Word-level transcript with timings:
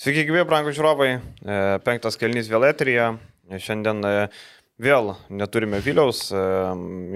Sveiki, 0.00 0.22
gyvi, 0.24 0.40
brangų 0.48 0.70
žiūrovai. 0.72 1.08
E, 1.12 1.56
Penktas 1.84 2.14
kelnys 2.16 2.46
vėl 2.48 2.64
eterija. 2.70 3.10
Šiandien 3.60 3.98
e, 4.08 4.12
vėl 4.80 5.10
neturime 5.28 5.76
Viliaus. 5.84 6.22
e, 6.32 6.44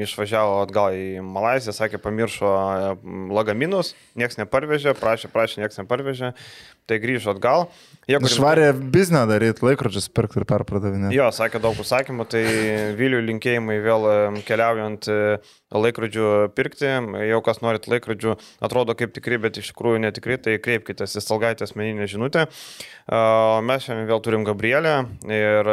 Išvažiavo 0.04 0.58
atgal 0.66 0.92
į 0.92 1.22
Malaziją, 1.24 1.72
sakė, 1.78 1.96
pamiršo 2.04 2.50
e, 2.50 2.90
lagaminus, 3.32 3.94
nieks 4.20 4.36
neparvežė, 4.36 4.92
prašė, 5.00 5.32
prašė, 5.32 5.62
nieks 5.62 5.80
neparvežė. 5.80 6.34
Tai 6.84 6.98
grįžo 7.00 7.32
atgal. 7.32 7.62
Jeigu 8.04 8.28
Švarė 8.28 8.66
biznę 8.92 9.22
daryti, 9.24 9.64
laikrodžius 9.64 10.10
pirkti 10.12 10.42
ir 10.42 10.44
perpardavinėti. 10.50 11.16
Jo, 11.16 11.30
sakė 11.32 11.56
daug 11.64 11.78
užsakymų, 11.80 12.26
tai 12.28 12.42
Vilių 12.98 13.22
linkėjimai 13.24 13.78
vėl 13.80 14.04
keliaujant 14.44 15.08
e, 15.08 15.16
laikrodžių 15.72 16.26
pirkti. 16.52 16.90
Jau 17.30 17.38
kas 17.46 17.62
norit 17.64 17.88
laikrodžių, 17.88 18.36
atrodo 18.68 18.92
kaip 18.98 19.14
tikri, 19.16 19.40
bet 19.40 19.56
iš 19.62 19.72
tikrųjų 19.72 20.02
netikri, 20.04 20.36
tai 20.36 20.58
kreipkitės 20.60 21.16
į 21.16 21.24
Salgaitę 21.24 21.64
asmeninę 21.64 22.04
žinutę. 22.10 22.44
Mes 23.08 23.88
šiandien 23.88 24.10
vėl 24.12 24.20
turim 24.24 24.44
Gabrielę 24.44 24.98
ir 25.32 25.72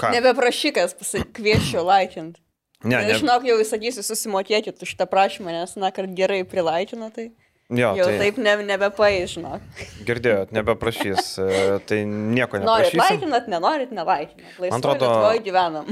ką? 0.00 0.14
Nebeprašykas, 0.16 0.96
kviečiu 1.36 1.84
laikint. 1.84 2.40
Ne, 2.82 2.98
Ne, 2.98 3.14
Žinok, 3.14 3.44
jau 3.46 3.60
įsakysiu 3.62 4.02
susimokėti 4.02 4.72
už 4.72 4.96
šitą 4.96 5.06
prašymą, 5.06 5.52
nes, 5.54 5.76
na, 5.78 5.92
kad 5.94 6.08
gerai 6.18 6.40
prilaikino, 6.48 7.12
tai 7.14 7.28
jo, 7.72 7.92
jau 7.98 8.06
tai 8.08 8.18
taip 8.20 8.38
ne, 8.38 8.56
nebepaės, 8.68 9.34
žinok. 9.36 9.60
girdėjot, 10.08 10.52
nebeprašys, 10.56 11.30
e, 11.42 11.78
tai 11.88 12.02
nieko 12.06 12.60
Norit 12.60 12.92
neprašysim. 12.92 13.00
laikinat, 13.04 13.48
nenorit, 13.48 13.92
nelaikinat. 13.96 14.58
Man 14.60 14.80
atrodo- 14.80 15.08
atrodo, 15.08 15.42
gyvenam. 15.46 15.86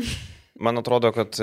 Man 0.60 0.77
atrodo, 0.77 1.09
kad 1.16 1.38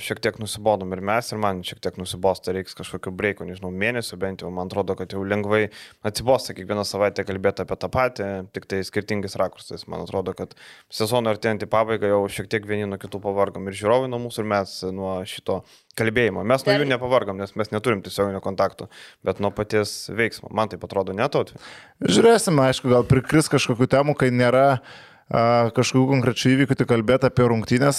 šiek 0.00 0.22
tiek 0.24 0.38
nusibodom 0.40 0.94
ir 0.96 1.02
mes, 1.04 1.26
ir 1.34 1.40
man 1.40 1.58
šiek 1.66 1.82
tiek 1.84 1.98
nusibosta, 2.00 2.54
reiks 2.56 2.72
kažkokiu 2.78 3.12
breiko, 3.12 3.44
nežinau, 3.44 3.68
mėnesių 3.68 4.16
bent 4.20 4.44
jau. 4.44 4.48
Man 4.54 4.70
atrodo, 4.70 4.94
kad 4.96 5.12
jau 5.12 5.20
lengvai 5.20 5.66
atsibosta 6.08 6.54
kiekvieną 6.56 6.86
savaitę 6.88 7.26
kalbėti 7.28 7.66
apie 7.66 7.76
tą 7.76 7.90
patį, 7.92 8.28
tik 8.56 8.64
tai 8.70 8.78
skirtingais 8.88 9.36
rakursais. 9.36 9.84
Man 9.92 10.06
atrodo, 10.06 10.32
kad 10.38 10.54
sezono 10.88 11.28
artėjant 11.34 11.66
į 11.66 11.68
pabaigą 11.74 12.08
jau 12.14 12.22
šiek 12.38 12.48
tiek 12.54 12.64
vieni 12.68 12.88
nuo 12.88 12.96
kitų 13.02 13.20
pavargom. 13.26 13.68
Ir 13.68 13.76
žiūrovai 13.82 14.08
nuo 14.08 14.22
mūsų, 14.24 14.46
ir 14.46 14.50
mes 14.54 14.72
nuo 14.96 15.18
šito 15.28 15.58
kalbėjimo. 16.00 16.46
Mes 16.48 16.64
nuo 16.64 16.78
jų 16.78 16.88
nepavargom, 16.88 17.36
nes 17.42 17.52
mes 17.58 17.74
neturim 17.74 18.00
tiesioginio 18.06 18.40
kontakto, 18.40 18.88
bet 19.28 19.44
nuo 19.44 19.52
paties 19.52 20.06
veiksmo. 20.08 20.48
Man 20.56 20.72
tai 20.72 20.80
atrodo 20.80 21.12
netot. 21.16 21.52
Žiūrėsime, 22.00 22.64
aišku, 22.70 22.88
gal 22.94 23.04
prikris 23.08 23.52
kažkokių 23.52 23.90
temų, 23.92 24.16
kai 24.16 24.32
nėra 24.32 24.64
a, 24.78 24.80
kažkokių 25.28 26.06
konkrečių 26.08 26.52
įvykių, 26.54 26.76
tik 26.80 26.88
kalbėti 26.88 27.28
apie 27.28 27.44
rungtynės, 27.50 27.98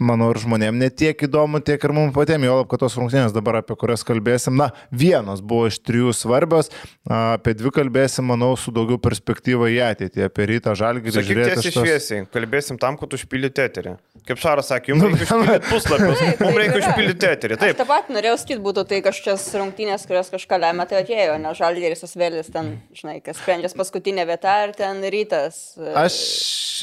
manau, 0.00 0.30
ir 0.32 0.40
žmonėm 0.40 0.78
netiek 0.80 1.26
įdomu, 1.26 1.60
tiek 1.64 1.82
ir 1.84 1.92
mums 1.92 2.14
patiems, 2.16 2.46
jo, 2.48 2.54
kad 2.70 2.80
tos 2.80 2.96
rungtynės 2.96 3.34
dabar 3.36 3.58
apie 3.60 3.76
kurias 3.76 4.04
kalbėsim, 4.08 4.56
na, 4.56 4.70
vienos 4.88 5.42
buvo 5.44 5.68
iš 5.68 5.76
trijų 5.84 6.14
svarbios, 6.16 6.72
a, 7.04 7.36
apie 7.36 7.52
dvi 7.58 7.72
kalbėsim, 7.76 8.30
manau, 8.32 8.54
su 8.56 8.72
daugiau 8.72 8.96
perspektyva 9.02 9.68
į 9.68 9.76
ateitį, 9.90 10.24
apie 10.30 10.48
rytą 10.54 10.72
žalgį, 10.78 11.12
Sakyk 11.18 11.42
tiesiai 11.50 11.74
šviesiai, 11.76 12.24
kalbėsim 12.32 12.80
tam, 12.80 12.96
kad 13.00 13.12
užpildyti 13.18 13.66
eterį. 13.66 13.94
Kaip 14.30 14.40
Šaras 14.40 14.68
sakė, 14.72 14.94
jums 14.94 15.04
reikia 15.04 15.26
užpildyti 15.26 15.68
puslapius, 15.68 16.24
mums 16.24 16.40
taip 16.40 16.58
reikia 16.60 16.80
užpildyti 16.80 17.28
eterį. 17.28 17.60
Taip. 17.60 17.66
Taip, 17.66 17.76
Aš 17.76 17.80
tą 17.80 17.86
pat 17.88 18.10
norėjau 18.12 18.36
sakyti, 18.40 18.60
būtų 18.64 18.84
tai 18.88 19.00
kažkokios 19.04 19.46
rungtynės, 19.56 20.04
kurios 20.08 20.32
kažką 20.32 20.60
lemia, 20.60 20.86
tai 20.88 21.00
atėjo, 21.02 21.36
ne 21.40 21.54
žalgeris 21.56 22.04
asvelis 22.06 22.52
ten, 22.52 22.74
žinai, 22.96 23.18
kas 23.24 23.40
sprendžias 23.40 23.76
paskutinė 23.76 24.28
vieta 24.28 24.58
ir 24.66 24.76
ten 24.76 25.00
rytas. 25.12 25.62
e, 25.80 25.94
Aš 26.04 26.20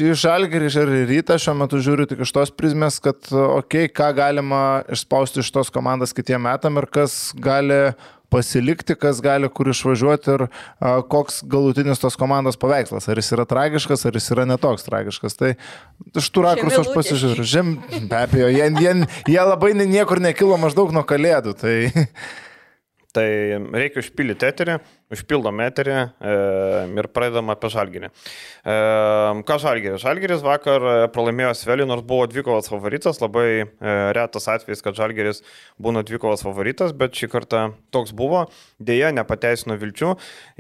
į 0.03 0.13
žalgerį 0.17 0.69
ir 0.69 0.91
rytą 1.09 1.38
šiuo 1.41 1.55
metu 1.59 1.80
žiūriu 1.83 2.07
tik 2.09 2.21
iš 2.25 2.33
tos 2.35 2.52
prizmės, 2.53 2.99
kad, 3.03 3.19
okei, 3.31 3.88
okay, 3.88 3.93
ką 3.93 4.11
galima 4.17 4.61
išspausti 4.93 5.43
iš 5.43 5.52
tos 5.55 5.73
komandos 5.73 6.16
kitiem 6.17 6.43
metam 6.47 6.80
ir 6.81 6.88
kas 6.91 7.31
gali 7.35 7.95
pasilikti, 8.33 8.95
kas 8.99 9.21
gali 9.23 9.47
kur 9.49 9.69
išvažiuoti 9.71 10.33
ir 10.33 10.45
a, 10.47 10.97
koks 11.08 11.39
galutinis 11.47 12.02
tos 12.02 12.17
komandos 12.19 12.59
paveikslas. 12.59 13.08
Ar 13.08 13.21
jis 13.21 13.31
yra 13.38 13.45
tragiškas, 13.47 14.03
ar 14.08 14.17
jis 14.19 14.27
yra 14.35 14.47
netoks 14.49 14.83
tragiškas. 14.88 15.38
Tai 15.39 15.53
iš 16.17 16.27
tų 16.35 16.43
rakursų 16.47 16.81
aš 16.83 16.91
pasižiūriu. 16.95 17.47
Žem, 17.47 17.71
be 18.09 18.19
abejo, 18.19 18.52
jie, 18.52 18.67
jie, 18.83 18.93
jie 19.31 19.39
labai 19.39 19.71
niekur 19.80 20.21
nekilo 20.23 20.59
maždaug 20.59 20.92
nuo 20.95 21.05
kalėdų. 21.08 21.55
Tai 21.61 21.77
tai 23.17 23.27
reikia 23.73 24.04
užpildyti 24.04 24.45
eterį, 24.45 24.77
užpildom 25.13 25.61
eterį 25.63 25.95
e, 25.97 26.33
ir 26.99 27.09
pradedam 27.15 27.51
apie 27.53 27.69
žalgyrį. 27.71 28.09
E, 28.09 28.75
ką 29.47 29.57
žalgyris? 29.63 30.01
Žalgyris 30.03 30.43
vakar 30.45 30.83
e, 30.83 30.95
pralaimėjo 31.13 31.53
Svelį, 31.57 31.87
nors 31.87 32.03
buvo 32.07 32.27
dvikovas 32.29 32.67
favoritas, 32.71 33.21
labai 33.23 33.47
e, 33.63 33.67
retas 34.17 34.49
atvejis, 34.51 34.83
kad 34.83 34.97
žalgyris 34.99 35.43
būna 35.81 36.03
dvikovas 36.07 36.43
favoritas, 36.45 36.95
bet 36.97 37.15
šį 37.15 37.31
kartą 37.31 37.63
toks 37.95 38.13
buvo, 38.17 38.47
dėja 38.80 39.11
nepateisino 39.15 39.77
vilčių 39.80 40.11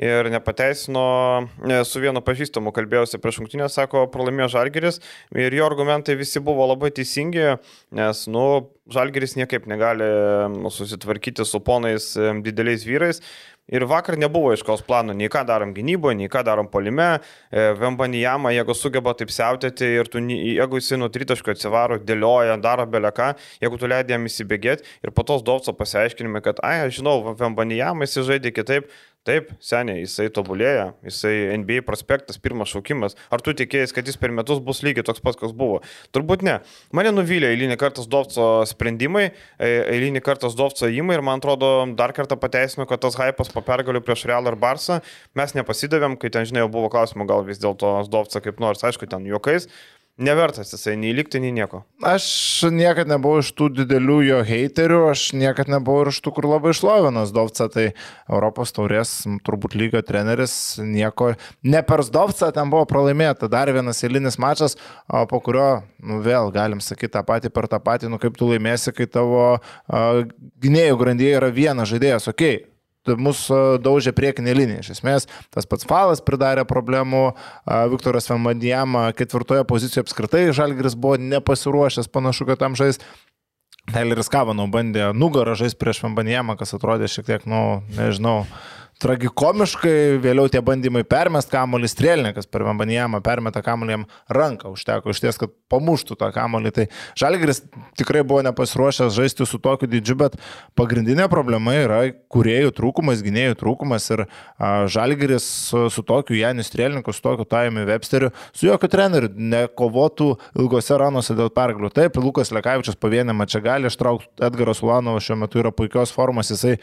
ir 0.01 0.29
nepateisino, 0.33 1.05
e, 1.61 1.81
su 1.85 2.01
vienu 2.03 2.23
pažįstamu 2.25 2.73
kalbėjausi 2.75 3.21
prieš 3.21 3.41
šimtinę, 3.41 3.69
sako, 3.71 4.07
pralaimėjo 4.13 4.49
žalgyris 4.57 5.01
ir 5.37 5.53
jo 5.53 5.67
argumentai 5.69 6.17
visi 6.19 6.41
buvo 6.43 6.65
labai 6.71 6.93
teisingi, 6.95 7.53
nes, 7.97 8.25
nu, 8.31 8.47
Žalgeris 8.87 9.35
niekaip 9.35 9.67
negali 9.67 10.05
nu, 10.53 10.71
susitvarkyti 10.71 11.43
su 11.45 11.59
ponais 11.59 12.13
em, 12.15 12.39
dideliais 12.43 12.87
vyrais. 12.87 13.19
Ir 13.67 13.83
vakar 13.83 14.15
nebuvo 14.15 14.53
aiškaus 14.53 14.79
plano, 14.87 15.11
nei 15.11 15.27
ką 15.27 15.41
darom 15.43 15.73
gynyboje, 15.75 16.15
nei 16.15 16.29
ką 16.31 16.39
darom 16.47 16.69
polime. 16.71 17.17
Vembanijama, 17.51 18.53
jeigu 18.55 18.71
sugeba 18.71 19.11
taip 19.19 19.33
siautėti 19.35 19.89
ir 19.97 20.07
tu, 20.07 20.21
jeigu 20.23 20.79
jisai 20.79 21.01
nuo 21.01 21.09
tritaško 21.11 21.51
atsivaro, 21.51 21.97
dėlioja, 21.99 22.55
daro 22.63 22.85
beleką, 22.87 23.33
jeigu 23.59 23.81
tu 23.81 23.89
leidai 23.91 24.15
jam 24.15 24.29
įsibėgėti 24.29 24.87
ir 25.03 25.11
po 25.11 25.27
tos 25.27 25.43
Dovco 25.43 25.75
pasiaiškinime, 25.75 26.39
kad, 26.45 26.63
ai, 26.63 26.85
aš 26.85 27.01
žinau, 27.01 27.17
Vembanijama 27.35 28.06
jisai 28.07 28.25
žaidė 28.31 28.55
kitaip, 28.55 28.89
Taip, 29.27 29.49
seniai, 29.59 30.05
jisai 30.05 30.29
tobulėja, 30.31 30.93
jisai 31.03 31.33
NBA 31.59 31.81
prospektas, 31.83 32.37
pirmas 32.39 32.71
šaukimas. 32.71 33.17
Ar 33.27 33.41
tu 33.43 33.51
tikėjai, 33.59 33.89
kad 33.97 34.07
jis 34.07 34.15
per 34.21 34.31
metus 34.31 34.61
bus 34.63 34.79
lygiai 34.87 35.03
toks 35.03 35.19
pats, 35.19 35.35
koks 35.41 35.51
buvo? 35.57 35.81
Turbūt 36.15 36.45
ne. 36.47 36.53
Mane 36.95 37.11
nuvylė 37.11 37.49
eilinį 37.51 37.75
kartą 37.81 38.05
Dovco 38.07 38.45
sprendimai, 38.69 39.25
e, 39.59 39.73
eilinį 39.97 40.21
kartą 40.23 40.47
Dovco 40.55 40.87
įimai 40.87 41.17
ir 41.17 41.25
man 41.27 41.43
atrodo 41.43 41.73
dar 41.99 42.15
kartą 42.15 42.39
pateisino, 42.39 42.87
kad 42.87 43.03
tas 43.03 43.19
hypas 43.19 43.51
po 43.51 43.65
pergalių 43.67 43.99
prieš 44.07 44.23
Real 44.31 44.47
ar 44.47 44.55
Barsą 44.55 45.01
mes 45.35 45.57
nepasidavėm, 45.59 46.15
kai 46.21 46.31
ten, 46.31 46.47
žinai, 46.47 46.63
jau 46.63 46.71
buvo 46.77 46.87
klausimų, 46.95 47.27
gal 47.27 47.43
vis 47.43 47.59
dėlto 47.59 47.97
Dovco 48.07 48.43
kaip 48.47 48.63
nors, 48.63 48.87
aišku, 48.87 49.11
ten 49.11 49.27
juokais. 49.27 49.67
Nevertas 50.17 50.71
jisai 50.73 50.95
nei 50.97 51.11
likti, 51.13 51.37
nei 51.37 51.51
nieko. 51.53 51.83
aš 52.01 52.25
niekada 52.73 53.11
nebuvau 53.11 53.43
iš 53.43 53.51
tų 53.53 53.67
didelių 53.77 54.15
jo 54.25 54.37
heiterių, 54.47 55.01
aš 55.11 55.25
niekada 55.37 55.75
nebuvau 55.75 56.07
iš 56.09 56.17
tų, 56.25 56.31
kur 56.33 56.47
labai 56.49 56.71
išlovinas 56.73 57.29
Dovca, 57.35 57.67
tai 57.69 57.91
Europos 58.25 58.73
taurės 58.73 59.11
turbūt 59.45 59.75
lygio 59.77 60.01
treneris 60.01 60.55
nieko, 60.81 61.35
ne 61.61 61.81
per 61.85 62.01
Dovca 62.09 62.49
ten 62.55 62.71
buvo 62.73 62.87
pralaimėta, 62.89 63.45
dar 63.51 63.69
vienas 63.69 64.01
eilinis 64.07 64.39
mačas, 64.41 64.73
po 65.05 65.41
kurio, 65.45 65.83
nu 66.01 66.17
vėl 66.25 66.49
galim 66.55 66.81
sakyti 66.81 67.13
tą 67.13 67.21
patį 67.27 67.53
per 67.53 67.69
tą 67.69 67.77
patį, 67.77 68.09
nu 68.09 68.17
kaip 68.17 68.41
tu 68.41 68.49
laimėsi, 68.49 68.95
kai 68.97 69.05
tavo 69.05 69.43
a, 69.53 70.01
gynėjų 70.65 70.97
grandyje 70.97 71.37
yra 71.43 71.53
vienas 71.53 71.93
žaidėjas, 71.93 72.25
okei. 72.33 72.57
Okay 72.57 72.76
mūsų 73.15 73.79
daužė 73.83 74.13
priekinė 74.17 74.55
linija. 74.57 74.83
Iš 74.83 74.97
esmės, 74.97 75.29
tas 75.53 75.69
pats 75.69 75.87
Falas 75.87 76.23
pridarė 76.25 76.65
problemų, 76.67 77.31
Viktoras 77.93 78.29
Vemandijama 78.31 79.07
ketvirtoje 79.17 79.63
pozicijoje 79.69 80.07
apskritai, 80.07 80.43
Žalgiris 80.55 80.97
buvo 80.99 81.15
nepasiruošęs, 81.21 82.11
panašu, 82.11 82.49
kad 82.49 82.61
tam 82.63 82.75
žais. 82.79 82.99
Tyleris 83.87 84.27
Kavano 84.27 84.65
bandė 84.67 85.13
nugarą 85.15 85.53
žaisti 85.55 85.79
prieš 85.79 86.01
Vemandijamą, 86.03 86.57
kas 86.59 86.75
atrodė 86.75 87.07
šiek 87.07 87.29
tiek, 87.29 87.45
nu, 87.47 87.85
nežinau, 87.95 88.41
tragikomiškai, 89.01 90.17
vėliau 90.23 90.49
tie 90.51 90.61
bandymai 90.65 91.03
permest 91.07 91.51
kamuolį, 91.53 91.89
strėlininkas 91.91 92.49
per 92.49 92.65
Vembanijamą 92.65 93.21
permeta 93.25 93.61
kamuolį 93.65 93.93
jam 93.93 94.05
ranką, 94.33 94.71
užteko 94.73 95.13
iš 95.13 95.21
ties, 95.23 95.39
kad 95.41 95.53
pamuštų 95.71 96.17
tą 96.19 96.29
kamuolį. 96.35 96.73
Tai 96.73 96.85
Žalgiris 97.19 97.61
tikrai 97.99 98.23
buvo 98.27 98.41
nepasiruošęs 98.47 99.13
žaisti 99.15 99.47
su 99.47 99.59
tokiu 99.63 99.89
didžiu, 99.91 100.17
bet 100.23 100.37
pagrindinė 100.77 101.27
problema 101.31 101.75
yra 101.77 101.99
kuriejų 102.33 102.73
trūkumas, 102.77 103.23
gynėjų 103.25 103.57
trūkumas 103.61 104.09
ir 104.15 104.25
a, 104.25 104.87
Žalgiris 104.91 105.45
su, 105.69 105.87
su 105.93 106.03
tokiu 106.07 106.37
Janiu 106.39 106.65
Strėlininku, 106.65 107.13
su 107.13 107.23
tokiu 107.25 107.45
Tajumi 107.49 107.85
Websteriu, 107.87 108.31
su 108.53 108.69
jokiu 108.69 108.89
treneriu 108.91 109.31
nekovotų 109.33 110.31
ilgose 110.57 110.97
ranuose 110.97 111.37
dėl 111.37 111.51
pergalių. 111.53 111.91
Taip, 111.93 112.17
Lukas 112.21 112.51
Lekavičius 112.55 112.97
pavienėme 112.99 113.47
čia 113.49 113.61
gali 113.65 113.91
ištraukti, 113.91 114.31
Edgaras 114.47 114.81
Ulanovas 114.85 115.25
šiuo 115.27 115.39
metu 115.43 115.61
yra 115.61 115.71
puikios 115.75 116.13
formos, 116.13 116.51
jisai 116.53 116.77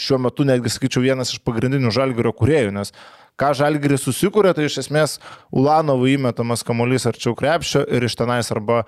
šiuo 0.00 0.20
metu 0.22 0.46
netgi, 0.46 0.72
sakyčiau, 0.72 1.02
vienas 1.04 1.23
iš 1.32 1.40
pagrindinių 1.46 1.92
Žalgirio 1.94 2.34
kuriejų, 2.36 2.74
nes 2.76 2.92
ką 3.40 3.50
Žalgiris 3.58 4.04
susikūrė, 4.06 4.52
tai 4.54 4.68
iš 4.68 4.78
esmės 4.84 5.16
Ulanovų 5.54 6.12
įmetamas 6.14 6.62
kamuolys 6.66 7.06
arčiau 7.10 7.34
krepšio 7.38 7.82
ir 7.90 8.06
iš 8.06 8.14
tenais 8.20 8.50
arba 8.54 8.84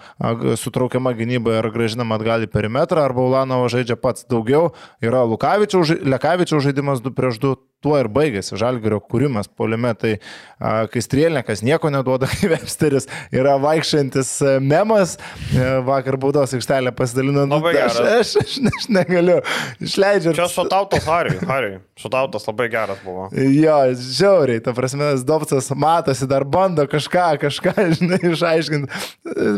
sutraukiama 0.61 1.15
gynyba 1.19 1.59
ir 1.59 1.71
gražinama 1.75 2.19
atgal 2.19 2.47
į 2.47 2.51
perimetrą, 2.53 3.07
arba 3.09 3.25
Ulanovo 3.27 3.67
žaidžia 3.73 3.99
pats 3.99 4.27
daugiau. 4.31 4.71
Yra 5.03 5.25
Lukavičiaus, 5.27 5.97
Lekavičiaus 6.07 6.63
žaidimas 6.69 7.03
2 7.03 7.15
prieš 7.17 7.41
2, 7.43 7.59
tuo 7.87 7.97
ir 8.01 8.11
baigėsi 8.11 8.59
Žalgirio 8.59 8.99
kūrimas 9.05 9.47
polime. 9.47 9.93
Tai 9.99 10.17
a, 10.17 10.87
kai 10.91 11.03
Strielnekas 11.05 11.63
nieko 11.67 11.91
neduoda, 11.95 12.29
kai 12.33 12.51
Websteris 12.51 13.07
yra 13.35 13.57
vaikščiantis 13.63 14.33
e, 14.43 14.57
memas, 14.63 15.17
e, 15.55 15.67
vakar 15.87 16.19
baudos 16.21 16.57
aikštelė 16.57 16.95
pasidalino. 16.97 17.47
Nu, 17.47 17.61
Labai 17.61 17.77
aš, 17.85 18.01
geras. 18.01 18.35
aš, 18.37 18.37
aš, 18.43 18.57
aš 18.73 18.89
negaliu. 18.93 19.39
Išleidžiu. 19.85 20.35
Čia 20.37 20.49
šutautas 20.51 21.07
Harry, 21.07 21.39
Harry. 21.47 21.77
Šutautas 21.97 22.45
labai 22.45 22.67
geras 22.73 22.99
buvo. 23.05 23.29
Jo, 23.33 23.79
žiauriai, 23.97 24.61
ta 24.61 24.75
prasme, 24.77 25.15
Dobcas 25.27 25.71
matosi, 25.73 26.27
dar 26.29 26.45
bando 26.45 26.85
kažką, 26.91 27.29
kažką, 27.41 27.73
žinai, 28.01 28.21
išaiškinti. 28.33 29.01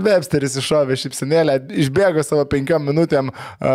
Websteris 0.05 0.55
iššovė 0.61 0.99
šipsinėlę, 1.03 1.57
išbėgo 1.83 2.23
savo 2.27 2.45
penkiom 2.51 2.87
minutėm, 2.91 3.33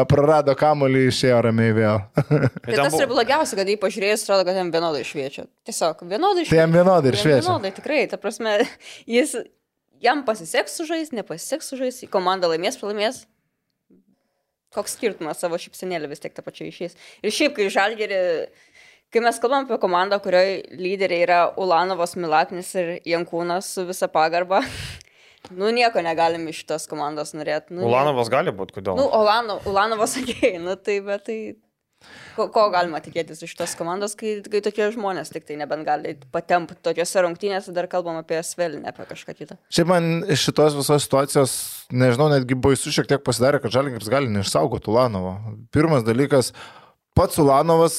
prarado 0.10 0.56
kamolį, 0.58 1.08
išėjo 1.12 1.42
ramiai 1.48 1.76
vėl. 1.76 2.00
Tai 2.64 2.78
tas 2.78 2.96
ir 3.00 3.10
blogiausia, 3.12 3.58
kad 3.60 3.70
jį 3.74 3.78
pažiūrėjus, 3.82 4.24
atrodo, 4.26 4.43
kad 4.48 4.58
jam 4.58 4.72
vienodai 4.74 5.04
šviečia. 5.08 5.46
Tiesiog 5.68 6.06
vienodai 6.08 6.46
Tai 6.50 6.62
jam 6.62 6.74
vienodai 6.76 7.12
ir 7.12 7.20
šviečia. 7.20 7.44
Vienodai, 7.46 7.74
tikrai. 7.76 8.02
Ta 8.12 8.20
prasme, 8.22 8.58
jis, 9.18 9.36
jam 10.04 10.24
pasiseks 10.28 10.76
sužais, 10.80 11.14
nepasiseks 11.16 11.74
sužais, 11.74 12.02
komanda 12.14 12.52
laimės, 12.52 12.80
pralaimės. 12.82 13.24
Koks 14.74 14.96
skirtumas 14.98 15.42
savo 15.44 15.60
šipsenėlį 15.62 16.10
vis 16.10 16.24
tiek 16.24 16.34
tą 16.34 16.42
pačią 16.46 16.68
išės. 16.72 16.96
Ir 17.22 17.34
šiaip, 17.34 17.54
kai 17.58 17.68
žalgerį, 17.74 18.20
kai 19.14 19.22
mes 19.22 19.38
kalbam 19.42 19.68
apie 19.68 19.78
komandą, 19.82 20.18
kurioje 20.24 20.64
lyderiai 20.80 21.26
yra 21.28 21.42
Ulanovas, 21.62 22.16
Milaknis 22.18 22.74
ir 22.80 22.96
Jankūnas 23.06 23.70
su 23.76 23.86
visa 23.86 24.10
pagarba, 24.10 24.64
nu 25.60 25.70
nieko 25.76 26.02
negalim 26.02 26.48
iš 26.50 26.64
šitos 26.64 26.90
komandos 26.90 27.36
norėti. 27.38 27.78
Nu, 27.78 27.86
Ulanovas 27.86 28.34
gali 28.34 28.54
būti, 28.56 28.80
kodėl? 28.80 28.98
Nu, 28.98 29.06
Ulano, 29.14 29.60
Ulanovas 29.70 30.14
sakė, 30.18 30.56
nu 30.64 30.76
tai, 30.82 30.98
bet 31.06 31.30
tai... 31.30 31.38
Ko, 32.38 32.48
ko 32.54 32.66
galima 32.74 33.02
tikėtis 33.04 33.44
iš 33.46 33.54
tos 33.60 33.76
komandos, 33.80 34.16
kai, 34.20 34.36
kai 34.50 34.62
tokie 34.66 34.90
žmonės 34.96 35.32
tik 35.34 35.48
tai 35.48 35.58
nebent 35.60 35.86
gali 35.88 36.16
patempti 36.34 36.78
tokiuose 36.86 37.24
rungtynėse, 37.26 37.74
dar 37.76 37.90
kalbam 37.92 38.20
apie 38.22 38.42
Svelį, 38.46 38.82
ne 38.84 38.92
apie 38.94 39.06
kažką 39.10 39.38
kitą. 39.38 39.60
Šiaip 39.74 39.90
man 39.92 40.12
iš 40.34 40.48
šitos 40.50 40.78
visos 40.80 41.08
situacijos, 41.08 41.56
nežinau, 41.94 42.32
netgi 42.34 42.58
baisu 42.58 42.94
šiek 42.94 43.10
tiek 43.12 43.26
pasidarė, 43.26 43.62
kad 43.64 43.76
Žalgiris 43.76 44.12
gali 44.12 44.32
neišsaugoti 44.34 44.92
Ulanovo. 44.94 45.36
Pirmas 45.76 46.06
dalykas, 46.08 46.54
pats 47.18 47.40
Ulanovas, 47.42 47.98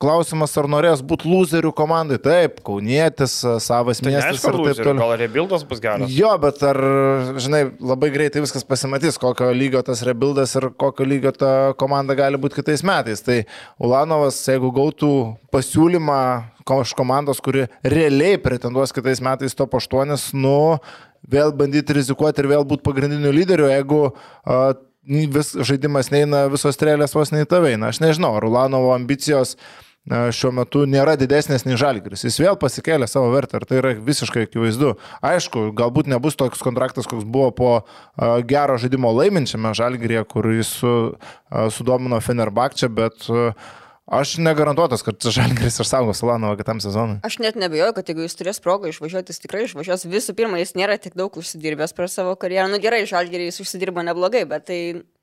klausimas, 0.00 0.54
ar 0.56 0.68
norės 0.70 1.02
būti 1.04 1.28
loserių 1.28 1.72
komandai. 1.76 2.16
Taip, 2.22 2.62
Kaunietis, 2.64 3.34
savas 3.62 4.00
tai 4.00 4.14
miestas 4.14 4.38
neaišku, 4.38 4.48
ir 4.48 4.56
taip 4.56 4.64
loserių, 4.64 4.86
toliau. 4.88 5.02
gal 5.02 5.14
rebuildas 5.20 5.64
bus 5.68 5.82
geras. 5.84 6.14
Jo, 6.14 6.30
bet 6.40 6.62
ar, 6.66 6.80
žinai, 7.40 7.62
labai 7.92 8.10
greitai 8.14 8.42
viskas 8.44 8.64
pasimatys, 8.66 9.20
kokio 9.20 9.50
lygio 9.56 9.82
tas 9.86 10.00
rebuildas 10.06 10.56
ir 10.56 10.70
kokio 10.80 11.04
lygio 11.08 11.34
ta 11.36 11.52
komanda 11.80 12.16
gali 12.18 12.40
būti 12.40 12.62
kitais 12.62 12.84
metais. 12.86 13.20
Tai 13.26 13.42
Ulanovas, 13.82 14.40
jeigu 14.48 14.72
gautų 14.76 15.12
pasiūlymą 15.52 16.20
iš 16.70 16.94
komandos, 16.94 17.40
kuri 17.42 17.66
realiai 17.82 18.38
pretenduos 18.40 18.94
kitais 18.94 19.20
metais 19.24 19.56
top 19.58 19.74
8, 19.76 20.14
nu, 20.38 20.78
vėl 21.28 21.52
bandyti 21.56 21.96
rizikuoti 21.98 22.44
ir 22.44 22.48
vėl 22.54 22.64
būti 22.68 22.86
pagrindiniu 22.86 23.32
lyderiu, 23.34 23.66
jeigu 23.68 24.00
uh, 24.06 24.70
vis, 25.34 25.52
žaidimas 25.66 26.12
neina, 26.14 26.46
visos 26.52 26.78
strėlės 26.78 27.16
vos 27.16 27.34
nei 27.34 27.48
tavai. 27.48 27.74
Na, 27.80 27.90
aš 27.90 28.00
nežinau, 28.04 28.36
ar 28.38 28.46
Ulanovo 28.46 28.94
ambicijos 28.94 29.56
a, 29.56 29.89
šiuo 30.08 30.50
metu 30.56 30.86
nėra 30.88 31.12
didesnės 31.20 31.66
nei 31.66 31.76
Žalgiris. 31.78 32.24
Jis 32.24 32.38
vėl 32.40 32.56
pasikėlė 32.60 33.06
savo 33.10 33.28
vertę 33.34 33.60
ir 33.60 33.66
tai 33.68 33.80
yra 33.82 33.92
visiškai 34.00 34.46
akivaizdu. 34.46 34.94
Aišku, 35.26 35.68
galbūt 35.76 36.08
nebus 36.10 36.38
toks 36.40 36.62
kontraktas, 36.64 37.08
koks 37.10 37.26
buvo 37.28 37.50
po 37.52 37.72
gero 38.48 38.78
žaidimo 38.80 39.12
laiminčiame 39.12 39.74
Žalgirėje, 39.76 40.24
kur 40.30 40.48
jis 40.54 40.72
su, 40.80 40.94
sudomino 41.76 42.18
Fenerbakčią, 42.24 42.88
bet 42.96 43.28
aš 44.10 44.34
negarantuotas, 44.42 45.04
kad 45.06 45.20
Žalgiris 45.20 45.78
išsaugos 45.84 46.24
Ulanovą 46.24 46.56
kitam 46.58 46.80
sezonui. 46.82 47.20
Aš 47.26 47.38
net 47.44 47.60
nebejoju, 47.60 47.94
kad 48.00 48.08
jeigu 48.10 48.24
jis 48.24 48.34
turės 48.40 48.58
progą 48.64 48.90
išvažiuoti, 48.90 49.30
jis 49.30 49.44
tikrai 49.44 49.68
išvažiuos. 49.68 50.08
Visų 50.10 50.34
pirma, 50.40 50.58
jis 50.58 50.74
nėra 50.80 50.96
tiek 50.98 51.14
daug 51.14 51.36
užsidirbęs 51.38 51.94
per 51.94 52.10
savo 52.10 52.34
karjerą. 52.40 52.66
Nu 52.72 52.80
gerai, 52.82 53.04
žalgerį 53.06 53.52
jis 53.52 53.62
užsidirbo 53.62 54.02
neblogai, 54.08 54.42
bet 54.50 54.66
tai 54.72 54.80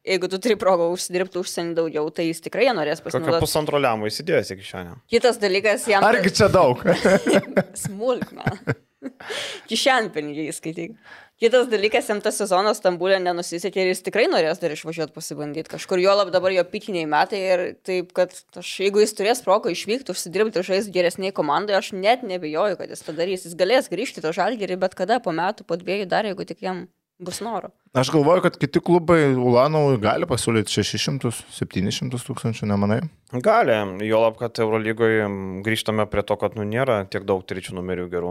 jeigu 0.08 0.30
tu 0.32 0.40
turi 0.42 0.58
progą 0.60 0.90
užsidirbti 0.96 1.40
užsienį 1.42 1.78
daugiau, 1.78 2.10
tai 2.14 2.30
jis 2.30 2.42
tikrai 2.46 2.68
ją 2.70 2.76
norės 2.78 3.04
Kokią 3.04 3.12
pasinaudoti. 3.12 3.44
pusantro 3.44 3.82
lemų 3.84 4.10
įsidėjęs 4.12 4.56
iki 4.56 4.68
šiandien. 4.72 5.00
Kitas 5.12 5.40
dalykas, 5.44 5.88
jam... 5.92 6.08
Argi 6.08 6.34
čia 6.40 6.50
daug? 6.54 6.84
Smulkmena. 7.86 8.58
Kišenpinigiai 9.70 10.54
skaityk. 10.56 10.98
Kitas 11.38 11.68
dalykas, 11.70 12.08
jam 12.10 12.18
tas 12.26 12.40
sezonas 12.40 12.80
Stambulė 12.80 13.20
nenusisekė 13.22 13.84
ir 13.84 13.92
jis 13.92 14.00
tikrai 14.08 14.24
norės 14.26 14.58
dar 14.58 14.74
išvažiuoti 14.74 15.14
pasibandyti 15.14 15.70
kažkur. 15.70 16.02
Jo 16.02 16.16
lab 16.18 16.32
dabar 16.34 16.50
jo 16.56 16.64
pikiniai 16.66 17.06
metai 17.10 17.42
ir 17.44 17.64
taip, 17.86 18.10
kad 18.18 18.34
aš, 18.58 18.72
jeigu 18.82 19.04
jis 19.04 19.14
turės 19.14 19.44
progą 19.46 19.70
išvykti, 19.70 20.16
užsidirbti 20.16 20.58
ir 20.58 20.66
žaisti 20.66 20.96
geresniai 20.96 21.36
komandai, 21.38 21.78
aš 21.78 21.92
net 21.94 22.26
nebejoju, 22.26 22.80
kad 22.82 22.90
jis 22.90 23.06
tą 23.06 23.14
darys. 23.20 23.46
Jis 23.46 23.54
galės 23.60 23.92
grįžti 23.94 24.26
tą 24.26 24.34
žalgerį 24.34 24.80
bet 24.82 24.98
kada 24.98 25.20
po 25.22 25.36
metų, 25.38 25.68
po 25.70 25.78
dviejų 25.78 26.10
dar, 26.10 26.26
jeigu 26.26 26.50
tik 26.50 26.66
jam 26.66 26.88
bus 27.22 27.38
noro. 27.46 27.70
Aš 27.98 28.12
galvoju, 28.14 28.42
kad 28.42 28.58
kiti 28.62 28.80
klubai 28.80 29.32
Ulanovui 29.34 29.98
gali 29.98 30.28
pasiūlyti 30.30 30.70
600-700 30.70 32.20
tūkstančių, 32.28 32.68
nemanai? 32.70 33.00
Gali, 33.28 33.74
jo 34.08 34.22
lab, 34.24 34.38
kad 34.40 34.56
Eurolygoje 34.64 35.26
grįžtame 35.66 36.06
prie 36.08 36.22
to, 36.24 36.38
kad 36.40 36.54
nu, 36.56 36.64
nėra 36.64 37.02
tiek 37.12 37.26
daug 37.28 37.42
trečių 37.44 37.74
numerių 37.76 38.06
gerų. 38.14 38.30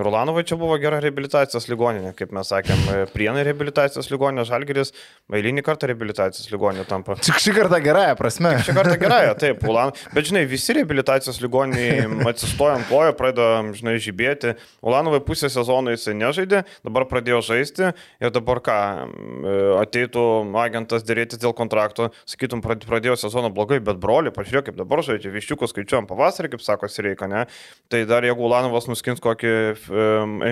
Ir 0.00 0.08
Ulanovai 0.08 0.42
čia 0.48 0.56
buvo 0.58 0.74
gera 0.82 0.98
rehabilitacijos 1.04 1.68
ligoninė, 1.68 2.10
kaip 2.18 2.32
mes 2.34 2.48
sakėm, 2.50 2.80
prienai 3.12 3.44
rehabilitacijos 3.46 4.08
ligoninė, 4.10 4.46
Žalgeris, 4.48 4.90
eilinį 5.30 5.62
kartą 5.66 5.90
rehabilitacijos 5.90 6.48
ligoninė 6.50 6.86
tampa. 6.88 7.14
Tik 7.20 7.38
šį 7.44 7.54
kartą 7.60 7.78
gerąją 7.84 8.16
prasme. 8.18 8.54
Šį 8.64 8.74
kartą 8.80 8.96
gerai, 8.98 9.20
taip, 9.38 9.62
Ulan. 9.68 9.92
Bet 10.16 10.30
žinai, 10.30 10.42
visi 10.48 10.74
rehabilitacijos 10.74 11.38
ligoniai 11.44 12.08
atsistoja 12.32 12.80
ant 12.80 12.88
kojo, 12.88 13.12
pradeda, 13.20 13.60
žinai, 13.76 13.98
žibėti. 14.02 14.56
Ulanovai 14.82 15.20
pusę 15.22 15.52
sezono 15.52 15.94
jisai 15.94 16.16
nežaidė, 16.18 16.64
dabar 16.82 17.06
pradėjo 17.12 17.44
žaisti 17.52 17.92
ir 17.92 18.34
dabar 18.34 18.58
ką, 18.64 18.80
e, 19.01 19.01
ateitų 19.82 20.24
agentas 20.62 21.04
dėrėtis 21.06 21.40
dėl 21.42 21.54
kontrakto, 21.56 22.10
sakytum, 22.28 22.62
prad- 22.64 22.86
pradėjo 22.88 23.18
sezoną 23.24 23.52
blogai, 23.54 23.80
bet 23.84 24.00
broli, 24.02 24.32
pažiūrėk, 24.34 24.70
kaip 24.70 24.80
dabar 24.80 25.02
žaidžia, 25.06 25.32
viščiukus 25.34 25.74
skaičiuojam 25.74 26.08
pavasarį, 26.10 26.54
kaip 26.54 26.64
sako 26.64 26.90
Sireika, 26.92 27.28
ne? 27.30 27.46
Tai 27.92 28.04
dar 28.10 28.26
jeigu 28.26 28.48
Ulanovas 28.48 28.88
nuskins 28.90 29.22
kokį 29.22 29.54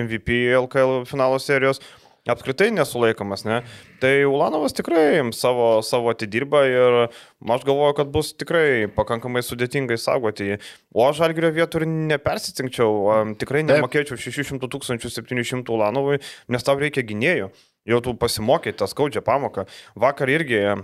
MVP 0.05 0.43
LKL 0.61 1.03
finalo 1.09 1.39
serijos, 1.41 1.81
apskritai 2.29 2.69
nesulaikomas, 2.69 3.41
ne? 3.47 3.61
Tai 4.01 4.11
Ulanovas 4.29 4.75
tikrai 4.77 5.23
savo, 5.33 5.81
savo 5.85 6.11
atidirba 6.13 6.61
ir 6.69 6.97
aš 7.07 7.65
galvoju, 7.65 7.95
kad 7.97 8.11
bus 8.13 8.29
tikrai 8.37 8.85
pakankamai 8.93 9.41
sudėtingai 9.45 9.97
saugoti 9.97 10.51
jį. 10.51 10.59
O 10.93 11.07
aš 11.07 11.17
Žalgirio 11.23 11.49
vietų 11.55 11.81
ir 11.81 11.87
nepersitinkčiau, 12.13 13.33
tikrai 13.41 13.63
nemokėčiau 13.65 14.21
600 14.21 14.69
700 15.01 15.73
Ulanovui, 15.73 16.21
nes 16.47 16.67
tau 16.67 16.77
reikia 16.77 17.01
gynėjų. 17.09 17.49
Jau 17.89 17.97
tu 18.05 18.13
pasimokė 18.13 18.75
tą 18.77 18.85
skaudžią 18.89 19.23
pamoką. 19.25 19.65
Vakar 19.97 20.29
irgi 20.29 20.59
e, 20.61 20.75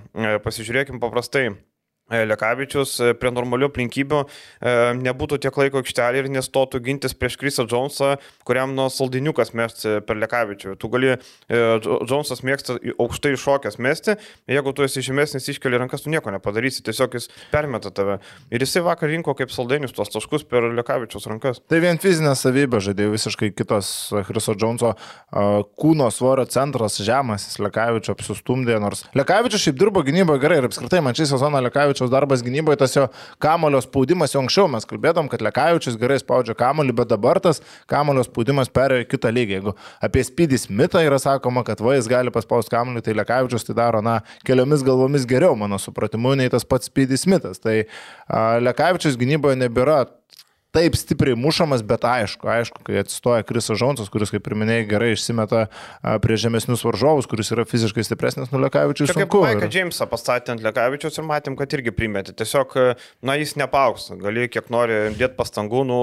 pasižiūrėkim 0.42 1.02
paprastai. 1.04 1.52
E, 2.07 2.21
Lekavičius 2.24 2.94
e, 3.04 3.09
prie 3.19 3.31
normalių 3.36 3.68
aplinkybių 3.68 4.19
e, 4.24 4.74
nebūtų 4.95 5.42
tiek 5.44 5.57
laiko 5.59 5.81
aikštelė 5.81 6.21
ir 6.21 6.30
nestotų 6.31 6.80
gintis 6.86 7.12
prieš 7.18 7.36
Krisą 7.42 7.65
Džonsą, 7.68 8.13
kuriam 8.48 8.71
nuo 8.77 8.86
saldiniukas 8.94 9.51
mesti 9.57 9.98
per 10.07 10.15
Lekavičių. 10.21 10.78
Tu 10.80 10.90
gali, 10.94 11.18
Dž- 11.52 11.97
Džonsas 12.07 12.44
mėgsta 12.47 12.78
aukštai 12.95 13.33
šokęs 13.40 13.76
mesti, 13.83 14.16
jeigu 14.47 14.71
tu 14.76 14.85
esi 14.85 15.04
žemesnis, 15.04 15.49
iškeli 15.52 15.80
rankas, 15.81 16.06
tu 16.06 16.14
nieko 16.14 16.31
nepadarysi, 16.31 16.83
tiesiog 16.87 17.18
jis 17.18 17.28
permeta 17.52 17.92
tave. 17.92 18.19
Ir 18.56 18.64
jisai 18.64 18.85
vakar 18.87 19.11
rinko 19.11 19.35
kaip 19.37 19.52
saldainius 19.52 19.95
tuos 19.95 20.11
taškus 20.14 20.47
per 20.47 20.69
Lekavičius 20.78 21.28
rankas. 21.28 21.59
Tai 21.68 21.81
vien 21.83 21.99
fizinė 21.99 22.37
savybė 22.40 22.80
žaidėjų 22.87 23.16
visiškai 23.18 23.52
kitos 23.57 23.92
Chriso 24.30 24.56
Džonso 24.56 24.94
kūno 25.80 26.07
svorio 26.16 26.47
centras 26.52 26.99
žemas, 27.04 27.49
jis 27.49 27.61
Lekavičio 27.68 28.16
apsistumdė, 28.16 28.80
nors 28.83 29.04
Lekavičius 29.18 29.68
šiaip 29.68 29.80
dirbo 29.83 30.04
gynyboje 30.07 30.44
gerai 30.44 30.61
ir 30.61 30.69
apskritai 30.71 31.04
man 31.04 31.18
šį 31.18 31.31
sezoną 31.33 31.64
Lekavičiaus 31.97 32.11
darbas 32.11 32.44
gynyboje, 32.44 32.77
tas 32.77 32.95
jo 32.95 33.07
kamulio 33.39 33.81
spaudimas 33.81 34.33
jau 34.33 34.42
anksčiau 34.42 34.68
mes 34.69 34.85
kalbėdom, 34.85 35.30
kad 35.30 35.42
Lekavičius 35.42 35.97
gerai 35.97 36.19
spaudžia 36.19 36.56
kamulį, 36.57 36.94
bet 36.94 37.09
dabar 37.09 37.39
tas 37.39 37.61
kamulio 37.87 38.23
spaudimas 38.23 38.69
perėjo 38.69 39.06
į 39.06 39.09
kitą 39.09 39.31
lygį. 39.33 39.57
Jeigu 39.57 39.73
apie 40.01 40.23
Spydį 40.23 40.59
Smithą 40.61 41.01
yra 41.06 41.19
sakoma, 41.19 41.63
kad 41.66 41.81
va 41.81 41.95
jis 41.95 42.07
gali 42.07 42.31
paspausti 42.31 42.73
kamulį, 42.75 43.04
tai 43.04 43.16
Lekavičius 43.18 43.66
tai 43.68 43.75
daro, 43.77 44.01
na, 44.01 44.21
keliomis 44.45 44.85
galvomis 44.85 45.25
geriau, 45.27 45.56
mano 45.57 45.80
supratimu, 45.81 46.35
nei 46.37 46.51
tas 46.54 46.66
pats 46.66 46.89
Spydį 46.92 47.18
Smithas. 47.18 47.61
Tai 47.63 47.80
a, 47.81 48.59
Lekavičius 48.61 49.18
gynyboje 49.18 49.57
nebėra 49.57 50.06
taip 50.76 50.97
stipriai 51.00 51.38
mušamas, 51.40 51.81
bet 51.88 52.04
aišku, 52.06 52.47
aišku, 52.52 52.83
kai 52.86 53.00
atsistoja 53.02 53.45
Krisas 53.47 53.80
Žonsas, 53.80 54.09
kuris, 54.12 54.31
kaip 54.33 54.47
ir 54.50 54.56
minėjai, 54.59 54.88
gerai 54.90 55.09
išsimeta 55.16 55.64
prie 56.24 56.38
žemesnius 56.40 56.83
varžovus, 56.86 57.30
kuris 57.30 57.52
yra 57.56 57.66
fiziškai 57.68 58.04
stipresnis 58.06 58.52
nuo 58.52 58.62
Lekavičius. 58.66 59.14
Kaip. 59.16 59.31
Maiką 59.31 59.64
yra. 59.64 59.69
Džeimsą 59.71 60.07
pastatė 60.12 60.54
ant 60.54 60.66
Lekavičius 60.66 61.18
ir 61.18 61.28
matėm, 61.28 61.56
kad 61.59 61.71
irgi 61.78 61.94
primeti. 61.95 62.36
Tiesiog, 62.38 62.76
na, 63.26 63.38
jis 63.40 63.56
nepauks, 63.59 64.09
gali 64.21 64.50
kiek 64.52 64.69
nori 64.74 65.00
dėti 65.18 65.38
pastangų, 65.40 65.86
nu, 65.88 66.00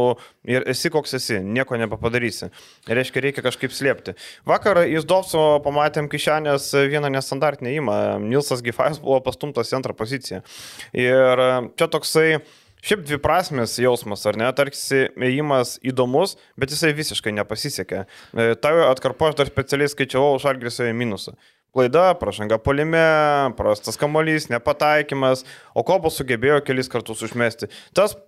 ir 0.49 0.67
esi 0.71 0.91
koks 0.95 1.19
esi, 1.21 1.39
nieko 1.45 1.79
nebepadarysi. 1.81 2.51
Ir 2.89 3.01
reiškia, 3.01 3.25
reikia 3.29 3.45
kažkaip 3.45 3.75
slėpti. 3.75 4.17
Vakar 4.49 4.85
iš 4.89 5.07
Dovso 5.09 5.45
pamatėm 5.65 6.09
kišenės 6.13 6.73
vieną 6.91 7.13
nestandartinę 7.15 7.77
įmą. 7.77 8.01
Nilsas 8.25 8.65
Gifais 8.65 9.01
buvo 9.03 9.21
pastumtas 9.25 9.73
į 9.73 9.79
antrą 9.81 9.97
poziciją. 9.99 10.43
Ir 10.97 11.49
čia 11.77 11.91
toksai 11.93 12.29
Šiaip 12.85 13.01
dviprasmės 13.09 13.79
jausmas, 13.81 14.27
ar 14.29 14.37
ne, 14.37 14.51
tarsi 14.53 15.07
ėjimas 15.17 15.79
įdomus, 15.89 16.35
bet 16.61 16.75
jisai 16.75 16.91
visiškai 16.97 17.33
nepasisekė. 17.33 18.03
E, 18.05 18.49
Tau 18.61 18.83
atkarpo 18.91 19.31
aš 19.31 19.39
dar 19.39 19.49
specialiai 19.49 19.89
skaičiavau 19.89 20.37
Žalgirisoje 20.43 20.93
minusą. 20.93 21.33
Klaida, 21.75 22.11
pražanga 22.21 22.59
polime, 22.61 23.01
prastas 23.57 23.97
kamolys, 23.99 24.51
nepataikymas, 24.53 25.47
o 25.73 25.83
Kobas 25.87 26.21
sugebėjo 26.21 26.61
kelis 26.67 26.93
kartus 26.93 27.25
užmesti. 27.25 27.71
Tas 27.97 28.19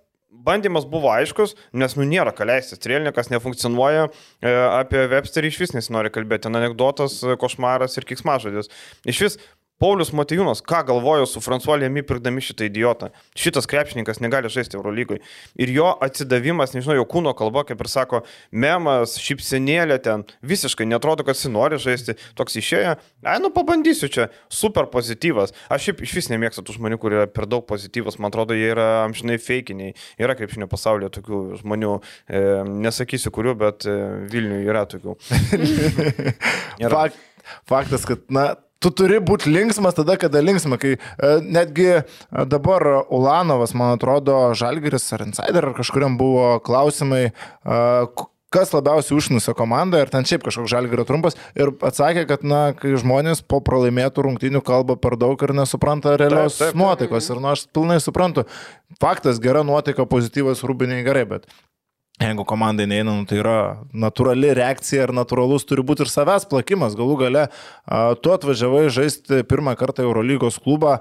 bandymas 0.47 0.89
buvo 0.89 1.11
aiškus, 1.13 1.53
nes 1.77 1.93
nu 1.99 2.07
nėra 2.09 2.33
ką 2.35 2.49
leisti, 2.49 2.75
strėlininkas 2.79 3.29
nefunkcionuoja, 3.31 4.09
e, 4.41 4.51
apie 4.81 5.05
Websterį 5.13 5.53
iš 5.53 5.61
vis 5.61 5.75
nesinori 5.77 6.11
kalbėti, 6.13 6.49
anegdotas, 6.49 7.21
košmaras 7.39 7.97
ir 8.01 8.09
kiksmažodis. 8.09 8.73
Iš 9.07 9.21
vis 9.23 9.39
Paulius 9.77 10.09
Matijūnas, 10.09 10.63
ką 10.65 10.79
galvojo 10.87 11.27
su 11.29 11.41
Fransuo 11.43 11.75
Lėmi 11.77 12.01
pirkdami 12.01 12.41
šitą 12.41 12.65
idiotą. 12.65 13.11
Šitas 13.37 13.67
krepšininkas 13.69 14.17
negali 14.25 14.49
žaisti 14.49 14.73
Eurolygoj. 14.79 15.19
Ir 15.61 15.73
jo 15.75 15.91
atsidavimas, 16.01 16.73
nežinau, 16.73 16.95
jo 16.97 17.05
kūno 17.05 17.35
kalba, 17.37 17.61
kaip 17.67 17.83
ir 17.85 17.91
sako, 17.91 18.23
memas, 18.49 19.19
šipsenėlė 19.21 19.99
ten, 20.01 20.25
visiškai 20.41 20.87
netrodo, 20.89 21.27
kad 21.27 21.37
jis 21.37 21.51
nori 21.53 21.77
žaisti. 21.81 22.17
Toks 22.39 22.57
išėję, 22.57 22.97
ai, 23.21 23.37
nu 23.43 23.53
pabandysiu 23.53 24.09
čia, 24.09 24.27
super 24.49 24.89
pozityvas. 24.89 25.53
Aš 25.69 25.91
šiaip 25.91 26.03
iš 26.09 26.17
vis 26.17 26.31
nemėgstu 26.33 26.65
tų 26.65 26.79
žmonių, 26.79 26.97
kurie 27.01 27.21
yra 27.21 27.29
per 27.29 27.45
daug 27.45 27.69
pozityvas, 27.69 28.17
man 28.17 28.33
atrodo, 28.33 28.57
jie 28.57 28.73
yra 28.73 28.89
amžinai 29.05 29.37
feikiniai. 29.37 29.93
Yra 30.17 30.33
krepšinio 30.39 30.65
pasaulyje 30.73 31.13
tokių 31.21 31.45
žmonių, 31.61 31.95
e, 32.25 32.45
nesakysiu 32.87 33.29
kurių, 33.35 33.59
bet 33.61 33.85
e, 33.85 33.97
Vilniuje 34.33 34.71
yra 34.73 34.87
tokių. 34.89 35.19
Yra. 36.83 36.93
Fakt, 36.97 37.21
faktas, 37.69 38.09
kad, 38.09 38.25
na, 38.33 38.55
tu 38.83 38.91
turi 38.93 39.19
būti 39.23 39.51
linksmas 39.51 39.97
tada, 39.97 40.17
kada 40.21 40.41
linksma. 40.43 40.79
Kai 40.81 40.95
e, 40.97 41.33
netgi 41.43 41.89
e, 41.97 42.01
dabar 42.49 42.85
Ulanovas, 43.13 43.75
man 43.77 43.97
atrodo, 43.97 44.39
Žalgeris 44.57 45.07
ar 45.17 45.25
Insider 45.27 45.71
ar 45.71 45.77
kažkuriam 45.77 46.17
buvo 46.19 46.57
klausimai, 46.65 47.27
e, 47.31 47.83
kas 48.53 48.71
labiausiai 48.71 49.17
užnusia 49.17 49.53
komandą 49.57 49.99
ir 50.01 50.11
ten 50.11 50.25
šiaip 50.27 50.45
kažkoks 50.45 50.71
žalgerio 50.71 51.03
trumpas 51.07 51.35
ir 51.57 51.73
atsakė, 51.83 52.23
kad, 52.29 52.45
na, 52.47 52.61
kai 52.77 52.93
žmonės 52.99 53.43
po 53.43 53.59
pralaimėtų 53.63 54.23
rungtynių 54.23 54.61
kalba 54.65 54.95
per 54.99 55.17
daug 55.19 55.41
ir 55.43 55.51
nesupranta 55.57 56.15
realios 56.15 56.55
Taip, 56.55 56.69
taip, 56.69 56.71
taip. 56.71 56.79
nuotaikos 56.79 57.27
ir, 57.27 57.41
na, 57.43 57.55
aš 57.57 57.65
pilnai 57.75 57.99
suprantu, 58.03 58.47
faktas, 59.03 59.41
gera 59.43 59.65
nuotaika, 59.67 60.07
pozityvas, 60.07 60.63
rūbiniai 60.67 61.03
gerai, 61.07 61.25
bet 61.27 61.51
Jeigu 62.17 62.47
komandai 62.49 62.87
neina, 62.89 63.13
nu, 63.13 63.27
tai 63.29 63.37
yra 63.43 63.57
natūrali 63.93 64.49
reakcija 64.57 65.03
ir 65.05 65.11
natūralus 65.13 65.67
turi 65.69 65.83
būti 65.85 66.01
ir 66.01 66.09
savęs 66.09 66.47
plakimas. 66.49 66.95
Galų 66.97 67.17
gale, 67.19 67.43
tu 68.25 68.33
atvažiavai 68.33 68.87
žaisti 68.93 69.43
pirmą 69.45 69.75
kartą 69.77 70.01
Eurolygos 70.07 70.57
klubą, 70.63 70.95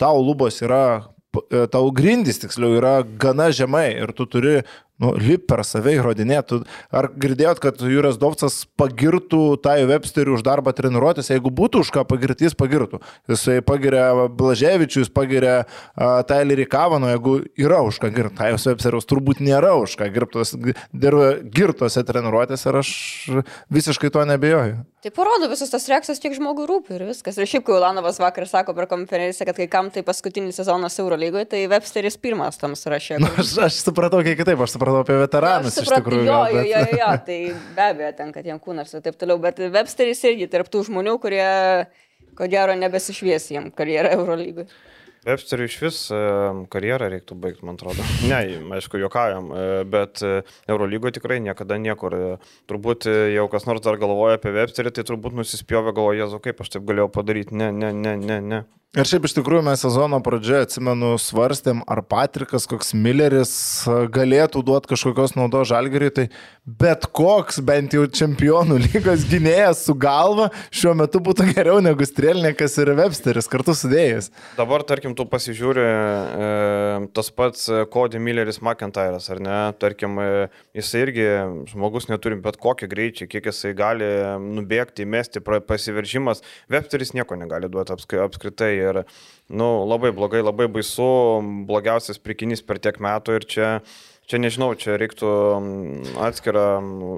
tau 0.00 0.22
lubos 0.24 0.62
yra, 0.64 1.10
e, 1.36 1.66
tau 1.68 1.90
grindys 1.92 2.40
tiksliau 2.40 2.78
yra 2.78 2.94
gana 3.04 3.50
žemai 3.52 3.90
ir 3.98 4.14
tu 4.16 4.24
turi 4.24 4.62
nu, 5.02 5.12
lip 5.20 5.46
per 5.50 5.62
save 5.66 5.96
įrodinėti. 5.98 6.62
Ar 6.94 7.08
girdėjot, 7.12 7.60
kad 7.62 7.82
Jūras 7.84 8.18
Dovcas 8.20 8.62
pagirtų 8.78 9.58
Tai 9.64 9.78
Websterių 9.90 10.36
už 10.38 10.44
darbą 10.46 10.72
treniruotis, 10.76 11.30
jeigu 11.32 11.52
būtų 11.54 11.84
už 11.84 11.92
ką 11.94 12.06
pagirti, 12.08 12.48
jis 12.48 12.56
pagirtų. 12.58 13.00
Jisai 13.30 13.58
pagiria 13.66 14.28
Blaževičius, 14.28 15.06
jis 15.06 15.12
pagiria 15.12 15.56
uh, 15.64 16.20
Tylerį 16.28 16.68
Kavano, 16.70 17.10
jeigu 17.12 17.38
yra 17.60 17.82
už 17.86 18.00
ką 18.02 18.12
girti. 18.14 18.38
Tai 18.40 18.52
Websteriaus 18.56 19.08
turbūt 19.08 19.42
nėra 19.44 19.76
už 19.80 19.98
ką 20.00 20.10
girtos, 20.14 20.54
girtose 20.96 22.04
treniruotėse 22.06 22.70
ir 22.70 22.80
aš 22.82 22.92
visiškai 23.72 24.12
to 24.14 24.24
nebejoju. 24.28 24.84
Tai 25.06 25.12
parodo 25.14 25.46
visas 25.46 25.70
tas 25.70 25.84
reakcijas, 25.86 26.18
kiek 26.18 26.32
žmogui 26.34 26.64
rūpi 26.66 26.96
ir 26.96 27.04
viskas. 27.06 27.36
Ir 27.38 27.46
šiaip, 27.46 27.62
kai 27.68 27.76
Ulanovas 27.76 28.16
vakar 28.18 28.48
sako 28.50 28.72
per 28.74 28.88
konferenciją, 28.90 29.46
kad 29.46 29.58
kai 29.60 29.68
kam 29.70 29.90
tai 29.94 30.02
paskutinis 30.06 30.56
sezonas 30.58 30.96
Eurolygoje, 30.98 31.46
tai 31.52 31.60
Websteris 31.70 32.16
pirmas 32.18 32.58
tam 32.58 32.74
sąraše. 32.74 33.20
Nu, 33.22 33.28
aš, 33.38 33.52
aš 33.68 33.76
supratau 33.84 34.24
kiek 34.26 34.34
kitaip, 34.40 34.58
aš 34.64 34.74
supratau 34.74 34.85
apie 34.94 35.16
veteranus 35.18 35.76
Aš 35.80 35.88
iš 35.88 35.94
tikrųjų. 35.98 36.24
Jo, 36.28 36.40
jo, 36.52 36.62
bet- 36.62 36.70
jo, 36.70 36.98
jo, 37.00 37.12
tai 37.26 37.38
be 37.76 37.86
abejo, 37.90 38.10
ten, 38.16 38.32
kad 38.32 38.46
jam 38.46 38.60
kūnas 38.62 38.94
ir 38.94 39.02
taip 39.02 39.16
toliau, 39.18 39.40
bet 39.42 39.58
Websteris 39.58 40.22
irgi 40.30 40.46
tarptų 40.52 40.84
žmonių, 40.86 41.16
kurie, 41.22 41.46
ko 42.38 42.46
gero, 42.52 42.76
nebesišvies 42.78 43.50
jiem 43.50 43.72
karjerą 43.74 44.14
Eurolygoje. 44.20 44.70
Websteriui 45.26 45.66
iš 45.66 45.76
vis 45.82 45.96
e, 46.14 46.18
karjerą 46.70 47.08
reiktų 47.10 47.34
baigti, 47.42 47.64
man 47.66 47.74
atrodo. 47.74 48.04
Ne, 48.30 48.38
aišku, 48.78 49.00
juokavim, 49.02 49.48
e, 49.50 49.64
bet 49.90 50.22
e, 50.22 50.44
Eurolygoje 50.70 51.16
tikrai 51.18 51.40
niekada 51.42 51.80
niekur. 51.82 52.14
Turbūt 52.70 53.08
jau 53.34 53.48
kas 53.50 53.66
nors 53.66 53.82
dar 53.82 53.98
galvoja 53.98 54.38
apie 54.38 54.54
Websterį, 54.54 54.94
tai 54.94 55.02
turbūt 55.08 55.34
nusispjovė 55.34 55.96
galvoje, 55.96 56.22
jezu, 56.22 56.38
kaip 56.44 56.62
aš 56.62 56.76
taip 56.76 56.86
galėjau 56.86 57.10
padaryti. 57.18 57.58
Ne, 57.58 57.72
ne, 57.74 57.90
ne, 57.90 58.14
ne, 58.22 58.38
ne. 58.40 58.62
Ir 58.96 59.04
šiaip 59.04 59.26
iš 59.28 59.34
tikrųjų 59.36 59.60
mes 59.66 59.82
sezono 59.84 60.16
pradžioje, 60.24 60.70
atsimenu, 60.70 61.10
svarstėm, 61.20 61.82
ar 61.84 62.00
Patrikas, 62.08 62.64
koks 62.64 62.94
Milleris 62.96 63.50
galėtų 64.08 64.62
duoti 64.64 64.88
kažkokios 64.88 65.34
naudos 65.36 65.68
žalgeriui, 65.68 66.08
tai 66.16 66.24
bet 66.64 67.04
koks 67.12 67.60
bent 67.60 67.92
jau 67.92 68.06
čempionų 68.08 68.78
lygos 68.86 69.26
gynėjas 69.28 69.82
su 69.84 69.92
galva 70.00 70.46
šiuo 70.72 70.94
metu 70.96 71.20
būtų 71.20 71.50
geriau 71.50 71.82
negu 71.84 72.08
Strelnikas 72.08 72.78
ir 72.80 72.94
Websteris 72.96 73.50
kartu 73.52 73.74
sudėjus. 73.76 74.30
Dabar, 74.56 74.80
tarkim, 74.88 75.12
tu 75.18 75.28
pasižiūri 75.28 75.84
e, 75.84 76.48
tas 77.20 77.28
pats 77.36 77.68
e, 77.68 77.82
Cody 77.92 78.16
Milleris 78.16 78.62
McIntyre'as, 78.64 79.28
ar 79.36 79.44
ne? 79.44 79.58
Tarkim, 79.76 80.16
e, 80.24 80.48
jisai 80.80 81.04
irgi 81.04 81.28
žmogus 81.74 82.08
neturi 82.08 82.40
bet 82.40 82.56
kokį 82.64 82.88
greičį, 82.96 83.28
kiek 83.36 83.52
jisai 83.52 83.76
gali 83.76 84.08
nubėgti, 84.40 85.04
mesti, 85.04 85.44
pasiveržimas. 85.44 86.40
Websteris 86.72 87.12
nieko 87.12 87.36
negali 87.36 87.68
duoti 87.68 87.92
apskri- 87.92 88.24
apskritai 88.24 88.85
ir, 88.90 89.02
nu, 89.48 89.70
labai 89.88 90.12
blogai, 90.16 90.42
labai 90.46 90.68
baisu, 90.72 91.08
blogiausias 91.68 92.22
prikinys 92.22 92.64
per 92.66 92.82
tiek 92.82 93.00
metų 93.02 93.40
ir 93.40 93.48
čia 93.48 93.70
Čia 94.26 94.40
nežinau, 94.42 94.72
čia 94.74 94.96
reiktų 94.98 95.28
atskirą 96.18 96.62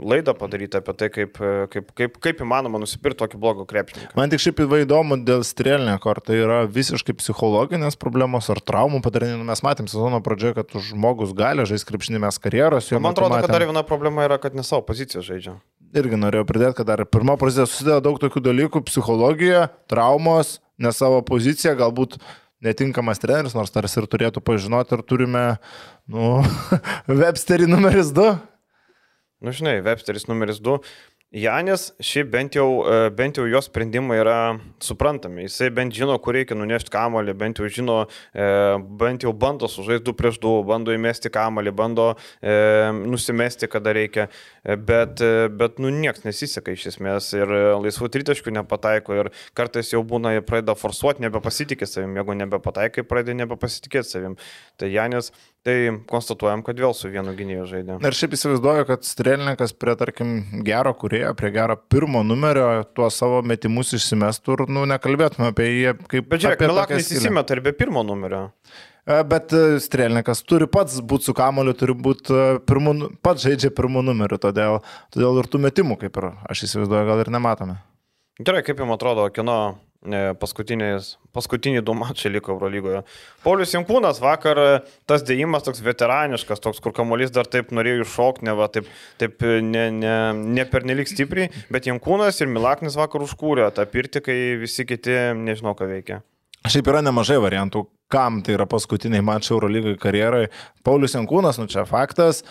laidą 0.05 0.35
padaryti 0.37 0.77
apie 0.77 0.93
tai, 0.93 1.07
kaip, 1.09 1.39
kaip, 1.73 1.87
kaip, 1.97 2.19
kaip 2.21 2.43
įmanoma 2.45 2.77
nusipirkti 2.83 3.23
tokį 3.23 3.41
blogą 3.41 3.65
krepšininką. 3.71 4.13
Man 4.19 4.29
tik 4.29 4.43
šiaip 4.45 4.61
įdomu 4.83 5.17
dėl 5.25 5.41
Strelniko, 5.49 6.13
ar 6.13 6.21
tai 6.21 6.37
yra 6.43 6.59
visiškai 6.69 7.17
psichologinės 7.17 7.97
problemos 7.97 8.51
ar 8.53 8.61
traumų 8.61 9.01
padarinių. 9.07 9.41
Nu, 9.41 9.49
Mes 9.49 9.65
matėm 9.65 9.89
sezono 9.89 10.21
pradžioje, 10.21 10.59
kad 10.61 10.77
žmogus 10.91 11.33
gali 11.33 11.65
žaisti 11.65 11.89
krepšinį 11.89 12.21
mes 12.29 12.41
karjeros. 12.45 12.93
Man 13.01 13.17
atrodo, 13.17 13.39
kad 13.39 13.49
matėm- 13.49 13.57
dar 13.57 13.69
viena 13.73 13.87
problema 13.89 14.29
yra, 14.29 14.37
kad 14.37 14.53
ne 14.53 14.61
savo 14.61 14.85
poziciją 14.85 15.25
žaidžia. 15.25 15.57
irgi 15.97 16.21
norėjau 16.21 16.45
pridėti, 16.45 16.77
kad 16.83 16.93
dar 16.93 17.01
pirmą 17.09 17.39
poziciją 17.41 17.65
susideda 17.65 18.03
daug 18.05 18.21
tokių 18.21 18.45
dalykų- 18.53 18.85
psichologija, 18.91 19.71
traumos, 19.89 20.59
ne 20.79 20.93
savo 20.95 21.21
pozicija, 21.27 21.77
galbūt 21.79 22.19
netinkamas 22.65 23.21
treneris, 23.23 23.55
nors 23.55 23.73
tarsi 23.75 24.01
ir 24.01 24.09
turėtų 24.11 24.43
pažinoti, 24.45 24.97
ir 24.97 25.05
turime, 25.07 25.45
nu, 26.11 26.39
Websterį 27.23 27.69
numeris 27.71 28.13
2. 28.17 28.33
Nu, 29.39 29.55
žinai, 29.55 29.79
Websteris 29.87 30.27
numeris 30.27 30.59
2. 30.65 30.81
Janis, 31.29 31.91
šiaip 32.01 32.31
bent 32.33 32.55
jau, 32.57 32.87
e, 32.89 33.11
bent 33.13 33.37
jau 33.37 33.43
jo 33.45 33.61
sprendimai 33.61 34.17
yra 34.23 34.37
suprantami. 34.81 35.43
Jisai 35.45 35.69
bent 35.77 35.93
žino, 35.93 36.15
kur 36.25 36.33
reikia 36.33 36.57
nunešti 36.57 36.89
kamolį, 36.89 37.35
bent 37.37 37.59
jau 37.61 37.69
žino, 37.69 37.97
e, 38.33 38.47
bent 38.97 39.27
jau 39.27 39.35
bando 39.37 39.69
sužaisti 39.69 40.07
2 40.09 40.15
prieš 40.17 40.39
2, 40.41 40.63
bando 40.65 40.95
įmesti 40.97 41.29
kamolį, 41.29 41.75
bando 41.77 42.07
e, 42.41 42.55
nusimesti, 43.05 43.69
kada 43.69 43.93
reikia. 43.93 44.31
E, 44.65 44.79
bet, 44.81 45.21
bet 45.53 45.77
nu, 45.77 45.93
niekas 45.93 46.25
nesiseka 46.25 46.73
iš 46.73 46.87
esmės 46.95 47.29
ir 47.37 47.53
laisvų 47.77 48.09
tritaškių 48.17 48.57
nepataiko 48.63 49.21
ir 49.21 49.33
kartais 49.53 49.93
jau 49.93 50.01
būna, 50.01 50.33
jie 50.39 50.47
pradeda 50.49 50.79
forsuoti, 50.81 51.27
nebepasitikė 51.27 51.85
savim, 51.85 52.17
jeigu 52.17 52.41
nebepataikai, 52.41 53.05
pradeda 53.05 53.37
nebepasitikėti 53.45 54.17
savim. 54.17 54.41
Tai 54.81 54.89
Janis, 54.89 55.35
tai 55.67 55.77
konstatuojam, 56.09 56.63
kad 56.67 56.79
vėl 56.81 56.95
su 56.97 57.11
vienu 57.13 57.35
gynėju 57.37 57.67
žaidė. 57.71 57.97
Ir 58.07 58.17
šiaip 58.17 58.37
įsivaizduoju, 58.39 58.87
kad 58.89 59.07
Strelnikas 59.07 59.75
prie, 59.77 59.95
tarkim, 60.01 60.35
gero 60.67 60.93
kurėjo, 60.99 61.33
prie 61.39 61.51
gero 61.55 61.77
pirmo 61.91 62.23
numerio 62.27 62.69
tuos 62.97 63.19
savo 63.21 63.41
metimus 63.47 63.93
išsimestų 63.99 64.57
ir, 64.57 64.65
nu, 64.77 64.85
nekalbėtume 64.91 65.51
apie 65.53 65.67
jį 65.71 65.97
kaip 66.07 66.31
Bet 66.31 66.45
žiūrėk, 66.45 66.65
Milaknis 66.71 67.11
įsimeta 67.17 67.57
ir 67.57 67.65
be 67.67 67.75
pirmo 67.77 68.05
numerio. 68.07 68.47
E, 69.09 69.23
Bet 69.25 69.53
e, 69.57 69.81
Strelnikas 69.81 70.43
turi 70.45 70.69
pats 70.71 71.01
būti 71.01 71.31
su 71.31 71.35
kamoliu, 71.37 71.73
turi 71.77 71.97
būti 71.97 72.39
pirmu, 72.69 72.95
nu- 72.97 73.11
pats 73.25 73.47
žaidžia 73.47 73.73
pirmų 73.75 74.05
numerių, 74.11 74.41
todėl, 74.43 74.81
todėl 75.15 75.43
ir 75.43 75.49
tų 75.49 75.63
metimų, 75.65 75.97
kaip 76.05 76.21
ir 76.21 76.31
aš 76.49 76.67
įsivaizduoju, 76.69 77.09
gal 77.09 77.25
ir 77.25 77.33
nematome. 77.33 77.79
Gerai, 78.39 78.61
kaip 78.63 78.79
jums 78.79 78.95
atrodo, 78.95 79.25
kino 79.35 79.59
e, 79.67 79.88
paskutiniai 80.39 81.83
du 81.83 81.95
mačai 81.95 82.31
liko 82.31 82.55
Eurolygoje. 82.55 83.03
Paulius 83.43 83.75
Jankūnas 83.75 84.21
vakar 84.23 84.61
e, 84.63 84.69
tas 85.11 85.25
dėjimas 85.27 85.67
toks 85.67 85.83
veteraniškas, 85.83 86.63
toks, 86.63 86.79
kur 86.81 86.95
kamuolys 86.95 87.35
dar 87.35 87.51
taip 87.51 87.73
norėjo 87.75 88.05
iššokti, 88.07 88.47
ne, 88.47 88.55
va, 88.59 88.69
taip, 88.71 88.87
taip 89.19 89.43
e, 89.43 89.59
ne, 89.65 89.89
ne, 89.91 90.17
ne 90.39 90.67
pernelik 90.71 91.11
stipriai, 91.11 91.51
bet 91.73 91.91
Jankūnas 91.91 92.39
ir 92.41 92.51
Milaknis 92.53 92.99
vakar 92.99 93.27
užkūrė 93.27 93.71
tą 93.75 93.87
pirtį, 93.91 94.23
kai 94.23 94.37
visi 94.63 94.87
kiti 94.87 95.19
nežinau, 95.35 95.75
ką 95.79 95.91
veikia. 95.91 96.23
Šiaip 96.69 96.91
yra 96.91 97.01
nemažai 97.03 97.39
variantų, 97.41 97.85
kam 98.13 98.41
tai 98.45 98.57
yra 98.57 98.67
paskutiniai 98.69 99.23
mačai 99.25 99.55
Eurolygai 99.55 99.95
karjerai. 100.01 100.45
Paulius 100.85 101.15
Jankūnas, 101.17 101.59
nu 101.61 101.69
čia 101.71 101.85
faktas, 101.89 102.43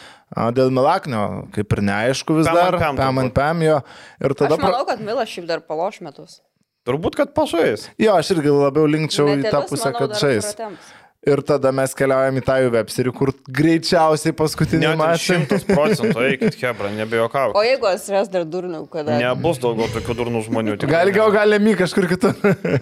dėl 0.55 0.71
Milaknio, 0.73 1.47
kaip 1.55 1.75
ir 1.75 1.83
neaišku 1.89 2.39
vis 2.39 2.49
Pem 2.49 2.59
dar, 2.59 2.79
pam 2.97 3.23
ant 3.23 3.35
pam 3.35 3.63
jo. 3.65 3.79
Ir 4.23 4.35
tada... 4.35 4.55
Aš 4.57 4.63
manau, 4.63 4.83
kad 4.89 5.03
Milas 5.03 5.31
šiaip 5.31 5.49
dar 5.49 5.63
paloš 5.67 5.99
metus. 6.05 6.39
Turbūt, 6.87 7.17
kad 7.19 7.33
pažais. 7.35 7.89
Jo, 7.99 8.15
aš 8.15 8.31
irgi 8.37 8.53
labiau 8.53 8.87
linkčiau 8.87 9.27
į 9.33 9.41
tą 9.41 9.41
Metelius, 9.43 9.71
pusę, 9.73 9.89
manau, 9.91 9.99
kad 10.05 10.21
žais. 10.21 10.53
pratemps. 10.53 10.93
Ir 11.27 11.41
tada 11.43 11.73
mes 11.75 11.91
keliaujam 11.97 12.37
į 12.39 12.43
tą 12.47 12.55
jų 12.63 12.69
webserį, 12.77 13.11
kur 13.17 13.31
greičiausiai 13.51 14.31
paskutinį 14.37 14.93
mačą. 14.95 15.17
šimtas 15.25 15.65
procentų, 15.67 16.21
eikit, 16.29 16.55
Hebra, 16.61 16.87
nebejokauk. 16.95 17.55
O 17.57 17.63
jeigu 17.65 17.89
atsiras 17.89 18.29
dar 18.31 18.45
durnių, 18.47 18.85
kada... 18.93 19.17
Nebus 19.19 19.59
daugiau 19.59 19.89
tokių 19.91 20.15
durnų 20.21 20.43
žmonių. 20.47 20.77
tikrai 20.79 21.01
Gal 21.03 21.11
gal 21.17 21.33
gali 21.35 21.59
my 21.59 21.73
kažkur 21.79 22.07
kitur. 22.07 22.31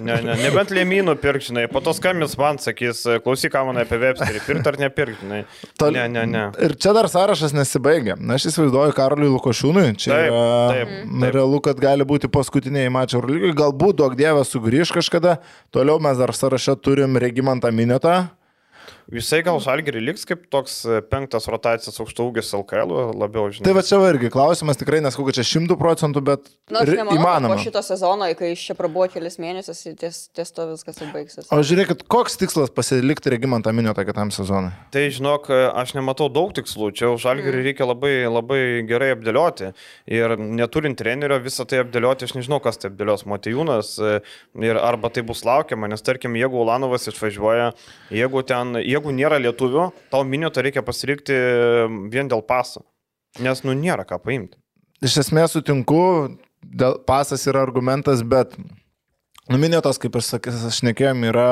Ne, 0.05 0.19
ne, 0.21 0.35
nebent 0.43 0.69
lėmynų 0.75 1.15
pirkžinai, 1.23 1.65
po 1.71 1.81
to 1.81 1.93
skambins 1.97 2.37
man, 2.37 2.59
sakys, 2.61 3.01
klausyk, 3.25 3.53
ką 3.55 3.63
man 3.71 3.81
apie 3.81 3.97
Websterį, 4.03 4.43
pirkt 4.45 4.69
ar 4.71 4.79
nepirkžinai. 4.85 5.41
Tol- 5.79 5.95
Ne, 5.95 6.05
ne, 6.11 6.25
ne. 6.27 6.41
Ir 6.59 6.73
čia 6.75 6.91
dar 6.93 7.07
sąrašas 7.09 7.53
nesibaigia. 7.55 8.17
Na, 8.19 8.35
aš 8.35 8.49
įsivaizduoju 8.51 8.93
Karoliui 8.97 9.31
Lukošiūnui. 9.37 9.85
Čia 9.95 10.11
Taip, 10.11 10.25
yra 10.27 10.45
taip, 10.73 10.89
taip. 11.07 11.33
realu, 11.37 11.61
kad 11.63 11.79
gali 11.79 12.03
būti 12.05 12.27
paskutiniai 12.29 12.91
mačai 12.91 13.17
Eurolygai. 13.21 13.53
Galbūt 13.55 14.01
daug 14.03 14.17
dievas 14.19 14.51
sugrįž 14.51 14.91
kažkada. 14.97 15.37
Toliau 15.73 16.01
mes 16.03 16.19
dar 16.19 16.35
sąraše 16.35 16.75
turim 16.83 17.15
Regimantą 17.21 17.71
Minetą. 17.71 18.17
Jisai 19.13 19.43
gal 19.45 19.59
žalgerį 19.61 20.01
liks 20.01 20.23
kaip 20.25 20.47
toks 20.49 20.79
e, 20.89 20.97
penktas 21.05 21.45
rotacijos 21.51 21.99
aukštaugis 22.01 22.47
LKL, 22.57 22.89
labiau 23.13 23.51
žinai. 23.53 23.65
Tai 23.67 23.73
va 23.77 23.83
čia 23.85 23.99
irgi 24.09 24.31
klausimas, 24.33 24.79
tikrai 24.81 25.01
nesakau, 25.05 25.27
kad 25.27 25.37
čia 25.37 25.45
šimtų 25.45 25.75
procentų, 25.77 26.23
bet 26.25 26.47
ri- 26.73 26.97
nemanau, 26.97 27.19
įmanoma. 27.19 27.53
po 27.53 27.61
šito 27.61 27.83
sezono, 27.85 28.25
kai 28.39 28.53
iš 28.55 28.63
čia 28.71 28.75
prabuvo 28.79 29.05
kelias 29.13 29.37
mėnesius, 29.41 29.83
ir 29.85 29.97
ties, 30.01 30.23
ties 30.33 30.49
to 30.55 30.65
viskas 30.71 30.97
ir 31.05 31.11
baigsis. 31.13 31.51
O 31.53 31.59
žiūrėkit, 31.61 32.01
koks 32.09 32.39
tikslas 32.41 32.73
pasilikti 32.73 33.29
Regimantą 33.35 33.73
Minetą 33.77 34.07
kitam 34.09 34.33
sezonui? 34.33 34.73
Tai 34.95 35.05
žinok, 35.13 35.51
aš 35.77 35.93
nematau 35.99 36.31
daug 36.33 36.55
tikslų, 36.57 36.89
čia 36.97 37.11
žalgerį 37.21 37.61
reikia 37.69 37.85
labai, 37.85 38.15
labai 38.25 38.59
gerai 38.89 39.11
apdėlioti. 39.13 39.69
Ir 40.09 40.33
neturint 40.41 40.97
trenerio 40.97 41.37
visą 41.45 41.67
tai 41.69 41.83
apdėlioti, 41.83 42.25
aš 42.25 42.33
nežinau, 42.39 42.57
kas 42.63 42.81
tai 42.81 42.89
apdėlios, 42.89 43.27
Matejūnas. 43.29 43.93
e, 44.01 44.17
Ir 44.65 44.77
arba 44.81 45.09
tai 45.13 45.21
bus 45.21 45.43
laukiama, 45.45 45.85
nes 45.91 46.01
tarkim, 46.01 46.33
jeigu 46.39 46.57
Ulanovas 46.63 47.05
išvažiuoja, 47.11 47.73
jeigu, 48.09 48.41
ten, 48.47 48.73
jeigu 48.79 48.94
nėra 49.03 49.39
lietuvių, 49.41 49.89
tau 50.11 50.23
minėto 50.27 50.63
reikia 50.63 50.83
pasirinkti 50.85 51.35
vien 52.13 52.29
dėl 52.31 52.43
paso. 52.45 52.85
Nes, 53.43 53.63
nu, 53.67 53.75
nėra 53.75 54.05
ką 54.07 54.21
paimti. 54.23 54.57
Iš 55.03 55.17
esmės 55.25 55.55
sutinku, 55.55 56.37
dėl, 56.63 57.01
pasas 57.07 57.43
yra 57.49 57.65
argumentas, 57.65 58.23
bet 58.23 58.55
numinėtos, 59.51 59.99
kaip 59.99 60.15
aš 60.15 60.35
sakęs, 60.35 60.67
aš 60.69 60.83
nekėjom, 60.87 61.25
yra 61.31 61.49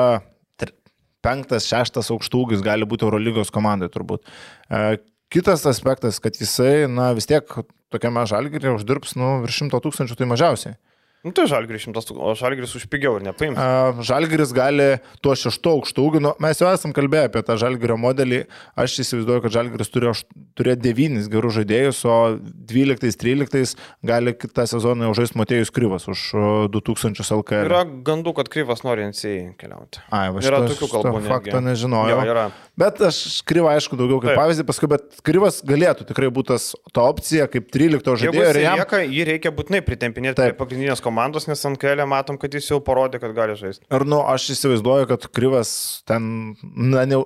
penktas, 1.24 1.68
šeštas 1.68 2.10
aukštūgis, 2.12 2.64
gali 2.64 2.88
būti 2.88 3.06
Eurolygos 3.06 3.52
komandai 3.52 3.90
turbūt. 3.92 4.24
E, 4.68 4.96
Kitas 5.32 5.64
aspektas, 5.66 6.20
kad 6.22 6.36
jisai, 6.38 6.84
na 6.86 7.08
vis 7.16 7.26
tiek 7.26 7.48
tokiame 7.90 8.22
žalgirė 8.28 8.74
uždirbs, 8.76 9.16
nu, 9.18 9.40
virš 9.42 9.62
šimto 9.62 9.80
tūkstančių 9.82 10.18
tai 10.20 10.28
mažiausiai. 10.30 10.76
Nu, 11.24 11.32
tai 11.32 11.46
žalgeris 11.48 11.86
šimtas, 11.86 12.04
tūk- 12.04 12.20
o 12.20 12.34
žalgeris 12.36 12.74
už 12.76 12.84
pigiau 12.92 13.16
ir 13.16 13.22
nepaims. 13.24 13.56
Žalgiris 14.04 14.50
gali 14.52 14.98
tuo 15.24 15.32
šeštu 15.32 15.70
aukštu 15.72 16.02
ūgiu, 16.04 16.20
nu, 16.20 16.34
mes 16.38 16.58
jau 16.60 16.68
esam 16.68 16.92
kalbėję 16.92 17.30
apie 17.30 17.40
tą 17.48 17.56
Žalgirio 17.56 17.96
modelį, 17.96 18.42
aš 18.76 18.98
įsivaizduoju, 19.00 19.40
kad 19.46 19.54
Žalgiris 19.56 19.88
turėjo, 19.88 20.12
turėjo 20.52 20.76
devynis 20.84 21.30
gerus 21.32 21.56
žaidėjus, 21.56 22.02
o 22.04 22.36
12-13 22.68 23.72
gali 24.04 24.34
kitą 24.36 24.66
sezoną 24.68 25.08
jau 25.08 25.14
žaisti 25.16 25.40
Matėjus 25.40 25.72
Kryvas 25.72 26.04
už 26.12 26.20
o, 26.36 26.44
2000 26.68 27.24
LKL. 27.38 27.70
Yra 27.70 27.80
gandų, 28.04 28.34
kad 28.36 28.52
Kryvas 28.52 28.84
nori 28.84 29.08
NCA 29.08 29.54
keliauti. 29.56 30.04
Ai, 30.12 30.28
va, 30.28 30.44
Yra 30.44 30.60
tokių 30.68 30.90
kalbų. 30.92 31.24
Fakto 31.24 31.64
nežinojau. 31.64 32.20
Jo, 32.20 32.20
yra. 32.34 32.44
Bet 32.76 33.00
aš 33.06 33.40
Kryvą, 33.48 33.72
aišku, 33.78 33.96
daugiau 33.96 34.20
kaip 34.20 34.34
Taip. 34.34 34.40
pavyzdį 34.42 34.64
paskui, 34.68 34.88
bet 34.92 35.20
Kryvas 35.24 35.60
galėtų 35.64 36.04
tikrai 36.08 36.28
būti 36.34 36.58
ta 36.92 37.08
opcija 37.08 37.48
kaip 37.48 37.72
13 37.72 38.02
Jeigu 38.04 38.18
žaidėjo 38.20 38.48
ir 38.50 38.60
jis 38.60 38.78
lieka, 38.82 39.02
jį 39.08 39.26
reikia 39.30 39.52
būtinai 39.54 39.80
pritempinėti 39.86 40.42
prie 40.42 40.56
pagrindinės 40.58 41.00
komandos, 41.00 41.13
nes 41.48 41.64
ant 41.68 41.80
kelio 41.80 42.06
matom, 42.10 42.38
kad 42.40 42.54
jis 42.54 42.70
jau 42.70 42.80
parodė, 42.84 43.20
kad 43.22 43.34
gali 43.36 43.56
žaisti. 43.58 43.84
Ir, 43.88 44.04
nu, 44.08 44.20
aš 44.28 44.50
įsivaizduoju, 44.54 45.08
kad 45.10 45.26
Kryvas 45.34 45.70
ten, 46.08 46.54
na, 46.62 47.04
ne, 47.08 47.20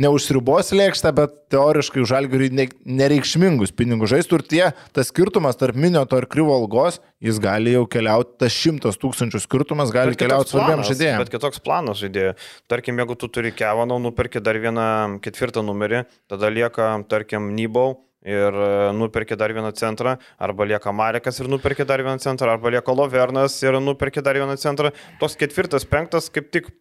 neužsiribos 0.00 0.72
lėkštę, 0.74 1.12
bet 1.16 1.36
teoriškai 1.54 2.02
už 2.02 2.14
Algirį 2.18 2.50
ne, 2.54 2.66
nereikšmingus 3.00 3.74
pinigus 3.76 4.12
žaistų 4.14 4.40
ir 4.40 4.46
tie, 4.50 4.62
tas 4.96 5.10
skirtumas 5.12 5.58
tarp 5.60 5.78
Minioto 5.78 6.18
ir 6.20 6.28
Kryvo 6.30 6.56
algos, 6.56 7.00
jis 7.24 7.38
gali 7.42 7.76
jau 7.76 7.84
keliauti, 7.90 8.34
tas 8.42 8.54
šimtas 8.54 8.98
tūkstančių 9.02 9.42
skirtumas 9.44 9.92
gali 9.94 10.18
keliauti 10.18 10.54
svarbiam 10.54 10.82
žaidėjams. 10.86 11.22
Bet 11.22 11.34
kitoks 11.34 11.62
planas 11.64 12.00
žaidėjo. 12.02 12.34
Tarkim, 12.70 12.98
jeigu 13.02 13.18
tu 13.20 13.30
turi 13.32 13.54
Kevanau, 13.54 14.00
nuperki 14.02 14.42
dar 14.42 14.58
vieną 14.60 15.20
ketvirtą 15.24 15.62
numerį, 15.66 16.04
tada 16.30 16.50
lieka, 16.52 16.96
tarkim, 17.10 17.52
Nybau. 17.54 18.00
Ir 18.24 18.56
e, 18.56 18.68
nuperki 18.96 19.36
dar 19.36 19.52
vieną 19.52 19.74
centrą, 19.76 20.16
arba 20.40 20.64
lieka 20.64 20.92
Marekas 20.96 21.40
ir 21.40 21.48
nuperki 21.52 21.84
dar 21.84 22.00
vieną 22.00 22.18
centrą, 22.24 22.54
arba 22.56 22.72
lieka 22.72 22.92
Lovernas 22.96 23.58
ir 23.62 23.76
nuperki 23.84 24.24
dar 24.24 24.38
vieną 24.40 24.56
centrą. 24.56 24.94
Tos 25.20 25.36
ketvirtas, 25.36 25.84
penktas 25.84 26.30
kaip 26.32 26.48
tik 26.54 26.72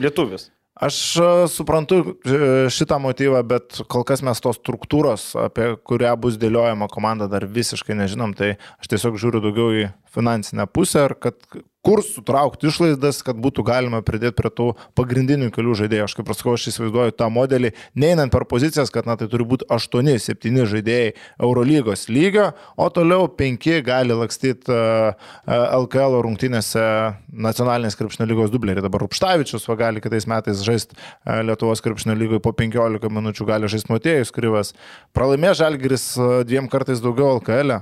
lietuvis. 0.00 0.50
Aš 0.76 0.96
e, 1.16 1.28
suprantu 1.48 1.98
e, 2.04 2.38
šitą 2.72 2.98
motyvą, 3.00 3.40
bet 3.48 3.78
kol 3.92 4.04
kas 4.08 4.20
mes 4.24 4.40
tos 4.44 4.58
struktūros, 4.60 5.30
apie 5.40 5.70
kurią 5.88 6.10
bus 6.20 6.36
dėliojama 6.40 6.88
komanda, 6.92 7.28
dar 7.32 7.46
visiškai 7.48 7.96
nežinom. 7.96 8.34
Tai 8.36 8.54
aš 8.56 8.92
tiesiog 8.92 9.16
žiūriu 9.20 9.40
daugiau 9.44 9.72
į 9.72 9.86
finansinę 10.12 10.68
pusę 10.68 11.06
ir 11.08 11.16
kad 11.20 11.40
kur 11.86 12.02
sutraukti 12.02 12.66
išlaidas, 12.66 13.20
kad 13.22 13.38
būtų 13.38 13.62
galima 13.66 14.00
pridėti 14.02 14.34
prie 14.40 14.50
tų 14.50 14.66
pagrindinių 14.98 15.52
kelių 15.54 15.76
žaidėjų. 15.78 16.08
Aš 16.08 16.16
kaip 16.18 16.26
pasakau, 16.26 16.56
aš 16.56 16.66
įsivaizduoju 16.72 17.14
tą 17.14 17.28
modelį, 17.30 17.70
neinant 17.94 18.32
per 18.34 18.46
pozicijas, 18.50 18.90
kad 18.94 19.06
na, 19.06 19.14
tai 19.20 19.28
turi 19.30 19.46
būti 19.46 19.68
8-7 19.70 20.66
žaidėjai 20.72 21.12
Eurolygos 21.46 22.08
lygio, 22.10 22.48
o 22.74 22.88
toliau 22.90 23.30
5 23.38 23.70
gali 23.86 24.18
lakstyti 24.18 24.74
uh, 24.74 25.30
LKL 25.78 26.18
rungtynėse 26.26 26.84
nacionalinės 27.30 27.98
krepšinio 27.98 28.28
lygos 28.32 28.54
dublerį. 28.54 28.82
Dabar 28.86 29.06
Rupštavičius 29.06 29.68
va, 29.70 29.78
gali 29.86 30.02
kitais 30.02 30.26
metais 30.30 30.66
žaisti 30.66 30.98
uh, 30.98 31.42
Lietuvos 31.46 31.84
krepšinio 31.86 32.18
lygoje 32.18 32.42
po 32.42 32.54
15 32.56 33.12
minučių, 33.20 33.46
gali 33.46 33.70
žaisti 33.70 33.94
Motėjus 33.94 34.34
Kryvas. 34.34 34.74
Pralaimė 35.14 35.54
Žalgiris 35.54 36.14
uh, 36.18 36.40
dviem 36.48 36.66
kartais 36.72 37.04
daugiau 37.04 37.38
LKL. 37.38 37.78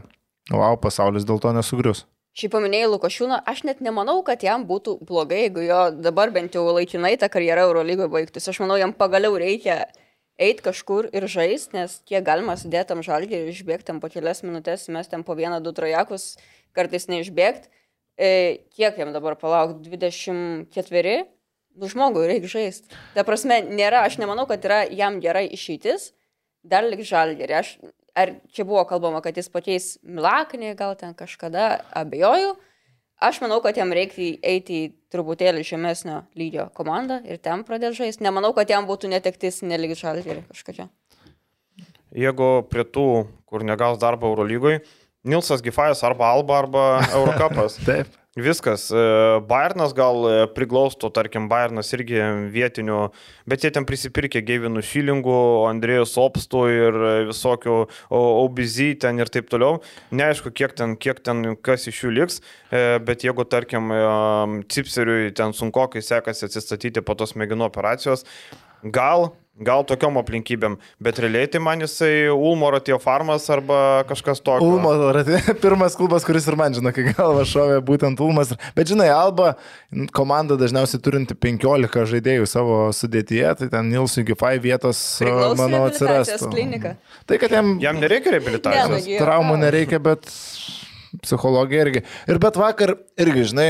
Wow, 0.52 0.76
pasaulis 0.76 1.24
dėl 1.24 1.40
to 1.40 1.54
nesugrius. 1.56 2.04
Šiaip 2.34 2.50
paminėjai 2.50 2.88
Lukošiūną, 2.90 3.36
aš 3.46 3.60
net 3.62 3.82
nemanau, 3.84 4.16
kad 4.26 4.42
jam 4.42 4.64
būtų 4.66 4.96
blogai, 5.06 5.44
jeigu 5.44 5.62
jo 5.68 5.82
dabar 6.02 6.32
bent 6.34 6.56
jau 6.56 6.64
laikinai 6.66 7.12
ta 7.20 7.28
karjera 7.30 7.62
Eurolygoje 7.68 8.10
baigtųsi. 8.10 8.50
Aš 8.50 8.58
manau, 8.64 8.74
jam 8.80 8.90
pagaliau 8.90 9.36
reikia 9.38 9.84
eiti 10.34 10.64
kažkur 10.66 11.12
ir 11.14 11.28
žaisti, 11.30 11.76
nes 11.78 12.00
kiek 12.08 12.24
galima 12.26 12.56
sėdėti 12.58 12.90
tam 12.90 13.04
žalgį 13.06 13.38
ir 13.38 13.52
išbėgti 13.52 13.86
tam 13.92 14.02
po 14.02 14.10
kelias 14.10 14.42
minutės, 14.42 14.88
mes 14.90 15.10
ten 15.12 15.22
po 15.22 15.38
vieną, 15.38 15.60
du 15.62 15.70
trojakus, 15.76 16.32
kartais 16.74 17.06
neišbėgti. 17.06 17.70
E, 18.18 18.30
kiek 18.74 18.98
jam 18.98 19.14
dabar 19.14 19.38
palaukti? 19.38 19.94
24? 19.94 21.16
Nu, 21.78 21.90
žmogui 21.90 22.26
reikia 22.30 22.50
žaisti. 22.50 22.90
Ta 23.14 23.22
prasme, 23.26 23.60
nėra, 23.66 24.02
aš 24.06 24.18
nemanau, 24.18 24.46
kad 24.50 24.62
yra 24.66 24.84
jam 24.90 25.22
gerai 25.22 25.46
išeitis, 25.54 26.12
dar 26.66 26.86
lik 26.86 27.06
žalgį. 27.06 27.46
Aš 27.62 27.76
ar 28.14 28.36
čia 28.54 28.64
buvo 28.66 28.84
kalbama, 28.88 29.20
kad 29.24 29.36
jis 29.36 29.50
pakeis 29.52 29.94
Milaknį, 30.02 30.74
gal 30.78 30.94
ten 30.98 31.14
kažkada, 31.18 31.82
abejoju. 31.94 32.54
Aš 33.24 33.38
manau, 33.44 33.60
kad 33.62 33.76
jam 33.78 33.92
reikia 33.94 34.34
eiti 34.42 34.80
į 34.84 34.90
truputėlį 35.14 35.62
žemesnio 35.64 36.24
lygio 36.38 36.66
komandą 36.74 37.20
ir 37.24 37.38
ten 37.42 37.62
pradėti 37.66 38.02
žaisti. 38.02 38.24
Nemanau, 38.26 38.52
kad 38.56 38.70
jam 38.70 38.88
būtų 38.88 39.12
netektis 39.12 39.62
nelygi 39.62 39.96
žalgerį 40.02 40.42
kažkokia. 40.50 40.88
Jeigu 42.14 42.50
prie 42.70 42.84
tų, 42.86 43.06
kur 43.48 43.64
negaus 43.66 43.98
darbo 44.02 44.30
Eurolygoje, 44.30 44.82
Nilsas 45.24 45.62
Gifajas 45.64 46.04
arba 46.04 46.28
Alba 46.34 46.58
arba 46.58 46.84
Eurocapas. 47.14 47.78
Taip. 47.86 48.10
Viskas. 48.34 48.90
E, 48.90 48.96
Bayernas 49.46 49.92
gal 49.94 50.24
e, 50.26 50.32
priglaustų, 50.50 51.06
tarkim, 51.14 51.46
Bayernas 51.46 51.92
irgi 51.94 52.18
vietinių, 52.50 52.96
bet 53.46 53.62
jie 53.62 53.70
ten 53.76 53.86
prisipirkė 53.86 54.42
Geivinų 54.42 54.82
Šilingų, 54.82 55.36
Andrėjus 55.68 56.16
Opstų 56.18 56.64
ir 56.72 56.98
e, 56.98 57.12
visokių 57.28 57.76
OBZ 58.18 58.98
ten 59.06 59.22
ir 59.22 59.30
taip 59.30 59.52
toliau. 59.52 59.78
Neaišku, 60.10 60.50
kiek 60.50 60.74
ten, 60.74 60.96
kiek 60.98 61.22
ten 61.22 61.54
kas 61.62 61.86
iš 61.86 62.02
jų 62.02 62.10
liks, 62.16 62.40
bet 63.06 63.22
jeigu, 63.22 63.46
tarkim, 63.46 63.92
Cipseriui 64.66 65.30
ten 65.36 65.54
sunkokai 65.54 66.02
sekasi 66.02 66.48
atsistatyti 66.48 67.04
po 67.06 67.14
tos 67.18 67.36
mėginų 67.38 67.68
operacijos, 67.68 68.26
gal 68.82 69.30
Gal 69.62 69.84
tokiom 69.86 70.16
aplinkybėm, 70.18 70.72
bet 70.98 71.18
realiai 71.22 71.46
tai 71.46 71.60
man 71.62 71.78
jisai 71.84 72.26
Ulmo 72.34 72.72
Ratio 72.74 72.96
Farmas 72.98 73.44
arba 73.54 74.02
kažkas 74.08 74.40
tokio. 74.42 74.66
Ulmo, 74.66 74.90
Ratė- 75.14 75.38
pirmas 75.62 75.94
klubas, 75.94 76.26
kuris 76.26 76.48
ir 76.50 76.56
man 76.58 76.74
žino, 76.74 76.90
kai 76.90 77.12
galva 77.12 77.44
šovė 77.46 77.76
būtent 77.86 78.18
Ulmas. 78.24 78.50
Bet 78.74 78.90
žinai, 78.90 79.06
Alba 79.14 79.52
komanda 80.16 80.58
dažniausiai 80.58 80.98
turinti 81.06 81.38
15 81.38 82.02
žaidėjų 82.10 82.48
savo 82.50 82.80
sudėtyje, 82.98 83.52
tai 83.60 83.68
ten 83.76 83.92
Nilsui 83.94 84.26
Gifai 84.26 84.56
vietos, 84.58 85.04
Priklauso 85.22 85.60
manau, 85.62 85.84
klinika. 86.50 86.96
Tai, 87.22 87.38
kad 87.38 87.54
jam, 87.54 87.76
Jam 87.84 88.02
nereikia 88.02 88.34
reabilitacijos. 88.34 89.06
Traumų 89.22 89.60
nereikia, 89.62 90.02
bet 90.02 90.26
psichologija 91.22 91.84
irgi. 91.86 92.02
Ir 92.30 92.38
bet 92.42 92.56
vakar 92.58 92.94
irgi, 93.20 93.46
žinai, 93.52 93.68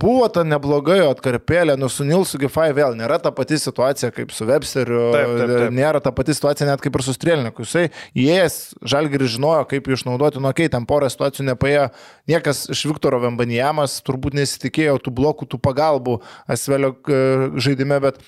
buvo 0.00 0.28
ta 0.32 0.44
nebloga 0.46 0.96
jo 0.98 1.08
atkarpėlė, 1.14 1.76
nu 1.80 1.88
su 1.92 2.04
Nilsu 2.06 2.40
Gifai 2.42 2.70
vėl 2.76 2.96
nėra 2.98 3.20
ta 3.22 3.32
pati 3.34 3.58
situacija 3.60 4.12
kaip 4.14 4.34
su 4.34 4.46
Websteriu, 4.48 5.00
Taip, 5.14 5.34
taip, 5.38 5.54
taip. 5.54 5.76
nėra 5.76 6.02
ta 6.04 6.12
pati 6.16 6.36
situacija 6.36 6.68
net 6.68 6.84
kaip 6.84 6.98
ir 6.98 7.06
su 7.06 7.14
Strėliniku. 7.16 7.66
Jisai 7.66 7.86
įėjęs, 8.18 8.58
Žalgiris 8.92 9.34
žinojo, 9.36 9.64
kaip 9.70 9.88
jį 9.88 9.98
išnaudoti, 9.98 10.42
nu, 10.42 10.52
kai 10.56 10.68
ten 10.72 10.88
porą 10.88 11.10
situacijų 11.12 11.50
nepaėjo, 11.52 11.88
niekas 12.30 12.66
iš 12.74 12.84
Viktoro 12.90 13.20
Vembanijamas 13.22 14.00
turbūt 14.06 14.36
nesitikėjo 14.38 14.98
tų 15.04 15.14
blokų, 15.20 15.48
tų 15.50 15.60
pagalbų 15.62 16.20
Asvelio 16.50 16.94
e, 17.06 17.22
žaidime, 17.60 18.00
bet 18.02 18.20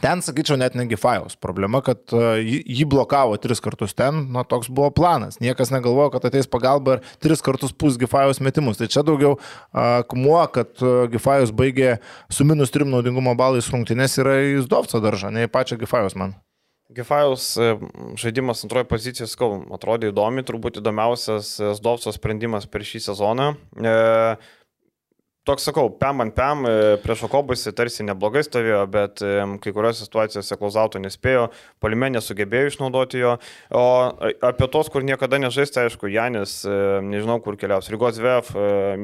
Ten, 0.00 0.22
sakyčiau, 0.24 0.56
net 0.60 0.76
negi 0.78 0.96
Fajaus. 0.96 1.34
Problema, 1.36 1.82
kad 1.84 2.14
uh, 2.16 2.38
jį, 2.40 2.86
blokavo 2.88 3.36
tris 3.42 3.60
kartus 3.62 3.96
ten, 3.98 4.24
na, 4.32 4.44
toks 4.48 4.70
buvo 4.72 4.88
planas. 4.94 5.40
Niekas 5.42 5.72
negalvojo, 5.74 6.14
kad 6.14 6.28
ateis 6.30 6.48
pagalba 6.50 6.96
ir 6.96 7.04
tris 7.22 7.44
kartus 7.44 7.74
pus 7.76 7.98
Gifajaus 8.00 8.40
metimus. 8.44 8.80
Tai 8.80 8.88
čia 8.92 9.04
daugiau 9.06 9.36
uh, 9.36 10.00
kumuo, 10.08 10.40
kad 10.54 10.72
uh, 10.80 11.04
Gifajus 11.12 11.52
baigė 11.56 11.98
su 12.32 12.46
minus 12.48 12.72
trim 12.72 12.92
naudingumo 12.92 13.36
balais 13.38 13.68
rungtynės 13.72 14.16
yra 14.22 14.38
į 14.54 14.64
Zdovco 14.68 15.02
daržą, 15.02 15.34
ne 15.34 15.48
į 15.48 15.52
pačią 15.52 15.80
Gifajus 15.82 16.16
man. 16.18 16.38
Gifajaus 16.92 17.56
e, 17.56 17.76
žaidimas 18.20 18.64
antroje 18.66 18.84
pozicijoje, 18.84 19.30
skau, 19.32 19.62
atrodė 19.72 20.10
įdomi, 20.12 20.44
turbūt 20.44 20.80
įdomiausias 20.82 21.54
Zdovco 21.78 22.12
sprendimas 22.12 22.66
per 22.68 22.84
šį 22.84 23.00
sezoną. 23.06 23.46
E, 23.80 23.94
Toks 25.42 25.64
sakau, 25.66 25.88
pem 25.98 26.22
ant 26.22 26.30
pem, 26.36 26.60
e, 26.70 26.74
prieš 27.02 27.24
Okobusi 27.26 27.72
tarsi 27.74 28.04
neblogai 28.06 28.44
stovėjo, 28.46 28.82
bet 28.94 29.22
e, 29.26 29.30
kai 29.64 29.72
kuriuose 29.74 30.04
situacijose 30.06 30.54
klauzauto 30.60 31.00
nespėjo, 31.02 31.48
polime 31.82 32.12
nesugebėjo 32.14 32.68
išnaudoti 32.68 33.18
jo. 33.18 33.32
O 33.74 33.80
apie 34.46 34.68
tos, 34.70 34.86
kur 34.94 35.02
niekada 35.02 35.40
nežaista, 35.42 35.80
tai 35.80 35.88
aišku, 35.88 36.06
Janis, 36.14 36.60
e, 36.62 36.76
nežinau 37.02 37.40
kur 37.42 37.56
keliaus, 37.58 37.88
Rygos 37.90 38.20
VF, 38.22 38.52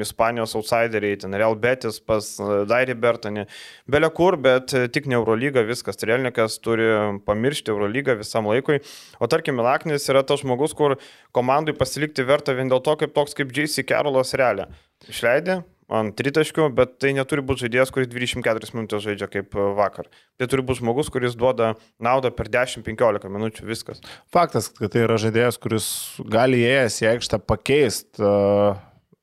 Ispanijos 0.05 0.55
outsideriai, 0.61 1.17
ten 1.19 1.35
Real 1.35 1.59
Betis 1.59 1.99
pas 1.99 2.29
Dairį 2.71 2.95
Bertonį, 3.03 3.45
belia 3.91 4.11
kur, 4.15 4.37
bet 4.45 4.77
tik 4.95 5.09
ne 5.11 5.17
Eurolyga, 5.19 5.65
viskas. 5.67 5.99
Trelnikas 5.99 6.61
turi 6.63 6.87
pamiršti 7.27 7.75
Eurolygą 7.75 8.15
visam 8.21 8.47
laikui. 8.47 8.79
O 9.19 9.27
tarkim, 9.27 9.59
Milaknis 9.59 10.07
yra 10.07 10.23
tas 10.23 10.45
žmogus, 10.47 10.77
kur 10.79 11.01
komandai 11.35 11.75
pasilikti 11.75 12.23
verta 12.31 12.55
vien 12.55 12.71
dėl 12.71 12.85
to, 12.87 12.95
kaip 13.03 13.19
toks 13.19 13.35
kaip 13.35 13.51
J.C. 13.59 13.83
Carolas 13.91 14.37
realią. 14.39 14.69
Išleidė, 15.11 15.59
ant 15.89 16.15
tritaškių, 16.19 16.69
bet 16.77 16.99
tai 17.03 17.15
neturi 17.17 17.43
būti 17.45 17.65
žaidėjas, 17.67 17.93
kuris 17.95 18.11
24 18.13 18.73
minutės 18.77 19.05
žaidžia 19.07 19.29
kaip 19.33 19.57
e, 19.57 19.69
vakar. 19.79 20.11
Tai 20.41 20.49
turi 20.51 20.65
būti 20.69 20.83
žmogus, 20.83 21.09
kuris 21.13 21.37
duoda 21.39 21.73
naudą 22.05 22.33
per 22.35 22.51
10-15 22.53 23.33
minučių 23.33 23.69
viskas. 23.69 24.03
Faktas, 24.35 24.69
kad 24.75 24.93
tai 24.93 25.07
yra 25.07 25.17
žaidėjas, 25.21 25.61
kuris 25.63 25.89
gali 26.29 26.61
įėjęs 26.67 27.01
į 27.05 27.09
aikštę 27.15 27.41
pakeisti 27.49 28.25
uh, 28.25 28.77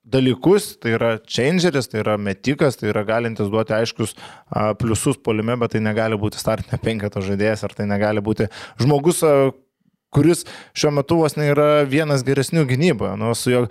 dalykus, 0.05 0.71
tai 0.81 0.95
yra 0.97 1.11
changeris, 1.21 1.89
tai 1.89 2.01
yra 2.03 2.15
metikas, 2.21 2.77
tai 2.79 2.89
yra 2.91 3.05
galintis 3.07 3.49
duoti 3.53 3.75
aiškius 3.77 4.15
uh, 4.15 4.73
pliusus 4.79 5.21
polime, 5.21 5.57
bet 5.61 5.75
tai 5.75 5.83
negali 5.85 6.17
būti 6.19 6.41
startinio 6.41 6.81
penketo 6.81 7.23
žaidėjas, 7.25 7.65
ar 7.65 7.77
tai 7.77 7.87
negali 7.89 8.25
būti 8.25 8.49
žmogus, 8.81 9.21
uh, 9.25 9.53
kuris 10.15 10.45
šiuo 10.77 10.93
metu 10.95 11.19
vos 11.19 11.35
ne 11.35 11.49
yra 11.51 11.67
vienas 11.89 12.23
geresnių 12.27 12.63
gynyboje. 12.69 13.15
Nu, 13.19 13.33
jo 13.51 13.65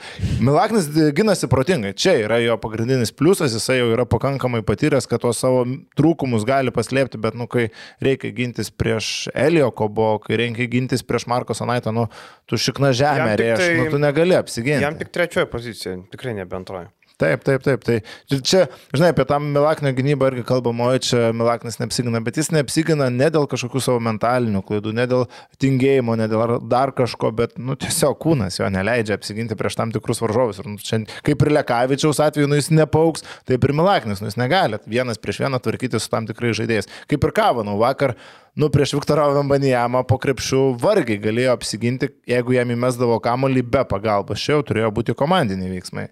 Milaknis 0.44 0.90
ginasi 1.16 1.48
protingai. 1.50 1.94
Čia 1.96 2.16
yra 2.26 2.40
jo 2.42 2.59
pagrindinis 2.61 3.14
pliusas, 3.16 3.57
jisai 3.57 3.80
jau 3.80 3.90
yra 3.94 4.07
pakankamai 4.09 4.61
patyręs, 4.66 5.09
kad 5.11 5.24
tos 5.24 5.40
savo 5.40 5.64
trūkumus 5.98 6.46
gali 6.48 6.74
paslėpti, 6.74 7.20
bet 7.20 7.38
nu, 7.38 7.48
kai 7.50 7.68
reikia 8.04 8.33
gintis 8.37 8.70
prieš 8.70 9.30
Elio 9.35 9.70
Kobo, 9.74 10.18
kai 10.24 10.40
reikia 10.40 10.68
gintis 10.70 11.04
prieš 11.07 11.28
Marko 11.30 11.57
Sanaitą, 11.57 11.94
nu, 11.96 12.09
tu 12.50 12.61
šikna 12.61 12.92
žemė, 12.96 13.33
rėš, 13.40 13.62
tai, 13.62 13.72
nu, 13.80 13.88
tu 13.92 14.02
negali 14.02 14.37
apsiginti. 14.37 14.85
Jam 14.85 14.98
tik 15.00 15.14
trečioje 15.14 15.48
pozicijoje, 15.50 16.02
tikrai 16.12 16.37
nebe 16.37 16.61
antroje. 16.61 16.90
Taip, 17.14 17.44
taip, 17.46 17.62
taip. 17.62 17.85
Tai 17.87 17.96
čia, 18.42 18.64
žinai, 18.90 19.12
apie 19.12 19.22
tą 19.31 19.37
Milaknio 19.38 19.92
gynybą 19.94 20.33
irgi 20.33 20.42
kalbama, 20.48 20.88
o 20.90 20.98
čia 20.98 21.29
Milaknis 21.37 21.79
neapsigina, 21.79 22.18
bet 22.27 22.40
jis 22.40 22.48
neapsigina 22.50 23.07
ne 23.14 23.29
dėl 23.31 23.46
kažkokių 23.50 23.83
savo 23.85 24.00
mentalinių 24.03 24.64
klaidų, 24.66 24.90
ne 24.98 25.05
dėl 25.12 25.22
tingėjimo, 25.62 26.16
ne 26.18 26.27
dėl 26.33 26.57
dar 26.66 26.90
kažko, 26.96 27.31
bet, 27.38 27.55
nu, 27.62 27.77
tiesiog 27.79 28.18
kūnas 28.18 28.59
jo 28.59 28.66
neleidžia 28.74 29.14
apsiginti 29.14 29.55
prieš 29.59 29.79
tam 29.79 29.92
tikrus 29.94 30.24
varžovus. 30.24 30.59
Ir 30.59 30.72
nu, 30.72 30.83
čia, 30.83 31.05
kaip 31.29 31.44
ir 31.46 31.53
Lekavičiaus 31.55 32.18
atveju, 32.24 32.50
nu, 32.50 32.59
jis 32.59 32.72
nepauks, 32.74 33.22
taip 33.46 33.62
ir 33.62 33.74
Milaknis, 33.79 34.18
nu, 34.18 34.33
jis 34.33 34.40
negali 34.40 34.83
vienas 34.90 35.22
prieš 35.22 35.44
vieną 35.44 35.62
tvarkyti 35.62 36.03
su 36.03 36.11
tam 36.11 36.27
tikrai 36.27 36.50
žaidėjais. 36.59 36.90
Kaip 37.14 37.29
ir 37.29 37.35
Kavanau, 37.38 37.79
vakar 37.79 38.16
nu, 38.59 38.72
prieš 38.74 38.96
Viktorą 38.98 39.31
Vambanijamą 39.38 40.03
po 40.11 40.18
krepšių 40.18 40.64
vargiai 40.83 41.22
galėjo 41.22 41.55
apsiginti, 41.55 42.11
jeigu 42.27 42.59
jam 42.59 42.74
įmesdavo 42.74 43.22
kamolį 43.22 43.62
be 43.70 43.87
pagalbos. 43.87 44.42
Čia 44.42 44.59
jau 44.59 44.66
turėjo 44.66 44.90
būti 44.98 45.14
komandiniai 45.14 45.77
veiksmai. 45.79 46.11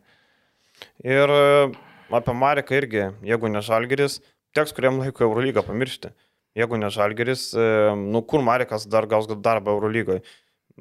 Ir 1.03 1.35
e, 1.35 1.73
apie 2.15 2.35
Mareką 2.39 2.79
irgi, 2.79 3.09
jeigu 3.27 3.51
ne 3.51 3.63
Žalgeris, 3.65 4.21
teks 4.55 4.75
kuriam 4.77 5.01
laikui 5.03 5.27
Eurolygą 5.27 5.65
pamiršti. 5.67 6.13
Jeigu 6.59 6.79
ne 6.79 6.93
Žalgeris, 6.93 7.49
e, 7.57 7.67
nu 7.99 8.23
kur 8.23 8.45
Marekas 8.45 8.87
dar 8.87 9.09
gaus 9.11 9.27
darbą 9.27 9.75
Eurolygoje? 9.75 10.23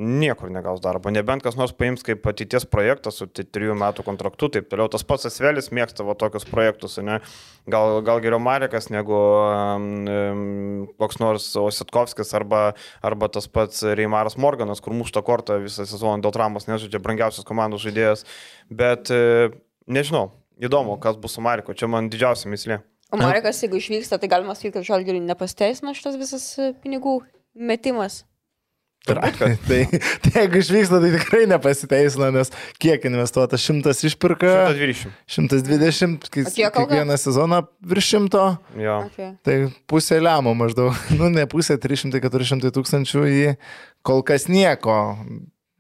Niekur 0.02 0.48
negaus 0.48 0.80
darbo, 0.80 1.12
nebent 1.12 1.44
kas 1.44 1.58
nors 1.60 1.74
paims 1.76 2.00
kaip 2.08 2.24
ateities 2.30 2.64
projektas 2.72 3.18
su 3.20 3.26
trijų 3.28 3.74
metų 3.76 4.06
kontraktu, 4.08 4.48
taip 4.54 4.70
toliau. 4.72 4.88
Tas 4.88 5.04
pats 5.04 5.28
Asvelis 5.28 5.68
mėgsta 5.76 6.06
va, 6.08 6.16
tokius 6.16 6.46
projektus, 6.48 6.96
ne? 7.04 7.18
gal, 7.68 7.98
gal 8.08 8.22
geriau 8.24 8.40
Marekas 8.40 8.88
negu 8.94 9.18
um, 9.18 10.86
koks 11.02 11.20
nors 11.20 11.50
Ositkovskis 11.60 12.32
arba, 12.40 12.62
arba 13.04 13.28
tas 13.36 13.50
pats 13.52 13.84
Reimaras 13.84 14.40
Morganas, 14.40 14.80
kur 14.80 14.96
mušta 14.96 15.26
kortą 15.28 15.60
visą 15.66 15.84
sezoną 15.84 16.24
dėl 16.24 16.38
traumos, 16.38 16.70
nežaidžia 16.72 17.04
brangiausias 17.04 17.48
komandos 17.48 17.84
žaidėjas. 17.84 18.24
Bet 18.72 19.12
uh, 19.12 19.52
Nežinau, 19.90 20.30
įdomu, 20.62 20.98
kas 21.02 21.18
bus 21.22 21.38
su 21.38 21.44
Mariko, 21.44 21.74
čia 21.78 21.90
man 21.90 22.10
didžiausia 22.12 22.52
mislė. 22.52 22.82
O 23.12 23.20
Marikas, 23.20 23.60
jeigu 23.64 23.80
išvyksta, 23.82 24.20
tai 24.22 24.30
galima 24.32 24.56
sakyti, 24.56 24.78
kad 24.78 24.88
žalgiriui 24.88 25.24
nepasteisina 25.26 25.92
šitas 25.98 26.16
visas 26.20 26.46
e, 26.56 26.72
pinigų 26.80 27.20
metimas. 27.60 28.22
Tai, 29.06 29.16
tai, 29.68 29.80
tai 30.22 30.32
jeigu 30.36 30.60
išvyksta, 30.62 31.00
tai 31.02 31.10
tikrai 31.16 31.48
nepasiteisina, 31.50 32.30
nes 32.36 32.54
kiek 32.80 33.08
investuota? 33.10 33.58
100 33.58 33.96
išpirka? 34.08 34.52
120. 34.70 35.16
120, 35.26 36.30
kai, 36.30 36.46
kiekvieną 36.70 37.18
sezoną 37.18 37.64
virš 37.92 38.12
100. 38.14 38.44
Jo. 38.80 39.00
Okay. 39.10 39.32
Tai 39.44 39.58
pusė 39.90 40.22
lemo 40.22 40.54
maždaug. 40.58 40.94
Nu, 41.20 41.32
ne 41.34 41.48
pusė, 41.50 41.80
300-400 41.82 42.72
tūkstančių 42.78 43.26
į 43.28 43.42
kol 44.06 44.22
kas 44.26 44.48
nieko 44.48 44.96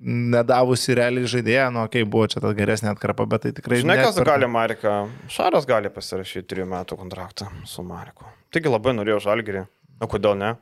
nedavusi 0.01 0.95
realiai 0.97 1.29
žaidėją, 1.29 1.67
nu, 1.75 1.83
okei, 1.85 2.01
okay, 2.01 2.09
buvo 2.09 2.25
čia 2.31 2.41
ta 2.41 2.51
geresnė 2.57 2.91
atkarpa, 2.91 3.27
bet 3.29 3.45
tai 3.45 3.51
tikrai... 3.57 3.81
Žinai, 3.83 3.99
kas 4.01 4.17
per... 4.17 4.27
gali 4.33 4.49
Marika? 4.49 4.95
Šaras 5.31 5.67
gali 5.69 5.91
pasirašyti 5.93 6.47
trijų 6.49 6.67
metų 6.71 6.97
kontraktą 6.99 7.51
su 7.69 7.85
Mariku. 7.85 8.25
Taigi 8.53 8.71
labai 8.71 8.95
norėjau 8.97 9.21
žalgerį. 9.29 9.65
O 10.01 10.09
kodėl 10.09 10.37
ne? 10.39 10.55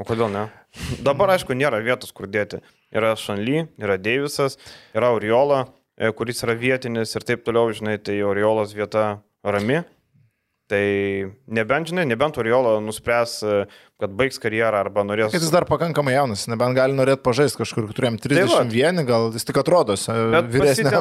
O 0.00 0.06
kodėl 0.08 0.32
ne? 0.32 0.46
Dabar, 1.04 1.34
aišku, 1.34 1.52
nėra 1.58 1.82
vietos, 1.84 2.14
kur 2.16 2.30
dėti. 2.30 2.62
Yra 2.96 3.12
Šanly, 3.20 3.66
yra 3.82 3.98
Deivisas, 4.00 4.56
yra 4.96 5.12
Oriola, 5.12 5.66
e, 6.00 6.08
kuris 6.16 6.40
yra 6.46 6.56
vietinis 6.56 7.12
ir 7.12 7.26
taip 7.28 7.44
toliau, 7.44 7.74
žinai, 7.76 7.98
tai 8.00 8.16
Oriolos 8.24 8.72
vieta 8.76 9.20
rami. 9.44 9.82
Tai 10.70 10.82
nebent, 11.50 11.88
žinai, 11.90 12.04
nebent 12.06 12.36
Oriolo 12.38 12.76
nuspręs, 12.84 13.32
e, 13.42 13.54
kad 13.98 14.12
baigs 14.14 14.38
karjerą 14.38 14.84
arba 14.84 15.02
norės. 15.02 15.34
Jis 15.34 15.50
dar 15.50 15.66
pakankamai 15.66 16.12
jaunas, 16.14 16.44
nebent 16.50 16.78
gali 16.78 16.94
norėti 16.94 17.24
pažaisti 17.26 17.58
kažkur, 17.58 17.88
turėjom 17.96 18.20
31, 18.22 19.00
tai 19.00 19.06
gal 19.08 19.26
jis 19.34 19.48
tik 19.48 19.58
atrodo 19.58 19.96
vyresnis. 19.98 20.92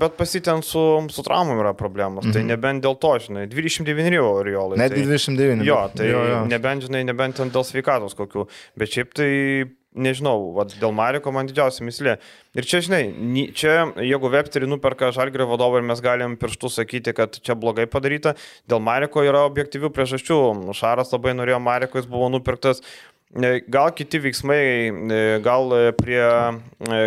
Bet 0.00 0.16
pasiten 0.16 0.64
su, 0.64 0.84
su 1.12 1.24
traumom 1.26 1.60
yra 1.60 1.74
problemos, 1.76 2.24
mm 2.24 2.30
-hmm. 2.30 2.32
tai 2.32 2.42
mhm. 2.46 2.52
nebent 2.54 2.84
dėl 2.86 2.96
to, 3.02 3.12
žinai, 3.26 3.44
29 3.52 4.24
Oriolai. 4.24 4.78
Net 4.80 4.96
tai, 4.96 5.04
29. 5.04 5.68
Jo, 5.68 5.82
tai 5.94 6.08
jo, 6.08 6.24
jo. 6.24 6.40
nebent, 6.48 6.88
žinai, 6.88 7.04
nebent 7.04 7.44
dėl 7.44 7.64
sveikatos 7.64 8.16
kokių, 8.16 8.48
bet 8.76 8.88
šiaip 8.88 9.12
tai 9.14 9.30
nežinau, 9.94 10.52
vat, 10.54 10.74
dėl 10.78 10.92
Mariko 10.94 11.32
man 11.34 11.48
didžiausia 11.50 11.84
mislė. 11.86 12.16
Ir 12.54 12.66
čia, 12.66 12.80
žinai, 12.84 13.02
čia, 13.54 13.74
jeigu 13.98 14.30
Websterį 14.30 14.68
nuperka 14.70 15.10
Žalgrio 15.14 15.48
vadovą 15.50 15.80
ir 15.80 15.86
mes 15.86 16.02
galim 16.02 16.36
pirštų 16.40 16.70
sakyti, 16.70 17.14
kad 17.16 17.38
čia 17.42 17.56
blogai 17.58 17.86
padaryta, 17.90 18.36
dėl 18.70 18.82
Mariko 18.82 19.24
yra 19.26 19.44
objektyvių 19.48 19.90
priežasčių. 19.94 20.40
Šaras 20.78 21.14
labai 21.14 21.34
norėjo 21.38 21.60
Mariko, 21.62 21.98
jis 21.98 22.10
buvo 22.10 22.30
nupirktas. 22.34 22.82
Gal 23.30 23.92
kiti 23.94 24.18
veiksmai, 24.18 24.90
gal 25.44 25.70
prie, 25.94 26.22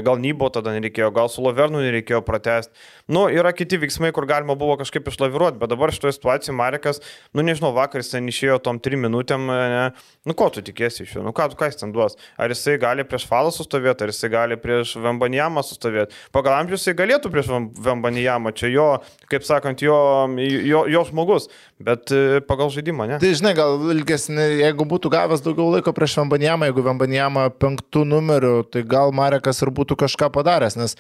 gal 0.07 0.21
Nybo 0.23 0.47
tada 0.55 0.71
nereikėjo, 0.71 1.09
gal 1.11 1.27
su 1.27 1.43
Lovernu 1.43 1.81
nereikėjo 1.83 2.21
pratesti. 2.23 2.71
Nu, 3.11 3.25
yra 3.27 3.51
kiti 3.51 3.75
veiksmai, 3.75 4.13
kur 4.15 4.23
galima 4.23 4.55
buvo 4.55 4.77
kažkaip 4.79 5.09
išlaviruoti, 5.11 5.59
bet 5.59 5.73
dabar 5.73 5.91
šitoje 5.91 6.15
situacijoje 6.15 6.55
Marekas, 6.55 7.01
nu 7.35 7.43
nežinau, 7.43 7.73
vakar 7.75 7.99
jis 7.99 8.13
ten 8.13 8.29
išėjo 8.31 8.61
tom 8.63 8.79
trim 8.79 9.03
minutėm, 9.03 9.49
ne, 9.51 9.81
nu 10.23 10.35
ko 10.39 10.47
tu 10.55 10.63
tikėsi 10.63 11.03
iš 11.03 11.17
jo, 11.17 11.25
nu 11.25 11.33
ką, 11.35 11.49
ką 11.59 11.67
jis 11.67 11.81
ten 11.81 11.91
duos, 11.91 12.15
ar 12.39 12.55
jisai 12.55 12.77
gali 12.79 13.03
prieš 13.03 13.27
Falą 13.27 13.51
sustovėti, 13.51 14.07
ar 14.07 14.13
jisai 14.13 14.31
gali 14.31 14.55
prieš 14.55 14.95
Vembanijamą 15.03 15.65
sustovėti. 15.67 16.15
Pagal 16.31 16.61
amžių 16.61 16.79
jisai 16.79 16.95
galėtų 17.03 17.33
prieš 17.33 17.51
Vembanijamą, 17.83 18.55
čia 18.55 18.71
jo, 18.71 18.87
kaip 19.27 19.43
sakant, 19.43 19.83
jo, 19.83 19.99
jo, 20.39 20.85
jo 20.87 21.03
žmogus, 21.11 21.49
bet 21.83 22.15
e, 22.15 22.39
pagal 22.47 22.71
žaidimą, 22.71 23.09
ne? 23.11 23.19
Tai 23.19 23.33
žinai, 23.35 23.51
gal 23.59 23.83
ilgesnį, 23.97 24.47
jeigu 24.63 24.87
būtų 24.95 25.11
gavęs 25.11 25.43
daugiau 25.43 25.67
laiko 25.75 25.91
prieš 25.91 26.12
Vembanijamą, 26.19 26.67
jeigu 26.69 26.83
Vembanijamą 26.85 27.45
penktų 27.61 28.03
numerių, 28.09 28.53
tai 28.73 28.83
gal 28.87 29.13
Marekas 29.15 29.61
ir 29.63 29.71
būtų 29.75 29.97
kažką 30.03 30.29
padaręs, 30.33 30.77
nes 30.79 30.97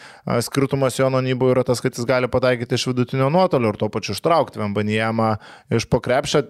skirtumas 0.47 0.99
jo 0.99 1.09
nuo 1.13 1.21
Nybo 1.23 1.51
yra 1.53 1.65
tas, 1.67 1.81
kad 1.83 1.97
jis 1.97 2.07
gali 2.09 2.29
pataikyti 2.31 2.79
iš 2.79 2.87
vidutinio 2.91 3.31
nuotolio 3.33 3.73
ir 3.73 3.79
to 3.81 3.89
pačiu 3.93 4.15
ištraukti 4.17 4.61
Vembanijamą 4.61 5.35
iš 5.73 5.89
pokrepšio. 5.91 6.45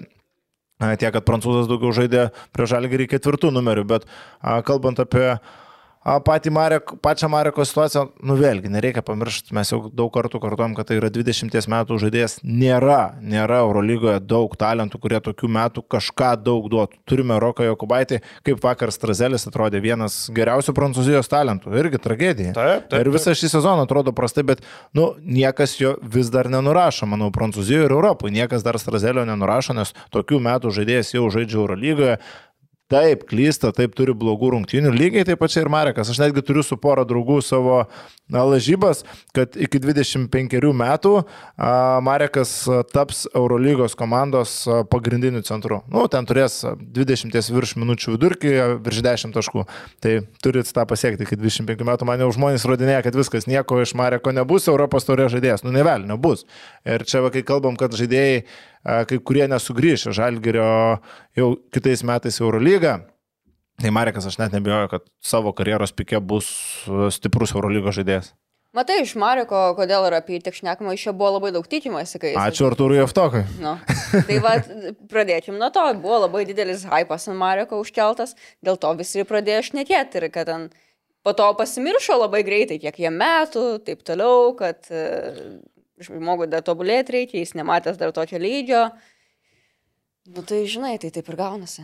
Tiek, 0.83 1.11
kad 1.15 1.23
prancūzas 1.23 1.69
daugiau 1.69 1.93
žaidė 1.95 2.29
prie 2.51 2.65
žalgerį 2.67 3.07
ketvirtų 3.13 3.53
numerių, 3.55 3.85
bet 3.87 4.07
kalbant 4.67 4.99
apie 4.99 5.27
patį 5.37 5.62
Marek, 6.51 6.91
pačią 7.01 7.29
Mareko 7.31 7.63
situaciją, 7.65 8.07
nu 8.27 8.35
vėlgi, 8.35 8.67
nereikia 8.71 9.01
pamiršti, 9.05 9.53
mes 9.55 9.71
jau 9.71 9.87
daug 9.87 10.11
kartų 10.11 10.41
kartuom, 10.43 10.75
kad 10.75 10.89
tai 10.89 10.97
yra 10.99 11.09
20 11.13 11.69
metų 11.71 11.99
žaidėjas. 12.01 12.37
Nėra, 12.43 13.15
nėra 13.23 13.61
Eurolygoje 13.63 14.19
daug 14.19 14.51
talentų, 14.59 14.99
kurie 14.99 15.21
tokių 15.23 15.47
metų 15.55 15.85
kažką 15.95 16.33
daug 16.43 16.67
duotų. 16.71 16.99
Turime 17.07 17.39
Roką 17.39 17.69
Jokubaitį, 17.69 18.19
kaip 18.43 18.59
vakar 18.63 18.91
Strazelis 18.91 19.47
atrodė 19.47 19.79
vienas 19.83 20.27
geriausių 20.35 20.75
prancūzijos 20.75 21.31
talentų. 21.31 21.71
Irgi 21.79 22.03
tragedija. 22.03 22.53
Taip, 22.57 22.89
taip, 22.91 22.99
Ir 22.99 23.11
visą 23.13 23.31
šį 23.37 23.53
sezoną 23.55 23.87
atrodo 23.87 24.11
prastai, 24.15 24.43
bet, 24.47 24.63
nu, 24.95 25.13
niekas 25.23 25.77
jo 25.79 25.95
vis 26.03 26.31
dar 26.33 26.51
nenurašo, 26.51 27.07
manau, 27.09 27.31
Prancūzijoje 27.33 27.87
ir 27.87 27.95
Europoje. 27.95 28.35
Niekas 28.35 28.65
dar 28.65 28.79
Strazelio 28.81 29.23
nenurašo, 29.27 29.75
nes 29.77 29.95
tokių 30.13 30.43
metų 30.43 30.75
žaidėjas 30.75 31.15
jau 31.15 31.29
žaidžia 31.31 31.63
Eurolygoje. 31.63 32.17
Taip, 32.91 33.23
klysta, 33.29 33.71
taip 33.71 33.93
turi 33.95 34.11
blogų 34.11 34.49
rungtynių, 34.53 34.91
lygiai 34.91 35.23
taip 35.25 35.39
pačiai 35.39 35.63
ir 35.63 35.69
Marekas. 35.71 36.09
Aš 36.11 36.19
netgi 36.19 36.41
turiu 36.43 36.65
su 36.67 36.75
pora 36.77 37.05
draugų 37.07 37.37
savo 37.41 37.77
lažybas, 38.27 39.05
kad 39.35 39.55
iki 39.55 39.79
25 39.79 40.73
metų 40.75 41.13
Marekas 42.03 42.51
taps 42.91 43.23
Eurolygos 43.31 43.95
komandos 43.95 44.55
pagrindiniu 44.91 45.41
centru. 45.47 45.79
Nu, 45.87 46.05
ten 46.11 46.27
turės 46.27 46.59
a, 46.67 46.73
20 46.75 47.51
virš 47.55 47.75
minučių 47.79 48.17
vidurkį, 48.17 48.51
virš 48.83 48.99
10 49.07 49.37
taškų. 49.37 49.63
Tai 50.03 50.13
turit 50.43 50.67
tą 50.75 50.85
pasiekti 50.89 51.23
iki 51.23 51.39
25 51.39 51.87
metų. 51.87 52.09
Man 52.09 52.25
jau 52.25 52.29
žmonės 52.35 52.67
rodinėja, 52.67 52.99
kad 53.07 53.15
viskas 53.15 53.47
nieko 53.47 53.79
iš 53.79 53.95
Mareko 53.95 54.35
nebus, 54.35 54.67
Europos 54.67 55.07
turė 55.07 55.31
žaidėjas. 55.31 55.63
Nu, 55.63 55.71
nevel, 55.75 56.03
nebus. 56.09 56.43
Ir 56.83 57.07
čia, 57.07 57.23
kai 57.33 57.45
kalbam, 57.47 57.79
kad 57.79 57.95
žaidėjai 57.95 58.43
kai 58.83 59.19
kurie 59.23 59.47
nesugrįš 59.51 60.09
Žalgirio 60.15 60.67
jau 61.37 61.49
kitais 61.73 62.03
metais 62.07 62.39
Eurolygą. 62.43 62.99
Tai 63.81 63.89
Marekas 63.95 64.27
aš 64.29 64.37
net 64.37 64.53
nebijoju, 64.53 64.91
kad 64.91 65.05
savo 65.23 65.51
karjeros 65.55 65.95
pikė 65.97 66.21
bus 66.21 66.47
stiprus 67.15 67.55
Eurolygos 67.55 67.97
žaidėjas. 67.97 68.33
Matai, 68.73 69.03
iš 69.03 69.11
Mariko, 69.21 69.59
kodėl 69.77 70.07
yra 70.07 70.17
apie 70.23 70.33
jį 70.33 70.47
tiek 70.47 70.55
šnekama, 70.57 70.95
iš 70.95 71.03
jo 71.05 71.11
buvo 71.13 71.35
labai 71.35 71.51
daug 71.53 71.67
tikimasi, 71.69 72.17
kai 72.17 72.31
jis... 72.31 72.39
Ačiū 72.41 72.65
Arturui 72.65 72.97
Jeftokui. 72.97 73.43
Nu. 73.61 73.75
Tai 74.25 74.37
va, 74.41 74.55
pradėkim 75.11 75.59
nuo 75.61 75.69
to, 75.73 75.83
buvo 76.01 76.23
labai 76.23 76.41
didelis 76.49 76.87
hypas 76.89 77.27
ant 77.29 77.37
Mariko 77.37 77.77
užkeltas, 77.83 78.33
dėl 78.65 78.79
to 78.81 78.95
visi 78.97 79.25
pradėjo 79.29 79.67
šnekėti 79.69 80.17
ir 80.17 80.25
kad 80.33 80.49
ten 80.49 80.65
po 81.21 81.35
to 81.37 81.51
pasimiršo 81.59 82.17
labai 82.23 82.41
greitai, 82.47 82.79
kiek 82.81 82.97
jie 83.05 83.13
metų, 83.13 83.67
taip 83.85 84.01
toliau, 84.09 84.55
kad 84.57 84.89
žmogui 86.05 86.47
dar 86.51 86.61
tobulėti 86.65 87.15
reikia, 87.17 87.41
jis 87.43 87.55
nematęs 87.57 87.97
dar 87.99 88.11
tokio 88.15 88.39
lygio. 88.41 88.85
Nu 90.33 90.41
tai 90.47 90.63
žinai, 90.71 90.95
tai 91.03 91.09
taip 91.11 91.27
ir 91.33 91.35
gaunasi. 91.39 91.83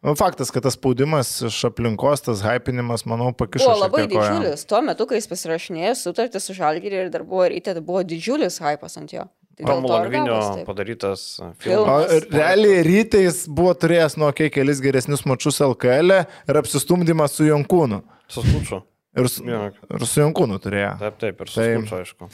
Nu, 0.00 0.14
faktas, 0.16 0.48
kad 0.54 0.64
tas 0.64 0.78
spaudimas 0.78 1.28
iš 1.44 1.58
aplinkos, 1.68 2.22
tas 2.24 2.40
hypinimas, 2.40 3.02
manau, 3.04 3.34
pakišo. 3.36 3.66
Buvo 3.68 3.82
labai 3.82 4.06
didžiulis. 4.08 4.62
Tuo 4.70 4.78
metu, 4.86 5.04
kai 5.10 5.18
jis 5.18 5.26
pasirašinėjo 5.28 5.90
sutartį 6.00 6.40
su 6.40 6.54
Žalgiriu 6.56 7.02
ir 7.04 7.10
dar 7.12 7.26
buvo 7.28 7.44
ryte, 7.52 7.74
tai 7.76 7.82
buvo 7.84 8.00
didžiulis 8.08 8.56
hypas 8.64 8.96
ant 8.96 9.12
jo. 9.12 9.26
Tai 9.60 9.66
Romulo 9.68 9.98
Gvinio 10.06 10.38
padarytas 10.64 11.24
Filmas. 11.60 12.14
O 12.14 12.20
realiai 12.32 12.80
rytais 12.86 13.42
buvo 13.50 13.74
turėjęs 13.76 14.16
nuo 14.22 14.30
kiek 14.32 14.54
kelis 14.54 14.80
geresnius 14.80 15.26
mačius 15.28 15.60
LKL 15.66 16.14
ir 16.22 16.60
apsistumdymą 16.62 17.26
su 17.28 17.44
Jonkūnu. 17.50 18.00
Suskučio. 18.32 18.80
Ir 19.20 19.28
su, 19.28 19.42
Jo. 19.44 19.66
ir 19.98 20.06
su 20.06 20.22
Jonkūnu 20.22 20.56
turėjo. 20.64 20.94
Taip, 21.02 21.18
taip, 21.20 21.44
ir 21.44 21.50
Tai- 21.52 21.66
suskučio, 21.74 22.00
aišku. 22.06 22.30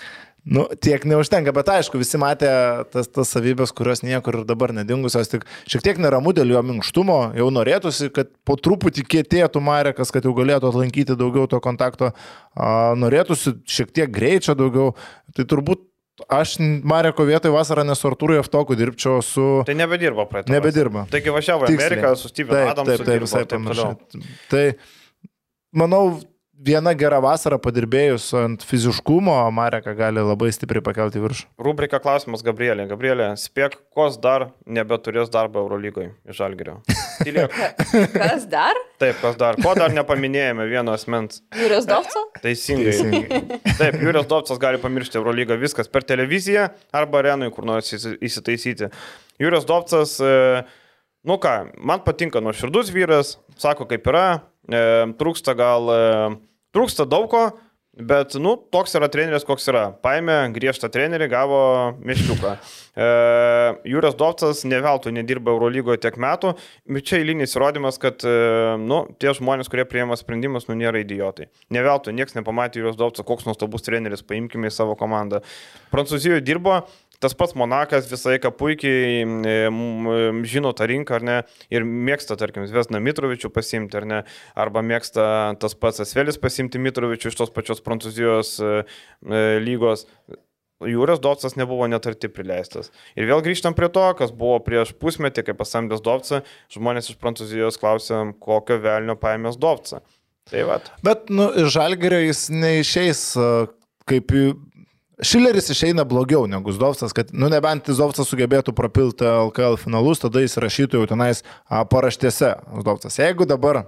Nu, 0.47 0.63
tiek 0.79 1.03
neužtenka, 1.03 1.51
bet 1.51 1.67
aišku, 1.75 1.99
visi 1.99 2.21
matė 2.23 2.49
tas, 2.95 3.09
tas 3.11 3.33
savybės, 3.35 3.73
kurios 3.75 4.05
niekur 4.07 4.41
ir 4.41 4.45
dabar 4.47 4.71
nedingusios, 4.77 5.27
tik 5.33 5.43
šiek 5.67 5.83
tiek 5.83 5.99
neramu 5.99 6.31
dėl 6.37 6.53
jo 6.55 6.63
minkštumo, 6.69 7.17
jau 7.35 7.49
norėtųsi, 7.51 8.13
kad 8.15 8.31
po 8.47 8.55
truputį 8.55 9.03
kietėtų 9.11 9.63
Marekas, 9.67 10.15
kad 10.15 10.29
jau 10.29 10.31
galėtų 10.39 10.71
atlankyti 10.71 11.17
daugiau 11.19 11.49
to 11.51 11.59
kontakto, 11.65 12.13
a, 12.55 12.71
norėtųsi 12.95 13.57
šiek 13.67 13.91
tiek 13.99 14.13
greičio 14.15 14.55
daugiau, 14.55 14.93
tai 15.35 15.49
turbūt 15.51 15.83
aš 16.31 16.55
Mareko 16.87 17.27
vietoje 17.27 17.53
vasarą 17.53 17.83
nesu 17.89 18.07
Artūrui 18.09 18.39
Eftoku 18.41 18.79
dirbčiau 18.79 19.19
su... 19.27 19.49
Tai 19.67 19.75
nebedirba 19.77 20.29
praeitą. 20.31 20.55
Nebedirba. 20.55 21.05
Taigi 21.11 21.35
važiavo 21.35 21.67
į. 21.67 21.75
Ameriką 21.75 22.15
su 22.17 22.31
Steven 22.31 22.55
Taip, 22.55 22.71
Adamsu. 22.71 22.93
taip, 22.93 23.03
taip, 23.03 23.11
dirbo 23.11 23.27
visai 23.27 23.43
ir 23.43 23.51
taip 23.51 23.67
toliau. 23.67 23.99
panašiai. 23.99 24.39
Tai 24.55 24.65
manau, 25.83 26.05
viena 26.57 26.93
gera 26.97 27.19
vasara 27.23 27.59
padirbėjus 27.61 28.29
ant 28.39 28.65
fiziškumo, 28.67 29.35
Mareką 29.55 29.93
gali 29.99 30.23
labai 30.25 30.49
stipriai 30.55 30.85
pakelti 30.85 31.21
viršų. 31.23 31.49
Rubrika 31.63 32.01
klausimas 32.03 32.45
Gabrielė. 32.47 32.87
Gabrielė, 32.91 33.29
spėk, 33.41 33.77
kos 33.95 34.17
dar 34.23 34.49
nebeturės 34.65 35.31
darbo 35.33 35.63
Eurolygoje 35.65 36.13
iš. 36.31 36.41
Tylėk. 37.27 37.55
Kas 38.15 38.47
dar? 38.51 38.79
Taip, 39.01 39.19
kas 39.23 39.37
dar. 39.41 39.59
Ko 39.63 39.75
dar 39.79 39.93
nepaminėjome 39.95 40.67
vieno 40.71 40.95
asmens? 40.97 41.43
Jūrijos 41.57 41.89
Dovco? 41.89 42.27
Teisingai. 42.43 42.97
Taip, 43.77 44.01
Jūrijos 44.01 44.29
Dovcas 44.31 44.61
gali 44.63 44.81
pamiršti 44.83 45.21
Eurolygą 45.21 45.59
viskas 45.61 45.91
per 45.93 46.07
televiziją 46.09 46.69
arba 46.97 47.23
arenui 47.23 47.53
kur 47.55 47.69
nors 47.69 47.93
įsi- 47.97 48.17
įsitaisyti. 48.25 48.91
Jūrijos 49.43 49.69
Dovcas, 49.69 50.17
e, 50.25 50.63
nu 51.27 51.37
ką, 51.43 51.57
man 51.77 52.05
patinka 52.07 52.41
nuoširdus 52.45 52.93
vyras, 52.95 53.37
sako 53.61 53.89
kaip 53.91 54.07
yra, 54.13 54.27
trūksta 54.69 55.55
gal, 55.59 55.91
e, 55.91 56.35
trūksta 56.75 57.07
daug 57.09 57.29
ko, 57.31 57.45
bet, 57.97 58.35
nu, 58.37 58.57
toks 58.73 58.97
yra 58.99 59.09
treneris, 59.09 59.47
koks 59.47 59.69
yra. 59.71 59.87
Paėmė 60.05 60.51
griežtą 60.53 60.91
trenerį, 60.93 61.29
gavo 61.33 61.61
miškiuką. 62.05 62.53
E, 62.97 63.07
Jūrijos 63.89 64.19
Dovcas 64.21 64.63
ne 64.69 64.81
veltui 64.85 65.15
nedirba 65.17 65.55
Eurolygoje 65.55 66.03
tiek 66.05 66.19
metų, 66.21 66.55
bet 66.93 67.09
čia 67.09 67.21
eilinis 67.21 67.57
įrodymas, 67.57 68.01
kad, 68.03 68.25
e, 68.25 68.77
nu, 68.83 69.03
tie 69.21 69.33
žmonės, 69.37 69.71
kurie 69.73 69.87
prieima 69.89 70.19
sprendimus, 70.19 70.69
nu, 70.69 70.77
nėra 70.81 71.01
idiotai. 71.05 71.49
Ne 71.73 71.85
veltui, 71.87 72.15
niekas 72.17 72.37
nepamatė 72.37 72.83
Jūrijos 72.83 73.01
Dovcas, 73.01 73.27
koks 73.29 73.49
nuostabus 73.49 73.87
treneris, 73.87 74.27
paimkime 74.27 74.69
į 74.69 74.77
savo 74.77 74.99
komandą. 74.99 75.41
Prancūzijoje 75.95 76.45
dirbo, 76.45 76.83
tas 77.23 77.37
pats 77.39 77.57
Monakas 77.59 78.09
visą 78.11 78.33
laiką 78.33 78.53
puikiai 78.59 79.23
e, 79.25 79.57
žino 80.49 80.73
tą 80.77 80.89
rinką, 80.91 81.19
ar 81.19 81.27
ne, 81.27 81.37
ir 81.73 81.87
mėgsta, 81.87 82.39
tarkim, 82.41 82.67
Vesna 82.73 83.01
Mitrovičių 83.03 83.51
pasimti, 83.55 83.99
ar 84.01 84.09
ne, 84.09 84.23
arba 84.59 84.83
mėgsta 84.87 85.29
tas 85.63 85.77
pats 85.79 86.03
Asvelis 86.05 86.41
pasimti 86.43 86.83
Mitrovičių 86.83 87.33
iš 87.33 87.39
tos 87.39 87.55
pačios 87.55 87.85
Prancūzijos 87.85 88.57
e, 88.61 88.75
e, 88.83 89.47
lygos. 89.63 90.07
Jūros 90.85 91.23
Dovcas 91.25 91.55
nebuvo 91.57 91.87
net 91.89 92.05
arti 92.05 92.29
prileistas. 92.29 92.91
Ir 93.17 93.25
vėl 93.31 93.41
grįžtam 93.41 93.73
prie 93.73 93.89
to, 93.89 94.03
kas 94.19 94.29
buvo 94.37 94.59
prieš 94.61 94.93
pusmetį, 95.01 95.47
kai 95.47 95.55
pasamdęs 95.57 96.03
Dovcą, 96.05 96.43
žmonės 96.75 97.09
iš 97.09 97.17
Prancūzijos 97.23 97.81
klausė, 97.81 98.21
kokio 98.45 98.77
velnio 98.85 99.17
paėmės 99.17 99.57
Dovcą. 99.57 100.03
Tai 100.51 100.67
vad. 100.69 100.91
Bet, 101.03 101.31
nu, 101.33 101.49
Žalgerio 101.73 102.21
jis 102.27 102.47
neišeis 102.53 103.23
a, 103.41 103.51
kaip... 104.07 104.37
Šileris 105.25 105.71
išeina 105.73 106.05
blogiau 106.05 106.45
negu 106.51 106.73
Zdovcas, 106.77 107.15
kad, 107.17 107.31
nu, 107.33 107.49
nebent 107.49 107.89
Zdovcas 107.89 108.29
sugebėtų 108.29 108.75
propilti 108.77 109.25
LKL 109.25 109.79
finalus, 109.81 110.21
tada 110.21 110.43
jis 110.45 110.59
rašytų 110.61 111.01
jau 111.01 111.07
tenais 111.15 111.41
paraštėse 111.71 112.51
Zdovcas. 112.83 113.17
Jeigu 113.17 113.47
dabar 113.49 113.87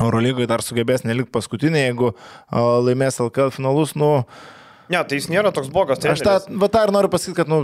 Eurolygai 0.00 0.48
dar 0.50 0.64
sugebės 0.64 1.04
nelikti 1.06 1.30
paskutinė, 1.36 1.84
jeigu 1.90 2.14
laimės 2.50 3.20
LKL 3.22 3.52
finalus, 3.54 3.94
nu, 3.98 4.24
Ne, 4.90 4.98
tai 5.06 5.20
jis 5.20 5.28
nėra 5.30 5.52
toks 5.54 5.68
blogas 5.70 6.00
aš 6.02 6.18
treneris. 6.18 6.26
tą, 6.48 6.56
va, 6.58 6.66
tą 6.66 6.80
ir 6.82 6.90
noriu 6.96 7.06
pasakyti, 7.12 7.36
kad, 7.38 7.46
nu, 7.52 7.60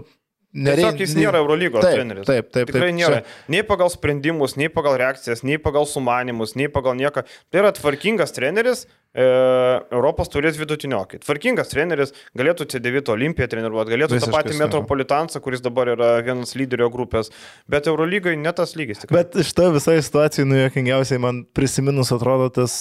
Tiesiog 0.57 1.01
jis 1.03 1.17
nėra 1.19 1.41
Eurolygos 1.43 1.83
taip, 1.83 1.97
treneris. 1.99 2.25
Taip, 2.25 2.47
taip, 2.55 2.69
Tikrai 2.71 2.87
taip. 2.93 2.97
nėra. 3.01 3.17
Čia- 3.27 3.51
Nei 3.53 3.65
pagal 3.67 3.91
sprendimus, 3.91 4.55
nei 4.57 4.69
pagal 4.73 4.95
reakcijas, 5.03 5.43
nei 5.43 5.59
pagal 5.59 5.85
sumanimus, 5.91 6.55
nei 6.57 6.69
pagal 6.73 6.95
nieką. 6.97 7.25
Tai 7.51 7.61
yra 7.61 7.73
tvarkingas 7.77 8.31
treneris, 8.33 8.87
Europos 9.17 10.29
turės 10.33 10.59
vidutiniokai. 10.61 11.21
Tvarkingas 11.25 11.71
treneris 11.73 12.13
galėtų 12.37 12.67
C9 12.73 13.13
Olimpiją 13.15 13.49
treniruoti, 13.53 13.95
galėtų 13.95 14.13
tą 14.13 14.21
Visiškai 14.21 14.35
patį 14.35 14.53
sutinku. 14.53 14.65
Metropolitansą, 14.67 15.43
kuris 15.45 15.65
dabar 15.65 15.93
yra 15.95 16.11
vienas 16.27 16.53
lyderio 16.59 16.91
grupės, 16.93 17.33
bet 17.71 17.89
Eurolygai 17.89 18.37
ne 18.41 18.53
tas 18.57 18.77
lygis. 18.79 19.01
Tikrai. 19.05 19.23
Bet 19.23 19.41
iš 19.41 19.55
to 19.57 19.71
visai 19.77 19.99
situacijai, 20.05 20.49
nu, 20.49 20.61
jokingiausiai 20.67 21.23
man 21.23 21.45
prisiminus 21.57 22.13
atrodo 22.15 22.51
tas 22.61 22.77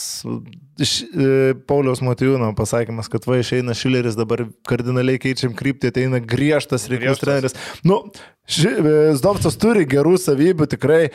iš 0.82 1.00
e, 1.04 1.56
Pauliaus 1.68 2.02
Matijūno 2.04 2.52
pasakymas, 2.58 3.10
kad 3.12 3.26
va 3.30 3.40
išeina 3.40 3.76
Šileris, 3.78 4.18
dabar 4.20 4.46
kardinaliai 4.68 5.20
keičiam 5.22 5.56
kryptį, 5.56 5.92
ateina 5.94 6.20
griežtas 6.20 6.90
reiklus 6.92 7.22
treneris. 7.22 7.56
Nu, 7.88 8.02
e, 8.12 9.14
Zdovcas 9.16 9.56
turi 9.62 9.86
gerų 9.90 10.18
savybių, 10.22 10.68
tikrai 10.76 11.02
e, 11.08 11.12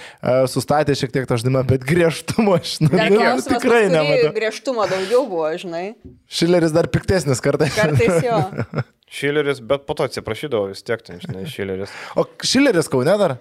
sustatė 0.50 0.96
šiek 0.98 1.12
tiek 1.12 1.28
tą 1.28 1.36
žaidimą, 1.40 1.64
bet 1.68 1.84
griežtumo 1.88 2.56
aš 2.56 2.78
nu, 2.86 2.90
tikrai 2.92 3.84
nematau. 3.92 4.32
griežtumo 4.36 4.88
daugiau 4.88 5.09
buvo, 5.10 5.44
žinai. 5.58 5.84
Šileris 6.30 6.74
dar 6.76 6.88
piktesnis 6.92 7.42
kartais. 7.44 7.74
Kartais 7.76 8.24
jo. 8.24 8.40
Šileris, 9.20 9.60
bet 9.66 9.86
po 9.88 9.96
to 9.98 10.06
atsiprašydavo 10.06 10.70
vis 10.70 10.84
tiek, 10.86 11.02
ten, 11.02 11.18
žinai, 11.22 11.46
Šileris. 11.50 11.94
O 12.14 12.26
Šileris 12.46 12.90
Kaune 12.92 13.16
dar? 13.18 13.40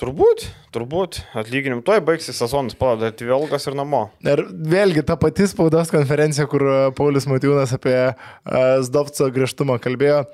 Turbūt, 0.00 0.46
turbūt, 0.74 1.20
atlyginim, 1.38 1.82
tuoj 1.84 2.00
baigsis 2.02 2.38
sezonas, 2.40 2.74
palauk, 2.74 3.04
tai 3.14 3.26
vėlgas 3.28 3.68
ir 3.68 3.76
namo. 3.78 4.06
Ir 4.24 4.40
vėlgi 4.50 5.04
ta 5.06 5.14
pati 5.20 5.46
spaudos 5.46 5.92
konferencija, 5.92 6.48
kur 6.50 6.64
e, 6.64 6.78
Paulius 6.96 7.28
Matijūnas 7.30 7.74
apie 7.76 7.94
e, 7.94 8.14
Zdovco 8.88 9.28
griežtumą 9.36 9.76
kalbėjo. 9.84 10.24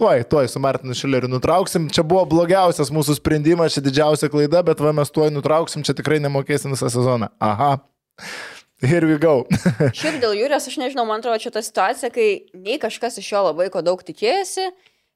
Tuoj, 0.00 0.24
tuoj 0.26 0.48
su 0.50 0.58
Martinu 0.58 0.96
Šileriu 0.98 1.30
nutrauksim. 1.30 1.86
Čia 1.94 2.02
buvo 2.02 2.24
blogiausias 2.32 2.90
mūsų 2.90 3.14
sprendimas, 3.20 3.76
čia 3.76 3.84
didžiausia 3.84 4.32
klaida, 4.32 4.64
bet 4.66 4.82
va 4.82 4.90
mes 4.96 5.14
tuoj 5.14 5.30
nutrauksim, 5.36 5.84
čia 5.86 5.94
tikrai 5.94 6.18
nemokėsim 6.24 6.74
visą 6.74 6.90
sezoną. 6.90 7.30
Aha. 7.38 7.76
Here 8.82 9.06
we 9.06 9.16
go. 9.22 9.44
Šiaip 10.00 10.18
dėl 10.22 10.34
Jūrijos, 10.36 10.66
aš 10.68 10.76
nežinau, 10.82 11.04
man 11.08 11.22
atrodo, 11.22 11.38
čia 11.40 11.52
ta 11.54 11.62
situacija, 11.64 12.10
kai 12.12 12.26
nei 12.58 12.80
kažkas 12.82 13.20
iš 13.22 13.30
jo 13.32 13.44
labai 13.46 13.68
ko 13.72 13.80
daug 13.86 14.02
tikėjosi, 14.04 14.66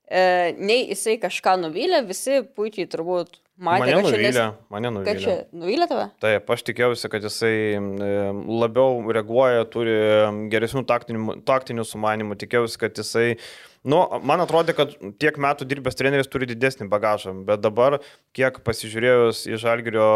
e, 0.09 0.23
nei 0.57 0.85
jisai 0.92 1.16
kažką 1.21 1.57
nuvylė, 1.66 2.05
visi 2.09 2.38
puikiai 2.57 2.87
turbūt 2.88 3.40
matė, 3.59 3.83
Mane 3.83 3.90
kad 3.90 3.99
čia 3.99 4.07
nuvylė, 4.07 4.31
nes- 4.31 4.71
mane 4.71 4.92
Kad 5.05 5.21
čia 5.21 5.35
nuvylė. 5.35 5.47
nuvylė 5.64 5.88
tave? 5.90 6.07
Taip, 6.23 6.53
aš 6.55 6.62
tikėjausi, 6.71 7.11
kad 7.12 7.27
jisai 7.27 7.55
e, 7.75 8.12
labiau 8.62 9.03
reaguoja, 9.18 9.66
turi 9.75 9.99
geresnių 10.55 10.87
taktinių, 10.88 11.40
taktinių 11.51 11.85
sumanimų, 11.90 12.38
tikėjausi, 12.44 12.79
kad 12.87 13.03
jisai, 13.03 13.33
nu, 13.82 14.00
man 14.22 14.42
atrodo, 14.42 14.74
kad 14.76 14.92
tiek 15.20 15.38
metų 15.40 15.66
dirbęs 15.68 15.96
treneris 15.98 16.30
turi 16.30 16.48
didesnį 16.50 16.88
bagažą, 16.90 17.34
bet 17.46 17.62
dabar, 17.62 17.98
kiek 18.36 18.60
pasižiūrėjus 18.66 19.44
į 19.50 19.58
žalgerio 19.62 20.08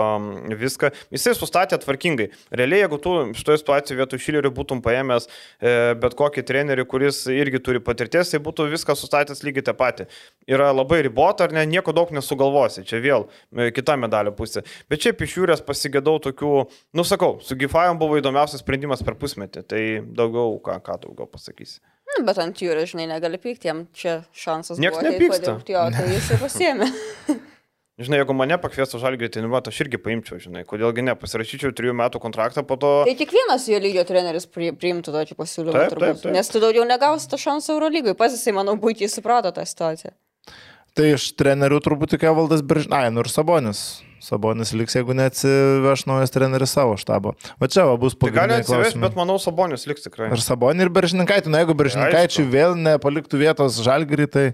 viską, 0.59 0.93
jisai 1.15 1.35
sustatė 1.39 1.79
tvarkingai. 1.83 2.31
Realiai, 2.51 2.83
jeigu 2.85 2.99
tu 3.03 3.15
šitoje 3.39 3.63
situacijoje 3.63 4.01
vietoj 4.01 4.23
šilerių 4.25 4.53
būtum 4.57 4.83
paėmęs 4.85 5.29
e, 5.29 5.75
bet 6.03 6.17
kokį 6.19 6.45
trenerį, 6.49 6.87
kuris 6.91 7.23
irgi 7.33 7.63
turi 7.63 7.83
patirties, 7.85 8.33
tai 8.33 8.43
būtų 8.43 8.69
viską 8.73 8.97
sustatęs 8.99 9.45
lygiai 9.47 9.67
tą 9.69 9.77
patį. 9.79 10.09
Yra 10.51 10.71
labai 10.75 11.03
ribota, 11.07 11.47
ar 11.47 11.57
ne, 11.57 11.65
nieko 11.69 11.95
daug 11.97 12.13
nesugalvosi, 12.15 12.87
čia 12.89 13.03
vėl 13.05 13.29
e, 13.29 13.71
kita 13.75 13.99
medalio 14.01 14.35
pusė. 14.37 14.65
Bet 14.91 15.05
šiaip 15.05 15.23
iš 15.27 15.39
jūrės 15.41 15.65
pasigėdau 15.67 16.19
tokių, 16.29 16.53
nu 16.99 17.07
sakau, 17.09 17.37
su 17.45 17.59
Gifajom 17.59 18.01
buvo 18.01 18.19
įdomiausias 18.21 18.65
sprendimas 18.65 19.05
per 19.07 19.19
pusmetį, 19.21 19.67
tai 19.69 19.83
daugiau, 20.03 20.59
ką, 20.65 20.81
ką 20.85 21.03
daugiau 21.07 21.31
pasakysi. 21.31 21.81
Nu, 22.13 22.25
Bet 22.29 22.39
ant 22.43 22.59
jūros, 22.61 22.91
žinai, 22.93 23.07
negali 23.09 23.39
pykti, 23.41 23.71
jam 23.71 23.87
čia 23.97 24.19
šansas. 24.37 24.77
Buvo 24.83 24.99
ateit 25.01 25.15
nepyksta. 25.17 25.55
padirbti, 25.55 25.73
Jo, 25.73 25.87
tai 25.95 26.09
jis 26.13 26.31
ir 26.35 26.43
pasiemė. 26.43 26.91
Žinai, 28.03 28.23
jeigu 28.23 28.35
mane 28.35 28.57
pakviestų 28.59 28.99
žalgį 28.99 29.29
treniruoti, 29.35 29.69
aš 29.71 29.79
irgi 29.85 29.99
paimčiau, 30.01 30.39
žinai, 30.41 30.63
kodėlgi 30.67 31.05
ne, 31.05 31.13
pasirašyčiau 31.21 31.75
trijų 31.77 31.93
metų 31.95 32.19
kontraktą, 32.25 32.65
po 32.67 32.79
to... 32.81 32.89
Tai 33.07 33.13
kiekvienas 33.19 33.67
jo 33.69 33.79
lygio 33.85 34.03
treneris 34.09 34.47
pri- 34.49 34.73
priimtų 34.75 35.13
tokį 35.15 35.37
pasiūlymą, 35.39 35.75
Taip, 35.77 35.93
turbūt, 35.93 36.07
taip, 36.09 36.23
taip. 36.25 36.33
nes 36.35 36.51
tu 36.51 36.63
daugiau 36.65 36.87
negausi 36.89 37.29
to 37.31 37.39
šansą 37.39 37.77
Eurolygai. 37.77 38.17
Pats 38.19 38.35
jisai, 38.39 38.55
manau, 38.57 38.75
puikiai 38.81 39.13
suprato 39.13 39.53
tą 39.55 39.63
situaciją. 39.69 40.15
Tai 40.97 41.11
iš 41.13 41.29
trenerių 41.39 41.79
turbūt 41.85 42.17
tik 42.17 42.25
Evaldas 42.33 42.65
Biržinai, 42.65 43.05
nu 43.13 43.23
ir 43.23 43.31
Sabonis. 43.31 43.85
Sabonis 44.23 44.71
liks, 44.79 44.95
jeigu 44.95 45.15
neatsiveš 45.19 46.05
naujas 46.07 46.31
treneris 46.31 46.71
savo 46.77 46.95
štabo. 47.01 47.33
Va 47.59 47.67
čia 47.67 47.83
va 47.89 47.97
bus 47.99 48.15
Tai 48.15 48.31
gali 48.31 48.61
klausimai. 48.63 49.09
bet 49.09 49.17
manau, 49.19 49.35
Sabonis 49.43 49.83
liks 49.91 50.07
tikrai. 50.07 50.29
Ir 50.31 50.39
Sabonį, 50.45 50.87
ir 50.87 50.93
Beržininkaitų. 50.95 51.51
Na, 51.51 51.65
jeigu 51.65 51.75
Beržininkaičiui 51.75 52.45
Aišku. 52.47 52.53
vėl 52.55 52.77
nepaliktų 52.79 53.41
vietos 53.43 53.81
žalgrį, 53.83 54.29
tai 54.31 54.47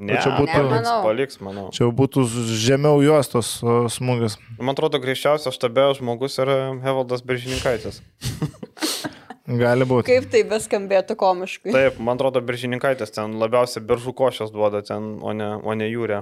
Ne, 0.00 0.16
čia 0.16 0.30
būtų- 0.32 0.54
paliks, 0.56 0.72
Nemanau. 0.80 1.02
paliks, 1.04 1.36
manau. 1.44 1.66
čia 1.76 1.84
būtų 1.92 2.24
žemiau 2.56 3.02
juostos 3.04 3.60
smūgis. 3.92 4.38
Man 4.58 4.72
atrodo, 4.74 4.96
griežčiausias 4.98 5.52
štabe 5.52 5.92
žmogus 6.00 6.38
yra 6.40 6.72
Evaldas 6.80 7.20
Beržininkaitis. 7.20 8.00
Gali 9.58 9.86
būti. 9.88 10.06
Kaip 10.06 10.28
tai 10.30 10.42
beskambėtų 10.46 11.16
komiškai. 11.18 11.72
Taip, 11.74 11.98
man 12.02 12.18
atrodo, 12.18 12.42
Beržininkaitis 12.46 13.10
ten 13.16 13.34
labiausiai 13.40 13.82
beržų 13.86 14.14
košės 14.18 14.52
duoda 14.54 14.82
ten, 14.86 15.16
o 15.26 15.34
ne, 15.34 15.48
o 15.58 15.74
ne 15.74 15.88
jūrė. 15.90 16.20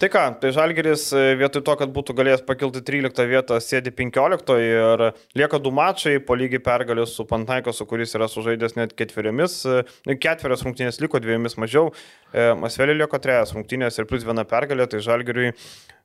Tai 0.00 0.08
ką, 0.12 0.22
tai 0.42 0.52
Žalgeris 0.54 1.08
e, 1.16 1.24
vietoj 1.40 1.64
to, 1.66 1.74
kad 1.80 1.92
būtų 1.94 2.14
galėjęs 2.18 2.44
pakilti 2.46 2.84
13 2.86 3.26
vietą, 3.30 3.58
sėdi 3.62 3.92
15 3.94 4.56
ir 4.62 5.04
lieka 5.38 5.60
du 5.62 5.72
mačai, 5.74 6.16
po 6.22 6.36
lygiai 6.38 6.62
pergalės 6.64 7.16
su 7.18 7.26
Pantaikosu, 7.28 7.86
kuris 7.90 8.14
yra 8.18 8.30
sužaidęs 8.30 8.78
net 8.78 8.94
ketveriomis, 8.98 9.58
e, 9.66 10.16
ketverios 10.22 10.64
rungtynės 10.66 11.02
liko, 11.02 11.22
dviejomis 11.22 11.58
mažiau, 11.60 11.92
Asvelį 12.32 12.94
liko 13.02 13.18
trejas 13.20 13.52
rungtynės 13.52 13.98
ir 13.98 14.06
plus 14.08 14.22
viena 14.24 14.46
pergalė, 14.48 14.86
tai 14.88 15.02
Žalgeriui 15.04 15.50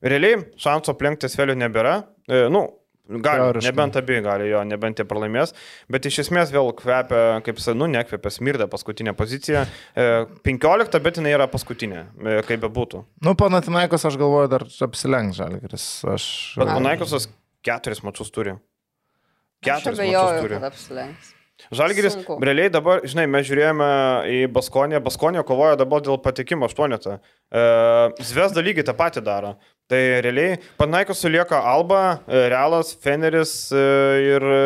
realiai 0.04 0.42
šanso 0.60 0.92
aplenkti 0.92 1.30
Asvelio 1.30 1.56
nebėra. 1.56 2.02
E, 2.28 2.48
Nu, 2.52 2.66
Gali, 3.08 3.40
Teoriškai. 3.40 3.72
nebent 3.72 3.96
abi 4.02 4.20
gali 4.26 4.50
jo, 4.50 4.62
nebent 4.68 5.00
jie 5.00 5.06
pralaimės, 5.08 5.54
bet 5.92 6.08
iš 6.10 6.20
esmės 6.26 6.52
vėl 6.52 6.74
kvepia, 6.76 7.40
kaip 7.46 7.62
jis, 7.62 7.70
nu, 7.78 7.88
nekvepia, 7.92 8.32
smirda 8.34 8.68
paskutinė 8.72 9.14
pozicija. 9.18 9.64
E, 9.96 10.26
15, 10.48 11.00
bet 11.06 11.22
jinai 11.22 11.32
yra 11.38 11.48
paskutinė, 11.52 12.04
e, 12.20 12.36
kaip 12.48 12.66
be 12.66 12.72
būtų. 12.80 13.06
Nu, 13.24 13.36
Panatinaikos 13.40 14.08
aš 14.10 14.20
galvoju 14.20 14.52
dar 14.52 14.68
apsilenks 14.90 15.40
žalgris. 15.40 15.88
Aš... 16.18 16.28
Bet 16.60 16.74
Panaikosas 16.74 17.30
keturis 17.66 18.04
mačius 18.04 18.34
turi. 18.36 18.58
Keturis 19.64 20.04
mačius 20.04 20.44
turi. 20.44 21.37
Žalgiris, 21.74 22.14
Sunku. 22.14 22.38
realiai 22.44 22.70
dabar, 22.70 23.02
žinai, 23.08 23.26
mes 23.34 23.48
žiūrėjome 23.48 23.88
į 24.30 24.38
Baskonę, 24.54 25.00
Baskonė 25.04 25.42
kovoja 25.48 25.80
dabar 25.80 26.04
dėl 26.06 26.20
patekimo 26.22 26.70
aštuonetą. 26.70 27.18
E, 27.50 27.64
Zvezda 28.30 28.62
lygiai 28.64 28.86
tą 28.86 28.94
patį 28.98 29.24
daro. 29.26 29.56
Tai 29.90 30.00
realiai 30.22 30.60
Panaikos 30.78 31.22
sulieka 31.24 31.60
Alba, 31.66 32.20
e, 32.28 32.46
Realas, 32.54 32.94
Feneris 33.04 33.72
e, 33.72 33.84
ir 34.36 34.44
e, 34.44 34.62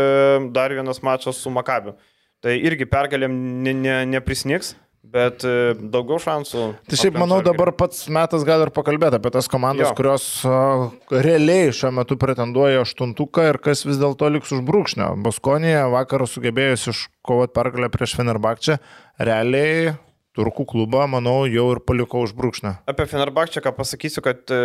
dar 0.52 0.74
vienas 0.76 1.02
mačas 1.06 1.40
su 1.40 1.54
Makabiu. 1.54 1.96
Tai 2.42 2.56
irgi 2.58 2.88
pergalėm 2.90 3.34
ne, 3.64 3.74
ne, 3.78 3.98
neprisniks, 4.18 4.74
bet 5.04 5.44
e, 5.44 5.74
daugiau 5.76 6.20
šansų. 6.22 6.66
Tai 6.88 7.00
šiaip 7.00 7.18
manau 7.20 7.40
dabar 7.44 7.72
pats 7.76 8.06
metas 8.14 8.46
gal 8.48 8.62
ir 8.68 8.72
pakalbėti 8.76 9.18
apie 9.18 9.32
tas 9.34 9.50
komandas, 9.52 9.90
Jo. 9.90 9.96
kurios 9.98 10.26
a, 10.46 10.92
realiai 11.12 11.72
šiuo 11.76 11.90
metu 11.98 12.16
pretenduoja 12.22 12.84
aštuntuką 12.86 13.48
ir 13.50 13.58
kas 13.64 13.82
vis 13.88 13.98
dėlto 14.00 14.30
liks 14.32 14.54
už 14.56 14.62
brūkšnio. 14.68 15.10
Baskonija 15.26 15.88
vakar 15.92 16.24
sugebėjus 16.30 16.88
iškovoti 16.94 17.56
pergalę 17.58 17.90
prieš 17.92 18.16
Fenerbakčią, 18.20 18.78
realiai 19.20 19.96
turkų 20.32 20.64
klubą, 20.64 21.04
manau, 21.12 21.42
jau 21.52 21.66
ir 21.74 21.82
paliko 21.84 22.22
už 22.24 22.32
brūkšnio. 22.38 22.78
Apie 22.88 23.04
Fenerbakčią 23.12 23.60
ką 23.66 23.74
pasakysiu, 23.76 24.22
kad 24.24 24.48
e, 24.48 24.60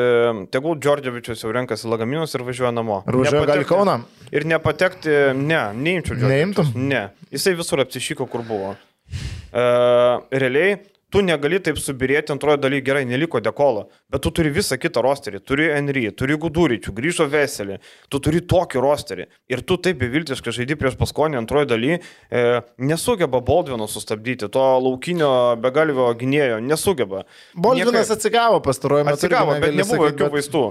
tegul 0.55 0.77
Džordževičius 0.79 1.43
jau 1.43 1.51
renkasi 1.57 1.89
lagaminus 1.91 2.37
ir 2.39 2.45
važiuoja 2.47 2.71
namo. 2.77 3.01
Ar 3.03 3.19
važiuoja 3.19 3.49
gal 3.49 3.65
į 3.65 3.65
Nepatekti- 3.65 3.73
Kauną? 3.73 3.97
Ir 4.31 4.47
nepatekti, 4.47 5.17
ne, 5.41 5.63
neimčiau 5.75 6.15
Džordževičiaus. 6.15 6.71
Neimtum? 6.71 6.71
Ne, 6.87 7.03
jisai 7.35 7.57
visur 7.59 7.83
apsišyko, 7.83 8.29
kur 8.31 8.47
buvo. 8.47 8.77
Realiai, 9.57 10.77
tu 11.13 11.23
negali 11.25 11.59
taip 11.63 11.79
subirėti 11.81 12.35
antrojo 12.35 12.59
dalyje, 12.61 12.83
gerai, 12.85 13.05
neliko 13.09 13.41
dekolo, 13.41 13.87
bet 14.13 14.25
tu 14.25 14.33
turi 14.35 14.51
visą 14.53 14.77
kitą 14.81 15.01
rosterį, 15.05 15.41
turi 15.47 15.69
Henry, 15.71 16.05
turi 16.13 16.37
Guduričių, 16.43 16.93
grįžo 16.97 17.29
Veselį, 17.31 17.79
tu 18.13 18.21
turi 18.23 18.43
tokį 18.45 18.83
rosterį 18.83 19.29
ir 19.53 19.63
tu 19.65 19.79
taip 19.83 20.01
beviltiškai 20.03 20.55
žaidži 20.59 20.79
prieš 20.81 20.99
paskonį 21.01 21.41
antrojo 21.41 21.71
dalyje, 21.73 22.01
e, 22.03 22.43
nesugeba 22.83 23.41
Baldvino 23.45 23.87
sustabdyti, 23.91 24.51
to 24.53 24.67
laukinio 24.83 25.31
begalvio 25.63 26.11
gynėjo, 26.19 26.59
nesugeba. 26.65 27.25
Bolvinas 27.55 28.11
Niekaip. 28.11 28.19
atsigavo 28.19 28.61
pastaruoju 28.67 29.07
metu. 29.09 29.23
Atsigavo, 29.23 29.57
bet 29.63 29.79
nebuvo 29.79 30.11
sakyt, 30.11 30.21
jokių 30.21 30.35
vaistų. 30.37 30.67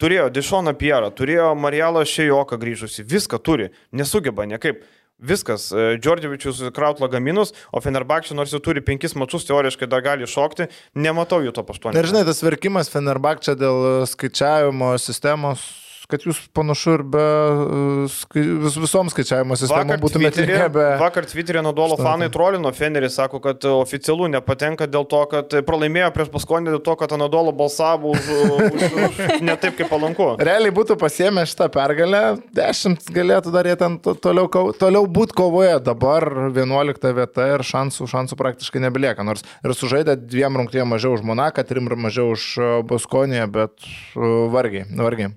Turėjo 0.00 0.30
Dišoną 0.32 0.72
Pierą, 0.80 1.10
turėjo 1.12 1.50
Marijalą 1.60 2.06
Šejoką 2.08 2.56
grįžusi, 2.56 3.04
viską 3.04 3.36
turi, 3.44 3.68
nesugeba 3.92 4.46
niekaip. 4.48 4.80
Viskas, 5.20 5.68
e, 5.72 5.98
Džordževičius 6.00 6.62
kraut 6.76 7.02
lagaminus, 7.02 7.52
o 7.72 7.82
Fenerbakčiai 7.84 8.38
nors 8.38 8.54
jau 8.54 8.60
turi 8.64 8.82
penkis 8.84 9.16
mačius, 9.18 9.44
teoriškai 9.48 9.88
dar 9.90 10.04
gali 10.04 10.28
šokti, 10.28 10.70
nematau 10.96 11.42
jų 11.44 11.52
to 11.56 11.64
paštuonio. 11.68 12.00
Ir 12.00 12.08
žinai, 12.08 12.24
tas 12.28 12.40
verkimas 12.44 12.92
Fenerbakčia 12.92 13.56
dėl 13.60 14.06
skaičiavimo 14.08 14.94
sistemos, 15.02 15.66
kad 16.10 16.24
jūs 16.26 16.40
panašu 16.56 16.94
ir 16.98 17.02
be 17.14 17.22
e, 17.24 18.40
vis, 18.64 18.76
visom 18.82 19.10
skaičiavimo 19.12 19.56
sistemom 19.58 20.00
būtumėte 20.02 20.44
likę 20.46 20.68
be... 20.74 20.86
Vakar 21.00 21.26
Twitter'e 21.30 21.62
Nadolo 21.64 21.96
fanai 22.00 22.30
trolino, 22.32 22.72
Feneris 22.76 23.16
sako, 23.18 23.40
kad 23.44 23.64
oficialų 23.70 24.30
nepatenka 24.34 24.88
dėl 24.90 25.06
to, 25.10 25.22
kad 25.30 25.54
pralaimėjo 25.66 26.10
prieš 26.16 26.32
paskonį, 26.34 26.74
dėl 26.76 26.82
to, 26.86 26.96
kad 27.00 27.14
Nadolo 27.20 27.54
balsavo 27.56 28.14
už, 28.14 28.30
už, 28.70 28.86
už 29.08 29.20
ne 29.46 29.56
taip, 29.60 29.76
kaip 29.78 29.90
palanku. 29.92 30.32
Realiai 30.40 30.74
būtų 30.74 30.96
pasiemę 31.00 31.46
šitą 31.50 31.70
pergalę, 31.74 32.22
10 32.56 33.10
galėtų 33.14 33.54
dar 33.54 33.68
jie 33.70 33.76
ten 33.80 33.98
to- 34.02 34.16
toliau, 34.18 34.48
toliau 34.78 35.04
būti 35.10 35.36
kovoje, 35.38 35.76
dabar 35.84 36.26
11 36.54 37.12
vieta 37.16 37.48
ir 37.54 37.66
šansų, 37.66 38.08
šansų 38.10 38.38
praktiškai 38.40 38.82
nebelieka. 38.86 39.24
Nors 39.26 39.44
ir 39.64 39.74
sužaidė 39.76 40.16
dviem 40.20 40.60
rungtynėm 40.60 40.90
mažiau 40.94 41.14
už 41.16 41.24
Monaką, 41.26 41.64
trim 41.66 41.88
mažiau 42.00 42.32
už 42.34 42.46
e, 42.58 42.70
Baskoniją, 42.86 43.46
bet 43.52 43.76
e, 43.82 44.32
vargiai, 44.52 44.86
vargiai. 44.96 45.34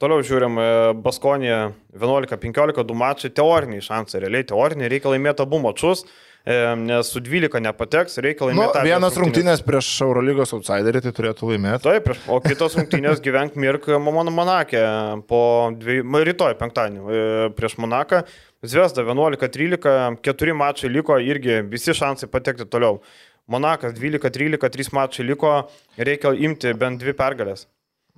Toliau 0.00 0.22
žiūrim, 0.24 0.54
e, 0.56 0.66
Baskonė 1.04 1.54
11-15, 2.00 2.84
du 2.88 2.94
mačai, 2.96 3.28
teoriniai 3.36 3.82
šansai, 3.84 4.22
realiai 4.24 4.46
teoriniai, 4.48 4.88
reikia 4.88 5.10
laimėti 5.12 5.42
abu 5.44 5.58
mačus, 5.60 6.06
e, 6.48 6.54
nes 6.80 7.10
su 7.12 7.20
12 7.20 7.60
nepateks, 7.66 8.16
reikia 8.24 8.46
Nu, 8.46 8.48
laimėti. 8.48 8.78
abejas 8.80 8.86
vienas 8.88 9.18
rungtynės 9.20 9.60
prieš 9.66 9.90
Eurolygos 10.06 10.54
outsiderį 10.56 11.02
tai 11.04 11.12
turėtų 11.18 11.50
laimėti. 11.50 11.84
Taip, 11.84 12.06
prieš- 12.08 12.22
o 12.32 12.38
kitos 12.40 12.76
rungtynės 12.80 13.20
gyvenk 13.26 13.58
Mirk 13.60 13.90
Mamon 13.92 14.32
Monakė 14.32 14.80
po 15.28 15.42
dviejų, 15.76 16.22
rytoj 16.30 16.56
penktadienį 16.62 17.00
e, 17.04 17.50
prieš 17.58 17.76
Monaką. 17.84 18.22
Zvezda 18.64 19.04
11-13, 19.04 20.16
keturi 20.24 20.52
mačai 20.56 20.88
liko, 20.92 21.18
irgi 21.20 21.60
visi 21.68 21.92
šansai 21.96 22.28
patekti 22.32 22.64
toliau. 22.72 23.02
Monakas 23.50 23.92
12-13, 24.00 24.56
3 24.78 24.90
mačai 24.96 25.28
liko, 25.28 25.52
reikia 25.98 26.32
imti 26.40 26.72
bent 26.72 27.00
dvi 27.04 27.12
pergalės. 27.12 27.66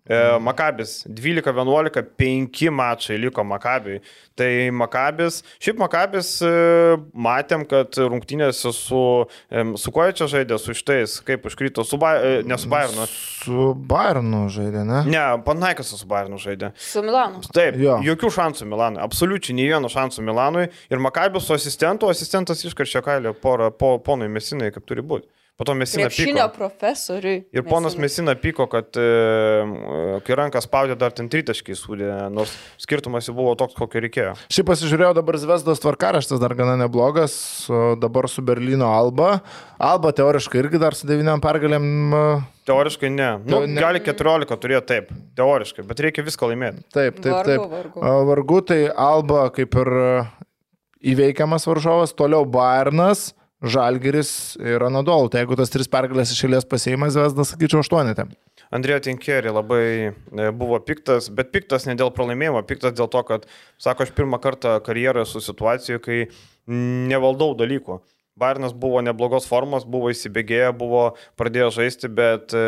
E, 0.03 0.39
Makabis 0.43 1.05
12-11, 1.07 2.03
5 2.19 2.71
mačai 2.75 3.19
liko 3.23 3.45
Makabiui. 3.47 4.01
Tai 4.35 4.49
Makabis, 4.75 5.43
šiaip 5.63 5.79
Makabis 5.79 6.31
e, 6.43 6.51
matėm, 7.15 7.63
kad 7.71 7.95
rungtynėse 8.01 8.73
su, 8.75 9.03
e, 9.53 9.63
su 9.79 9.93
kuo 9.95 10.09
čia 10.11 10.27
žaidė, 10.33 10.59
su 10.59 10.75
šitais, 10.75 11.21
kaip 11.27 11.47
užkrito, 11.47 11.85
su, 11.87 12.01
Ba- 12.03 12.17
ne 12.43 12.59
su 12.59 12.71
Bayernu. 12.73 13.07
Su 13.45 13.69
Bayernu 13.77 14.49
žaidė, 14.51 14.83
ne? 14.89 15.03
Ne, 15.13 15.23
Panaikas 15.47 15.93
su 15.95 16.09
Bayernu 16.11 16.41
žaidė. 16.43 16.73
Su 16.75 17.05
Milanu. 17.07 17.45
Taip, 17.55 17.79
Jo. 17.79 18.01
jokių 18.03 18.33
šansų 18.41 18.67
Milanui, 18.73 19.03
absoliučiai 19.07 19.55
nei 19.61 19.69
vieno 19.71 19.87
šansų 19.93 20.25
Milanui. 20.27 20.67
Ir 20.91 20.99
Makabis 20.99 21.47
su 21.47 21.55
asistentu, 21.55 22.11
asistentas 22.11 22.65
iškaršė 22.67 23.05
kailį 23.07 23.37
porą, 23.43 23.71
po 23.71 23.95
ponui 24.03 24.27
Mesinai, 24.33 24.73
kaip 24.75 24.85
turi 24.89 25.03
būti. 25.07 25.31
Po 25.61 25.67
to 25.69 25.75
Mesina 25.77 26.07
Krepšinio 26.09 26.47
pyko. 26.49 26.55
profesoriui. 26.57 27.43
Ir 27.53 27.63
ponas 27.69 27.95
Mesina. 28.01 28.33
Pyko, 28.41 28.65
kad 28.73 28.97
e, 28.97 29.05
kai 30.25 30.37
rankas 30.39 30.65
spaudė, 30.65 30.97
dar 30.99 31.13
ten 31.15 31.29
tritaškiai 31.31 31.77
sūdė, 31.77 32.09
nors 32.33 32.55
skirtumas 32.81 33.29
jau 33.29 33.35
buvo 33.37 33.53
toks, 33.61 33.77
kokio 33.77 34.01
reikėjo. 34.03 34.33
Šiaip 34.51 34.71
pasižiūrėjau 34.71 35.13
dabar 35.21 35.37
Zvezdos 35.43 35.83
tvarkaraštis 35.85 36.41
dar 36.43 36.55
gana 36.59 36.79
neblogas, 36.81 37.35
dabar 38.01 38.31
su 38.33 38.43
Berlyno 38.49 38.89
Alba. 38.97 39.43
Alba 39.83 40.15
teoriškai 40.17 40.63
irgi 40.65 40.81
dar 40.83 40.97
su 40.99 41.07
devyniam 41.11 41.43
pergalėm. 41.45 41.85
Teoriškai 42.67 43.11
ne. 43.13 43.29
Nu, 43.45 43.61
ne. 43.69 43.77
gali 43.83 44.01
14 44.03 44.57
turėti 44.63 44.89
taip, 44.89 45.13
teoriškai, 45.39 45.85
bet 45.87 46.01
reikia 46.09 46.25
viską 46.27 46.49
laimėti. 46.55 46.87
Taip, 46.97 47.21
taip, 47.21 47.37
Vargu, 47.37 47.53
taip. 47.53 47.77
vargu. 47.77 48.03
A, 48.09 48.17
Vargu 48.33 48.63
tai 48.73 48.81
Alba 48.89 49.45
kaip 49.55 49.77
ir 49.85 49.93
a, 50.01 50.11
įveikiamas 51.13 51.69
varžovas, 51.69 52.17
toliau 52.17 52.49
Bayernas. 52.49 53.33
Žalgeris 53.63 54.57
ir 54.59 54.83
Anadolu. 54.83 55.31
Tai 55.31 55.43
jeigu 55.43 55.59
tas 55.59 55.71
tris 55.71 55.91
pergalės 55.91 56.35
išėlės 56.35 56.67
pasėjimas, 56.69 57.19
Vesdas, 57.19 57.53
sakyčiau, 57.55 57.83
aštuonetė. 57.85 58.27
Andrėjo 58.75 59.03
Tinkerį 59.07 59.53
labai 59.55 59.85
e, 60.11 60.49
buvo 60.57 60.79
piktas, 60.83 61.29
bet 61.35 61.53
piktas 61.55 61.87
ne 61.87 61.95
dėl 61.99 62.11
pralaimėjimo, 62.15 62.65
piktas 62.67 62.97
dėl 62.99 63.11
to, 63.13 63.23
kad, 63.29 63.47
sako, 63.83 64.07
aš 64.07 64.15
pirmą 64.17 64.41
kartą 64.43 64.79
karjeroje 64.85 65.29
su 65.31 65.45
situacijoje, 65.45 66.03
kai 66.03 66.19
nevaldau 67.13 67.53
dalykų. 67.59 68.01
Bairnas 68.37 68.73
buvo 68.73 69.03
neblogos 69.05 69.45
formos, 69.45 69.85
buvo 69.85 70.09
įsibėgėję, 70.09 70.71
buvo 70.81 71.03
pradėjo 71.37 71.69
žaisti, 71.77 72.09
bet 72.09 72.55
e, 72.57 72.63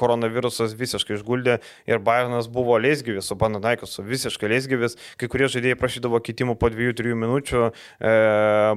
koronavirusas 0.00 0.72
visiškai 0.74 1.14
išguldė 1.14 1.60
ir 1.86 2.00
Bairnas 2.02 2.48
buvo 2.50 2.74
leisgyvis 2.82 3.28
su 3.30 3.36
Bananaikosu, 3.38 4.02
visiškai 4.02 4.50
leisgyvis. 4.50 4.98
Kai 5.20 5.28
kurie 5.30 5.46
žaidėjai 5.52 5.78
prašydavo 5.78 6.18
kitimų 6.26 6.56
po 6.58 6.70
2-3 6.74 7.14
minučių, 7.22 7.62
e, 7.70 8.14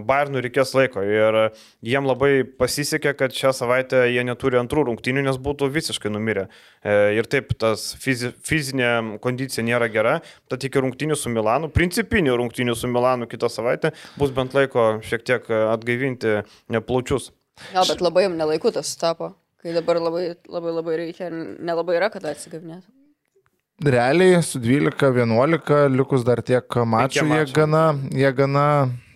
Bairnui 0.05 0.43
reikės 0.45 0.75
laiko 0.77 1.01
ir 1.01 1.39
jiem 1.82 2.05
labai 2.05 2.45
pasisekė, 2.61 3.15
kad 3.17 3.34
šią 3.34 3.55
savaitę 3.63 4.05
jie 4.13 4.21
neturi 4.30 4.61
antrų 4.61 4.86
rungtynių, 4.91 5.25
nes 5.32 5.41
būtų 5.41 5.71
visiškai 5.73 6.13
numirę. 6.13 6.45
E, 6.86 7.17
ir 7.17 7.25
taip, 7.25 7.57
tas 7.57 7.89
fizi, 7.97 8.36
fizinė 8.45 9.17
kondicija 9.25 9.65
nėra 9.65 9.89
gera, 9.89 10.19
tad 10.45 10.61
iki 10.61 10.86
rungtynių 10.86 11.17
su 11.17 11.34
Milanu, 11.34 11.73
principinių 11.73 12.38
rungtynių 12.38 12.77
su 12.77 12.93
Milanu 12.93 13.25
kitą 13.25 13.49
savaitę 13.49 13.95
bus 14.21 14.30
bent 14.36 14.53
laiko 14.53 14.91
šiek 15.01 15.25
tiek 15.25 15.49
atgaivinti 15.49 16.28
plaučius. 16.86 17.32
Jo, 17.73 17.84
bet 17.89 18.01
labai 18.03 18.27
jam 18.27 18.38
nelaiku 18.39 18.71
tas 18.75 18.91
tapo. 18.99 19.34
Kai 19.59 19.73
dabar 19.75 19.99
labai, 19.99 20.23
labai, 20.47 20.71
labai 20.77 20.95
reikia, 21.01 21.27
nelabai 21.32 21.97
yra 21.97 22.07
kada 22.13 22.32
atsigavinėti. 22.32 22.88
Realiai 23.84 24.39
su 24.43 24.59
12-11 24.59 25.91
likus 25.95 26.23
dar 26.27 26.41
tiek 26.43 26.80
mačų, 26.93 27.25
jie 27.27 27.45
gana, 27.55 27.84
jie 28.11 28.32
gana 28.36 28.65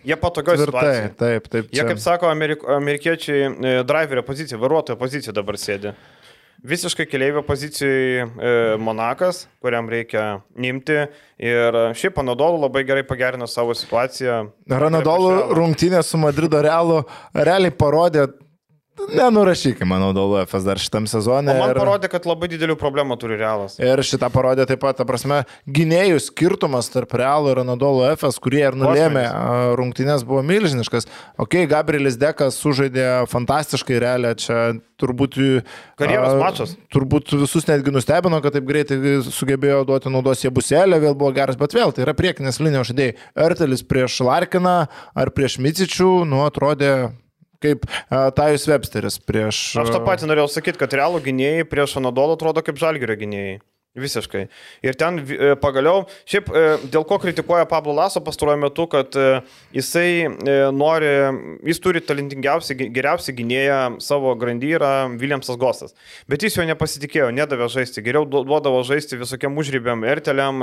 Jie 0.04 0.16
patogioje 0.20 0.66
situacijoje. 0.66 1.12
Taip, 1.16 1.46
taip. 1.48 1.70
Jie, 1.72 1.84
kaip 1.88 2.00
sako, 2.00 2.28
amerik 2.28 2.64
amerikiečiai, 2.68 3.46
e, 3.48 3.72
driverio 3.88 4.24
pozicija, 4.26 4.58
vairuotojo 4.60 4.98
pozicija 5.00 5.32
dabar 5.32 5.56
sėdi. 5.60 5.94
Visiškai 6.64 7.04
keliaivio 7.06 7.42
pozicijoje 7.44 8.22
e, 8.24 8.52
Monakas, 8.80 9.42
kuriam 9.60 9.88
reikia 9.92 10.38
nimti. 10.56 10.96
Ir 11.44 11.76
šiaip 11.92 12.16
Anadolu 12.22 12.62
labai 12.62 12.86
gerai 12.88 13.02
pagerino 13.04 13.44
savo 13.50 13.74
situaciją. 13.76 14.38
Ranadolų 14.72 15.52
rungtynė 15.58 16.00
su 16.00 16.16
Madrido 16.22 16.62
Realu 16.64 17.02
realiai 17.36 17.74
parodė, 17.76 18.24
nenurašykime 19.14 19.94
Anadolų 19.96 20.42
FS 20.46 20.64
dar 20.66 20.80
šitam 20.80 21.04
O 21.08 21.10
sezone. 21.10 21.52
man 21.58 21.70
ir- 21.70 21.78
parodė, 21.78 22.08
kad 22.10 22.24
labai 22.26 22.48
didelių 22.48 22.76
problemų 22.80 23.16
turi 23.20 23.36
realas. 23.40 23.78
Ir 23.78 23.98
šitą 24.06 24.30
parodė 24.32 24.66
taip 24.66 24.80
pat, 24.80 24.96
ta 24.96 25.04
prasme, 25.04 25.44
gynėjų 25.68 26.20
skirtumas 26.22 26.88
tarp 26.92 27.12
Realo 27.18 27.50
ir 27.52 27.60
Anadolo 27.64 28.06
FS, 28.14 28.38
kurie 28.38 28.62
ir 28.66 28.72
nulėmė 28.78 29.24
rungtynės, 29.78 30.24
buvo 30.24 30.42
milžiniškas. 30.46 31.06
Ok, 31.38 31.66
Gabrielis 31.70 32.16
Dekas 32.20 32.58
sužaidė 32.60 33.26
fantastiškai 33.28 33.98
realią, 34.02 34.34
čia 34.38 34.60
turbūt... 35.00 35.40
Karjeros 35.98 36.38
mačas. 36.40 36.76
Turbūt 36.94 37.34
visus 37.40 37.66
netgi 37.66 37.90
nustebino, 37.94 38.40
kad 38.44 38.54
taip 38.54 38.64
greitai 38.68 38.96
sugebėjo 39.26 39.82
duoti 39.88 40.12
naudos 40.12 40.44
jie 40.44 40.50
buselė, 40.54 41.00
vėl 41.02 41.14
buvo 41.18 41.32
geras, 41.34 41.58
bet 41.60 41.74
vėl 41.74 41.92
tai 41.92 42.06
yra 42.06 42.14
priekinės 42.14 42.60
linijos 42.62 42.92
žaidėjai. 42.92 43.16
Ertelis 43.36 43.82
prieš 43.82 44.20
Larkiną 44.24 44.86
ar 45.14 45.30
prieš 45.34 45.58
Micičių, 45.58 46.24
nu, 46.30 46.44
atrodė 46.46 47.12
kaip 47.64 47.86
a, 47.88 48.28
Tajus 48.36 48.68
Websteris 48.70 49.20
prieš... 49.24 49.66
Aš 49.80 49.92
tą 49.94 50.02
patį 50.06 50.30
norėjau 50.30 50.50
sakyti, 50.58 50.80
kad 50.80 50.96
realų 51.00 51.24
gynėjai 51.24 51.68
prieš 51.68 51.98
Anadolų 52.02 52.38
atrodo 52.38 52.64
kaip 52.66 52.80
žalgerio 52.80 53.18
gynėjai. 53.24 53.58
Visiškai. 53.94 54.48
Ir 54.82 54.96
ten 54.98 55.20
e, 55.22 55.52
pagaliau, 55.62 56.00
šiaip 56.26 56.48
e, 56.50 56.62
dėl 56.90 57.04
ko 57.06 57.14
kritikuoja 57.22 57.62
Pablo 57.70 57.92
Laso 57.94 58.18
pastaruoju 58.26 58.58
metu, 58.58 58.88
kad 58.90 59.14
e, 59.14 59.26
jisai 59.76 60.26
nori, 60.74 61.12
jis 61.70 61.78
turi 61.84 62.02
talentingiausią, 62.02 62.74
gi- 62.80 62.88
geriausią 62.96 63.34
gynėją 63.38 63.76
savo 64.02 64.32
grandy 64.40 64.72
yra 64.74 64.90
Williamsas 65.14 65.60
Gostas. 65.62 65.94
Bet 66.26 66.42
jis 66.42 66.58
jo 66.58 66.66
nepasitikėjo, 66.66 67.28
nedavė 67.38 67.68
žaisti. 67.70 68.02
Geriau 68.02 68.26
du- 68.26 68.42
duodavo 68.48 68.82
žaisti 68.88 69.20
visokiam 69.20 69.54
užrybėm, 69.62 70.02
Erteliam, 70.10 70.58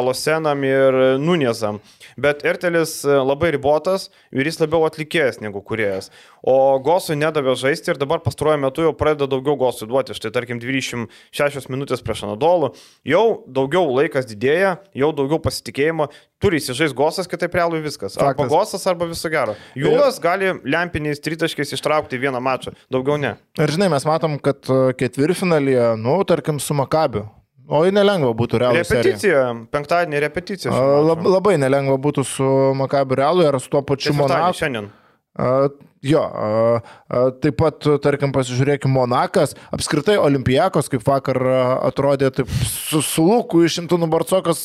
Alosenam 0.00 0.64
ir 0.64 0.96
Nunėzam. 1.20 1.82
Bet 2.20 2.42
Ertelis 2.48 3.02
labai 3.04 3.52
ribotas 3.54 4.08
ir 4.32 4.48
jis 4.48 4.58
labiau 4.60 4.86
atlikėjas 4.88 5.42
negu 5.44 5.60
kuriejas. 5.64 6.08
O 6.40 6.78
Gosui 6.80 7.18
nedavė 7.20 7.52
žaisti 7.60 7.92
ir 7.92 8.00
dabar 8.00 8.22
pastaruoju 8.24 8.60
metu 8.64 8.84
jau 8.86 8.94
pradeda 8.96 9.28
daugiau 9.28 9.58
Gosui 9.60 9.84
duoti. 9.90 10.16
Štai 10.16 10.32
tarkim 10.32 10.60
26 10.60 11.68
minutės 11.68 11.89
prieš 11.98 12.22
Anadolų. 12.28 12.70
Jau 13.10 13.24
daugiau 13.50 13.90
laikas 13.90 14.28
didėja, 14.30 14.76
jau 14.94 15.10
daugiau 15.16 15.40
pasitikėjimo. 15.42 16.06
Turi 16.40 16.60
įsižais 16.62 16.94
Gosas, 16.96 17.26
kitaip 17.28 17.58
realui 17.58 17.82
viskas. 17.82 18.14
Arba 18.14 18.30
Faktas. 18.30 18.52
Gosas, 18.54 18.86
arba 18.88 19.10
viso 19.10 19.28
gero. 19.32 19.56
Jūlas 19.76 20.22
gali 20.22 20.54
lempiniais 20.62 21.20
tritaškiais 21.20 21.74
ištraukti 21.76 22.22
vieną 22.22 22.38
mačą. 22.46 22.72
Daugiau 22.92 23.18
ne. 23.20 23.34
Ir 23.58 23.74
žinai, 23.74 23.90
mes 23.92 24.06
matom, 24.06 24.38
kad 24.38 24.62
e, 24.70 24.94
ketvirtfinalyje, 25.02 25.90
nu, 26.00 26.16
tarkim, 26.30 26.62
su 26.62 26.78
Makabiu. 26.78 27.26
O 27.70 27.82
į 27.86 27.92
nelengva 27.94 28.30
būtų 28.38 28.62
realų. 28.62 28.80
Repeticija. 28.80 29.42
Penktadienį 29.74 30.22
repeticija. 30.24 30.72
Lab, 31.06 31.26
labai 31.26 31.58
nelengva 31.60 31.98
būtų 32.02 32.24
su 32.26 32.48
Makabiu 32.78 33.20
realu 33.20 33.44
ir 33.46 33.60
su 33.62 33.70
tuo 33.74 33.84
pačiu 33.86 34.14
Monaku. 34.16 34.58
Šiandien. 34.62 34.88
Jo, 36.00 36.22
taip 37.44 37.58
pat, 37.60 37.84
tarkim, 38.02 38.32
pasižiūrėkime, 38.34 38.92
Monakas, 38.96 39.52
apskritai 39.70 40.16
Olimpijakos, 40.18 40.88
kaip 40.90 41.04
vakar 41.06 41.38
atrodė, 41.86 42.32
taip 42.34 42.50
su, 42.66 43.02
su 43.04 43.26
Luku 43.26 43.62
išimtų 43.68 44.00
nubarcokas. 44.00 44.64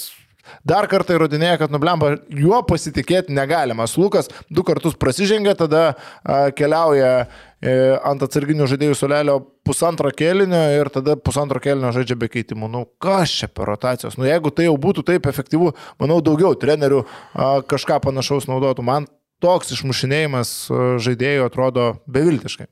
Dar 0.65 0.87
kartą 0.89 1.15
įrodinėja, 1.17 1.57
kad 1.63 1.73
nublemba, 1.73 2.15
juo 2.29 2.59
pasitikėti 2.67 3.33
negalima. 3.33 3.87
Lukas 3.97 4.29
du 4.49 4.63
kartus 4.65 4.97
prasižengia, 4.97 5.55
tada 5.57 5.83
a, 5.89 6.51
keliauja 6.55 7.11
e, 7.25 7.73
ant 8.05 8.23
atsarginių 8.25 8.67
žaidėjų 8.69 8.97
solelio 8.97 9.39
pusantro 9.65 10.11
kėlinio 10.13 10.61
ir 10.77 10.91
tada 10.93 11.17
pusantro 11.17 11.61
kėlinio 11.63 11.91
žaidžia 11.95 12.17
be 12.21 12.29
keitimų. 12.29 12.69
Nu, 12.71 12.85
kas 13.01 13.33
čia 13.33 13.49
per 13.49 13.71
rotacijos? 13.71 14.19
Nu, 14.21 14.27
jeigu 14.29 14.53
tai 14.53 14.69
jau 14.69 14.77
būtų 14.81 15.05
taip 15.09 15.29
efektyvu, 15.31 15.73
manau, 16.01 16.21
daugiau 16.25 16.53
trenerių 16.61 17.03
a, 17.05 17.51
kažką 17.65 18.01
panašaus 18.05 18.49
naudotų. 18.51 18.85
Man 18.85 19.09
toks 19.43 19.73
išmušinėjimas 19.75 20.53
a, 20.69 20.85
žaidėjų 21.01 21.49
atrodo 21.49 21.89
beviltiškai. 22.07 22.69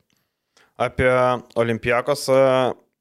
Apie 0.80 1.10
Olimpijakos. 1.54 2.26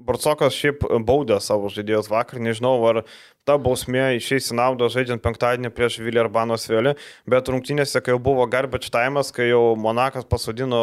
Barcokas 0.04 0.56
šiaip 0.58 0.84
baudė 1.08 1.38
savo 1.42 1.70
žaidėjus 1.72 2.10
vakar, 2.12 2.42
nežinau, 2.44 2.76
ar 2.90 3.04
ta 3.48 3.58
bausmė 3.60 4.14
išeis 4.18 4.48
į 4.54 4.56
naudą 4.56 4.88
žaidžiant 4.92 5.22
penktadienį 5.24 5.72
prieš 5.76 5.98
Vilį 6.04 6.22
Arbano 6.22 6.56
Svelį, 6.60 6.94
bet 7.30 7.50
rungtynėse, 7.52 8.00
kai 8.04 8.14
jau 8.14 8.20
buvo 8.24 8.46
garbage 8.48 8.92
time'as, 8.94 9.34
kai 9.36 9.50
jau 9.50 9.74
Monakas 9.80 10.24
pasodino 10.30 10.80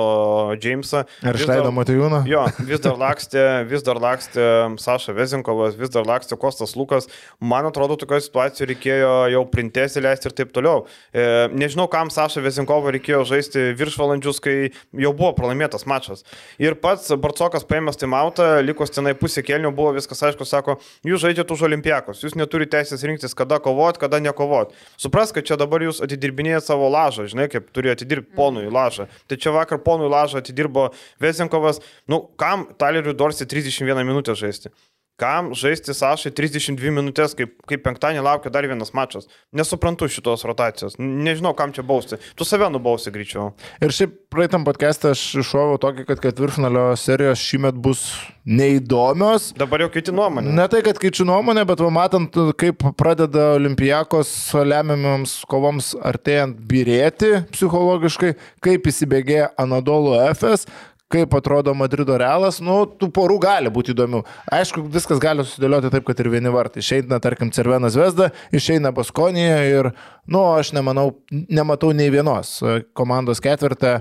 Jamesą. 0.61 1.07
Ar 1.25 1.39
išleido 1.39 1.71
Matijūną? 1.73 2.23
Jo, 2.29 2.45
vis 2.69 2.83
dar 2.85 2.99
lakstė, 3.01 3.45
vis 3.71 3.85
dar 3.87 4.01
lakstė 4.03 4.45
Saša 4.81 5.15
Vezinkovas, 5.17 5.79
vis 5.81 5.93
dar 5.95 6.05
lakstė 6.09 6.37
Kostas 6.41 6.77
Lukas. 6.77 7.09
Man 7.41 7.69
atrodo, 7.69 7.97
tokioje 8.01 8.27
situacijoje 8.27 8.69
reikėjo 8.75 9.15
jau 9.33 9.43
printėsi 9.49 10.05
leisti 10.05 10.29
ir 10.29 10.37
taip 10.37 10.53
toliau. 10.57 10.85
E, 11.13 11.49
nežinau, 11.57 11.89
kam 11.93 12.13
Saša 12.13 12.45
Vezinkovą 12.45 12.93
reikėjo 12.99 13.23
žaisti 13.33 13.71
viršvalandžius, 13.81 14.43
kai 14.45 14.57
jau 15.01 15.15
buvo 15.17 15.33
pralaimėtas 15.39 15.89
mačas. 15.89 16.27
Ir 16.61 16.77
pats 16.83 17.09
Barcokas 17.17 17.65
paėmęs 17.65 18.01
timautą, 18.01 18.53
likus 18.65 18.93
tenai 18.93 19.17
pusė 19.17 19.45
kelnių, 19.47 19.73
buvo 19.77 19.97
viskas 19.97 20.21
aišku, 20.29 20.45
sako, 20.49 20.77
jūs 21.09 21.25
žaidžiate 21.25 21.57
už 21.57 21.67
olimpiakos, 21.71 22.21
jūs 22.27 22.37
neturite 22.51 22.75
teisės 22.75 23.05
rinktis, 23.07 23.35
kada 23.39 23.61
kovot, 23.63 23.99
kada 23.99 24.19
nekovot. 24.21 24.75
Supras, 24.99 25.31
kad 25.33 25.47
čia 25.47 25.57
dabar 25.57 25.81
jūs 25.87 26.03
atidirbinėjate 26.03 26.67
savo 26.67 26.91
lažą, 26.91 27.29
žinai, 27.31 27.49
kaip 27.49 27.71
turi 27.71 27.93
atidirbti 27.95 28.35
ponui 28.35 28.67
lažą. 28.71 29.07
Tai 29.31 29.39
čia 29.39 29.55
vakar 29.55 29.79
ponui 29.79 30.11
lažą 30.11 30.43
atidirbo 30.43 30.91
Vezinkovas, 31.23 31.81
nu 32.11 32.27
kam 32.37 32.67
Taleriui 32.79 33.15
Dorsi 33.15 33.47
31 33.47 34.05
minutę 34.05 34.35
žaisti? 34.35 34.75
Kam 35.21 35.51
žaisti 35.53 35.93
Sašai 35.93 36.33
32 36.33 36.95
minutės, 36.97 37.35
kaip, 37.37 37.53
kaip 37.69 37.83
penktadienį 37.85 38.23
laukia 38.25 38.53
dar 38.53 38.65
vienas 38.65 38.95
mačas. 38.97 39.29
Nesuprantu 39.53 40.09
šitos 40.09 40.47
rotacijos. 40.49 40.97
Nežinau, 40.97 41.53
kam 41.59 41.75
čia 41.77 41.85
bausti. 41.85 42.17
Tu 42.39 42.47
save 42.49 42.71
nubausi 42.73 43.13
greičiau. 43.13 43.51
Ir 43.85 43.93
šiaip 43.93 44.17
praeitam 44.33 44.65
podcast'e 44.65 45.13
aš 45.13 45.27
iššoviau 45.43 45.77
tokį, 45.83 46.07
kad 46.09 46.23
ketvirtfinalio 46.25 46.87
serijos 46.97 47.43
šįmet 47.45 47.77
bus 47.85 48.07
neįdomios. 48.49 49.51
Dabar 49.61 49.85
jau 49.85 49.91
kiti 49.93 50.15
nuomonė. 50.15 50.55
Ne 50.57 50.67
tai, 50.73 50.81
kad 50.87 50.99
keičiu 51.03 51.27
nuomonę, 51.29 51.67
bet 51.69 51.83
matant, 51.93 52.41
kaip 52.61 52.85
pradeda 52.99 53.51
olimpijakos 53.59 54.33
lemiamiams 54.57 55.41
kovoms 55.51 55.93
artėjant 56.01 56.57
birėti 56.71 57.43
psichologiškai, 57.53 58.33
kaip 58.65 58.89
įsibėgėja 58.89 59.53
Anadolo 59.61 60.17
FS, 60.31 60.65
kaip 61.11 61.35
atrodo 61.35 61.75
Madrido 61.75 62.15
realas, 62.21 62.61
nu, 62.63 62.85
tų 62.87 63.11
porų 63.15 63.41
gali 63.43 63.73
būti 63.73 63.95
įdomių. 63.95 64.23
Aišku, 64.55 64.85
viskas 64.95 65.21
gali 65.23 65.45
susidėlioti 65.47 65.91
taip, 65.93 66.07
kad 66.07 66.23
ir 66.23 66.31
vieni 66.31 66.53
vartai. 66.55 66.85
Išeina, 66.85 67.19
tarkim, 67.23 67.51
Cervenas 67.55 67.99
Vesda, 67.99 68.31
išeina 68.55 68.95
Baskonija 68.95 69.61
ir, 69.67 69.91
nu, 70.31 70.45
aš 70.55 70.73
nemanau, 70.77 71.09
nematau 71.31 71.91
nei 71.97 72.13
vienos 72.15 72.59
komandos 72.95 73.43
ketvirtą. 73.43 73.99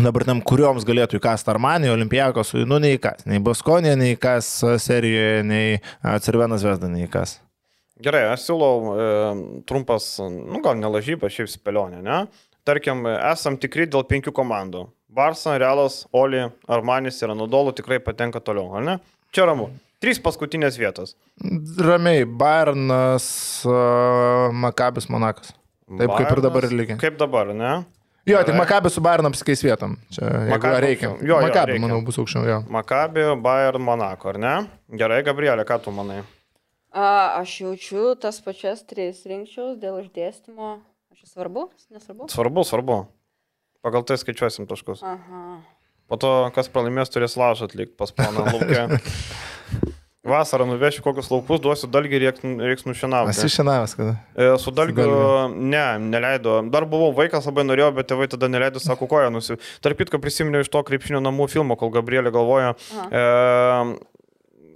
Dabar 0.00 0.24
tam, 0.24 0.38
kurioms 0.46 0.84
galėtų 0.86 1.18
įkasti 1.18 1.50
Armanį, 1.50 1.90
Olimpijakos, 1.92 2.54
nu 2.68 2.78
neįkas. 2.80 3.26
Nei 3.28 3.40
Baskonė, 3.44 3.96
nei 3.98 4.14
įkas 4.14 4.48
serijoje, 4.80 5.42
nei 5.44 5.80
Cervenas 6.24 6.64
Vesda 6.64 6.88
neįkas. 6.92 7.40
Gerai, 8.00 8.22
aš 8.32 8.46
siūlau 8.46 8.76
e, 8.94 9.08
trumpas, 9.68 10.14
nu 10.22 10.62
gal 10.64 10.78
nelažybas, 10.80 11.34
šiaip 11.34 11.50
spėlionė, 11.52 12.00
ne? 12.06 12.22
Tarkim, 12.64 13.02
esam 13.08 13.58
tikri 13.60 13.84
dėl 13.90 14.06
penkių 14.08 14.32
komandų. 14.36 14.86
Barça, 15.10 15.58
Realas, 15.58 16.06
Oli, 16.12 16.44
Armanis 16.70 17.18
ir 17.22 17.32
Anadolu 17.32 17.72
tikrai 17.74 17.98
patenka 17.98 18.40
toliau, 18.40 18.70
ar 18.78 18.84
ne? 18.86 18.98
Čia 19.34 19.48
ramu. 19.50 19.70
Trys 20.00 20.20
paskutinės 20.22 20.78
vietos. 20.80 21.16
Ramiai, 21.82 22.24
Bayernas, 22.24 23.26
uh, 23.68 24.48
Makabis, 24.54 25.10
Monakas. 25.12 25.50
Taip 25.90 26.14
kaip 26.14 26.30
ir 26.30 26.42
dabar 26.44 26.68
lygiai. 26.70 26.98
Kaip 27.02 27.18
dabar, 27.20 27.50
ne? 27.56 27.80
Jo, 28.28 28.40
tik 28.46 28.54
Makabis 28.54 28.94
su 28.94 29.02
Bayern 29.02 29.26
apsikeis 29.26 29.62
vietom. 29.64 29.96
Čia 30.14 30.28
Maccabi 30.52 30.82
reikia. 30.86 31.10
Jo, 31.18 31.26
jo, 31.32 31.38
Makabi, 31.42 31.74
reikia. 31.74 31.84
manau, 31.84 32.00
bus 32.06 32.20
aukščiau. 32.22 32.46
Jo. 32.46 32.58
Makabi, 32.70 33.24
Bayern, 33.42 33.82
Monako, 33.82 34.30
ar 34.34 34.38
ne? 34.40 34.56
Gerai, 35.00 35.22
Gabrielė, 35.26 35.66
ką 35.68 35.80
tu 35.84 35.94
manai? 35.94 36.20
A, 36.90 37.40
aš 37.40 37.60
jaučiu 37.64 38.12
tas 38.20 38.38
pačias 38.44 38.84
tris 38.86 39.24
rinkčiaus 39.26 39.78
dėl 39.82 40.00
išdėstymo. 40.04 40.76
Aš 41.14 41.32
svarbu? 41.34 41.68
Nesvarbu? 41.94 42.30
Svarbu, 42.30 42.64
svarbu. 42.66 43.00
Pagal 43.84 44.04
tai 44.04 44.18
skaičiuosim 44.20 44.68
taškus. 44.68 45.04
Aha. 45.06 45.44
Po 46.10 46.18
to, 46.20 46.30
kas 46.56 46.68
pralaimės, 46.72 47.12
turės 47.12 47.38
laužą 47.38 47.68
atlikti 47.70 47.96
pas 47.96 48.12
poną 48.12 48.44
laukia. 48.50 48.88
Vasarą 50.30 50.66
nuvešiu 50.68 51.00
kokius 51.00 51.30
laukus, 51.32 51.62
duosiu 51.64 51.88
dalgį 51.88 52.18
ir 52.18 52.24
reiks, 52.60 52.84
nušienauti. 52.84 53.32
Esi 53.32 53.48
šiandien, 53.54 53.86
kada. 53.96 54.16
E, 54.36 54.50
Su 54.60 54.72
dalgiu, 54.76 55.06
ne, 55.56 55.84
neleido. 56.02 56.58
Dar 56.68 56.84
buvau 56.90 57.14
vaikas, 57.16 57.48
labai 57.48 57.64
norėjau, 57.64 57.94
bet 57.96 58.10
tėvai 58.10 58.28
tada 58.28 58.50
neleido, 58.52 58.82
sako, 58.84 59.08
koją 59.08 59.30
nusi. 59.32 59.56
Tarp 59.80 60.02
kitko 60.02 60.20
prisiminiau 60.20 60.60
iš 60.60 60.68
to 60.74 60.82
krepšinio 60.84 61.22
namų 61.24 61.48
filmo, 61.54 61.78
kol 61.80 61.88
Gabrielė 61.94 62.34
galvoja. 62.36 62.74
E, 63.08 63.24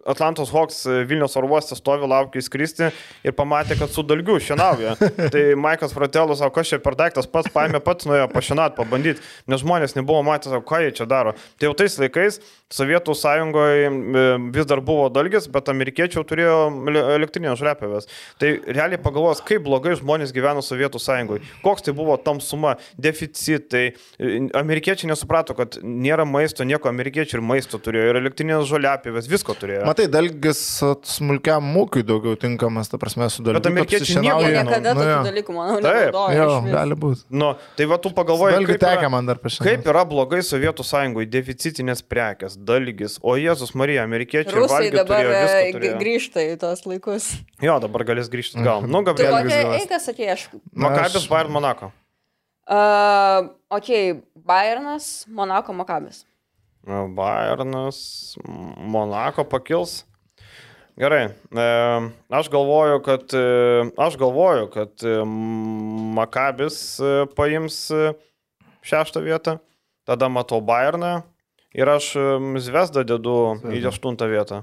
Atlantos 0.06 0.50
Hawks 0.54 0.82
Vilnius 1.08 1.36
oro 1.40 1.48
uoste 1.54 1.76
stovi, 1.78 2.06
laukia 2.10 2.40
įskristi 2.42 2.90
ir 3.24 3.34
pamatė, 3.36 3.78
kad 3.80 3.92
su 3.92 4.04
dalgiu 4.06 4.36
šienauja. 4.42 4.96
Tai 5.34 5.44
Maikas 5.60 5.94
Fratelus 5.96 6.42
sako, 6.42 6.54
kas 6.58 6.72
čia 6.72 6.80
per 6.84 6.96
daiktas, 6.98 7.28
pats 7.30 7.50
paėmė, 7.54 7.80
pats 7.84 8.08
nuėjo 8.08 8.28
pašinat, 8.32 8.76
pabandyti, 8.78 9.22
nes 9.50 9.62
žmonės 9.64 9.96
nebuvo 9.98 10.22
matę, 10.26 10.50
sako, 10.52 10.66
ką 10.68 10.82
jie 10.84 10.92
čia 11.00 11.08
daro. 11.10 11.34
Tai 11.58 11.70
jau 11.70 11.74
tais 11.78 11.96
laikais 12.02 12.40
Sovietų 12.74 13.14
sąjungoje 13.14 13.86
e, 13.86 14.22
vis 14.54 14.66
dar 14.66 14.80
buvo 14.82 15.06
dalgis, 15.12 15.44
bet 15.52 15.68
amerikiečiai 15.70 16.24
turėjo 16.26 16.56
ele- 16.90 17.04
elektrinės 17.20 17.60
žlepėvės. 17.60 18.08
Tai 18.40 18.50
realiai 18.66 18.98
pagalvos, 18.98 19.42
kaip 19.46 19.62
blogai 19.62 19.92
žmonės 20.00 20.32
gyveno 20.34 20.62
Sovietų 20.64 20.98
sąjungoje. 20.98 21.44
Koks 21.62 21.86
tai 21.86 21.94
buvo 21.94 22.16
tamsuma, 22.18 22.74
deficitai. 22.98 23.92
E, 24.18 24.32
Amerikiečiai 24.58 25.10
nesuprato, 25.12 25.54
kad 25.54 25.78
nėra 25.84 26.26
maisto, 26.26 26.66
nieko 26.66 26.90
amerikiečiai 26.90 27.38
ir 27.38 27.44
maisto 27.46 27.78
turėjo, 27.78 28.10
ir 28.10 28.18
elektrinės 28.24 28.66
žlepėvės, 28.72 29.30
visko 29.30 29.54
turėjo. 29.60 29.84
Matai, 29.94 30.08
dalgis 30.10 30.60
at, 30.82 31.04
smulkiam 31.06 31.62
mūkiui 31.70 32.02
daugiau 32.06 32.34
tinkamas, 32.40 32.88
ta 32.90 32.98
prasme, 32.98 33.28
su 33.30 33.44
dalgiu. 33.46 33.60
Bet 33.60 33.68
amerikiečiai 33.70 34.24
nieko 34.24 34.40
niekada 34.42 34.90
nu, 34.90 34.98
tokių 34.98 35.12
jo. 35.12 35.20
dalykų, 35.28 35.54
manau, 35.54 35.76
Taip, 35.84 35.92
nenaudoja. 35.92 36.40
Jo, 36.40 36.56
gali 36.72 36.96
būti. 37.04 37.22
Nu, 37.30 37.50
tai 37.78 37.86
va 37.92 37.98
tu 38.02 38.10
pagalvoji, 38.16 38.58
kaip 38.72 38.86
yra-. 38.88 39.52
Kaip 39.68 39.86
yra 39.92 40.02
blogai 40.10 40.42
Sovietų 40.42 40.86
sąjungoje, 40.88 41.30
deficitinės 41.30 42.02
prekes, 42.10 42.58
dalgis, 42.58 43.20
o 43.22 43.36
Jėzus 43.38 43.76
Marija, 43.78 44.08
amerikiečiai 44.10 44.58
Rusai 44.58 44.80
valgė 44.80 44.98
dabar 44.98 45.22
turėjo, 45.22 45.46
e, 45.46 45.72
turėjo. 45.78 45.94
grįžta 46.02 46.48
į 46.48 46.58
tos 46.66 46.84
laikus. 46.90 47.30
Jo, 47.62 47.78
dabar 47.86 48.08
galės 48.10 48.34
grįžti 48.34 48.66
gal. 48.66 48.82
Nu, 48.82 49.04
Tai 49.06 49.12
Gabriel. 49.12 49.38
Vėlgi 49.38 49.62
kokia 49.62 49.78
eigas 49.78 50.10
atėjo, 50.10 50.34
aš. 50.34 50.48
Makabis, 50.74 51.30
Bayern, 51.30 51.54
Monako. 51.54 51.94
Uh, 52.66 53.54
ok, 53.78 53.94
Bayernas, 54.42 55.12
Monako, 55.30 55.78
Makabis. 55.78 56.24
Bayernas, 56.86 58.36
Monako 58.78 59.44
pakils. 59.44 60.04
Gerai, 60.96 61.24
e, 61.26 61.64
aš 62.30 62.48
galvoju, 62.50 63.00
kad, 63.02 63.22
e, 63.34 63.90
aš 63.98 64.16
galvoju, 64.16 64.68
kad 64.70 64.90
e, 65.02 65.24
Makabis 66.14 67.00
paims 67.34 67.88
šeštą 68.86 69.24
vietą, 69.24 69.56
tada 70.06 70.28
matau 70.30 70.60
Bayerną 70.62 71.24
ir 71.74 71.90
aš 71.90 72.12
Zvezdą 72.62 73.02
dedu 73.02 73.58
į 73.74 73.82
aštuntą 73.90 74.30
vietą. 74.30 74.62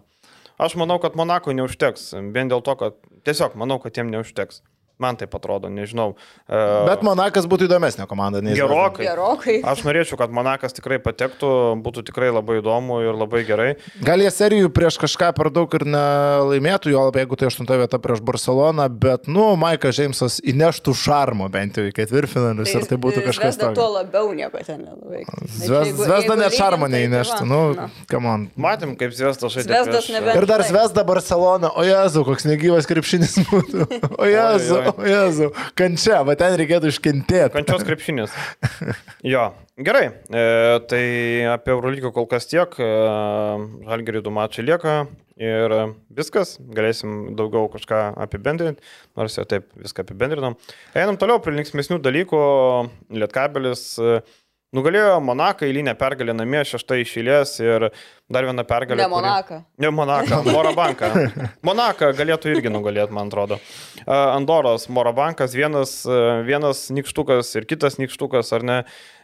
Aš 0.61 0.77
manau, 0.79 1.01
kad 1.03 1.17
Monakui 1.19 1.57
neužteks, 1.57 2.13
vien 2.31 2.47
dėl 2.47 2.63
to, 2.63 2.77
kad 2.79 2.95
tiesiog 3.27 3.57
manau, 3.59 3.81
kad 3.83 3.97
jiem 3.97 4.13
neužteks. 4.13 4.61
Man 5.01 5.17
taip 5.17 5.33
atrodo, 5.37 5.69
nežinau. 5.73 6.11
E, 6.45 6.61
Bet 6.87 7.01
Monakas 7.05 7.47
būtų 7.49 7.65
įdomesnė 7.65 8.05
komanda, 8.09 8.41
nei 8.43 8.53
Zvezda. 8.53 8.67
Gerokai. 8.69 9.05
Gerokai. 9.07 9.55
Aš 9.71 9.81
norėčiau, 9.87 10.19
kad 10.19 10.33
Monakas 10.35 10.75
tikrai 10.77 10.99
patektų, 11.01 11.49
būtų 11.81 12.03
tikrai 12.11 12.29
labai 12.29 12.59
įdomu 12.61 12.99
ir 13.01 13.17
labai 13.17 13.41
gerai. 13.47 13.69
Gal 14.05 14.21
jie 14.21 14.29
serijų 14.33 14.69
prieš 14.73 14.99
kažką 15.01 15.31
per 15.37 15.49
daug 15.53 15.73
ir 15.77 15.87
nelaimėtų, 15.89 16.91
jo 16.93 17.05
labai 17.07 17.23
jeigu 17.25 17.39
tai 17.41 17.49
aštunta 17.49 17.77
vieta 17.81 17.97
prieš 18.01 18.21
Barceloną, 18.25 18.85
bet, 19.01 19.25
nu, 19.31 19.47
Maikas 19.59 19.97
Džeimsas 19.97 20.37
įneštų 20.53 20.93
šarmo 21.01 21.49
bent 21.53 21.79
jau 21.79 21.87
į 21.89 21.95
ketvirtfinalius 21.97 22.73
ir 22.77 22.85
tai 22.89 22.99
būtų 23.01 23.25
kažkas 23.25 23.57
Zvezda 23.57 23.71
tuo 23.71 23.87
tokio. 23.87 23.89
labiau 23.97 24.31
nieko 24.37 24.61
ten 24.65 24.85
nenuveiks. 24.85 25.57
Zvezda 25.97 26.37
net 26.39 26.55
šarmo 26.57 26.89
neįneštų, 26.91 27.41
nu, 27.49 27.61
come 28.11 28.31
on. 28.35 28.45
Matėm, 28.61 28.93
kaip 28.99 29.15
Zvezda 29.17 29.49
žaidė. 29.51 29.81
Ir 30.37 30.47
dar 30.49 30.63
Zvezda 30.67 31.05
Barcelona, 31.07 31.73
o 31.73 31.85
Jezu, 31.85 32.23
koks 32.27 32.45
negyvas 32.49 32.89
krepšinis 32.89 33.37
būtų. 33.49 33.87
O 34.21 34.29
Jezu. 34.29 34.81
O 34.97 35.07
Jezu, 35.07 35.49
kančia, 35.77 36.21
va 36.27 36.35
ten 36.39 36.55
reikėtų 36.59 36.91
iškentėti. 36.91 37.53
Kančios 37.55 37.85
krepšinis. 37.87 38.35
Jo, 39.33 39.51
gerai. 39.77 40.07
E, 40.33 40.45
tai 40.89 41.03
apie 41.51 41.75
Eurolygą 41.75 42.13
kol 42.15 42.25
kas 42.29 42.49
tiek. 42.49 42.73
E, 42.81 42.87
Žalgerių 43.87 44.23
du 44.25 44.33
mačai 44.33 44.65
lieka. 44.65 45.03
Ir 45.41 45.73
viskas, 46.13 46.55
galėsim 46.75 47.31
daugiau 47.37 47.65
kažką 47.73 48.01
apibendrinti, 48.21 48.83
nors 49.17 49.39
jau 49.39 49.45
taip 49.49 49.71
viską 49.79 50.03
apibendrinom. 50.05 50.53
Einam 50.93 51.17
toliau 51.17 51.41
prie 51.41 51.55
linksmėsnių 51.55 51.97
dalykų. 52.03 52.41
Lietkabelis 53.17 53.85
e, 53.97 54.19
nugalėjo 54.75 55.17
Monaką, 55.23 55.65
eilinę 55.67 55.93
pergalę 55.99 56.33
namie, 56.37 56.61
šešta 56.67 56.97
iš 57.01 57.13
eilės 57.21 57.53
ir 57.63 57.89
dar 58.31 58.47
vieną 58.47 58.63
pergalę. 58.67 59.01
Ne 59.01 59.07
kuri- 59.09 59.15
Monaką. 59.15 59.61
Ne 59.83 59.91
Monaką, 59.91 60.41
Morabanką. 60.55 61.09
Monaką 61.67 62.11
galėtų 62.17 62.53
irgi 62.55 62.71
nugalėti, 62.71 63.11
man 63.15 63.27
atrodo. 63.31 63.59
Andoros, 64.07 64.87
Morabankas, 64.89 65.53
vienas, 65.55 65.97
e, 66.07 66.19
vienas 66.47 66.87
nikštukas 66.95 67.51
ir 67.59 67.67
kitas 67.69 67.99
nikštukas, 68.01 68.51
ar 68.55 68.63
ne? 68.63 68.79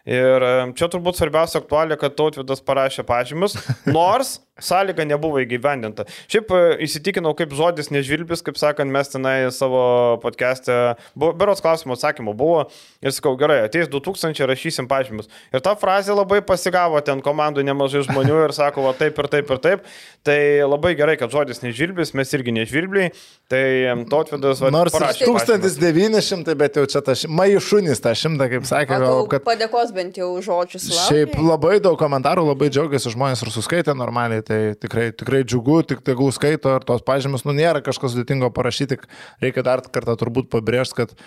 Ir 0.08 0.44
e, 0.48 0.52
čia 0.80 0.88
turbūt 0.92 1.20
svarbiausia 1.20 1.60
aktualija, 1.60 1.98
kad 2.00 2.16
Tautvidas 2.16 2.62
parašė 2.64 3.04
pažymus, 3.08 3.58
nors 3.98 4.38
sąlyga 4.58 5.04
nebuvo 5.06 5.38
įgyvendinta. 5.44 6.06
Šiaip 6.32 6.50
e, 6.56 6.60
įsitikinau, 6.88 7.36
kaip 7.38 7.52
žodis 7.54 7.92
nežvilbis, 7.94 8.40
kaip 8.42 8.56
sakant, 8.58 8.90
mes 8.90 9.12
tenai 9.12 9.36
savo 9.54 9.82
podcast'e, 10.24 10.96
buvo- 11.14 11.36
berots 11.38 11.62
klausimų 11.62 11.94
atsakymų 11.98 12.34
buvo 12.40 12.64
ir 13.06 13.14
sakau, 13.14 13.36
gerai, 13.38 13.60
ateis 13.68 13.86
2000, 13.94 14.48
rašysim 14.50 14.88
pažymus. 14.90 15.28
Ir 15.54 15.62
ta 15.62 15.76
frazė 15.78 16.16
labai 16.18 16.40
pasigavo 16.42 16.98
ten 17.06 17.22
komandų 17.22 17.68
nemažai 17.68 18.02
žmonių 18.08 18.40
ir 18.48 18.56
sako, 18.58 18.88
va 18.88 18.96
taip 18.98 19.20
ir 19.22 19.30
taip 19.36 19.54
ir 19.54 19.62
taip. 19.68 19.86
Tai 20.26 20.40
labai 20.66 20.96
gerai, 20.98 21.18
kad 21.22 21.32
žodis 21.36 21.62
nežvilbis, 21.62 22.16
mes 22.18 22.34
irgi 22.36 22.56
nežvilbliai. 22.58 23.12
Tai 23.52 23.62
Tautvidas, 24.10 24.64
va, 24.64 24.72
Nors 24.74 24.96
parašė 24.96 25.28
pažymus. 25.28 25.78
1900, 25.78 26.58
bet 26.64 26.82
jau 26.82 26.88
čia 26.90 27.04
tas 27.06 27.28
maišunis 27.30 28.02
tą 28.04 28.16
šimtą, 28.18 28.50
kaip 28.56 28.66
sakė, 28.68 28.98
gal, 29.06 29.22
Kad... 29.30 29.44
kad 29.44 29.48
Padėkos 29.54 29.94
bent 29.98 30.20
jau 30.20 30.30
žodžius. 30.44 30.88
Šiaip 31.08 31.36
labai 31.42 31.78
daug 31.84 31.98
komentarų, 32.00 32.46
labai 32.52 32.70
džiaugiasi 32.74 33.14
žmonės 33.16 33.44
ir 33.44 33.54
suskaitė 33.56 33.98
normaliai, 33.98 34.46
tai 34.46 34.62
tikrai, 34.80 35.10
tikrai 35.18 35.44
džiugu, 35.48 35.82
tik 35.90 36.06
tegul 36.08 36.32
skaito 36.36 36.78
ir 36.78 36.86
tos 36.88 37.04
pažymus, 37.08 37.46
nu 37.48 37.56
nėra 37.58 37.84
kažkas 37.86 38.14
sudėtingo 38.14 38.52
parašyti, 38.56 39.02
reikia 39.44 39.66
dar 39.66 39.84
kartą 39.92 40.18
turbūt 40.20 40.52
pabrėžti, 40.54 41.04
kad 41.04 41.18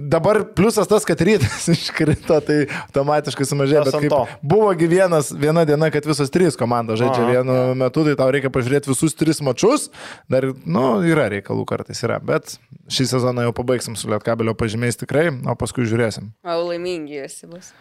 dabar 0.00 0.40
pliusas 0.56 0.88
tas, 0.90 1.06
kad 1.08 1.20
rytas 1.24 1.68
iškrito, 1.74 2.38
tai 2.44 2.58
automatiškai 2.86 3.46
sumažėjo. 3.48 3.84
Bet 3.88 3.98
kaip 4.04 4.14
to. 4.14 4.20
buvo 4.54 4.70
gi 4.78 4.88
vienas, 4.90 5.30
viena 5.32 5.64
diena, 5.68 5.90
kad 5.94 6.06
visos 6.08 6.32
trys 6.34 6.58
komandos 6.58 7.00
žaidžia 7.02 7.24
Aha. 7.24 7.34
vienu 7.36 7.58
metu, 7.78 8.04
tai 8.06 8.16
tau 8.18 8.30
reikia 8.34 8.52
pažiūrėti 8.54 8.92
visus 8.92 9.16
tris 9.18 9.42
mačius. 9.44 9.88
Dar, 10.30 10.50
nu, 10.64 10.86
yra 11.06 11.28
reikalų 11.32 11.66
kartais 11.68 12.02
yra. 12.06 12.20
Bet 12.24 12.56
šį 12.92 13.08
sezoną 13.14 13.48
jau 13.48 13.54
pabaigsim 13.56 13.96
su 13.98 14.10
Lietkabelio 14.12 14.56
pažymiais 14.58 14.98
tikrai, 15.00 15.28
o 15.30 15.56
paskui 15.58 15.88
žiūrėsim. 15.88 16.32
O 16.46 16.58
laimingi 16.70 17.22
visi 17.24 17.48
bus. 17.50 17.72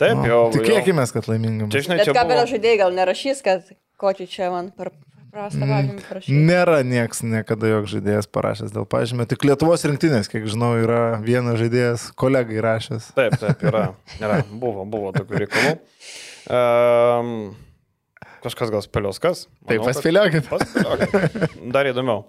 Taip, 0.00 0.16
Nu, 0.18 0.26
jau. 0.26 0.42
Tikėkime, 0.54 1.04
kad 1.14 1.28
laimingam. 1.30 1.70
Čia, 1.70 1.84
žinai, 1.86 2.00
Bet 2.00 2.08
čia 2.08 2.14
kabelio 2.16 2.42
buvo... 2.42 2.50
žaidėjai 2.54 2.78
gal 2.80 2.94
nerašys, 2.96 3.42
kad 3.44 3.68
kokį 4.02 4.26
čia 4.30 4.48
man 4.50 4.72
per 4.74 4.90
prastą 5.32 5.64
pažymį 5.66 5.96
parašyti. 6.04 6.36
Nėra 6.50 6.78
nieks 6.86 7.22
niekada 7.24 7.70
jog 7.72 7.88
žaidėjas 7.90 8.28
parašęs 8.32 8.74
dėl 8.74 8.86
pažymio. 8.92 9.26
Tik 9.30 9.46
Lietuvos 9.48 9.84
rinktinės, 9.88 10.28
kiek 10.32 10.46
žinau, 10.50 10.74
yra 10.82 11.00
vienas 11.24 11.58
žaidėjas 11.62 12.06
kolegai 12.20 12.60
rašęs. 12.64 13.10
Taip, 13.16 13.38
taip, 13.40 13.64
yra. 13.68 13.84
yra. 14.20 14.40
Buvo, 14.52 14.84
buvo 14.88 15.12
tokių 15.16 15.42
reikalų. 15.44 15.74
Um, 16.52 17.32
kažkas 18.42 18.72
gal 18.74 18.82
spėlios 18.84 19.20
kas? 19.22 19.44
Tai 19.68 19.78
Manau, 19.78 19.86
kad- 19.86 19.96
paspėliokit. 19.96 20.48
Paspėliokit. 20.50 21.56
Dar 21.74 21.88
įdomiau. 21.90 22.24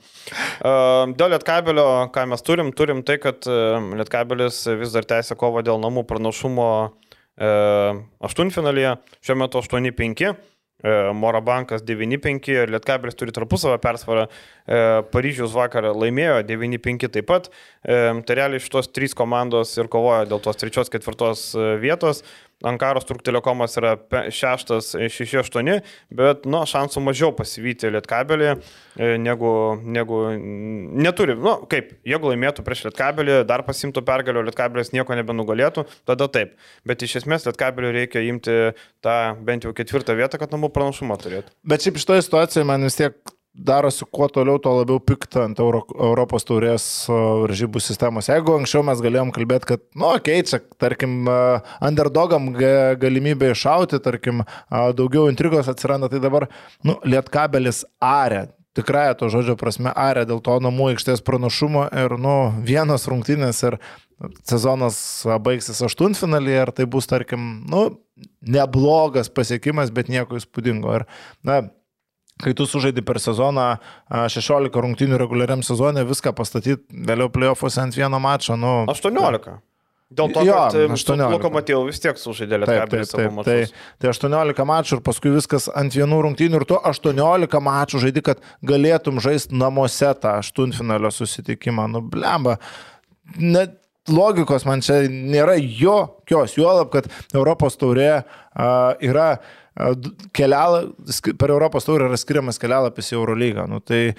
Um, 0.64 1.16
Dėl 1.20 1.34
Lietkabelio, 1.36 1.88
ką 2.14 2.26
mes 2.30 2.46
turim, 2.46 2.70
turim 2.78 3.02
tai, 3.08 3.18
kad 3.24 3.48
um, 3.50 3.92
Lietkabelis 4.00 4.64
vis 4.80 4.94
dar 4.96 5.08
tęsia 5.10 5.36
kovą 5.40 5.64
dėl 5.66 5.82
namų 5.82 6.06
pranašumo 6.10 6.70
um, 6.88 8.04
aštuntfinalyje, 8.30 8.96
šiuo 9.26 9.40
metu 9.42 9.60
8-5. 9.64 10.36
E, 10.84 10.94
Morabankas 11.16 11.84
9-5 11.88 12.52
ir 12.52 12.74
Lietkabelis 12.74 13.18
turi 13.18 13.34
tarpusavą 13.36 13.80
persvarą. 13.84 14.28
E, 14.28 14.82
Paryžius 15.14 15.56
vakar 15.56 15.90
laimėjo 15.96 16.42
9-5 16.50 17.10
taip 17.16 17.30
pat. 17.32 17.50
E, 17.84 18.00
Tai 18.24 18.38
realiai 18.40 18.62
šitos 18.64 18.92
trys 18.94 19.16
komandos 19.18 19.74
ir 19.80 19.90
kovoja 19.92 20.28
dėl 20.30 20.44
tos 20.44 20.60
trečios, 20.60 20.92
ketvirtos 20.94 21.52
vietos. 21.82 22.24
Ankaros 22.64 23.06
Turk 23.08 23.24
Telekomas 23.26 23.76
yra 23.80 23.96
pe- 23.98 24.26
šeštas, 24.34 24.94
e, 24.96 25.10
6-8, 25.12 25.82
bet, 26.16 26.46
nu, 26.50 26.64
šansų 26.70 27.04
mažiau 27.04 27.32
pasivyti 27.36 27.92
Lietkabelį, 27.92 28.50
e, 28.98 29.12
negu, 29.22 29.52
negu 29.84 30.22
neturi. 31.04 31.36
Nu, 31.40 31.58
kaip, 31.72 31.94
jeigu 32.08 32.32
laimėtų 32.32 32.64
prieš 32.66 32.86
Lietkabelį, 32.88 33.42
dar 33.50 33.66
pasimtų 33.68 34.04
pergalio, 34.08 34.44
Lietkabelis 34.48 34.94
nieko 34.96 35.16
nebenugalėtų, 35.20 35.86
tada 36.08 36.28
taip. 36.32 36.56
Bet 36.88 37.04
iš 37.06 37.20
esmės 37.24 37.48
Lietkabeliui 37.50 37.94
reikia 38.00 38.24
imti 38.28 38.58
tą 39.04 39.18
bent 39.44 39.68
jau 39.68 39.74
ketvirtą 39.76 40.16
vietą, 40.18 40.40
kad 40.42 40.52
namų 40.56 40.72
pranašumą 40.76 41.20
turėtų. 41.22 41.52
Bet 41.68 41.84
šiaip 41.86 42.00
šitoje 42.02 42.26
situacijoje 42.30 42.68
man 42.70 42.84
vis 42.88 42.96
tiek 43.00 43.18
darosi 43.54 44.06
kuo 44.12 44.28
toliau, 44.34 44.58
tuo 44.62 44.74
labiau 44.80 45.00
piktą 45.04 45.44
ant 45.46 45.60
Euro, 45.62 45.84
Europos 45.94 46.46
taurės 46.48 46.86
varžybų 47.10 47.82
sistemos. 47.84 48.30
Jeigu 48.32 48.56
anksčiau 48.58 48.82
mes 48.86 49.02
galėjom 49.04 49.34
kalbėti, 49.36 49.70
kad, 49.74 49.84
nu, 49.94 50.08
okei, 50.10 50.42
okay, 50.42 50.48
čia, 50.50 50.60
tarkim, 50.82 51.28
underdogam 51.78 52.50
ga- 52.58 52.96
galimybė 53.02 53.52
iššauti, 53.54 54.02
tarkim, 54.04 54.42
daugiau 54.98 55.28
intrigos 55.30 55.70
atsiranda, 55.70 56.10
tai 56.10 56.22
dabar, 56.24 56.48
nu, 56.86 56.98
lietkabelis 57.06 57.84
arė. 58.02 58.48
Tikrąją 58.74 59.14
to 59.20 59.28
žodžio 59.30 59.54
prasme 59.54 59.92
arė 59.94 60.24
dėl 60.26 60.40
to 60.42 60.56
namų 60.66 60.96
aikštės 60.96 61.22
pranašumo 61.22 61.86
ir, 61.94 62.18
nu, 62.18 62.38
vienos 62.66 63.06
rungtynės 63.06 63.62
ir 63.70 63.78
sezonas 64.50 64.98
baigsis 65.46 65.84
aštuntfinalį 65.86 66.58
ir 66.58 66.74
tai 66.74 66.90
bus, 66.90 67.06
tarkim, 67.12 67.68
nu, 67.70 67.86
neblogas 68.42 69.30
pasiekimas, 69.30 69.94
bet 69.94 70.10
nieko 70.10 70.42
įspūdingo. 70.42 70.98
Ir, 70.98 71.06
na, 71.46 71.62
kai 72.42 72.56
tu 72.58 72.66
sužaidi 72.70 73.04
per 73.06 73.20
sezoną 73.22 73.68
a, 73.76 74.24
16 74.32 74.74
rungtynių 74.74 75.20
reguliariam 75.22 75.62
sezonė, 75.66 76.06
viską 76.10 76.34
pastatyti 76.38 76.82
vėliau 76.90 77.30
playoffuose 77.34 77.84
ant 77.84 78.00
vieno 78.00 78.20
mačo, 78.24 78.58
nu... 78.60 78.82
18. 78.92 79.60
Dėl 80.14 80.30
to, 80.34 80.44
Jo, 80.46 80.58
kad 80.70 80.94
18. 80.94 81.26
Lokomotiv 81.34 81.88
vis 81.88 82.02
tiek 82.04 82.20
sužaidė 82.22 82.60
Lietkabelis 82.62 83.14
savo 83.14 83.46
tai, 83.46 83.64
tai 84.02 84.12
18 84.12 84.66
mačų 84.70 85.00
ir 85.00 85.04
paskui 85.06 85.32
viskas 85.34 85.70
ant 85.74 85.96
vienų 85.96 86.20
rungtynių 86.28 86.60
ir 86.60 86.66
tu 86.70 86.78
18 86.78 87.62
mačų 87.68 88.04
žaidi, 88.04 88.24
kad 88.26 88.44
galėtum 88.66 89.22
žaisti 89.24 89.58
namuose 89.58 90.12
tą 90.22 90.36
aštuntfinalio 90.44 91.10
susitikimą. 91.14 91.88
Nu, 91.96 92.04
blemba. 92.14 92.60
Net 93.40 93.80
logikos 94.12 94.66
man 94.68 94.84
čia 94.84 95.04
nėra 95.10 95.58
jokios, 95.60 96.58
juolab, 96.58 96.92
kad 96.94 97.10
Europos 97.34 97.78
taurė 97.80 98.12
a, 98.20 98.70
yra 99.04 99.30
keliala, 100.34 100.84
per 101.40 101.50
Europos 101.50 101.88
taurę 101.88 102.06
yra 102.06 102.18
skiriamas 102.20 102.60
kelialapis 102.62 103.10
į 103.10 103.18
Eurolygą. 103.18 103.66
Nu, 103.70 103.80
tai 103.82 104.14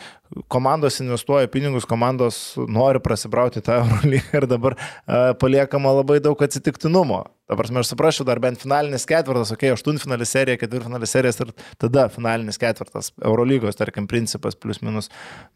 komandos 0.50 0.98
investuoja 0.98 1.50
pinigus, 1.50 1.86
komandos 1.86 2.56
nori 2.58 3.02
prasibrauti 3.02 3.62
tą 3.62 3.78
Eurolygą 3.84 4.40
ir 4.40 4.48
dabar 4.50 4.74
a, 4.74 5.30
paliekama 5.38 5.94
labai 6.00 6.18
daug 6.24 6.42
atsitiktinumo. 6.42 7.22
Dabar 7.44 7.68
aš 7.68 7.90
suprasčiau, 7.90 8.24
dar 8.24 8.40
bent 8.40 8.56
finalinis 8.56 9.04
ketvirtas, 9.04 9.50
okei, 9.52 9.68
okay, 9.68 9.76
aštuntfinalis 9.76 10.30
serija, 10.32 10.58
ketvirtfinalis 10.58 11.12
serijas 11.12 11.42
ir 11.44 11.50
tada 11.78 12.06
finalinis 12.08 12.56
ketvirtas. 12.58 13.12
Eurolygos, 13.20 13.76
tarkim, 13.76 14.08
principas 14.10 14.56
plus 14.56 14.80
minus. 14.82 15.10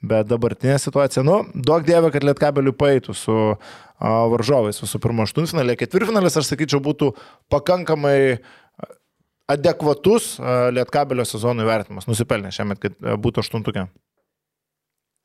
Bet 0.04 0.28
dabartinė 0.28 0.76
situacija, 0.84 1.24
nu, 1.26 1.40
duok 1.56 1.88
dievę, 1.88 2.12
kad 2.12 2.28
Lietkabeliui 2.28 2.76
paeitų 2.76 3.16
su 3.16 3.38
a, 3.56 3.56
varžovais 3.98 4.80
visų 4.82 5.00
pirma 5.02 5.26
aštuntfinalė. 5.26 5.76
Ketvirtfinalis, 5.78 6.38
aš 6.38 6.52
sakyčiau, 6.52 6.82
būtų 6.84 7.12
pakankamai 7.52 8.18
adekvatus 9.48 10.36
Lietkabelio 10.76 11.24
sezonų 11.26 11.66
vertinimas. 11.68 12.06
Nusipelnė 12.10 12.52
šiemet, 12.54 12.82
kad 12.82 13.00
būtų 13.18 13.42
aštuntukė. 13.44 13.88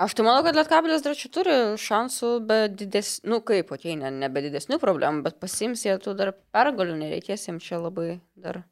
Aš 0.01 0.15
tai 0.17 0.25
manau, 0.25 0.41
kad 0.43 0.57
Lietkabelis 0.57 1.03
dar 1.05 1.13
čia 1.15 1.29
turi 1.31 1.55
šansų, 1.79 2.29
bet 2.49 2.73
didesnių, 2.79 3.29
nu 3.29 3.37
kaip, 3.45 3.69
okei, 3.75 3.93
ne, 3.99 4.09
nebe 4.23 4.41
didesnių 4.41 4.79
problemų, 4.81 5.21
bet 5.27 5.37
pasims 5.39 5.85
jie 5.85 5.93
tų 6.01 6.15
dar 6.17 6.33
pergalių, 6.55 6.97
nereikės 6.97 7.45
jiems 7.45 7.67
čia 7.67 7.77
labai 7.79 8.17
dar 8.33 8.63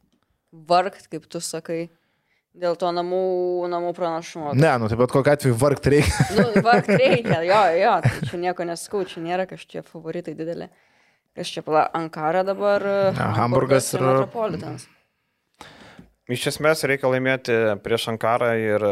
vargt, 0.51 1.05
kaip 1.11 1.29
tu 1.31 1.39
sakai, 1.45 1.91
dėl 2.57 2.75
to 2.79 2.89
namų, 2.91 3.21
namų 3.71 3.91
pranašumo. 3.97 4.53
Ne, 4.59 4.71
nu 4.81 4.89
tai 4.91 4.97
bet 4.99 5.11
kokiu 5.13 5.31
atveju 5.33 5.57
vargti 5.61 5.93
reikia. 5.95 6.29
Nu, 6.37 6.63
vargt 6.65 6.89
reikia, 7.01 7.41
jo, 7.47 7.59
jo, 7.79 7.93
tai 8.05 8.29
čia 8.29 8.39
nieko 8.45 8.65
neskau, 8.67 9.03
čia 9.07 9.23
nėra 9.23 9.45
kažkokie 9.49 9.83
favoritai 9.87 10.33
dideli. 10.37 10.67
Kas 11.37 11.47
čia 11.47 11.63
pala, 11.63 11.85
Ankara 11.95 12.41
dabar. 12.43 12.83
Hamburgas 13.37 13.93
ir- 13.95 14.03
Metropolitans. 14.03 14.87
Iš 16.31 16.45
esmės 16.53 16.83
reikia 16.87 17.09
laimėti 17.11 17.55
prieš 17.83 18.05
Ankarą 18.13 18.51
ir 18.59 18.83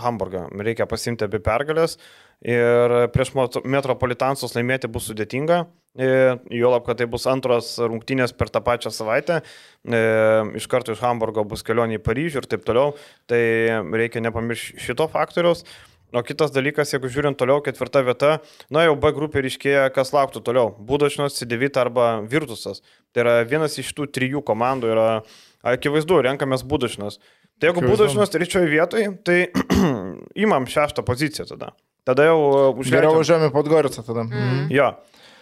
Hamburgą. 0.00 0.46
Reikia 0.64 0.86
pasimti 0.88 1.26
abi 1.26 1.40
pergalės. 1.44 1.98
Ir 2.40 2.94
prieš 3.12 3.34
Metropolitansus 3.68 4.54
laimėti 4.56 4.88
bus 4.88 5.10
sudėtinga. 5.10 5.66
Juolab, 5.98 6.86
kad 6.86 7.00
tai 7.00 7.08
bus 7.10 7.26
antros 7.28 7.74
rungtynės 7.82 8.32
per 8.32 8.48
tą 8.48 8.62
pačią 8.64 8.92
savaitę. 8.94 9.40
Iš 10.56 10.68
karto 10.70 10.94
iš 10.94 11.02
Hamburgo 11.04 11.44
bus 11.44 11.66
kelionė 11.66 11.98
į 11.98 12.04
Paryžių 12.06 12.40
ir 12.40 12.48
taip 12.48 12.64
toliau. 12.64 12.94
Tai 13.28 13.40
reikia 13.92 14.22
nepamiršti 14.24 14.80
šito 14.80 15.08
faktoriaus. 15.12 15.66
O 16.10 16.24
kitas 16.26 16.50
dalykas, 16.50 16.90
jeigu 16.90 17.06
žiūrint 17.06 17.36
toliau, 17.38 17.60
ketvirta 17.62 18.00
vieta, 18.02 18.30
na 18.66 18.82
jau 18.82 18.96
B 18.98 19.12
grupė 19.14 19.44
ryškėja, 19.44 19.84
kas 19.94 20.10
lauktų 20.10 20.40
toliau. 20.42 20.72
Būdašnas, 20.82 21.36
Sidevita 21.38 21.84
arba 21.84 22.08
Virtusas. 22.26 22.82
Tai 23.14 23.22
yra 23.22 23.34
vienas 23.46 23.78
iš 23.78 23.92
tų 23.94 24.08
trijų 24.10 24.42
komandų 24.42 24.90
yra 24.90 25.04
akivaizdu, 25.62 26.18
renkamės 26.26 26.66
Būdašnas. 26.66 27.20
Tai 27.60 27.68
jeigu 27.68 27.82
Akivaizdu. 27.82 28.06
Būdašnas 28.06 28.32
trečioje 28.32 28.70
vietoje, 28.72 29.10
tai 29.26 29.38
imam 30.46 30.64
šeštą 30.70 31.04
poziciją 31.04 31.44
tada. 31.52 31.74
Tada 32.08 32.24
jau 32.30 32.38
Geriau 32.40 32.80
užleidžiam. 32.80 33.16
važiuojame 33.18 33.50
pod 33.52 33.68
Goricą 33.68 34.04
tada. 34.06 34.24
Mm. 34.24 34.62
Jo. 34.72 34.94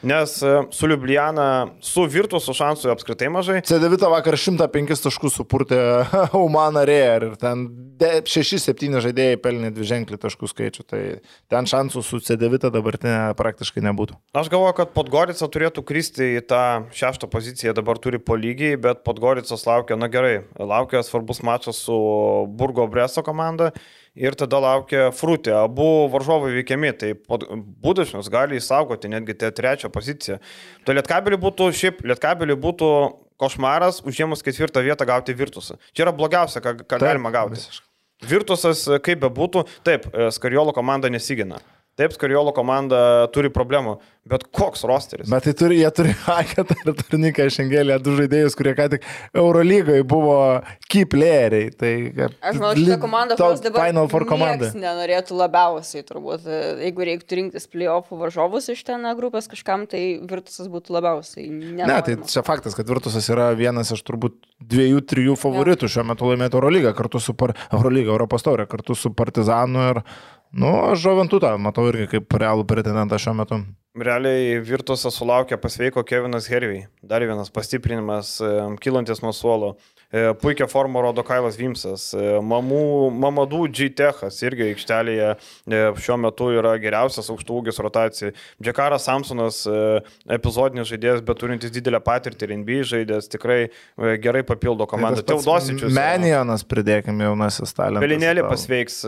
Nes 0.03 0.37
uh, 0.43 0.69
su 0.71 0.89
Ljubljana, 0.89 1.75
su 1.83 2.05
Virtusu 2.07 2.55
šansų 2.55 2.93
apskritai 2.93 3.31
mažai. 3.33 3.59
C9 3.67 4.05
vakar 4.13 4.37
105 4.39 5.03
taškus 5.09 5.39
supurtė 5.41 5.79
Umana 6.47 6.85
Rear 6.89 7.27
ir 7.27 7.37
ten 7.41 7.67
6-7 7.99 9.01
žaidėjai 9.03 9.41
pelnė 9.43 9.73
dvi 9.75 9.89
ženklį 9.91 10.21
taškų 10.23 10.51
skaičių, 10.53 10.87
tai 10.87 11.03
ten 11.51 11.67
šansų 11.67 12.05
su 12.07 12.21
C9 12.23 12.71
dabartinė 12.71 13.35
praktiškai 13.39 13.83
nebūtų. 13.89 14.19
Aš 14.39 14.51
galvoju, 14.53 14.77
kad 14.79 14.95
Podgorica 14.95 15.51
turėtų 15.51 15.83
kristi 15.89 16.35
į 16.39 16.45
tą 16.47 16.65
šeštą 16.95 17.31
poziciją, 17.33 17.75
dabar 17.75 17.99
turi 17.99 18.23
po 18.23 18.39
lygiai, 18.39 18.79
bet 18.79 19.03
Podgoricas 19.07 19.67
laukia, 19.67 19.99
na 19.99 20.11
gerai, 20.13 20.45
laukia 20.59 21.03
svarbus 21.07 21.43
mačas 21.43 21.83
su 21.83 21.99
Burgo 22.55 22.87
Breso 22.87 23.27
komanda 23.27 23.73
ir 24.19 24.37
tada 24.39 24.61
laukia 24.63 25.09
Frutė. 25.15 25.55
Abu 25.57 26.09
varžovai 26.13 26.53
veikiami, 26.59 26.93
tai 26.99 27.13
Budašnius 27.19 28.31
gali 28.33 28.59
įsaugoti 28.59 29.11
netgi 29.13 29.37
tą 29.39 29.53
trečią 29.55 29.91
poziciją. 29.95 30.39
Tai 30.85 30.99
Lietkabeliui 30.99 31.41
būtų, 31.43 31.71
šiaip 31.79 32.03
Lietkabeliui 32.07 32.59
būtų 32.61 32.91
košmaras 33.39 34.03
užėmus 34.07 34.43
ketvirtą 34.45 34.83
vietą 34.85 35.07
gauti 35.09 35.37
Virtusą. 35.39 35.79
Čia 35.95 36.09
yra 36.09 36.15
blogiausia, 36.15 36.63
ką, 36.65 36.75
ką 36.83 37.01
galima 37.03 37.33
gauti. 37.35 37.61
visiškai. 37.61 37.87
Virtusas, 38.29 38.83
kaip 39.07 39.21
bebūtų, 39.23 39.63
taip, 39.87 40.09
e, 40.11 40.31
Skariolo 40.35 40.75
komanda 40.75 41.11
nesigina. 41.11 41.61
Taip, 41.99 42.15
Skariolo 42.15 42.55
komanda 42.55 43.01
turi 43.35 43.51
problemų, 43.51 43.97
Bet 44.29 44.45
koks 44.53 44.83
rosteris? 44.85 45.29
Bet 45.31 45.47
tai 45.47 45.55
turi, 45.57 45.79
jie 45.81 45.89
turi 45.95 46.13
Haketą 46.27 46.77
ir 46.83 46.97
Turniką 46.99 47.47
Šengelį, 47.53 47.95
du 48.05 48.17
žaidėjus, 48.19 48.57
kurie 48.59 48.75
ką 48.77 48.89
tik 48.93 49.07
Eurolygoje 49.33 50.05
buvo 50.09 50.37
key 50.91 51.07
playeriai. 51.09 51.71
Tai, 51.73 51.93
Aš 52.51 52.61
manau, 52.61 52.75
šitą 52.77 52.99
komandą, 53.01 53.39
kurios 53.41 53.63
dabar 53.65 53.89
Final 53.89 54.11
Four 54.13 54.27
komanda. 54.29 54.69
nenorėtų 54.77 55.39
labiausiai, 55.39 56.05
turbūt, 56.09 56.45
jeigu 56.85 57.09
reiktų 57.09 57.41
rinktis 57.41 57.69
playoffų 57.73 58.21
varžovus 58.21 58.69
iš 58.75 58.85
ten 58.91 59.09
grupės 59.19 59.49
kažkam, 59.49 59.89
tai 59.89 60.03
Virtusas 60.21 60.69
būtų 60.73 60.99
labiausiai. 60.99 61.49
Ne, 61.49 61.89
tai 62.05 62.19
čia 62.29 62.45
faktas, 62.45 62.77
kad 62.77 62.91
Virtusas 62.91 63.31
yra 63.33 63.55
vienas 63.57 63.95
iš 63.97 64.05
turbūt 64.05 64.37
dviejų, 64.59 65.05
trijų 65.09 65.37
favoritų 65.39 65.91
šiuo 65.91 66.07
metu 66.09 66.29
laimėti 66.31 66.59
Eurolygą 66.59 66.95
kartu 66.99 67.21
su 67.23 67.35
par... 67.39 67.55
Eurolygą, 67.73 68.13
Europos 68.17 68.47
taurę, 68.47 68.67
kartu 68.71 68.97
su 68.99 69.15
Partizanu 69.15 69.87
ir 69.93 70.03
Nu, 70.53 70.71
aš 70.89 71.03
Žoventutą 71.03 71.51
matau 71.61 71.85
irgi 71.91 72.07
kaip 72.15 72.33
realų 72.41 72.65
pretendentą 72.69 73.19
šiuo 73.21 73.35
metu. 73.37 73.59
Realiai 73.99 74.57
Virtusas 74.65 75.19
sulaukė 75.21 75.59
pasveiko 75.61 76.05
Kevinas 76.09 76.49
Hervey. 76.49 76.87
Dar 77.05 77.25
vienas 77.27 77.53
pastiprinimas, 77.53 78.39
kilantis 78.81 79.21
nuo 79.21 79.35
suolo. 79.37 79.75
E, 80.13 80.35
puikia 80.41 80.67
forma 80.67 81.01
rodo 81.01 81.21
Kailas 81.21 81.57
Vimsas. 81.61 82.15
E, 82.17 82.39
mamų, 82.41 83.11
Mamadų 83.13 83.67
G-Techas 83.77 84.39
irgi 84.41 84.71
aikštelėje 84.71 85.27
e, 85.35 85.81
šiuo 86.01 86.17
metu 86.23 86.49
yra 86.57 86.73
geriausias 86.81 87.29
aukštų 87.29 87.59
ūgis 87.59 87.81
rotacijai. 87.85 88.33
Džekaras 88.57 89.05
Samsonas, 89.05 89.59
epizodinis 90.33 90.89
žaidėjas, 90.89 91.21
bet 91.27 91.41
turintis 91.43 91.73
didelę 91.75 92.01
patirtį 92.05 92.49
ir 92.49 92.55
NBA 92.63 92.79
žaidėjas, 92.89 93.29
tikrai 93.35 93.59
gerai 94.25 94.43
papildo 94.49 94.87
komandą. 94.89 95.27
Teodosičius. 95.29 95.93
Menijonas, 95.93 96.65
pridėkime, 96.69 97.29
jaunasis 97.29 97.77
talentas. 97.77 98.07
Belinėlį 98.07 98.47
pasveiks 98.49 98.99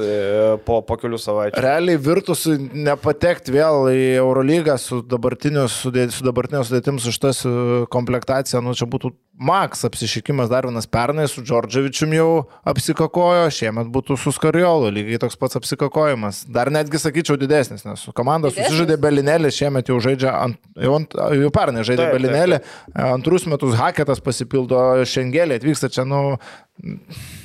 po, 0.68 0.82
po 0.84 1.00
kelių 1.00 1.22
savaičių. 1.22 1.64
Realiai 1.64 2.02
Virtusui 2.10 2.58
nepatekti 2.60 3.56
vėl 3.56 3.88
į 3.88 4.04
Eurolygą 4.20 4.76
su 4.80 5.00
dabartiniu 5.00 5.64
sudėtim 5.72 7.00
su 7.00 7.16
šitas 7.16 7.42
komplektacija, 7.88 8.60
nu 8.64 8.76
čia 8.76 8.88
būtų 8.90 9.14
Maks 9.40 9.86
apsišykimas 9.88 10.50
dar 10.52 10.66
vienas 10.68 10.84
pernai 10.92 11.26
su 11.30 11.42
Džordževičium 11.46 12.14
jau 12.14 12.28
apsikakojo, 12.70 13.48
šiemet 13.54 13.90
būtų 13.94 14.16
su 14.20 14.32
Skariolu, 14.34 14.90
lygiai 14.94 15.20
toks 15.22 15.38
pats 15.40 15.58
apsikakojimas. 15.60 16.42
Dar 16.50 16.70
netgi 16.74 17.00
sakyčiau 17.02 17.38
didesnis, 17.40 17.84
nes 17.86 18.04
su 18.06 18.14
komanda 18.16 18.52
susižaidė 18.54 18.98
Belinėlį, 19.02 19.52
šiemet 19.54 19.92
jau 19.92 19.98
žaidžia, 20.02 20.34
ant, 20.46 20.60
jau, 20.78 20.96
ant, 21.00 21.18
jau 21.40 21.52
pernai 21.54 21.84
žaidė 21.86 22.06
taip, 22.06 22.16
Belinėlį, 22.18 22.62
taip, 22.62 22.80
taip. 22.86 23.04
antrus 23.10 23.46
metus 23.50 23.76
Haketas 23.80 24.24
pasipildo 24.24 24.80
Šengelį, 25.08 25.60
atvyksta 25.60 25.92
čia, 25.92 26.06
nu, 26.08 26.38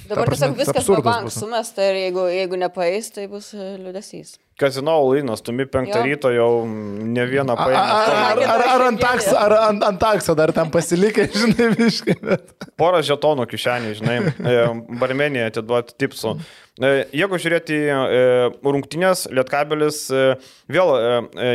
Dabar 0.10 0.30
tiesiog 0.32 0.58
viskas 0.60 0.88
pabank 0.88 1.34
sumesta 1.34 1.84
ir 1.90 1.98
jeigu, 2.06 2.28
jeigu 2.32 2.60
nepaeis, 2.62 3.10
tai 3.16 3.28
bus 3.32 3.52
liūdėsys. 3.56 4.38
Kazino 4.56 4.96
Lainas, 5.04 5.42
tumi 5.44 5.66
penktą 5.68 6.00
jo. 6.00 6.04
ryto 6.08 6.30
jau 6.32 6.52
ne 6.66 7.24
vieną 7.28 7.58
paėmė. 7.60 7.80
Ar, 7.80 8.14
ar, 8.16 8.44
ar, 8.54 8.62
ar 8.72 8.84
ant 8.86 9.02
takso, 9.04 9.34
ar 9.36 9.56
ant, 9.66 9.84
ant 9.84 10.00
takso 10.00 10.36
dar 10.40 10.54
ten 10.56 10.72
pasilikę, 10.72 11.26
žinai, 11.42 11.74
viškai. 11.76 12.16
Bet... 12.22 12.54
Porą 12.80 13.02
žetonų 13.04 13.50
kišenį, 13.52 13.92
žinai, 14.00 14.16
e, 14.32 14.62
barmenėje 15.02 15.50
atiduoti 15.52 15.98
tipsų. 16.00 16.38
E, 16.76 17.06
jeigu 17.16 17.38
žiūrėti 17.40 17.76
e, 17.88 18.24
rungtynės, 18.68 19.30
Lietkabelis 19.32 20.00
e, 20.12 20.24
vėl 20.68 20.90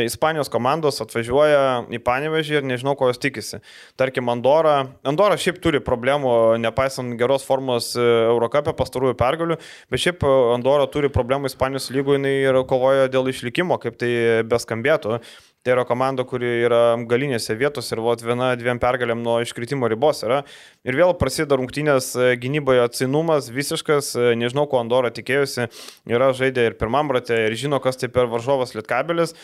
Ispanijos 0.07 0.49
komandos 0.49 0.97
atvažiuoja 1.03 1.59
į 1.93 1.99
Panevežį 2.01 2.57
ir 2.57 2.65
nežinau, 2.65 2.95
ko 2.97 3.11
jos 3.11 3.21
tikisi. 3.21 3.59
Tarkim, 4.01 4.31
Andorra. 4.33 4.79
Andorra 5.05 5.37
šiaip 5.37 5.59
turi 5.61 5.83
problemų, 5.85 6.57
nepaisant 6.63 7.13
geros 7.21 7.45
formos 7.45 7.91
Eurocapė 8.01 8.73
pastarųjų 8.79 9.13
pergalių, 9.19 9.59
bet 9.93 10.05
šiaip 10.07 10.25
Andorra 10.55 10.89
turi 10.89 11.13
problemų 11.13 11.51
Ispanijos 11.51 11.91
lygoje 11.93 12.33
ir 12.41 12.57
kovoja 12.65 13.05
dėl 13.11 13.29
išlikimo, 13.29 13.77
kaip 13.83 14.01
tai 14.01 14.11
beskambėtų. 14.49 15.21
Tai 15.61 15.75
yra 15.75 15.83
komanda, 15.85 16.23
kuri 16.25 16.47
yra 16.65 16.95
galinėse 17.05 17.53
vietose 17.53 17.91
ir 17.93 17.99
vot 18.01 18.21
viena, 18.25 18.47
dviem 18.57 18.79
pergalėm 18.81 19.19
nuo 19.21 19.35
iškritimo 19.43 19.85
ribos 19.91 20.23
yra. 20.25 20.39
Ir 20.81 20.95
vėl 20.97 21.13
prasideda 21.19 21.59
rungtynės 21.59 22.07
e, 22.17 22.31
gynyboje 22.41 22.81
atsinumas 22.87 23.51
visiškas, 23.53 24.09
e, 24.17 24.31
nežinau, 24.41 24.65
ko 24.71 24.79
Andorą 24.81 25.11
tikėjusi, 25.13 25.67
yra 26.09 26.31
žaidė 26.33 26.65
ir 26.71 26.77
pirmam 26.81 27.13
rate 27.13 27.37
ir 27.45 27.53
žino, 27.61 27.77
kas 27.83 28.01
tai 28.01 28.09
per 28.09 28.25
varžovas 28.31 28.73
Lietkabelis. 28.73 29.35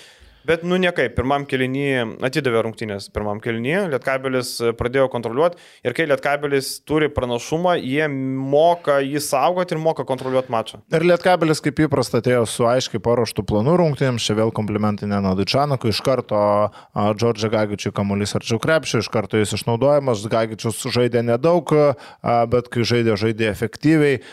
Bet, 0.47 0.61
nu, 0.63 0.77
niekai, 0.79 1.09
pirmam 1.11 1.43
keliny 1.43 2.05
atidavė 2.23 2.61
rungtynės, 2.63 3.09
pirmam 3.11 3.41
keliny, 3.43 3.73
Lietkabelis 3.91 4.53
pradėjo 4.79 5.09
kontroliuoti 5.11 5.59
ir 5.83 5.95
kai 5.97 6.05
Lietkabelis 6.07 6.69
turi 6.87 7.09
pranašumą, 7.11 7.73
jie 7.81 8.05
moka 8.07 9.01
jį 9.03 9.19
saugoti 9.25 9.75
ir 9.75 9.81
moka 9.83 10.05
kontroliuoti 10.07 10.53
mačą. 10.53 10.79
Ir 10.95 11.03
Lietkabelis 11.09 11.59
kaip 11.65 11.81
įprasta 11.83 12.21
atėjo 12.21 12.45
su 12.47 12.63
aiškiai 12.69 13.03
paruoštų 13.03 13.43
planų 13.49 13.75
rungtynėms, 13.81 14.23
čia 14.23 14.37
vėl 14.39 14.53
komplimentai 14.55 15.11
Nenadučianakui, 15.11 15.91
iš 15.91 15.99
karto 16.07 16.39
Džordžia 16.95 17.51
Gagičiui 17.51 17.91
kamuolys 17.99 18.37
arčiau 18.39 18.61
krepšio, 18.63 19.03
iš 19.03 19.11
karto 19.11 19.43
jis 19.43 19.51
išnaudojamas, 19.59 20.23
Gagičius 20.31 20.79
žaidė 20.95 21.27
nedaug, 21.27 21.75
bet 22.23 22.71
kai 22.71 22.87
žaidė, 22.87 23.19
žaidė 23.19 23.51
efektyviai. 23.51 24.23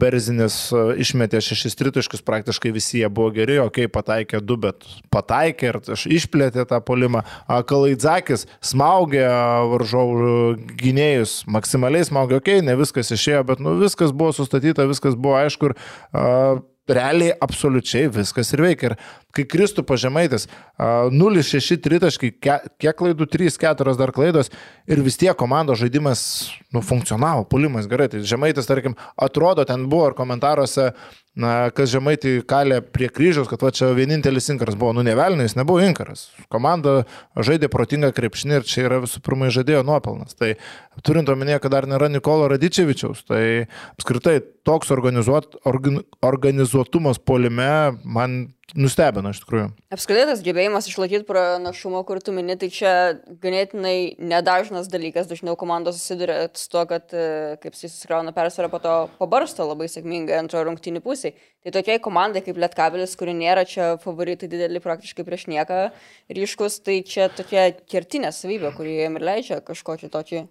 Berzinis 0.00 0.54
išmetė 1.02 1.42
šešis 1.44 1.76
tritaškius, 1.76 2.22
praktiškai 2.24 2.72
visi 2.72 3.02
jie 3.02 3.10
buvo 3.12 3.28
geri, 3.34 3.58
okei, 3.60 3.84
okay, 3.84 3.92
pataikė 3.92 4.40
du, 4.40 4.56
bet 4.60 4.86
pataikė 5.12 5.68
ir 5.72 5.80
išplėtė 6.16 6.64
tą 6.70 6.80
polimą. 6.84 7.22
Kalaidzakis 7.68 8.46
smaugė 8.64 9.26
varžovų 9.74 10.32
gynėjus, 10.80 11.42
maksimaliai 11.50 12.08
smaugė, 12.08 12.40
okei, 12.40 12.60
okay, 12.60 12.66
ne 12.70 12.78
viskas 12.80 13.12
išėjo, 13.16 13.44
bet 13.52 13.60
nu, 13.60 13.76
viskas 13.82 14.16
buvo 14.16 14.32
sustatyta, 14.36 14.88
viskas 14.88 15.18
buvo 15.18 15.36
aišku 15.42 15.70
ir 15.70 15.76
uh, 15.76 16.64
realiai 16.88 17.34
absoliučiai 17.44 18.08
viskas 18.12 18.52
ir 18.54 18.62
veikia. 18.64 18.90
Ir 18.90 18.96
kai 19.36 19.44
Kristų 19.46 19.84
pažemaitis 19.86 20.48
0-6 20.78 21.78
tritaškai, 21.84 22.32
kiek 22.40 22.98
klaidų, 22.98 23.28
3-4 23.30 23.96
dar 23.98 24.12
klaidos 24.16 24.50
ir 24.90 25.02
vis 25.04 25.18
tiek 25.20 25.36
komandos 25.38 25.80
žaidimas 25.82 26.22
nu, 26.74 26.82
funkcionavo, 26.82 27.46
pulimas 27.50 27.88
gerai. 27.90 28.10
Tai 28.10 28.24
žemaitis, 28.26 28.68
tarkim, 28.70 28.96
atrodo, 29.14 29.66
ten 29.68 29.86
buvo 29.90 30.10
ir 30.10 30.18
komentaruose, 30.18 30.90
na, 31.38 31.70
kas 31.74 31.92
žemaitį 31.92 32.40
kalė 32.48 32.80
prie 32.82 33.06
kryžiaus, 33.12 33.48
kad 33.50 33.62
va 33.62 33.70
čia 33.74 33.92
vienintelis 33.94 34.50
inkaras 34.50 34.76
buvo, 34.78 34.92
nu 34.96 35.04
nevelnais, 35.06 35.54
nebuvo 35.58 35.82
inkaras. 35.84 36.28
Komanda 36.50 37.04
žaidė 37.38 37.70
protingą 37.70 38.10
krepšinį 38.16 38.58
ir 38.58 38.66
čia 38.66 38.86
yra 38.88 39.00
visų 39.04 39.22
pirma 39.24 39.50
žaidėjo 39.54 39.84
nuopelnas. 39.86 40.34
Tai 40.38 40.52
turint 41.06 41.30
omenyje, 41.30 41.60
kad 41.62 41.76
dar 41.76 41.86
nėra 41.90 42.10
Nikolo 42.10 42.50
Radičevičiaus, 42.50 43.22
tai 43.30 43.42
apskritai 43.94 44.40
toks 44.66 44.90
organizuot, 44.94 45.60
organ, 45.70 46.02
organizuotumas 46.26 47.22
polime 47.22 47.70
man 48.04 48.40
nustebino 48.78 49.32
iš 49.32 49.40
tikrųjų. 49.44 49.70
Apskritai 49.94 50.26
tas 50.28 50.42
gebėjimas 50.44 50.88
išlaikyti 50.90 51.26
pranašumą, 51.28 52.02
kur 52.08 52.20
tu 52.24 52.34
mini, 52.36 52.56
tai 52.60 52.68
čia 52.74 52.92
ganėtinai 53.42 54.16
nedažnas 54.18 54.90
dalykas, 54.92 55.28
dažniau 55.30 55.56
komandos 55.60 55.98
susiduria 56.00 56.44
su 56.54 56.68
to, 56.72 56.84
kad 56.90 57.14
e, 57.16 57.24
kaip 57.62 57.76
jis 57.76 57.94
susikrauna 57.94 58.34
persvarą, 58.36 58.70
po 58.72 58.82
to 58.84 58.94
pabarsto 59.18 59.66
labai 59.68 59.90
sėkmingai 59.90 60.38
antrojo 60.40 60.68
rungtynį 60.68 61.02
pusėje. 61.04 61.34
Tai 61.64 61.74
tokiai 61.76 62.00
komandai 62.02 62.44
kaip 62.44 62.60
Lietkabelis, 62.60 63.16
kuri 63.20 63.34
nėra 63.36 63.66
čia 63.68 63.92
favoritai 64.00 64.48
dideli 64.50 64.80
praktiškai 64.80 65.26
prieš 65.26 65.48
nieką 65.52 65.82
ryškus, 66.36 66.80
tai 66.86 67.00
čia 67.06 67.28
tokia 67.34 67.70
kertinė 67.90 68.32
savybė, 68.32 68.72
kuri 68.76 69.00
jiem 69.02 69.20
ir 69.20 69.28
leidžia 69.32 69.60
kažkokį 69.66 70.12
tokį 70.14 70.46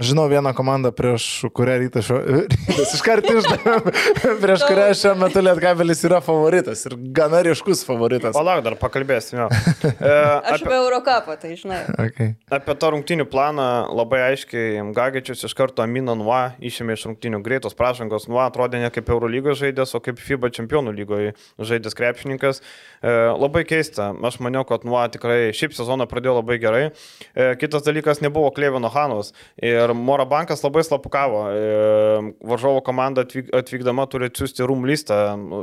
Žinau 0.00 0.28
vieną 0.32 0.54
komandą, 0.56 0.88
prieš 0.96 1.44
kurią 1.52 1.74
rytas 1.82 2.06
šio... 2.08 2.16
Rytas 2.70 2.94
iš 2.96 3.00
karto 3.04 3.34
išdavė, 3.36 3.92
prieš 4.44 4.62
kurią 4.64 4.86
šiuo 4.96 5.10
metu 5.20 5.42
Lietkabelis 5.44 6.00
yra 6.08 6.22
favoritas 6.24 6.86
ir 6.88 6.94
gana 7.12 7.42
ryškus 7.44 7.82
favoritas. 7.84 8.32
Palauk, 8.32 8.62
dar 8.64 8.78
pakalbėsime. 8.80 9.50
E, 10.00 10.12
Aš 10.54 10.62
apie 10.64 10.72
Eurocapą, 10.76 11.34
tai 11.40 11.50
žinai. 11.58 11.80
Okay. 12.00 12.30
Apie 12.52 12.74
tą 12.80 12.90
rungtinių 12.94 13.26
planą 13.28 13.66
labai 13.96 14.20
aiškiai 14.30 14.80
Gagičius 14.96 15.44
iš 15.48 15.54
karto 15.56 15.82
Amino 15.84 16.14
Nua 16.16 16.54
išėmė 16.64 16.96
iš 16.96 17.04
rungtinių 17.08 17.40
greitos 17.44 17.76
pražangos. 17.76 18.28
Nua 18.30 18.46
atrodė 18.48 18.80
ne 18.80 18.88
kaip 18.94 19.10
Eurolygos 19.12 19.58
žaidėjas, 19.60 19.92
o 19.96 20.00
kaip 20.04 20.20
FIBA 20.22 20.52
čempionų 20.56 20.94
lygoje 20.96 21.34
žaidėjas 21.58 21.98
krepšininkas. 21.98 22.62
E, 23.02 23.12
labai 23.36 23.66
keista. 23.68 24.10
Aš 24.30 24.40
maniau, 24.44 24.64
kad 24.68 24.86
Nua 24.88 25.06
tikrai 25.12 25.50
šiaip 25.56 25.76
sezoną 25.76 26.08
pradėjo 26.10 26.38
labai 26.38 26.58
gerai. 26.62 26.84
E, 27.34 27.52
kitas 27.60 27.84
dalykas 27.86 28.22
nebuvo 28.24 28.52
Klevino 28.56 28.92
Hanos. 28.92 29.34
Ir 29.60 29.89
Ir 29.90 29.96
Morabankas 29.98 30.62
labai 30.62 30.84
slapukavo. 30.86 31.42
E, 31.50 32.34
varžovo 32.46 32.82
komanda 32.86 33.24
atvyk, 33.26 33.50
atvykdama 33.56 34.06
turi 34.10 34.30
atsiųsti 34.30 34.66
rum 34.68 34.86
listą, 34.88 35.18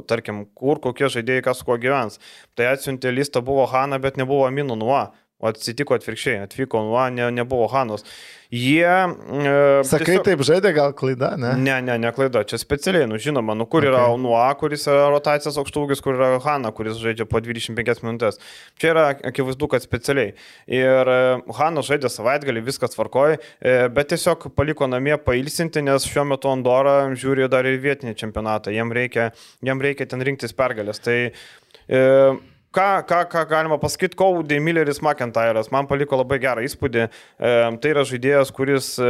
tarkim, 0.10 0.44
kur 0.58 0.82
kokie 0.84 1.10
žaidėjai 1.14 1.46
kas 1.48 1.64
kuo 1.66 1.78
gyvens. 1.82 2.20
Tai 2.58 2.74
atsiuntė 2.74 3.14
listą 3.16 3.44
buvo 3.46 3.66
Hana, 3.72 4.02
bet 4.04 4.20
nebuvo 4.20 4.48
Aminu 4.50 4.76
Nuo. 4.80 5.06
O 5.38 5.46
atsitiko 5.52 5.94
atvirkščiai, 5.94 6.40
atvyko 6.48 6.80
Nuo, 6.82 7.02
ne, 7.14 7.28
nebuvo 7.30 7.68
Hanos. 7.70 8.02
Jie... 8.50 8.82
E, 8.88 9.84
Sakai, 9.86 10.08
tiesiog... 10.08 10.24
taip 10.26 10.42
žaidė, 10.48 10.72
gal 10.74 10.96
klaida, 10.98 11.34
ne? 11.38 11.52
Ne, 11.62 11.76
ne, 11.86 11.98
ne 12.02 12.12
klaida, 12.16 12.42
čia 12.48 12.58
specialiai, 12.58 13.06
nu 13.12 13.20
žinoma, 13.22 13.54
nu 13.60 13.68
kur 13.70 13.86
okay. 13.86 13.92
yra 13.92 14.08
Nuo, 14.18 14.40
kuris 14.58 14.88
yra 14.90 15.12
rotacijos 15.14 15.60
aukštūgis, 15.62 16.02
kur 16.02 16.18
yra 16.18 16.32
Hanna, 16.42 16.72
kuris 16.74 16.98
žaidžia 17.04 17.28
po 17.30 17.44
25 17.46 18.02
minutės. 18.08 18.42
Čia 18.82 18.90
yra 18.96 19.06
akivaizdu, 19.30 19.70
kad 19.76 19.86
specialiai. 19.86 20.34
Ir 20.74 21.14
e, 21.14 21.22
Hanna 21.60 21.86
žaidė 21.86 22.10
savaitgalį, 22.16 22.66
viskas 22.72 22.98
tvarkoja, 22.98 23.38
e, 23.62 23.78
bet 23.94 24.10
tiesiog 24.16 24.50
paliko 24.58 24.90
namie 24.90 25.20
pailsinti, 25.22 25.86
nes 25.86 26.10
šiuo 26.10 26.26
metu 26.34 26.50
Andorą 26.50 26.98
žiūri 27.14 27.46
dar 27.54 27.70
ir 27.70 27.78
vietinį 27.86 28.18
čempionatą, 28.18 28.74
jam 28.74 28.90
reikia, 28.90 29.30
jam 29.62 29.86
reikia 29.86 30.10
ten 30.10 30.26
rinktis 30.26 30.58
pergalės. 30.58 31.06
Tai 31.06 31.20
e, 31.30 32.06
ką, 32.72 33.04
ką, 33.08 33.26
ką 33.32 33.46
galima 33.50 33.78
pasakyti, 33.78 34.16
Cody 34.16 34.60
Milleris 34.60 35.02
McIntyre'as 35.02 35.72
man 35.72 35.88
paliko 35.88 36.18
labai 36.20 36.40
gerą 36.42 36.64
įspūdį. 36.66 37.04
E, 37.08 37.52
tai 37.82 37.92
yra 37.94 38.04
žaidėjas, 38.08 38.52
kuris 38.56 38.90
e, 39.02 39.08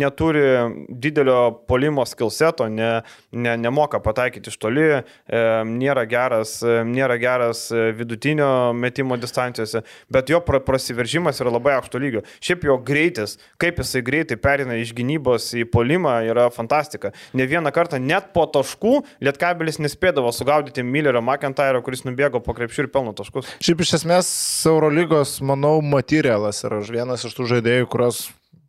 neturi 0.00 0.44
didelio 0.88 1.50
polimo 1.68 2.04
skilseto, 2.06 2.68
ne, 2.72 2.90
ne, 3.32 3.56
nemoka 3.60 4.00
pataikyti 4.04 4.52
iš 4.52 4.58
toli, 4.62 4.86
e, 4.96 5.42
nėra 5.68 6.06
geras, 6.08 6.58
e, 6.64 6.78
nėra 6.86 7.18
geras 7.20 7.66
vidutinio 7.96 8.72
metimo 8.76 9.18
distancijose, 9.20 9.82
bet 10.12 10.30
jo 10.32 10.40
pra, 10.44 10.60
prasiveržimas 10.64 11.42
yra 11.42 11.52
labai 11.54 11.76
aukšto 11.80 12.00
lygio. 12.02 12.24
Šiaip 12.44 12.66
jo 12.68 12.78
greitis, 12.86 13.36
kaip 13.62 13.80
jisai 13.82 14.04
greitai 14.06 14.38
perina 14.40 14.78
iš 14.80 14.94
gynybos 14.96 15.50
į 15.58 15.66
polimą, 15.72 16.18
yra 16.30 16.48
fantastika. 16.54 17.12
Ne 17.36 17.48
vieną 17.50 17.72
kartą 17.74 18.00
net 18.02 18.32
po 18.36 18.46
taškų 18.50 18.96
Lietkabelis 19.24 19.80
nespėdavo 19.82 20.30
sugaudyti 20.34 20.84
Millerio 20.86 21.22
McIntyre'o, 21.24 21.82
kuris 21.84 22.04
nubėgo 22.06 22.40
po 22.44 22.54
krepšių 22.76 22.84
ir 22.84 22.92
pelno 22.92 23.12
taškus. 23.16 23.48
Šiaip 23.64 23.80
iš 23.84 23.94
esmės 24.00 24.28
Eurolygos, 24.68 25.38
manau, 25.40 25.80
materialas 25.82 26.62
yra 26.66 26.80
vienas 26.84 27.24
iš 27.24 27.34
tų 27.36 27.48
žaidėjų, 27.56 27.88
kurios 27.88 28.26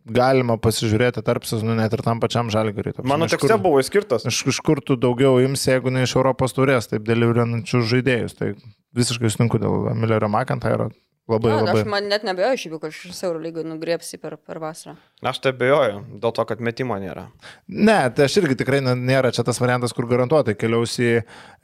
galima 0.08 0.56
pasižiūrėti 0.58 1.24
tarp 1.26 1.44
sezonų 1.44 1.76
net 1.82 1.94
ir 1.94 2.02
tam 2.06 2.22
pačiam 2.24 2.48
žalgariui. 2.50 2.96
Mano 3.04 3.28
tekste 3.28 3.50
kur- 3.52 3.60
buvo 3.62 3.82
įskirtas. 3.82 4.24
Iš, 4.26 4.46
iš 4.48 4.62
kur 4.64 4.80
tu 4.80 4.96
daugiau 4.96 5.42
imsi, 5.44 5.74
jeigu 5.74 5.92
ne 5.92 6.06
iš 6.08 6.16
Europos 6.16 6.56
turės, 6.56 6.88
taip 6.88 7.04
deliverančius 7.04 7.90
žaidėjus. 7.92 8.38
Tai 8.38 8.54
visiškai 8.96 9.30
sutinku 9.34 9.60
dėl 9.60 9.92
Millerio 9.96 10.30
McIntyre. 10.32 10.92
Labai 11.28 11.52
Na, 11.52 11.56
labai. 11.60 11.82
aš 11.82 11.88
man 11.92 12.06
net 12.08 12.24
nebejoju, 12.24 12.60
šiaip, 12.62 12.76
kad 12.80 12.94
iš 12.96 13.18
Euro 13.28 13.42
lygio 13.44 13.66
nugriepsi 13.68 14.16
per, 14.22 14.38
per 14.40 14.62
vasarą. 14.64 14.94
Aš 15.28 15.42
tai 15.44 15.52
bejoju, 15.60 16.00
dėl 16.24 16.32
to, 16.38 16.46
kad 16.48 16.62
metimo 16.64 16.96
nėra. 17.02 17.26
Ne, 17.68 17.98
tai 18.16 18.30
aš 18.30 18.38
irgi 18.40 18.56
tikrai 18.62 18.80
nėra 18.86 19.34
čia 19.36 19.44
tas 19.44 19.60
variantas, 19.60 19.92
kur 19.96 20.08
garantuotai 20.08 20.56
keliaus 20.56 20.96
į, 21.04 21.10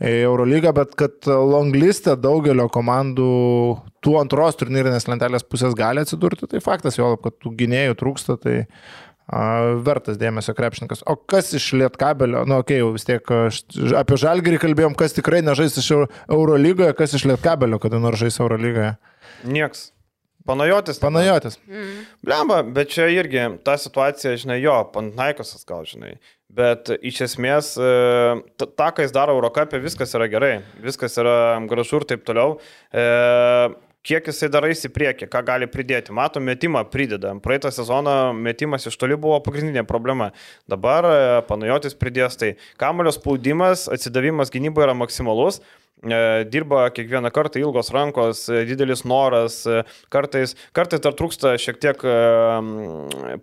į 0.03 0.11
Eurolygą, 0.25 0.73
bet 0.75 0.97
kad 0.99 1.29
longlistė 1.31 2.17
daugelio 2.19 2.67
komandų 2.75 3.29
tų 4.03 4.17
antros 4.19 4.59
turnyrinės 4.59 5.07
lentelės 5.07 5.47
pusės 5.47 5.77
gali 5.79 6.03
atsidurti, 6.03 6.49
tai 6.51 6.59
faktas, 6.63 6.99
jo, 6.99 7.13
kad 7.23 7.39
tų 7.39 7.55
gynėjų 7.63 7.95
trūksta, 8.03 8.35
tai 8.43 8.57
a, 9.31 9.79
vertas 9.79 10.19
dėmesio 10.19 10.57
krepšininkas. 10.59 11.05
O 11.07 11.15
kas 11.15 11.53
iš 11.55 11.69
Lietkabelio, 11.79 12.43
nu, 12.51 12.59
okei, 12.65 12.81
okay, 12.83 12.97
vis 12.99 13.07
tiek 13.07 13.33
aš, 13.47 13.63
apie 14.03 14.19
Žalgirį 14.27 14.59
kalbėjom, 14.67 14.99
kas 14.99 15.15
tikrai 15.15 15.39
nežais 15.45 15.79
iš 15.79 15.89
Euro- 15.95 16.11
Eurolygoje, 16.27 16.91
kas 16.99 17.15
iš 17.15 17.29
Lietkabelio, 17.31 17.79
kada 17.79 18.03
nors 18.03 18.19
žais 18.19 18.43
Eurolygoje. 18.43 18.97
Nieks. 19.43 19.91
Panajotis. 20.43 20.99
Panajotis. 20.99 21.55
Blemba, 22.23 22.59
bet 22.67 22.91
čia 22.91 23.07
irgi 23.13 23.45
ta 23.63 23.77
situacija, 23.79 24.35
žinai, 24.41 24.59
jo, 24.59 24.75
Panaikosas 24.91 25.63
gal, 25.67 25.85
žinai. 25.87 26.17
Bet 26.53 26.91
iš 26.99 27.21
esmės, 27.29 27.71
e, 27.79 27.93
ta, 28.59 28.67
ta, 28.67 28.89
ką 28.93 29.05
jis 29.05 29.15
daro 29.15 29.37
Eurocapė, 29.37 29.79
viskas 29.81 30.11
yra 30.17 30.27
gerai, 30.29 30.57
viskas 30.83 31.15
yra 31.21 31.55
gražu 31.69 32.01
ir 32.01 32.07
taip 32.11 32.27
toliau. 32.27 32.57
E, 32.91 33.05
kiek 34.07 34.27
jisai 34.27 34.49
darais 34.51 34.83
į 34.83 34.91
priekį, 34.93 35.29
ką 35.31 35.41
gali 35.47 35.67
pridėti. 35.71 36.13
Matom, 36.15 36.43
metimą 36.47 36.83
prideda. 36.91 37.33
Praeitą 37.43 37.71
sezoną 37.73 38.33
metimas 38.35 38.87
iš 38.89 38.97
toli 38.99 39.17
buvo 39.19 39.39
pagrindinė 39.45 39.85
problema. 39.87 40.31
Dabar 40.69 41.07
e, 41.07 41.15
panajotis 41.47 41.95
pridės 41.99 42.37
tai. 42.39 42.53
Kamulio 42.81 43.13
spaudimas, 43.15 43.87
atsidavimas 43.91 44.51
gynyboje 44.53 44.89
yra 44.89 44.97
maksimalus. 44.99 45.61
E, 46.03 46.19
dirba 46.51 46.89
kiekvieną 46.91 47.31
kartą 47.31 47.61
ilgos 47.63 47.93
rankos, 47.95 48.45
e, 48.51 48.65
didelis 48.67 49.05
noras, 49.07 49.61
kartais, 50.11 50.57
kartais 50.75 51.03
dar 51.03 51.15
trūksta 51.15 51.55
šiek 51.63 51.79
tiek 51.83 52.07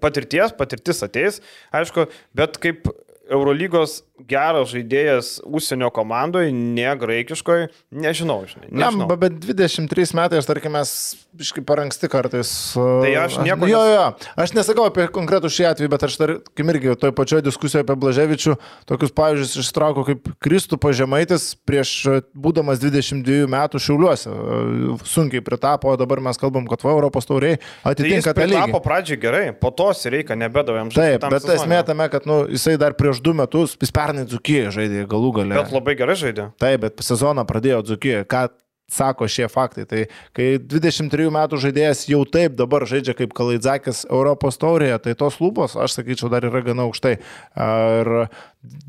patirties, 0.03 0.53
patirtis 0.59 1.01
ateis, 1.07 1.41
aišku, 1.73 2.11
bet 2.37 2.61
kaip 2.61 2.93
Eurolygos 3.31 4.01
geras 4.29 4.71
žaidėjas 4.75 5.33
užsienio 5.47 5.91
komandoje, 5.95 6.53
ne 6.53 6.91
graikiškoje, 7.01 7.71
nežinau, 7.91 8.43
žinai. 8.51 8.68
Na, 8.71 8.91
nežinau. 8.91 9.09
bet 9.21 9.39
23 9.43 10.16
metais, 10.18 10.49
tarkim, 10.49 10.75
mes 10.77 10.95
iškai 11.41 11.64
per 11.66 11.85
anksti 11.85 12.11
kartais. 12.11 12.53
Tai 12.77 13.12
aš 13.25 13.41
nieko 13.45 13.68
Jo, 13.71 13.81
jo, 13.87 14.07
aš 14.41 14.55
nesakau 14.57 14.89
apie 14.89 15.07
konkretų 15.12 15.51
šį 15.53 15.68
atvejį, 15.71 15.91
bet 15.93 16.07
aš 16.09 16.16
tarkim 16.21 16.73
irgi 16.75 16.97
toj 17.01 17.14
pačioje 17.16 17.47
diskusijoje 17.47 17.87
apie 17.87 17.97
Blaževičių 18.01 18.57
tokius 18.91 19.14
pavyzdžius 19.14 19.61
ištraukau 19.62 20.05
kaip 20.09 20.31
Kristų 20.43 20.79
pažemaitis 20.83 21.53
prieš 21.68 21.93
e, 22.11 22.16
būdamas 22.35 22.81
22 22.83 23.47
metų 23.51 23.81
šiauliuose. 23.83 24.31
E, 24.31 24.97
Sunkiai 25.11 25.45
pritapo, 25.45 25.93
o 25.93 25.99
dabar 26.01 26.23
mes 26.25 26.41
kalbam, 26.41 26.66
kad 26.71 26.83
va, 26.85 26.95
Europos 26.97 27.29
tauriai 27.29 27.59
Tai 27.61 27.95
atitinka 27.95 28.35
tą 28.37 28.47
lygį. 28.49 28.64
tapo 28.66 28.83
pradžiai 28.85 29.21
gerai, 29.23 29.45
po 29.57 29.73
to 29.75 29.91
reikia 30.12 30.37
nebedavėm 30.39 30.93
Taip, 30.95 31.27
bet 31.33 31.49
esmė 31.55 31.81
tame, 31.87 32.09
kad 32.12 32.27
nu, 32.29 32.43
jisai 32.51 32.77
dar 32.81 32.97
prieš 32.99 33.23
du 33.25 33.35
metus, 33.37 33.77
jis 33.81 33.95
pernai 34.11 34.27
Dzukiją 34.29 34.73
žaidė 34.75 35.07
galų 35.11 35.31
gale. 35.41 35.61
Bet 35.61 35.75
labai 35.75 35.95
gerai 35.99 36.19
žaidė. 36.19 36.51
Taip, 36.61 36.83
bet 36.87 37.05
sezoną 37.05 37.47
pradėjo 37.49 37.83
Dzukiją. 37.87 38.25
Ką 38.31 38.49
sako 38.91 39.29
šie 39.31 39.47
faktai? 39.51 39.87
Tai 39.87 40.03
kai 40.37 40.49
23 40.59 41.31
metų 41.35 41.61
žaidėjas 41.63 42.09
jau 42.11 42.25
taip 42.27 42.57
dabar 42.59 42.87
žaidžia 42.91 43.15
kaip 43.19 43.35
Kalaidzakis 43.37 44.03
Europos 44.11 44.59
taurėje, 44.61 44.99
tai 45.05 45.15
tos 45.19 45.39
lūpos, 45.43 45.77
aš 45.79 46.01
sakyčiau, 46.01 46.31
dar 46.33 46.47
yra 46.49 46.63
gana 46.67 46.89
aukštai. 46.89 47.17
Ir 48.01 48.13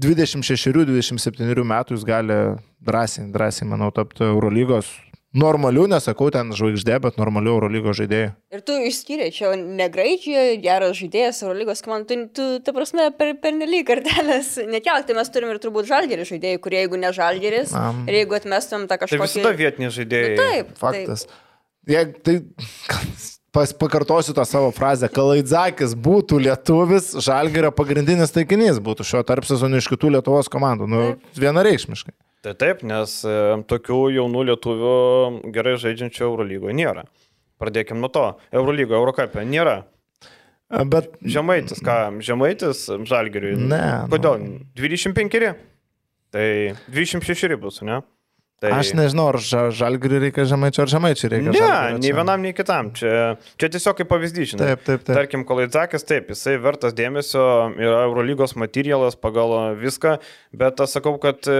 26-27 0.01 1.69
metų 1.75 1.99
jis 1.99 2.07
gali 2.07 2.41
drąsiai, 2.81 3.29
drąsiai, 3.31 3.69
manau, 3.69 3.93
tapti 3.93 4.25
Eurolygos 4.25 4.89
normalių, 5.37 5.85
nesakau 5.91 6.27
ten 6.33 6.51
žvaigždė, 6.55 6.97
bet 7.03 7.19
normalių 7.19 7.53
Eurolygos 7.55 7.97
žaidėjų. 8.01 8.31
Ir 8.51 8.63
tu 8.67 8.75
išskyrei, 8.89 9.29
čia 9.35 9.53
negraičiai, 9.55 10.57
geras 10.63 10.97
žaidėjas, 10.99 11.41
Eurolygos 11.45 11.83
komandai, 11.85 12.17
tu, 12.27 12.39
tu, 12.39 12.47
ta 12.65 12.75
prasme, 12.75 13.07
per, 13.17 13.33
per 13.43 13.55
nelyg 13.55 13.85
kartelės 13.87 14.57
nekelk, 14.67 15.07
tai 15.07 15.17
mes 15.17 15.31
turim 15.31 15.53
ir 15.53 15.61
turbūt 15.63 15.87
žalgerį 15.91 16.27
žaidėjų, 16.33 16.63
kurie 16.63 16.81
jeigu 16.83 16.99
ne 16.99 17.13
žalgeris, 17.15 17.75
Am. 17.77 18.03
ir 18.11 18.21
jeigu 18.21 18.39
atmestum 18.41 18.87
tą 18.87 18.97
Tai 18.97 19.05
kažkokį... 19.05 19.27
visada 19.27 19.53
vietiniai 19.61 19.93
žaidėjai. 19.99 20.33
Nu, 20.33 20.41
taip, 20.41 20.73
Faktas. 20.81 21.27
Je, 21.89 22.03
tai 22.27 22.35
pas, 23.55 23.71
pakartosiu 23.73 24.35
tą 24.35 24.45
savo 24.47 24.71
frazę. 24.75 25.09
Kalaidzakis 25.11 25.95
būtų 25.95 26.41
lietuvis, 26.43 27.13
žalgerio 27.23 27.71
pagrindinis 27.75 28.35
taikinys 28.35 28.83
būtų 28.83 29.07
šio 29.07 29.23
tarp 29.27 29.47
sezonų 29.47 29.81
iš 29.81 29.89
kitų 29.91 30.15
Lietuvos 30.17 30.51
komandų. 30.51 30.91
Nu, 30.91 31.05
vienareikšmiškai. 31.39 32.13
Tai 32.41 32.55
taip, 32.57 32.81
nes 32.87 33.19
e, 33.27 33.33
tokių 33.69 33.99
jaunų 34.15 34.45
lietuvių 34.49 34.93
gerai 35.53 35.75
žaidžiančių 35.81 36.23
Eurolygoje 36.25 36.73
nėra. 36.73 37.03
Pradėkime 37.61 38.01
nuo 38.01 38.09
to. 38.09 38.23
Eurolygoje, 38.49 38.97
Eurocapė 38.97 39.43
nėra. 39.45 39.83
Bet 40.89 41.11
Žemaitis, 41.21 41.83
ką? 41.83 41.97
Žemaitis 42.23 42.85
Žalgiriui. 43.05 43.57
Ne, 43.59 43.83
nu. 44.07 44.11
Kodėl? 44.13 44.45
25. 44.79 45.51
Tai 46.31 46.47
26 46.87 47.59
bus, 47.59 47.81
ne? 47.85 47.99
Tai... 48.61 48.69
aš 48.77 48.91
nežinau, 48.93 49.23
ar 49.31 49.39
ža- 49.41 49.71
žalgiriui 49.73 50.19
reikia 50.27 50.43
žemaičio, 50.45 50.83
ar 50.83 50.91
žemaičiai 50.91 51.29
reikia 51.33 51.49
Ne, 51.49 51.57
žalgirio 51.57 52.01
nei 52.03 52.11
vienam, 52.13 52.43
nei 52.45 52.53
kitam. 52.53 52.91
Čia, 52.93 53.13
čia 53.57 53.69
tiesiog 53.73 53.95
kaip 53.97 54.09
pavyzdys, 54.11 54.51
žinai. 54.51 54.67
Taip, 54.75 54.83
taip, 54.85 55.05
taip. 55.07 55.15
Tarkim, 55.17 55.45
Kolaidzakis, 55.49 56.05
taip, 56.05 56.29
jisai 56.29 56.59
vertas 56.61 56.93
dėmesio, 56.93 57.41
yra 57.81 58.03
Eurolygos 58.05 58.53
materialas 58.61 59.17
pagal 59.17 59.55
viską, 59.81 60.19
bet 60.61 60.83
aš 60.85 60.93
sakau, 60.99 61.15
kad 61.23 61.49
e, 61.49 61.55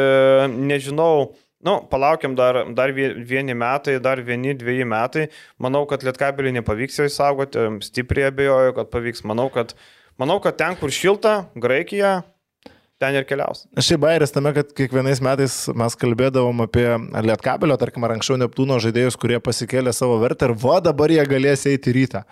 nežinau, 0.54 1.32
nu, 1.66 1.74
palaukiam 1.90 2.36
dar, 2.38 2.62
dar 2.78 2.94
vie- 2.94 3.16
vieni 3.18 3.58
metai, 3.58 3.98
dar 3.98 4.22
vieni, 4.22 4.54
dviejai 4.62 4.86
metai. 4.94 5.26
Manau, 5.58 5.88
kad 5.90 6.06
Lietkabelį 6.06 6.54
nepavyks 6.60 7.02
jo 7.02 7.10
įsaugoti, 7.10 7.66
stipriai 7.90 8.30
abejoju, 8.30 8.78
kad 8.78 8.94
pavyks. 8.94 9.26
Manau, 9.26 9.50
kad, 9.54 9.74
manau, 10.22 10.38
kad 10.46 10.62
ten, 10.62 10.78
kur 10.78 10.94
šilta, 10.94 11.48
Graikija, 11.58 12.20
ten 13.02 13.18
ir 13.18 13.26
keliaus. 13.30 13.66
Šiaip 13.82 14.04
bairis 14.06 14.34
tame, 14.36 14.54
kad 14.56 14.70
kiekvienais 14.78 15.22
metais 15.26 15.58
mes 15.78 15.98
kalbėdavom 16.02 16.64
apie 16.68 16.86
Lietkabelio, 17.26 17.78
tarkim, 17.82 18.06
ar 18.08 18.16
anksčiau 18.16 18.38
Neptūno 18.42 18.78
žaidėjus, 18.84 19.18
kurie 19.22 19.42
pasikėlė 19.44 19.94
savo 19.98 20.20
vertę 20.22 20.50
ir 20.52 20.56
va 20.62 20.80
dabar 20.86 21.12
jie 21.14 21.26
galės 21.30 21.66
eiti 21.72 21.94
rytą. 21.98 22.24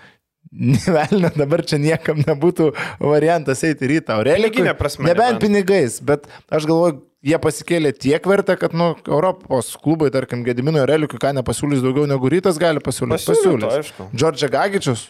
Nevelina, 0.55 1.29
dabar 1.35 1.61
čia 1.67 1.77
niekam 1.81 2.21
nebūtų 2.23 2.71
variantas 3.03 3.61
eiti 3.67 3.89
rytą. 3.91 4.21
Piniginė 4.25 4.73
prasme, 4.79 5.05
Nebent 5.09 5.35
nebent. 5.35 5.43
pinigais, 5.43 5.99
bet 6.01 6.25
aš 6.49 6.65
galvoju, 6.69 7.01
jie 7.27 7.37
pasikėlė 7.43 7.91
tiek 7.99 8.25
vertę, 8.31 8.55
kad, 8.57 8.73
nu, 8.73 8.93
Europos 9.05 9.73
klubai, 9.83 10.09
tarkim, 10.15 10.41
Gedimino 10.47 10.79
Aurelikui, 10.81 11.19
ką 11.21 11.33
nepasiūlys 11.37 11.83
daugiau 11.83 12.07
negu 12.09 12.31
rytas 12.31 12.57
gali 12.61 12.81
pasiūlyti. 12.81 13.27
Pasiūlytų, 13.29 13.71
aišku. 13.81 14.07
Džordžia 14.15 14.49
Gagičius, 14.55 15.09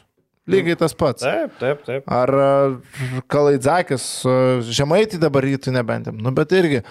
lygiai 0.50 0.80
tas 0.80 0.96
pats. 0.98 1.26
Taip, 1.26 1.54
taip, 1.62 1.84
taip. 1.88 2.10
Ar 2.12 2.34
e, 2.34 3.22
Kalaidzakis, 3.32 4.08
e, 4.26 4.40
žemaitį 4.70 5.22
dabar 5.22 5.46
rytų 5.48 5.74
nebentėm. 5.76 6.20
Nu, 6.24 6.34
bet 6.36 6.54
irgi, 6.58 6.84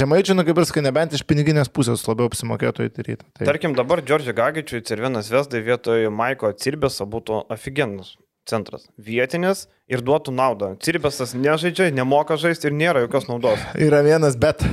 žemaičių, 0.00 0.36
nu 0.36 0.46
kaip 0.46 0.60
ir 0.60 0.68
sakai, 0.68 0.84
nebent 0.84 1.16
iš 1.16 1.24
piniginės 1.28 1.72
pusės 1.72 2.04
labiau 2.08 2.30
apsimokėtų 2.30 2.88
į 2.88 2.90
rytą. 2.96 3.28
Tai, 3.28 3.46
Tarkim, 3.48 3.76
dabar 3.78 4.04
Džordžiui 4.04 4.36
Gagičiui 4.36 4.82
ir 4.82 5.06
vienas 5.06 5.30
Vesdai 5.32 5.62
vietoj 5.64 6.10
Maiko 6.14 6.52
Cirbėso 6.52 7.08
būtų 7.08 7.46
aфиgenus 7.52 8.16
centras. 8.50 8.86
Vietinis 8.98 9.66
ir 9.90 10.02
duotų 10.04 10.32
naudą. 10.34 10.72
Cirbėsas 10.82 11.34
nežaidžia, 11.38 11.90
nemoka 11.94 12.38
žaisti 12.40 12.70
ir 12.70 12.76
nėra 12.76 13.04
jokios 13.04 13.28
naudos. 13.30 13.62
yra 13.78 14.02
vienas, 14.06 14.38
bet 14.40 14.64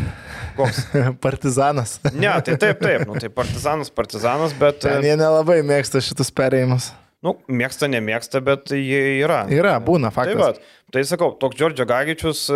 Koks? 0.57 0.87
partizanas. 1.25 1.97
Ne, 2.13 2.31
tai 2.45 2.57
taip, 2.57 2.81
taip. 2.81 3.05
Nu, 3.09 3.17
tai 3.21 3.29
partizanas, 3.33 3.91
partizanas, 3.93 4.55
bet... 4.57 4.81
Ten 4.85 5.05
jie 5.05 5.17
nelabai 5.19 5.59
mėgsta 5.67 6.01
šitus 6.03 6.33
perėjimus. 6.33 6.91
Nu, 7.26 7.34
mėgsta, 7.49 7.88
nemėgsta, 7.89 8.43
bet 8.45 8.70
jie 8.78 8.99
yra. 9.24 9.39
Yra, 9.49 9.78
būna, 9.82 10.11
faktas. 10.13 10.38
va, 10.38 10.76
Tai 10.88 11.01
sakau, 11.03 11.33
toks 11.35 11.57
Džordžio 11.59 11.83
Gagičius 11.83 12.45
e, 12.47 12.55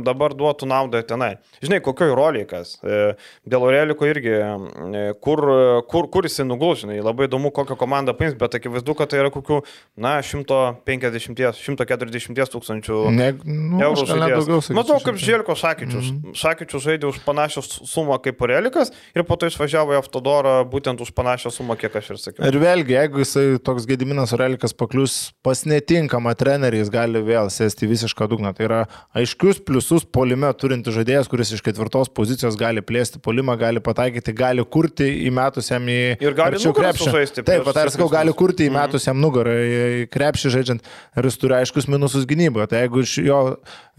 dabar 0.00 0.32
duotų 0.32 0.64
naudą 0.70 1.02
tenai. 1.04 1.34
Žinai, 1.60 1.82
kokioj 1.84 2.14
roliai 2.16 2.48
kas. 2.48 2.80
E, 2.80 3.12
Dėl 3.44 3.60
Oreliko 3.66 4.08
irgi, 4.08 4.32
e, 4.32 5.12
kur, 5.20 5.36
kur, 5.84 6.08
kur 6.08 6.24
jisai 6.24 6.48
nugulžinai, 6.48 6.96
labai 7.04 7.28
įdomu, 7.28 7.52
kokią 7.52 7.76
komandą 7.76 8.16
paims, 8.16 8.32
bet 8.40 8.56
akivaizdu, 8.56 8.96
kad 8.96 9.12
tai 9.12 9.20
yra 9.20 9.28
kokių, 9.34 9.60
na, 10.00 10.24
150-140 10.24 12.48
tūkstančių 12.54 13.02
ne, 13.12 13.36
nu, 13.44 13.84
eurų 13.84 14.08
žaidėjas. 14.14 14.72
Matau, 14.72 14.96
kaip 15.04 15.20
tai. 15.20 15.24
Žėlko 15.26 15.52
Šakyčius. 15.60 16.08
Mm 16.08 16.16
-hmm. 16.22 16.40
Šakyčius 16.40 16.80
žaidė 16.88 17.04
už 17.12 17.20
panašią 17.28 17.60
sumą 17.68 18.16
kaip 18.24 18.40
Orelikas 18.48 18.96
ir 19.12 19.28
po 19.28 19.36
to 19.36 19.44
išvažiavo 19.52 19.92
į 19.92 20.00
Autodorą 20.00 20.64
būtent 20.64 21.04
už 21.04 21.12
panašią 21.12 21.52
sumą, 21.52 21.76
kiek 21.76 21.92
aš 22.00 22.16
ir 22.16 22.18
sakiau. 22.24 22.48
Ir 22.48 22.56
vėlgi, 22.64 22.96
jeigu 22.96 23.20
jisai 23.20 23.60
toks 23.60 23.84
Gediminas 23.84 24.32
Orelikas 24.32 24.72
paklius 24.72 25.36
pas 25.44 25.68
netinkamą 25.68 26.32
trenerį, 26.32 26.80
jis 26.80 26.88
gali 26.88 27.20
vėl 27.20 27.57
sėsti 27.58 27.86
į 27.86 27.90
visišką 27.92 28.28
dugną. 28.30 28.52
Tai 28.56 28.64
yra 28.68 28.80
aiškius 29.18 29.60
pliusus 29.66 30.06
polime 30.14 30.50
turinti 30.58 30.94
žaidėjas, 30.94 31.28
kuris 31.30 31.52
iš 31.56 31.62
ketvirtos 31.66 32.10
pozicijos 32.14 32.56
gali 32.60 32.82
plėsti 32.84 33.20
polimą, 33.24 33.56
gali 33.60 33.82
pataikyti, 33.84 34.34
gali 34.38 34.64
kurti 34.64 35.08
įmetus 35.28 35.70
jam 35.72 35.84
į 35.90 35.98
Ir 36.22 36.36
gali 36.38 36.56
arčiau 36.58 36.72
nugarą 36.72 36.92
krepšio. 36.92 37.10
sužaisti 37.10 37.44
Taip, 37.48 37.64
pat 37.68 37.82
ar 37.84 37.92
sakau, 37.94 38.08
gali 38.12 38.34
kurti 38.38 38.68
įmetus 38.70 39.08
jam 39.10 39.20
nugarą 39.22 39.54
į 39.58 40.08
krepšį 40.14 40.54
žaidžiant 40.56 40.88
ir 41.18 41.28
jis 41.30 41.38
turi 41.42 41.58
aiškius 41.60 41.88
minusus 41.90 42.26
gynyboje. 42.30 42.68
Tai 42.72 42.82
jeigu 42.84 43.04
jo, 43.26 43.40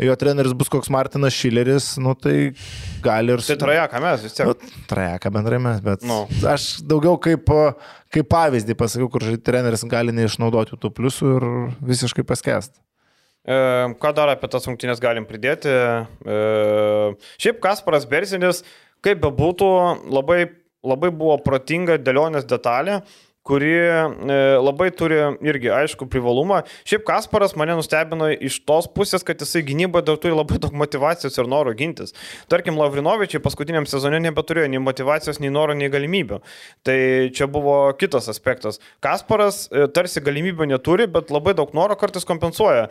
jo 0.10 0.16
treneris 0.24 0.56
bus 0.58 0.72
koks 0.72 0.90
Martinas 0.94 1.36
Šileris, 1.36 1.92
nu 2.02 2.16
tai 2.18 2.52
gali 3.04 3.36
ir 3.36 3.44
Tai 3.46 3.58
trajeką 3.66 4.02
mes 4.04 4.24
vis 4.26 4.38
tiek. 4.38 4.50
Nu, 4.50 4.84
trajeką 4.90 5.32
bendrai 5.36 5.60
mes, 5.64 5.80
bet 5.86 6.04
Nu. 6.08 6.24
aš 6.48 6.80
daugiau 6.88 7.18
kaip, 7.22 7.50
kaip 8.14 8.30
pavyzdį 8.32 8.76
pasakiau, 8.80 9.10
kur 9.12 9.26
treneris 9.46 9.84
gali 9.90 10.14
neišnaudoti 10.16 10.78
tų 10.80 10.92
pliusų 10.96 11.34
ir 11.38 11.48
visiškai 11.92 12.26
paskest. 12.28 12.78
E, 13.50 13.56
ką 13.98 14.12
dar 14.14 14.30
apie 14.30 14.50
tas 14.52 14.68
rungtynės 14.70 15.02
galim 15.02 15.26
pridėti? 15.26 15.72
E, 15.74 16.42
šiaip 17.42 17.58
Kasparas 17.64 18.06
Berzinis, 18.10 18.62
kaip 19.06 19.24
bebūtų, 19.24 19.70
labai, 20.14 20.44
labai 20.86 21.10
buvo 21.10 21.40
protinga 21.42 21.98
dėlionės 21.98 22.46
detalė 22.50 23.02
kuri 23.50 23.72
e, 23.74 24.38
labai 24.62 24.92
turi 24.94 25.18
irgi 25.48 25.72
aišku 25.74 26.06
privalumą. 26.12 26.60
Šiaip 26.86 27.06
Kasparas 27.08 27.56
mane 27.58 27.74
nustebino 27.80 28.28
iš 28.30 28.60
tos 28.68 28.86
pusės, 28.94 29.24
kad 29.26 29.42
jisai 29.42 29.64
gynyboje 29.66 30.06
dar 30.06 30.20
turi 30.22 30.38
labai 30.38 30.60
daug 30.62 30.76
motivacijos 30.78 31.40
ir 31.40 31.50
noro 31.50 31.74
gintis. 31.78 32.14
Tarkim, 32.52 32.78
Lavrinovičiai 32.78 33.42
paskutiniam 33.42 33.88
sezone 33.90 34.20
nebeturėjo 34.28 34.70
nei 34.70 34.84
motivacijos, 34.84 35.42
nei 35.42 35.50
noro, 35.56 35.74
nei 35.74 35.90
galimybių. 35.90 36.44
Tai 36.86 37.00
čia 37.34 37.50
buvo 37.50 37.80
kitas 37.98 38.30
aspektas. 38.30 38.78
Kasparas 39.02 39.66
tarsi 39.96 40.22
galimybių 40.22 40.70
neturi, 40.76 41.10
bet 41.10 41.34
labai 41.34 41.56
daug 41.58 41.74
noro 41.74 41.98
kartais 41.98 42.28
kompensuoja. 42.30 42.90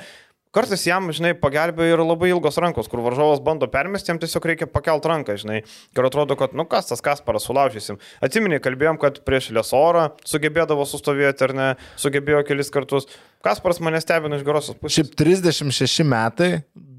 Kartais 0.54 0.82
jam, 0.88 1.10
žinai, 1.12 1.34
pagelbėjo 1.36 1.98
ir 1.98 2.02
labai 2.02 2.30
ilgos 2.32 2.56
rankos, 2.62 2.88
kur 2.88 3.02
varžovas 3.04 3.42
bando 3.44 3.68
permesti, 3.68 4.08
jam 4.12 4.20
tiesiog 4.22 4.46
reikia 4.48 4.68
pakelt 4.70 5.04
ranką, 5.08 5.36
žinai. 5.40 5.58
Ir 5.92 6.08
atrodo, 6.08 6.38
kad, 6.40 6.54
nu 6.56 6.64
kas 6.68 6.88
tas 6.88 7.04
Kasparas, 7.04 7.44
sulaužysim. 7.44 8.00
Atsiminiai, 8.24 8.62
kalbėjom, 8.64 8.96
kad 9.02 9.20
prieš 9.28 9.50
Lesorą 9.56 10.08
sugebėdavo 10.28 10.88
sustovėti 10.88 11.44
ar 11.48 11.54
ne, 11.58 11.68
sugebėjo 12.00 12.40
kelis 12.48 12.72
kartus. 12.72 13.10
Kasparas 13.44 13.82
mane 13.84 14.00
stebino 14.00 14.38
iš 14.38 14.46
gerosios 14.48 14.78
pusės. 14.80 14.96
Šiaip 14.96 15.12
36 15.20 16.08
metai, 16.08 16.50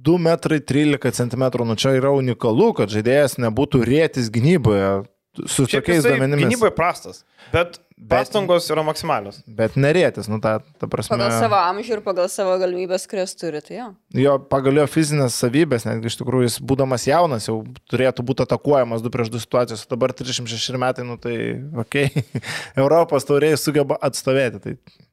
2 0.06 0.22
metrai 0.30 0.62
13 0.62 1.18
cm, 1.18 1.50
nu 1.66 1.78
čia 1.80 1.98
yra 1.98 2.14
unikalu, 2.16 2.72
kad 2.78 2.94
žaidėjas 2.94 3.40
nebūtų 3.42 3.82
rėtis 3.90 4.30
gynyboje 4.34 5.02
su 5.46 5.66
Šiaip 5.66 5.84
tokiais 5.84 6.06
duomenimis. 6.06 6.46
Gynyboje 6.46 6.74
prastas, 6.78 7.24
bet 7.54 7.82
pastangos 8.08 8.70
yra 8.72 8.84
maksimalios. 8.88 9.42
Bet 9.60 9.76
nerėtis, 9.80 10.30
nu 10.32 10.40
ta, 10.44 10.58
ta 10.80 10.88
prasme. 10.92 11.18
Pagal 11.18 11.34
savo 11.36 11.60
amžių 11.60 11.98
ir 11.98 12.04
pagal 12.06 12.30
savo 12.32 12.56
galimybės, 12.62 13.08
kurias 13.12 13.36
turi, 13.40 13.62
tai 13.66 13.80
jo. 13.80 13.90
Jo 14.18 14.38
pagal 14.52 14.80
jo 14.82 14.88
fizinės 14.90 15.38
savybės, 15.42 15.88
netgi 15.90 16.12
iš 16.12 16.20
tikrųjų 16.22 16.48
jis 16.48 16.60
būdamas 16.72 17.10
jaunas 17.10 17.50
jau 17.50 17.60
turėtų 17.92 18.26
būti 18.30 18.46
atakuojamas 18.48 19.04
2 19.06 19.14
prieš 19.18 19.34
2 19.36 19.44
situacijos, 19.44 19.86
o 19.86 19.94
dabar 19.96 20.16
36 20.16 20.80
metai, 20.80 21.06
nu 21.08 21.20
tai 21.22 21.36
okei, 21.84 22.10
okay. 22.10 22.50
Europos 22.86 23.28
tauriai 23.28 23.60
sugeba 23.60 24.00
atstovėti. 24.00 24.64
Tai 24.64 25.06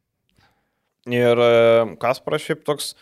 Ir 1.06 1.38
e, 1.38 1.50
Kasparas 2.02 2.42
šiaip 2.42 2.64
toks, 2.66 2.94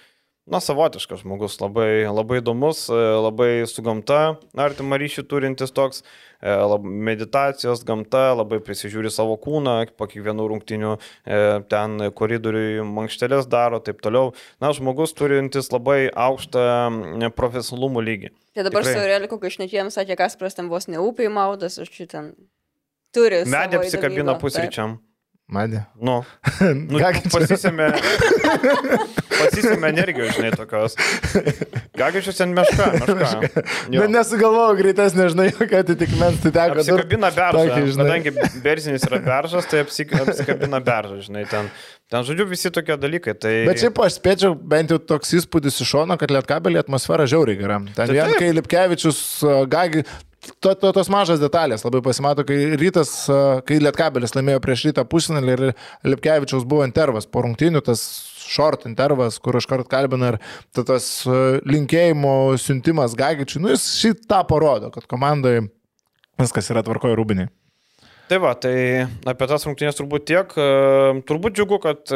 na, 0.46 0.60
savotiškas 0.60 1.22
žmogus, 1.22 1.56
labai, 1.62 2.04
labai 2.10 2.40
įdomus, 2.42 2.84
e, 2.92 3.00
labai 3.24 3.50
su 3.70 3.82
gamta 3.84 4.36
artimą 4.60 4.98
ryšį 5.00 5.24
turintis 5.30 5.72
toks, 5.74 6.02
e, 6.42 6.52
lab, 6.52 6.84
meditacijos 6.84 7.84
gamta, 7.88 8.26
labai 8.36 8.60
prisižiūri 8.64 9.12
savo 9.12 9.38
kūną, 9.40 9.76
po 9.96 10.08
kiekvienų 10.10 10.48
rungtinių 10.52 10.92
e, 10.96 11.40
ten 11.72 12.10
koridoriui 12.18 12.84
mankštelės 12.84 13.48
daro, 13.48 13.80
taip 13.84 14.04
toliau. 14.04 14.34
Na, 14.60 14.74
žmogus 14.76 15.16
turintis 15.16 15.72
labai 15.72 16.10
aukštą 16.12 16.66
m, 16.90 17.30
profesionalumo 17.32 18.04
lygį. 18.04 18.34
Tai 18.54 18.68
dabar 18.68 18.84
Tikrai. 18.84 18.92
su 18.94 19.06
Aureliku 19.06 19.40
Kažnetėjim 19.42 19.90
sakė, 19.94 20.18
kas 20.20 20.36
prastam 20.38 20.68
vos 20.72 20.90
neupiai 20.92 21.32
maudas, 21.32 21.80
aš 21.80 21.90
čia 21.90 22.06
ten 22.10 22.30
turi. 23.16 23.42
Medė 23.48 23.80
apsikabina 23.80 24.36
pusryčiam. 24.38 24.98
Madė. 25.44 25.82
Nu, 26.00 26.22
nu 26.88 27.00
pasisėmė, 27.28 27.90
pasisėmė 29.28 29.90
energijos, 29.90 30.30
žinai, 30.38 30.52
tokios. 30.56 30.96
Gagičius 32.00 32.40
ten 32.40 32.54
meška, 32.56 32.86
meška. 33.20 33.50
Bet 33.92 34.14
nesugalvojau 34.14 34.78
greitesnė, 34.78 35.28
žinai, 35.34 35.50
jokio 35.50 35.82
atitikmens, 35.84 36.40
tai 36.46 36.54
teko. 36.56 36.80
Apsikabina 36.80 37.30
beržą. 37.36 37.76
Kadangi 38.00 38.34
berzinis 38.64 39.04
yra 39.10 39.20
beržas, 39.26 39.68
tai 39.68 39.84
apsik, 39.84 40.16
apsikabina 40.24 40.80
beržą, 40.84 41.20
žinai, 41.28 41.44
ten. 41.52 41.68
Ten, 42.12 42.20
žodžiu, 42.24 42.44
visi 42.48 42.72
tokie 42.72 42.96
dalykai. 43.00 43.32
Tai... 43.40 43.52
Bet 43.68 43.80
šiaip 43.80 44.00
aš 44.04 44.18
spėčiau 44.18 44.56
bent 44.56 44.92
jau 44.92 44.98
toks 45.00 45.32
įspūdis 45.40 45.80
iš 45.80 45.88
šono, 45.94 46.16
kad 46.20 46.32
lietkabelį 46.32 46.82
atmosfera 46.82 47.24
žiauriai 47.28 47.56
gera. 47.60 47.78
Ten 47.96 48.10
Tai 48.10 48.12
vien 48.12 48.34
kai 48.36 48.50
Lipkevičius, 48.52 49.20
Gagi, 49.72 50.04
to, 50.60 50.74
to, 50.74 50.90
tos 50.96 51.10
mažas 51.12 51.40
detalės 51.42 51.84
labai 51.86 52.00
pasimato, 52.04 52.44
kai 52.46 52.76
rytas, 52.80 53.12
kai 53.68 53.78
lietkabelis 53.82 54.34
laimėjo 54.36 54.62
prieš 54.64 54.86
rytą 54.88 55.04
pusfinalį 55.08 55.56
ir 55.56 55.64
Lipkevičius 56.12 56.66
buvo 56.68 56.86
intervas 56.86 57.26
po 57.30 57.44
rungtynių, 57.46 57.82
tas 57.86 58.02
short 58.44 58.84
intervas, 58.88 59.38
kur 59.42 59.56
aš 59.56 59.68
kart 59.70 59.88
kalbinu 59.90 60.34
ir 60.34 60.40
ta- 60.76 60.84
tas 60.84 61.08
linkėjimo 61.64 62.34
siuntimas 62.60 63.16
Gagičiui, 63.18 63.62
nu 63.64 63.72
jis 63.72 63.86
šitą 64.02 64.42
parodo, 64.48 64.92
kad 64.94 65.08
komandai 65.10 65.60
viskas 66.40 66.70
yra 66.74 66.84
tvarkoje 66.84 67.16
rūbiniai. 67.18 67.50
Tai 68.24 68.38
va, 68.40 68.54
tai 68.56 69.04
apie 69.28 69.48
tas 69.50 69.66
rungtynės 69.68 69.98
turbūt 69.98 70.24
tiek. 70.30 70.54
E, 70.56 70.68
Turbūt 71.28 71.58
džiugu, 71.58 71.76
kad 71.82 72.12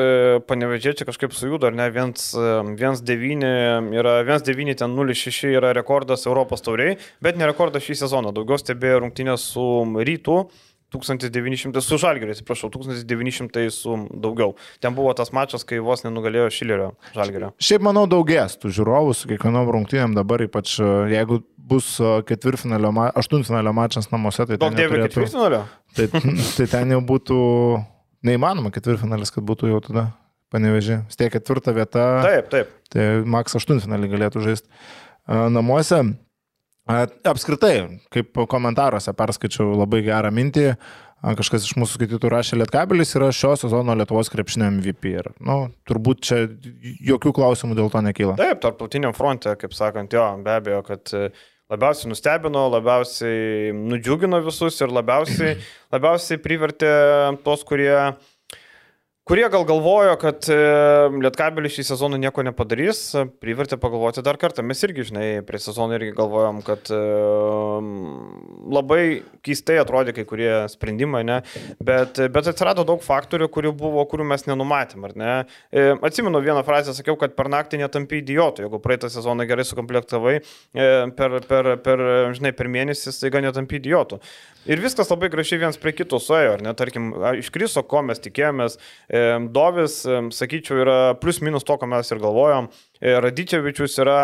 panevežėčiai 0.48 1.08
kažkaip 1.08 1.34
sujudo, 1.36 1.68
ar 1.68 1.76
ne, 1.76 1.90
1-9 1.92 3.44
yra 3.98 4.14
1-9, 4.24 4.78
ten 4.80 4.96
0-6 4.96 5.52
yra 5.52 5.74
rekordas 5.76 6.24
Europos 6.24 6.64
tauriai, 6.64 6.96
bet 7.24 7.36
ne 7.36 7.50
rekordas 7.50 7.84
šį 7.84 7.98
sezoną. 8.06 8.32
Daugiau 8.36 8.56
stebėjo 8.60 9.04
rungtynės 9.04 9.50
su 9.52 9.68
rytų. 10.08 10.40
1900 10.88 11.82
su 11.84 11.98
Žalgiriu, 12.00 12.32
atsiprašau, 12.32 12.70
1900 12.72 13.66
su 13.70 13.96
daugiau. 14.08 14.54
Ten 14.80 14.94
buvo 14.96 15.12
tas 15.12 15.34
mačas, 15.36 15.66
kai 15.68 15.82
vos 15.84 16.00
nenugalėjo 16.06 16.48
Šilerio 16.48 16.86
Žalgirio. 17.12 17.50
Šiaip 17.60 17.84
manau 17.84 18.06
daugės 18.08 18.56
tų 18.56 18.72
žiūrovų 18.78 19.12
su 19.12 19.28
kiekvienom 19.28 19.68
rungtynėm 19.74 20.16
dabar, 20.16 20.46
ypač 20.46 20.78
jeigu 21.12 21.42
bus 21.68 21.90
uh, 22.02 22.18
ketvirtfinalio, 22.28 22.92
ma 22.94 23.08
aštuntfinalio 23.18 23.74
mačas 23.76 24.10
namuose, 24.12 24.46
tai 24.48 24.58
Daug 24.60 24.72
ten, 24.72 24.80
dėvė 24.80 25.02
ketvirtinalio? 25.06 25.64
tai, 25.96 26.08
tai 26.56 26.68
ten 26.70 26.94
jau 26.96 27.02
būtų 27.12 27.40
neįmanoma 28.28 28.72
ketvirtfinalis, 28.74 29.32
kad 29.34 29.46
būtų 29.48 29.72
jau 29.72 29.82
tada 29.88 30.06
paneveži. 30.52 31.02
Vis 31.08 31.20
tiek 31.20 31.32
ketvirta 31.34 31.74
vieta, 31.76 32.06
Taip, 32.24 32.48
taip. 32.52 32.72
tai 32.92 33.10
Maks 33.28 33.58
aštuntfinalį 33.60 34.14
galėtų 34.14 34.46
žaisti 34.46 34.68
uh, 34.70 35.46
namuose. 35.52 36.02
Apskritai, 36.88 38.00
kaip 38.08 38.38
komentaruose 38.48 39.12
perskaičiau 39.12 39.74
labai 39.76 40.00
gerą 40.06 40.30
mintį, 40.32 40.70
kažkas 41.36 41.66
iš 41.66 41.74
mūsų 41.78 41.98
skaitytų 41.98 42.30
rašė 42.32 42.58
Lietkabelis 42.60 43.14
yra 43.18 43.28
šio 43.34 43.54
sezono 43.58 43.96
Lietuvos 43.98 44.30
krepšinio 44.32 44.70
MVP. 44.78 45.12
Ir, 45.18 45.30
nu, 45.44 45.58
turbūt 45.88 46.22
čia 46.28 46.40
jokių 47.10 47.34
klausimų 47.36 47.76
dėl 47.78 47.90
to 47.92 48.02
nekyla. 48.06 48.38
Taip, 48.38 48.62
tarptautiniam 48.62 49.12
fronte, 49.16 49.52
kaip 49.60 49.74
sakant, 49.76 50.14
jo, 50.14 50.24
be 50.44 50.54
abejo, 50.54 50.80
kad 50.86 51.12
e, 51.12 51.28
labiausiai 51.72 52.10
nustebino, 52.12 52.64
labiausiai 52.72 53.72
nudžiugino 53.76 54.40
visus 54.46 54.80
ir 54.80 54.92
labiausiai, 54.94 55.56
labiausiai 55.94 56.40
privertė 56.44 56.92
tos, 57.44 57.64
kurie 57.68 57.92
kurie 59.28 59.48
gal 59.52 59.64
galvojo, 59.68 60.14
kad 60.20 60.46
e, 60.48 60.56
Lietkabelis 61.20 61.74
šį 61.76 61.84
sezoną 61.90 62.16
nieko 62.20 62.40
nepadarys, 62.46 63.00
privertė 63.42 63.76
pagalvoti 63.80 64.24
dar 64.24 64.38
kartą. 64.40 64.64
Mes 64.64 64.80
irgi, 64.86 65.04
žinai, 65.10 65.26
prie 65.44 65.60
sezono 65.60 65.98
irgi 65.98 66.14
galvojom, 66.16 66.62
kad 66.64 66.88
e, 66.94 67.00
labai 68.72 69.02
keistai 69.44 69.76
atrodė 69.82 70.14
kai 70.16 70.24
kurie 70.28 70.50
sprendimai, 70.72 71.22
ne? 71.28 71.38
Bet, 71.76 72.22
bet 72.32 72.48
atsirado 72.52 72.86
daug 72.88 73.04
faktorių, 73.04 73.50
kurių 73.52 73.74
buvo, 73.76 74.04
kurių 74.08 74.30
mes 74.32 74.48
nenumatėm, 74.48 75.04
ar 75.10 75.16
ne? 75.20 75.34
E, 75.68 75.90
Atsimenu 76.08 76.40
vieną 76.44 76.64
frazę, 76.64 76.96
sakiau, 76.96 77.18
kad 77.20 77.36
per 77.36 77.52
naktį 77.52 77.82
netampi 77.82 78.22
idiotų, 78.22 78.64
jeigu 78.64 78.80
praeitą 78.80 79.12
sezoną 79.12 79.44
gerai 79.50 79.66
sukomplektavai, 79.68 80.38
per, 81.18 81.40
per, 81.50 81.74
per, 81.84 82.04
žinai, 82.38 82.54
per 82.56 82.70
mėnesį 82.72 83.12
staiga 83.12 83.42
netampi 83.44 83.76
idiotų. 83.82 84.22
Ir 84.68 84.84
viskas 84.84 85.10
labai 85.12 85.30
gražiai 85.32 85.62
viens 85.64 85.80
prie 85.80 85.94
kito 85.96 86.20
suėjo, 86.22 86.56
ar 86.58 86.64
ne? 86.64 86.74
Tarkim, 86.76 87.10
iš 87.40 87.52
kriso, 87.54 87.84
ko 87.88 88.02
mes 88.06 88.20
tikėjomės, 88.24 88.78
e, 89.08 89.18
E, 89.18 89.48
Dovis, 89.50 90.02
e, 90.06 90.20
sakyčiau, 90.34 90.82
yra 90.84 90.98
plus 91.20 91.40
minus 91.44 91.66
to, 91.66 91.76
ką 91.80 91.88
mes 91.90 92.12
ir 92.12 92.20
galvojom. 92.22 92.68
E, 93.00 93.16
Radičevičius 93.24 93.98
yra 94.04 94.20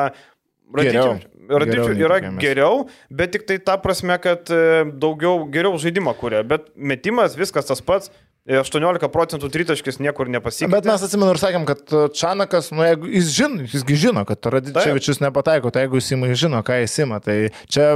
nei 0.75 0.93
yra 0.95 1.67
tikėjomės. 1.69 2.39
geriau, 2.41 2.85
bet 3.13 3.35
tik 3.35 3.49
tai 3.49 3.59
ta 3.63 3.77
prasme, 3.81 4.17
kad 4.23 4.51
e, 4.53 4.85
daugiau 5.01 5.45
geriau 5.53 5.81
žaidimą 5.81 6.15
kuria, 6.21 6.45
bet 6.47 6.71
metimas 6.75 7.37
viskas 7.39 7.69
tas 7.69 7.83
pats, 7.85 8.13
e, 8.49 8.57
18 8.61 9.11
procentų 9.13 9.51
tritaškis 9.53 10.01
niekur 10.05 10.31
nepasikeitė. 10.33 10.73
Bet 10.73 10.89
mes 10.89 11.05
atsimenu 11.05 11.35
ir 11.35 11.43
sakėm, 11.43 11.67
kad 11.69 11.85
Čanakas, 12.17 12.73
nu, 12.75 12.85
jeigu 12.87 13.13
jis 13.13 13.35
žino, 13.37 13.69
jisgi 13.69 14.01
žino, 14.07 14.25
kad 14.29 14.51
Radičevičius 14.57 15.21
nepataiko, 15.25 15.73
tai 15.75 15.87
jeigu 15.87 16.01
jis 16.01 16.15
ima, 16.17 16.33
jis 16.33 16.47
žino, 16.47 16.65
ką 16.65 16.81
jis 16.85 16.97
ima, 17.05 17.21
tai 17.25 17.39
čia 17.69 17.93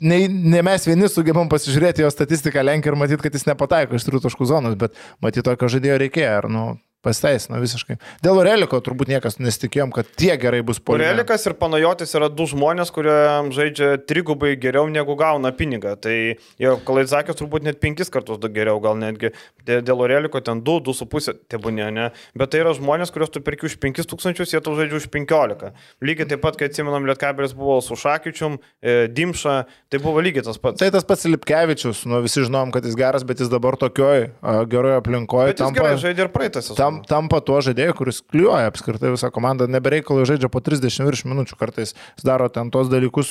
ne, 0.00 0.20
ne 0.28 0.62
mes 0.66 0.86
vieni 0.88 1.08
sugebam 1.12 1.50
pasižiūrėti 1.52 2.04
jo 2.04 2.10
statistiką 2.12 2.64
Lenkiją 2.66 2.94
ir 2.94 3.00
matyti, 3.00 3.22
kad 3.24 3.36
jis 3.36 3.48
nepataiko 3.48 3.98
iš 3.98 4.06
trijų 4.06 4.24
taškų 4.26 4.48
zonos, 4.50 4.78
bet 4.80 4.96
matyti 5.24 5.46
tokio 5.46 5.70
žaidėjo 5.72 5.98
reikėjo, 6.04 6.32
ar, 6.42 6.48
nu, 6.52 6.64
pasiteisino 7.04 7.58
visiškai. 7.62 7.96
Dėl 8.24 8.40
Oreliko 8.42 8.80
turbūt 8.84 9.08
niekas 9.08 9.38
nesitikėjom, 9.40 9.92
kad 9.94 10.08
tiek 10.20 10.36
gerai 10.40 10.60
bus 10.66 10.80
puolime. 10.82 11.06
Porelikas 11.08 11.46
ir 11.48 11.54
Panajotis 11.60 12.12
yra 12.18 12.28
du 12.32 12.44
žmonės, 12.50 12.92
kurie 12.92 13.14
žaidžia 13.56 13.94
trigubai 14.04 14.52
geriau 14.60 14.88
negu 14.92 15.16
gauna 15.16 15.52
pinigą. 15.56 15.94
Tai 16.00 16.14
jau 16.60 16.74
Kalaizakis 16.84 17.38
turbūt 17.40 17.64
net 17.64 17.80
penkis 17.80 18.12
kartus 18.12 18.40
geriau, 18.52 18.80
gal 18.84 18.98
netgi 19.00 19.32
Dė- 19.66 19.80
dėl 19.84 20.00
Oreliko 20.04 20.40
ten 20.44 20.60
2, 20.64 20.80
2,5 20.88 21.40
tebūnė, 21.52 21.88
ne. 21.92 22.06
Bet 22.36 22.50
tai 22.52 22.60
yra 22.62 22.72
žmonės, 22.76 23.12
kuriuos 23.12 23.32
tu 23.32 23.40
perki 23.44 23.68
už 23.68 23.76
5000, 23.80 24.52
jie 24.52 24.60
tu 24.64 24.72
žaidžia 24.76 24.96
už 25.00 25.08
15. 25.12 25.72
Lygiai 26.04 26.28
taip 26.28 26.40
pat, 26.44 26.56
kai 26.56 26.68
atsimenam, 26.70 27.04
Lietkabelis 27.08 27.52
buvo 27.56 27.80
su 27.84 27.96
Šakyčium, 27.96 28.58
e, 28.82 29.06
Dimša, 29.08 29.56
tai 29.92 30.00
buvo 30.00 30.20
lygiai 30.24 30.44
tas 30.44 30.58
pats. 30.58 30.80
Tai 30.80 30.90
tas 30.90 31.04
pats 31.04 31.24
Lipkevičius, 31.28 32.06
nu 32.08 32.20
visi 32.24 32.40
žinom, 32.46 32.72
kad 32.72 32.84
jis 32.84 32.96
geras, 32.96 33.24
bet 33.24 33.40
jis 33.40 33.48
dabar 33.52 33.76
tokioj 33.80 34.30
geroje 34.72 34.96
aplinkoje 35.00 35.52
Bet 35.52 35.60
jis 35.60 35.76
gerai 35.76 35.94
žaidė 36.00 36.26
ir 36.26 36.32
praeitą 36.32 36.62
sezoną. 36.64 36.78
Tam, 36.90 36.98
tampa 37.08 37.40
tuo 37.44 37.60
žaidėju, 37.64 37.94
kuris 37.98 38.20
kliuoja 38.26 38.68
apskritai 38.70 39.12
visą 39.14 39.30
komandą, 39.34 39.68
nebereikalai 39.70 40.26
žaidžia 40.28 40.50
po 40.52 40.60
30 40.64 41.06
virš 41.06 41.24
minučių, 41.30 41.56
kartais 41.60 41.94
daro 42.26 42.48
ten 42.52 42.72
tos 42.74 42.90
dalykus, 42.92 43.30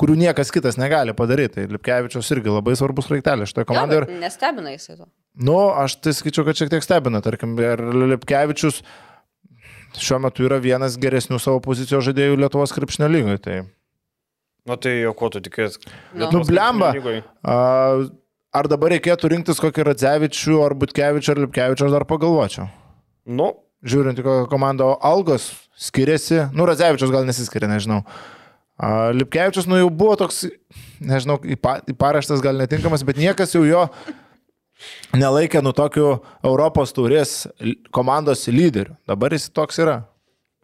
kurių 0.00 0.16
niekas 0.24 0.50
kitas 0.54 0.80
negali 0.80 1.14
padaryti. 1.16 1.60
Tai 1.60 1.76
Lipkevičius 1.76 2.32
irgi 2.34 2.50
labai 2.52 2.74
svarbus 2.76 3.10
raiktelis 3.12 3.52
šitoje 3.52 3.68
komandoje. 3.68 4.04
Ir, 4.08 4.20
Nestebina 4.24 4.72
jisai 4.74 4.96
to. 4.98 5.06
nu, 5.46 5.56
aš 5.76 5.98
tai 6.02 6.12
sakyčiau, 6.16 6.44
kad 6.48 6.58
šiek 6.58 6.72
tiek 6.72 6.84
stebina, 6.84 7.22
tarkim, 7.24 7.54
ir 7.60 7.80
Lipkevičius 8.16 8.82
šiuo 9.96 10.18
metu 10.20 10.44
yra 10.44 10.58
vienas 10.60 10.98
geresnių 11.00 11.38
savo 11.40 11.62
pozicijos 11.64 12.04
žaidėjų 12.08 12.36
Lietuvos 12.42 12.74
krepšnio 12.76 13.08
lygoje. 13.08 13.40
Tai, 13.44 13.56
Na 14.66 14.74
tai 14.82 14.96
jau 14.98 15.12
ko 15.14 15.28
tu 15.30 15.38
tikės? 15.38 15.76
Nu. 16.10 16.26
nu, 16.34 16.40
blemba. 16.44 16.88
A, 17.46 17.56
ar 18.58 18.66
dabar 18.68 18.90
reikėtų 18.96 19.30
rinktis 19.30 19.60
kokį 19.62 19.84
Radzevičių, 19.92 20.56
ar 20.66 20.74
Butkevičių, 20.80 21.30
ar 21.36 21.40
Lipkevičių, 21.44 21.86
aš 21.86 21.94
dar 21.94 22.04
pagalvočiau. 22.10 22.66
Nu, 23.26 23.52
žiūrint 23.86 24.18
į 24.20 24.24
kokią 24.26 24.48
komandą, 24.50 24.92
o 24.94 24.98
algos 25.04 25.50
skiriasi, 25.78 26.46
nu, 26.56 26.66
Radzevičius 26.68 27.12
gal 27.12 27.26
nesiskiria, 27.28 27.68
nežinau. 27.70 28.02
A, 28.76 29.10
Lipkevičius, 29.16 29.66
nu, 29.70 29.78
jau 29.80 29.90
buvo 29.90 30.16
toks, 30.20 30.44
nežinau, 31.00 31.38
paraštas 31.98 32.42
gal 32.44 32.58
netinkamas, 32.60 33.04
bet 33.08 33.18
niekas 33.20 33.54
jau 33.56 33.64
jo 33.66 33.86
nelaikė 35.16 35.62
nu 35.64 35.72
tokiu 35.76 36.18
Europos 36.44 36.92
taurės 36.96 37.46
komandos 37.96 38.44
lyderiu. 38.52 38.96
Dabar 39.08 39.32
jis 39.32 39.48
toks 39.50 39.80
yra. 39.82 40.02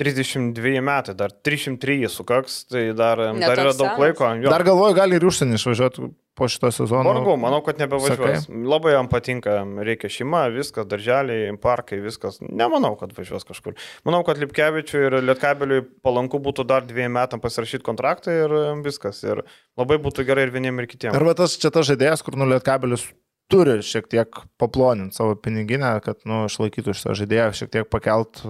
32 0.03 0.81
metai, 0.83 1.15
dar 1.15 1.31
303 1.47 2.09
sukaks, 2.11 2.63
tai 2.67 2.89
dar, 2.97 3.21
Ne 3.37 3.47
dar 3.47 3.61
yra 3.61 3.73
daug 3.73 3.93
senas. 3.93 4.01
laiko. 4.01 4.29
Jo. 4.43 4.51
Dar 4.51 4.65
galvoju, 4.67 4.97
gali 4.99 5.19
ir 5.19 5.27
užsienį 5.29 5.61
išvažiuoti 5.61 6.09
po 6.39 6.49
šito 6.49 6.71
sezono. 6.73 7.05
Vargu, 7.07 7.37
manau, 7.41 7.61
kad 7.65 7.81
nebevažiuos. 7.83 8.49
Labai 8.49 8.95
jam 8.95 9.09
patinka, 9.13 9.59
reikia 9.85 10.11
šeima, 10.13 10.45
viskas, 10.55 10.87
darželiai, 10.89 11.51
parkai, 11.63 12.01
viskas. 12.05 12.41
Nemanau, 12.43 12.95
kad 13.01 13.13
važiuos 13.17 13.45
kažkur. 13.49 13.77
Manau, 14.09 14.23
kad 14.27 14.41
Lipkevičiui 14.41 15.07
ir 15.09 15.19
Lietkabeliui 15.23 15.85
palanku 16.05 16.41
būtų 16.43 16.67
dar 16.69 16.87
dviem 16.89 17.13
metam 17.19 17.43
pasirašyti 17.43 17.85
kontraktą 17.87 18.37
ir 18.45 18.57
viskas. 18.85 19.21
Ir 19.27 19.45
labai 19.79 20.01
būtų 20.03 20.25
gerai 20.29 20.49
ir 20.49 20.55
vieniem, 20.55 20.81
ir 20.81 20.89
kitiem. 20.91 21.13
Arba 21.17 21.37
tas 21.39 21.59
čia 21.61 21.73
tas 21.75 21.89
žaidėjas, 21.91 22.25
kur 22.25 22.41
nulėt 22.41 22.65
kabelis 22.67 23.05
turi 23.53 23.79
šiek 23.85 24.09
tiek 24.09 24.43
paploninti 24.61 25.19
savo 25.19 25.37
piniginę, 25.37 25.95
kad, 26.05 26.23
nu, 26.29 26.47
išlaikytų 26.49 26.97
šitą 26.97 27.17
žaidėją, 27.21 27.53
šiek 27.61 27.73
tiek 27.77 27.93
pakelt. 27.93 28.43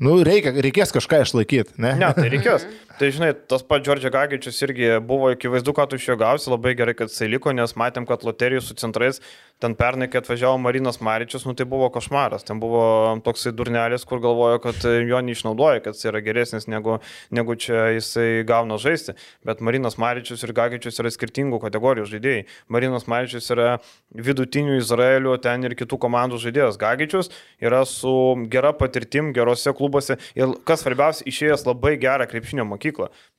Nu, 0.00 0.14
reikia, 0.24 0.54
reikės 0.64 0.94
kažką 0.96 1.22
išlaikyti, 1.26 1.76
ne? 1.80 1.92
Ne, 2.00 2.08
tai 2.16 2.30
reikės. 2.32 2.64
Tai 3.00 3.08
žinai, 3.08 3.30
tas 3.48 3.62
pats 3.64 3.80
Džordžia 3.80 4.10
Gagičius 4.12 4.58
irgi 4.66 4.88
buvo 5.08 5.30
akivaizdu, 5.32 5.72
kad 5.72 5.94
iš 5.96 6.10
jo 6.10 6.18
gausi, 6.20 6.50
labai 6.52 6.74
gerai, 6.76 6.92
kad 6.98 7.08
jisai 7.08 7.30
liko, 7.32 7.48
nes 7.56 7.72
matėm, 7.72 8.04
kad 8.04 8.26
loterijų 8.28 8.60
su 8.60 8.74
centrais, 8.76 9.22
ten 9.56 9.72
pernai, 9.72 10.04
kai 10.12 10.20
atvažiavo 10.20 10.58
Marinas 10.60 11.00
Maričius, 11.00 11.46
nu 11.48 11.54
tai 11.56 11.64
buvo 11.68 11.88
košmaras. 11.92 12.44
Ten 12.44 12.60
buvo 12.60 12.82
toksai 13.24 13.54
durnelis, 13.56 14.04
kur 14.08 14.20
galvojo, 14.20 14.58
kad 14.66 14.84
jo 14.84 15.20
neišnaudoja, 15.24 15.80
kad 15.86 15.96
jis 15.96 16.10
yra 16.10 16.20
geresnis 16.26 16.68
negu, 16.68 16.98
negu 17.32 17.56
čia 17.56 17.86
jisai 17.94 18.44
gauna 18.48 18.76
žaisti. 18.80 19.16
Bet 19.48 19.64
Marinas 19.64 19.96
Maričius 19.96 20.44
ir 20.44 20.52
Gagičius 20.60 21.00
yra 21.00 21.14
skirtingų 21.16 21.62
kategorijų 21.64 22.04
žaidėjai. 22.12 22.44
Marinas 22.68 23.08
Maričius 23.08 23.48
yra 23.56 23.78
vidutinių 24.12 24.76
Izraelio, 24.76 25.38
ten 25.40 25.64
ir 25.64 25.76
kitų 25.80 26.00
komandų 26.04 26.42
žaidėjas. 26.44 26.76
Gagičius 26.84 27.32
yra 27.64 27.80
su 27.88 28.12
gera 28.52 28.76
patirtim, 28.76 29.32
gerose 29.32 29.72
klubuose 29.72 30.20
ir 30.36 30.56
kas 30.68 30.84
svarbiausia, 30.84 31.24
išėjęs 31.32 31.64
labai 31.68 31.96
gerą 32.00 32.28
krepšinio 32.28 32.68
mokyklą. 32.68 32.89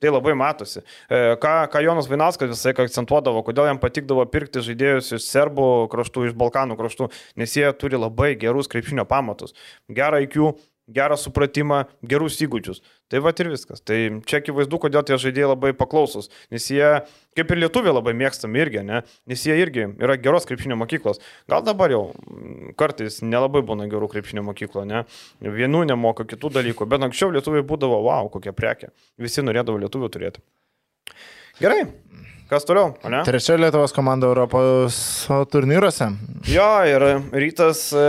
Tai 0.02 0.14
labai 0.14 0.34
matosi. 0.38 0.82
E, 1.10 1.36
Ką, 1.41 1.54
ką 1.72 1.84
Jonas 1.84 2.10
Vainauskas 2.12 2.52
visai 2.54 2.74
akcentuodavo, 2.74 3.43
kodėl 3.47 3.70
jam 3.70 3.80
patikdavo 3.82 4.26
pirkti 4.32 4.64
žaidėjus 4.66 5.14
iš 5.18 5.28
serbų 5.28 5.68
kraštų, 5.91 6.28
iš 6.30 6.38
Balkanų 6.39 6.78
kraštų, 6.80 7.10
nes 7.41 7.56
jie 7.58 7.68
turi 7.78 7.99
labai 7.99 8.34
gerus 8.39 8.72
krepšinio 8.72 9.06
pamatus. 9.10 9.56
Gerą 9.91 10.22
IQ, 10.26 10.54
gerą 10.89 11.17
supratimą, 11.19 11.84
gerus 12.07 12.39
įgūdžius. 12.41 12.82
Tai 13.11 13.21
va 13.23 13.34
ir 13.36 13.49
viskas. 13.51 13.82
Tai 13.84 13.97
čia 14.27 14.39
akivaizdu, 14.39 14.79
kodėl 14.82 15.03
tie 15.07 15.17
žaidėjai 15.21 15.51
labai 15.51 15.73
paklausus. 15.77 16.32
Nes 16.53 16.67
jie, 16.71 16.86
kaip 17.38 17.51
ir 17.51 17.61
lietuviai, 17.63 17.93
labai 17.95 18.13
mėgstami 18.17 18.63
irgi, 18.63 18.84
ne? 18.88 19.01
Nes 19.29 19.45
jie 19.45 19.57
irgi 19.59 19.89
yra 20.01 20.17
geros 20.21 20.47
krepšinio 20.49 20.77
mokyklos. 20.79 21.21
Gal 21.51 21.65
dabar 21.67 21.93
jau 21.93 22.03
mm, 22.13 22.73
kartais 22.79 23.21
nelabai 23.25 23.63
būna 23.67 23.89
gerų 23.91 24.11
krepšinio 24.15 24.45
mokyklo, 24.47 24.86
ne? 24.88 25.03
Vienų 25.43 25.86
nemoka, 25.91 26.27
kitų 26.27 26.53
dalykų. 26.59 26.88
Bet 26.91 27.07
anksčiau 27.07 27.34
lietuviai 27.36 27.67
būdavo, 27.67 28.01
wow, 28.07 28.32
kokia 28.34 28.55
prekė. 28.55 28.93
Visi 29.21 29.43
norėdavo 29.45 29.82
lietuvių 29.84 30.11
turėti. 30.13 30.43
Gerai. 31.61 31.84
Kas 32.52 32.66
toliau, 32.68 32.89
ne? 33.08 33.22
Trečia 33.24 33.56
Lietuvos 33.56 33.93
komanda 33.95 34.28
Europos 34.28 34.95
turnyruose. 35.54 36.10
Jo, 36.52 36.66
ir 36.84 37.06
rytas 37.32 37.86
e, 37.95 38.02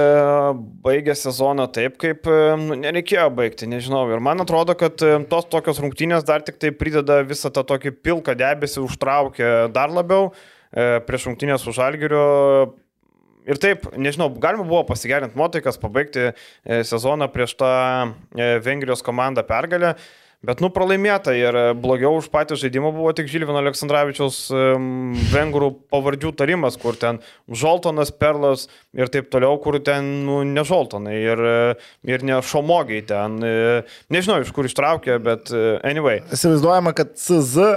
baigė 0.83 1.15
sezoną 1.15 1.69
taip, 1.71 1.95
kaip 2.03 2.27
e, 2.27 2.39
nu, 2.59 2.75
nereikėjo 2.81 3.29
baigti, 3.39 3.69
nežinau. 3.71 4.01
Ir 4.11 4.19
man 4.27 4.43
atrodo, 4.43 4.75
kad 4.81 4.99
e, 4.99 5.13
tos 5.31 5.47
tokios 5.53 5.79
rungtynės 5.85 6.27
dar 6.27 6.43
tik 6.43 6.59
tai 6.59 6.73
prideda 6.75 7.21
visą 7.23 7.53
tą 7.55 7.63
tokį 7.69 7.93
pilką 8.03 8.35
debesį, 8.41 8.81
užtraukia 8.83 9.53
dar 9.71 9.95
labiau 9.95 10.33
prieš 10.73 11.29
rungtynės 11.29 11.69
už 11.71 11.79
Algerio. 11.85 12.25
Ir 13.47 13.63
taip, 13.63 13.87
nežinau, 13.95 14.27
galima 14.43 14.67
buvo 14.67 14.81
pasigerinti 14.89 15.39
nuotaikas, 15.39 15.79
pabaigti 15.79 16.33
sezoną 16.89 17.31
prieš 17.31 17.55
tą 17.61 17.71
Vengrijos 18.67 19.07
komandą 19.07 19.47
pergalę. 19.47 19.93
Bet, 20.43 20.59
nu, 20.59 20.73
pralaimėta 20.75 21.31
ir 21.39 21.55
blogiau 21.79 22.17
už 22.19 22.27
patį 22.33 22.57
žaidimą 22.59 22.91
buvo 22.97 23.13
tik 23.15 23.29
Žilvino 23.31 23.61
Aleksandраvičiaus 23.61 24.39
um, 24.51 25.13
vengrų 25.31 25.69
pavardžių 25.93 26.33
tarimas, 26.35 26.75
kur 26.83 26.97
ten 26.99 27.21
Žoltonas, 27.47 28.11
Perlas 28.11 28.65
ir 28.91 29.07
taip 29.13 29.29
toliau, 29.31 29.55
kur 29.63 29.79
ten, 29.79 30.09
nu, 30.27 30.41
ne 30.43 30.65
Žoltonai 30.67 31.15
ir, 31.15 31.43
ir 32.11 32.25
ne 32.27 32.41
Šomogiai 32.43 33.05
ten. 33.07 33.37
e, 33.39 33.53
Nežinau, 34.11 34.41
iš 34.43 34.51
kur 34.57 34.67
ištraukė, 34.67 35.21
bet 35.23 35.53
e, 35.55 35.77
anyway. 35.87 36.25
Įsivaizduojama, 36.35 36.91
kad 36.99 37.15
CZ 37.23 37.69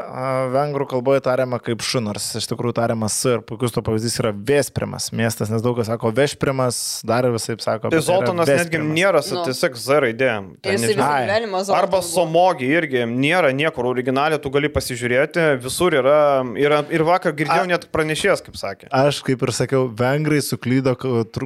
vengrų 0.55 0.89
kalboje 0.95 1.21
tariama 1.29 1.61
kaip 1.61 1.85
š, 1.85 2.01
nors 2.01 2.31
iš 2.41 2.49
tikrųjų 2.49 2.79
tariamas 2.81 3.19
S 3.21 3.29
ir 3.29 3.45
puikus 3.45 3.77
to 3.77 3.85
pavyzdys 3.85 4.17
yra 4.23 4.33
Vesprimas 4.33 5.11
miestas, 5.13 5.53
nes 5.53 5.61
daug 5.61 5.77
kas 5.77 5.91
sako 5.93 6.09
Vešprimas, 6.17 6.81
dar 7.05 7.29
visai 7.29 7.59
sako. 7.61 7.93
Tai 7.93 7.93
bet 7.93 8.01
yra 8.01 8.07
Zoltonas 8.09 8.49
netgi 8.49 8.81
nėra, 8.81 9.21
Nu. 9.21 9.45
tiesiog 9.45 9.77
Z 9.77 10.01
raidė. 10.01 10.33
Ir 10.65 10.99
Arba 11.05 12.01
Zoltanas 12.01 12.54
Somogi 12.55 12.71
irgi 12.71 13.01
nėra 13.03 13.49
niekur 13.51 13.85
originaliai, 13.89 14.39
tu 14.39 14.49
gali 14.49 14.69
pasižiūrėti, 14.71 15.43
visur 15.59 15.91
yra, 15.91 16.39
yra 16.55 16.77
ir 16.87 17.03
vakar 17.03 17.33
girdėjau 17.35 17.65
net 17.67 17.87
pranešėjas, 17.91 18.43
kaip 18.45 18.55
sakė. 18.55 18.87
Aš 18.95 19.19
kaip 19.27 19.43
ir 19.43 19.51
sakiau, 19.51 19.89
vengrai 19.91 20.39
suklydo, 20.39 20.95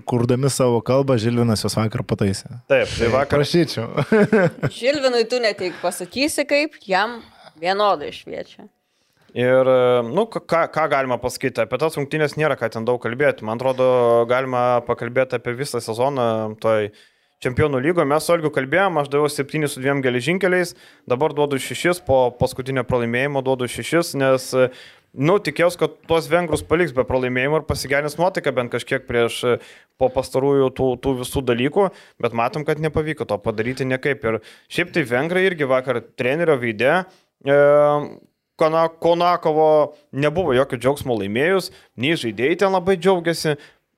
kurdami 0.05 0.51
savo 0.53 0.83
kalbą, 0.85 1.17
Žilvinas 1.17 1.65
jos 1.65 1.73
vakar 1.79 2.03
pataisė. 2.05 2.59
Taip, 2.69 2.93
tai 2.93 3.09
vakar 3.09 3.41
Prašyčiau. 3.41 4.05
Žilvinui 4.79 5.25
tu 5.29 5.41
netik 5.41 5.81
pasakysi, 5.81 6.45
kaip 6.45 6.77
jam 6.85 7.23
vienodai 7.57 8.11
šviečia. 8.13 8.69
Ir, 9.33 9.73
nu, 10.05 10.27
ką, 10.29 10.67
ką 10.69 10.87
galima 10.93 11.17
pasakyti, 11.21 11.65
apie 11.65 11.81
tas 11.81 11.97
rungtynės 11.97 12.37
nėra 12.37 12.57
ką 12.57 12.69
ten 12.75 12.85
daug 12.85 13.01
kalbėti. 13.01 13.45
Man 13.49 13.57
atrodo, 13.57 13.89
galima 14.29 14.83
pakalbėti 14.85 15.41
apie 15.41 15.57
visą 15.57 15.81
sezoną 15.81 16.29
toj 16.61 16.91
čempionų 17.43 17.81
lygo. 17.83 18.05
Mes 18.07 18.25
su 18.25 18.35
Olgiu 18.35 18.51
kalbėjom, 18.53 18.99
aš 19.01 19.09
daviau 19.11 19.31
7 19.31 19.67
su 19.71 19.81
2 19.83 19.99
geležinkeliais, 20.03 20.75
dabar 21.09 21.35
duodu 21.35 21.59
6, 21.61 22.03
po 22.07 22.29
paskutinio 22.39 22.83
pralaimėjimo 22.87 23.43
duodu 23.45 23.69
6, 23.71 24.15
nes 24.19 24.49
nu, 25.13 25.39
tikėjausi, 25.41 25.79
kad 25.81 25.95
tuos 26.09 26.27
vengrus 26.29 26.63
paliks 26.67 26.93
be 26.95 27.05
pralaimėjimų 27.07 27.61
ir 27.61 27.67
pasigerins 27.69 28.17
nuotaiką 28.19 28.53
bent 28.55 28.73
kažkiek 28.73 29.07
prieš 29.07 29.41
po 29.99 30.09
pastarųjų 30.13 30.69
tų, 30.77 30.89
tų 31.01 31.15
visų 31.23 31.43
dalykų, 31.47 31.89
bet 32.21 32.35
matom, 32.37 32.65
kad 32.67 32.81
nepavyko 32.83 33.27
to 33.29 33.39
padaryti 33.41 33.87
niekaip. 33.89 34.23
Ir 34.23 34.39
šiaip 34.71 34.93
tai 34.95 35.05
vengrai 35.09 35.47
irgi 35.49 35.67
vakar 35.69 36.03
trenerio 36.19 36.59
veidė. 36.61 37.03
E, 37.43 37.57
Konakovo 38.59 39.95
nebuvo 40.11 40.51
jokio 40.51 40.75
džiaugsmo 40.79 41.15
laimėjus, 41.15 41.69
nei 41.95 42.17
žaidėjai 42.19 42.57
ten 42.59 42.73
labai 42.75 42.97
džiaugiasi, 42.99 43.55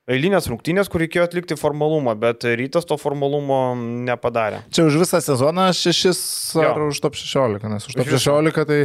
eilinės 0.10 0.48
rungtynės, 0.49 0.90
kur 0.90 1.03
reikėjo 1.03 1.28
atlikti 1.28 1.57
formalumą, 1.60 2.15
bet 2.19 2.44
rytas 2.57 2.88
to 2.90 2.98
formalumo 2.98 3.76
nepadarė. 3.78 4.64
Čia 4.73 4.88
už 4.90 4.98
visą 5.03 5.22
sezoną 5.22 5.69
šešis 5.78 6.22
ar 6.57 6.73
Jo. 6.82 6.88
už 6.90 6.99
top 7.03 7.15
16, 7.19 7.69
nes 7.69 7.86
už 7.88 7.94
top 7.99 8.06
Už 8.07 8.14
visą. 8.18 8.38
16 8.41 8.65
tai 8.65 8.80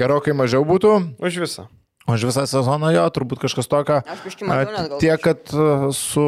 gerokai 0.00 0.32
mažiau 0.34 0.64
būtų, 0.64 0.94
Už 1.20 1.36
visą. 1.44 1.68
už 2.08 2.24
visą 2.30 2.46
sezoną 2.48 2.92
jo, 2.96 3.04
turbūt 3.12 3.44
kažkas 3.44 3.68
tokio. 3.68 4.00
Aš 4.04 4.40
net 4.40 4.68
gal. 4.72 4.98
Tiek, 5.00 5.20
kad 5.20 5.40
a, 5.52 5.88
su 5.92 6.24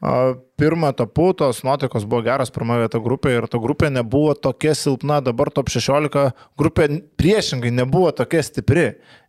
a, 0.00 0.34
pirmo 0.56 0.88
etapu 0.88 1.32
tos 1.36 1.62
nuotaikos 1.66 2.06
buvo 2.08 2.22
geras 2.24 2.50
pirma 2.50 2.78
vieta 2.80 2.98
grupė 3.02 3.34
ir 3.36 3.46
ta 3.50 3.58
grupė 3.60 3.90
nebuvo 3.92 4.32
tokia 4.34 4.72
silpna, 4.74 5.20
dabar 5.22 5.50
top 5.52 5.68
16 5.70 6.32
grupė 6.58 6.88
priešingai 7.20 7.70
nebuvo 7.70 8.10
tokia 8.14 8.42
stipri. 8.42 8.86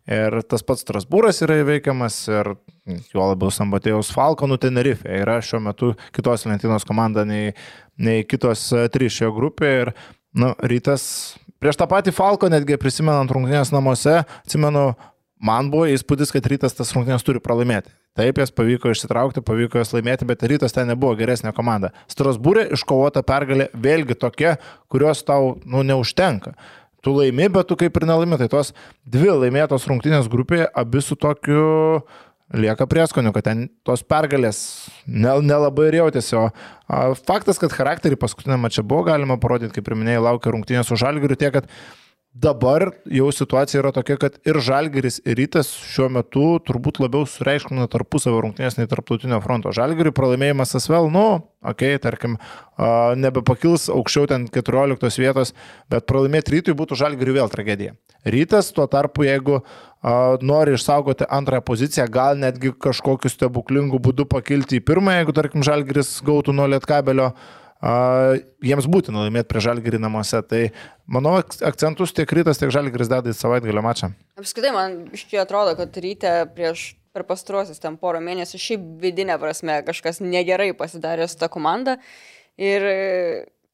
Ir 0.09 0.39
tas 0.49 0.63
pats 0.65 0.81
Strasbūras 0.81 1.43
yra 1.45 1.59
įveikiamas 1.61 2.15
ir 2.31 2.55
juo 3.11 3.27
labiau 3.27 3.51
Sambatėjaus 3.53 4.09
Falkonų 4.15 4.57
Tenerife 4.63 5.05
yra 5.21 5.37
šiuo 5.45 5.61
metu 5.61 5.91
kitos 6.15 6.47
lentynos 6.49 6.87
komanda 6.89 7.25
nei, 7.27 7.51
nei 8.01 8.25
kitos 8.25 8.65
a, 8.73 8.87
trys 8.89 9.19
šioje 9.19 9.35
grupėje. 9.37 9.85
Ir 9.85 9.93
nu, 10.41 10.51
rytas 10.65 11.05
prieš 11.61 11.77
tą 11.77 11.87
patį 11.91 12.15
Falko 12.17 12.49
netgi 12.49 12.79
prisimenant 12.81 13.29
rungtynės 13.29 13.73
namuose, 13.75 14.23
atsimenu, 14.41 14.89
man 15.41 15.69
buvo 15.73 15.85
įspūdis, 15.93 16.33
kad 16.33 16.49
rytas 16.49 16.73
tas 16.77 16.93
rungtynės 16.97 17.25
turi 17.27 17.43
pralaimėti. 17.43 17.93
Taip, 18.17 18.41
jas 18.41 18.51
pavyko 18.51 18.91
išsitraukti, 18.91 19.39
pavyko 19.47 19.79
jas 19.79 19.93
laimėti, 19.95 20.25
bet 20.27 20.41
rytas 20.49 20.73
ten 20.75 20.89
nebuvo 20.91 21.13
geresnė 21.15 21.53
komanda. 21.55 21.93
Strasbūrė 22.11 22.65
iškovota 22.75 23.21
pergalė 23.23 23.69
vėlgi 23.71 24.17
tokia, 24.19 24.57
kurios 24.91 25.21
tau 25.23 25.53
nu, 25.63 25.85
neužtenka. 25.87 26.57
Tu 27.01 27.13
laimi, 27.15 27.47
bet 27.49 27.67
tu 27.69 27.77
kaip 27.79 27.95
ir 27.97 28.05
nelaimi. 28.05 28.37
Tai 28.37 28.47
tos 28.51 28.73
dvi 29.09 29.31
laimėtos 29.33 29.87
rungtynės 29.89 30.29
grupėje, 30.29 30.67
abi 30.77 31.01
su 31.01 31.15
tokiu 31.17 32.01
lieka 32.51 32.83
prieskoniu, 32.91 33.31
kad 33.33 33.45
ten 33.47 33.69
tos 33.87 34.03
pergalės 34.03 34.57
nel- 35.07 35.41
nelabai 35.41 35.87
ir 35.89 36.01
jautėsi. 36.01 36.35
O 36.37 36.43
a, 36.51 37.13
faktas, 37.15 37.57
kad 37.61 37.71
charakterį 37.71 38.19
paskutinėme 38.19 38.69
čia 38.75 38.83
buvo 38.83 39.05
galima 39.07 39.37
parodyti, 39.39 39.73
kaip 39.77 39.87
ir 39.87 39.95
minėjai, 40.01 40.23
laukia 40.27 40.51
rungtynės 40.53 40.91
su 40.91 40.97
žalgiriu, 40.99 41.37
tiek, 41.39 41.53
kad 41.55 41.69
Dabar 42.31 42.93
jau 43.11 43.25
situacija 43.35 43.81
yra 43.81 43.89
tokia, 43.91 44.15
kad 44.15 44.37
ir 44.47 44.55
Žalgeris, 44.63 45.17
ir 45.27 45.35
Rytas 45.35 45.67
šiuo 45.83 46.05
metu 46.15 46.45
turbūt 46.63 47.01
labiau 47.03 47.25
sureiškina 47.27 47.89
tarpusavio 47.91 48.39
rungtynės 48.45 48.77
nei 48.79 48.87
tarptautinio 48.87 49.41
fronto. 49.43 49.73
Žalgeriui 49.75 50.15
pralaimėjimas 50.15 50.71
Asvel, 50.79 51.09
nu, 51.11 51.25
okei, 51.59 51.97
okay, 51.97 51.99
tarkim, 51.99 52.39
nebepakils 53.19 53.89
aukščiau 53.91 54.31
ten 54.31 54.47
14 54.47 55.19
vietos, 55.19 55.51
bet 55.91 56.07
pralaimėti 56.07 56.55
Rytui 56.55 56.79
būtų 56.79 57.01
Žalgeriui 57.03 57.35
vėl 57.41 57.51
tragedija. 57.51 57.97
Rytas 58.23 58.71
tuo 58.71 58.87
tarpu, 58.87 59.27
jeigu 59.27 59.59
nori 60.39 60.79
išsaugoti 60.79 61.27
antrąją 61.27 61.67
poziciją, 61.67 62.07
gal 62.15 62.39
netgi 62.39 62.71
kažkokiu 62.71 63.27
stebuklingu 63.27 63.99
būdu 63.99 64.23
pakilti 64.31 64.79
į 64.79 64.87
pirmąją, 64.87 65.25
jeigu, 65.25 65.35
tarkim, 65.35 65.67
Žalgeris 65.67 66.21
gautų 66.23 66.55
nuo 66.55 66.71
Lietkabelio 66.71 67.33
a, 67.33 67.59
jiems 67.81 68.87
būtina 68.91 69.25
laimėti 69.25 69.49
prie 69.49 69.61
Žalgerį 69.65 69.99
namuose. 70.01 70.41
Tai 70.45 70.61
manau, 71.09 71.37
ak- 71.41 71.61
akcentus 71.65 72.13
tiek 72.13 72.29
Rytas, 72.29 72.61
tiek 72.61 72.71
Žalgeris 72.73 73.09
deda 73.09 73.31
į 73.31 73.37
savaitgalio 73.37 73.81
mačą. 73.85 74.11
Apskritai, 74.37 74.73
man 74.75 74.97
iš 75.15 75.25
čia 75.31 75.41
atrodo, 75.45 75.73
kad 75.79 75.97
ryte 75.97 76.33
prieš 76.55 76.91
per 77.11 77.25
pastruosius 77.27 77.81
ten 77.81 77.97
porą 77.99 78.21
mėnesių 78.23 78.59
šiaip 78.61 78.83
vidinė 79.01 79.35
prasme 79.41 79.81
kažkas 79.87 80.21
negerai 80.23 80.71
pasidarė 80.77 81.27
su 81.27 81.39
ta 81.41 81.49
komanda. 81.51 81.97
Ir 82.61 82.85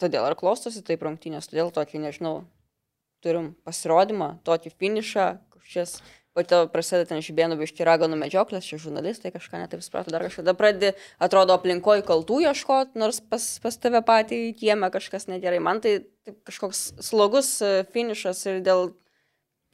todėl 0.01 0.25
ar 0.25 0.35
klostosi 0.39 0.83
taip 0.85 1.03
rungtynės, 1.05 1.49
todėl 1.51 1.69
tokį, 1.75 2.01
nežinau, 2.07 2.35
turim 3.25 3.51
pasirodymą, 3.67 4.37
tokį 4.47 4.71
finišą, 4.77 5.27
kažkas, 5.57 5.99
po 6.37 6.43
to 6.45 6.59
prasideda 6.69 7.07
ten 7.09 7.23
žibėnų 7.25 7.55
biški 7.57 7.85
raganų 7.87 8.19
medžioklės, 8.21 8.67
čia 8.69 8.77
žurnalistai 8.77 9.31
kažką 9.33 9.63
netaip 9.63 9.81
suprato, 9.81 10.13
dar 10.13 10.21
kažkada 10.27 10.53
pradedi, 10.53 10.91
atrodo, 11.17 11.55
aplinkoje 11.57 12.03
kaltų 12.05 12.43
ieškoti, 12.45 12.93
nors 13.01 13.17
pas, 13.25 13.47
pas 13.63 13.79
tave 13.81 14.03
patį 14.05 14.53
kiemę 14.59 14.91
kažkas 14.93 15.25
negerai. 15.31 15.57
Man 15.65 15.81
tai 15.81 15.95
taip, 16.27 16.37
kažkoks 16.45 16.83
slogus 17.01 17.55
e, 17.65 17.71
finišas 17.89 18.43
ir 18.51 18.61
dėl 18.61 18.91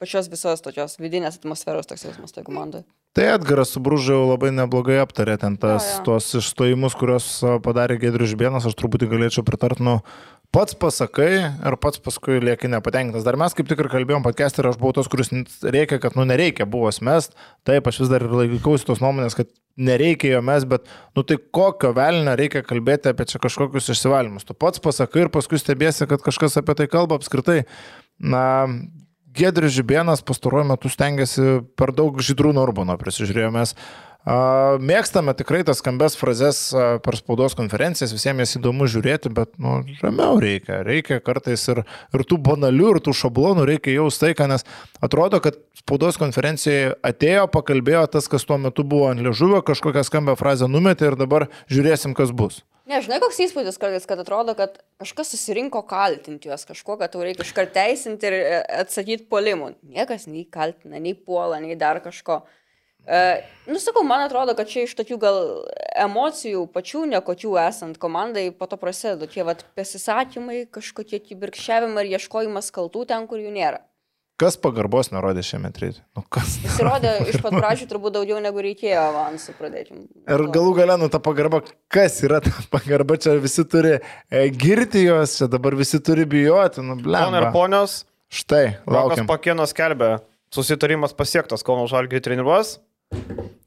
pačios 0.00 0.32
visos 0.32 0.64
tokios 0.64 0.96
vidinės 0.96 1.36
atmosferos 1.42 1.90
toks 1.90 2.08
jausmas 2.08 2.32
toje 2.32 2.48
komandoje. 2.48 2.88
Tai 3.14 3.28
Edgaras 3.36 3.70
su 3.70 3.78
Bružu 3.78 4.10
jau 4.16 4.22
labai 4.26 4.50
neblogai 4.50 4.96
aptarė 4.98 5.36
ten 5.38 5.54
tas, 5.60 5.84
Jo, 5.86 5.98
jo. 6.00 6.04
tuos 6.08 6.32
išstojimus, 6.40 6.96
kuriuos 6.98 7.26
padarė 7.62 8.00
Gedrius 8.02 8.32
Žibėnas, 8.32 8.66
aš 8.66 8.74
truputį 8.80 9.06
galėčiau 9.12 9.44
pritarti, 9.46 9.84
nu, 9.86 10.00
pats 10.54 10.74
pasakai 10.74 11.28
ir 11.46 11.76
pats 11.82 12.02
paskui 12.02 12.40
lieki 12.42 12.70
nepatenkintas. 12.72 13.22
Dar 13.26 13.38
mes 13.38 13.54
kaip 13.54 13.70
tik 13.70 13.84
ir 13.84 13.90
kalbėjom 13.92 14.26
podcast 14.26 14.58
ir 14.58 14.66
aš 14.72 14.80
buvau 14.80 14.96
tos, 14.98 15.10
kuris 15.12 15.30
reikia, 15.62 16.00
kad, 16.02 16.18
nu, 16.18 16.26
nereikia 16.26 16.66
buvo 16.66 16.90
smest. 16.94 17.38
Taip, 17.62 17.86
aš 17.86 18.02
vis 18.02 18.10
dar 18.10 18.26
ir 18.26 18.34
laikausi 18.34 18.86
tos 18.90 19.02
nuomonės, 19.02 19.38
kad 19.38 19.50
nereikia 19.78 20.36
jo 20.36 20.42
mes, 20.50 20.66
bet, 20.74 20.90
nu, 21.14 21.22
tai 21.26 21.38
kokio 21.38 21.94
velnio 21.94 22.34
reikia 22.38 22.62
kalbėti 22.66 23.10
apie 23.10 23.26
čia 23.30 23.38
kažkokius 23.42 23.94
išsivalymus. 23.94 24.46
Tu 24.46 24.58
pats 24.58 24.82
pasakai 24.82 25.28
ir 25.28 25.32
paskui 25.34 25.62
stebėsi, 25.62 26.10
kad 26.10 26.22
kažkas 26.22 26.58
apie 26.58 26.74
tai 26.82 26.90
kalba 26.90 27.18
apskritai. 27.22 27.62
Na, 28.18 28.44
Gedrius 29.34 29.74
Žibėnas 29.74 30.22
pastaruoju 30.26 30.68
metu 30.68 30.90
stengiasi 30.92 31.64
per 31.78 31.90
daug 31.96 32.20
žydrų 32.22 32.52
Norbono 32.54 32.94
prisižiūrėjomės. 33.00 33.74
Mėgstame 34.24 35.34
tikrai 35.36 35.60
tas 35.68 35.82
skambes 35.82 36.14
frazes 36.16 36.70
per 37.04 37.16
spaudos 37.18 37.52
konferencijas, 37.58 38.14
visiems 38.16 38.40
jas 38.40 38.56
įdomu 38.56 38.88
žiūrėti, 38.88 39.28
bet 39.36 39.52
nu, 39.60 39.82
ramiau 40.00 40.38
reikia. 40.40 40.80
Reikia 40.86 41.20
kartais 41.20 41.66
ir, 41.68 41.82
ir 41.84 42.24
tų 42.24 42.38
banalių, 42.46 42.94
ir 42.94 43.02
tų 43.04 43.12
šablonų 43.20 43.66
reikia 43.68 43.98
jau 43.98 44.08
staiką, 44.08 44.48
nes 44.48 44.64
atrodo, 45.04 45.42
kad 45.44 45.60
spaudos 45.76 46.16
konferencijoje 46.20 46.94
atėjo, 47.04 47.50
pakalbėjo 47.52 48.06
tas, 48.16 48.30
kas 48.32 48.48
tuo 48.48 48.56
metu 48.56 48.86
buvo 48.88 49.10
ant 49.12 49.20
liežuvio, 49.20 49.60
kažkokią 49.60 50.06
skambę 50.08 50.38
frazę 50.40 50.72
numetė 50.72 51.12
ir 51.12 51.20
dabar 51.20 51.50
žiūrėsim, 51.68 52.16
kas 52.16 52.32
bus. 52.32 52.62
Nežinai, 52.88 53.16
koks 53.20 53.38
įspūdis 53.40 53.78
kartais, 53.80 54.04
kad 54.08 54.20
atrodo, 54.20 54.52
kad 54.56 54.76
kažkas 55.00 55.30
susirinko 55.32 55.80
kaltinti 55.88 56.50
juos, 56.50 56.66
kažko, 56.68 56.98
kad 57.00 57.12
tau 57.12 57.22
reikia 57.24 57.44
iškart 57.44 57.72
teisinti 57.72 58.28
ir 58.28 58.36
e, 58.36 58.58
atsakyti 58.82 59.24
polimų. 59.32 59.70
Niekas 59.88 60.26
nei 60.28 60.44
kaltina, 60.44 61.00
nei 61.00 61.14
puola, 61.16 61.62
nei 61.64 61.78
dar 61.80 62.02
kažko. 62.04 62.42
E, 63.04 63.44
nusakau, 63.68 64.04
man 64.06 64.24
atrodo, 64.24 64.54
kad 64.56 64.68
čia 64.70 64.84
iš 64.86 64.94
tokių 64.98 65.18
gal 65.20 65.40
emocijų 66.04 66.66
pačių 66.72 67.06
nekočių 67.14 67.56
esant 67.66 67.98
komandai 68.00 68.48
po 68.56 68.68
to 68.70 68.78
prasideda 68.80 69.28
tie 69.30 69.44
vat 69.46 69.64
pasisakymai, 69.76 70.64
kažkokie 70.72 71.20
kibirkščiavimai 71.30 72.06
ir 72.06 72.16
ieškojimas 72.18 72.72
kaltų 72.74 73.04
ten, 73.10 73.28
kur 73.30 73.42
jų 73.42 73.52
nėra. 73.54 73.82
Kas 74.40 74.56
pagarbos 74.58 75.12
nerodė 75.12 75.44
šiame 75.46 75.68
tryti? 75.70 76.00
Nu, 76.16 76.24
kas? 76.26 76.56
Pasirodė 76.64 77.12
iš 77.30 77.38
pat 77.44 77.54
pradžių 77.54 77.86
turbūt 77.92 78.16
daugiau 78.16 78.40
negu 78.42 78.64
reikėjo 78.64 79.04
avansų 79.12 79.54
pradėti. 79.60 79.94
Ir 80.26 80.42
galų 80.56 80.72
gale, 80.80 80.96
nu, 80.98 81.06
ta 81.12 81.20
pagarba, 81.22 81.60
kas 81.92 82.18
yra 82.26 82.40
ta 82.42 82.50
pagarba, 82.74 83.14
čia 83.20 83.36
visi 83.38 83.62
turi 83.68 83.94
e, 84.00 84.42
girti 84.50 85.04
jos, 85.04 85.36
čia 85.38 85.48
dabar 85.52 85.76
visi 85.78 86.02
turi 86.02 86.26
bijoti, 86.26 86.82
nu, 86.82 86.98
Ponai 87.04 87.30
ir 87.30 87.46
blem. 87.46 87.52
ponios, 87.54 88.00
Štai, 88.34 88.80
Rokas 88.82 88.96
laukiam. 88.96 89.28
Pakėnas 89.30 89.70
skelbia, 89.70 90.16
susitarimas 90.54 91.14
pasiektas 91.14 91.62
Kauno 91.66 91.86
Žalgiai 91.90 92.22
treniruos. 92.24 92.80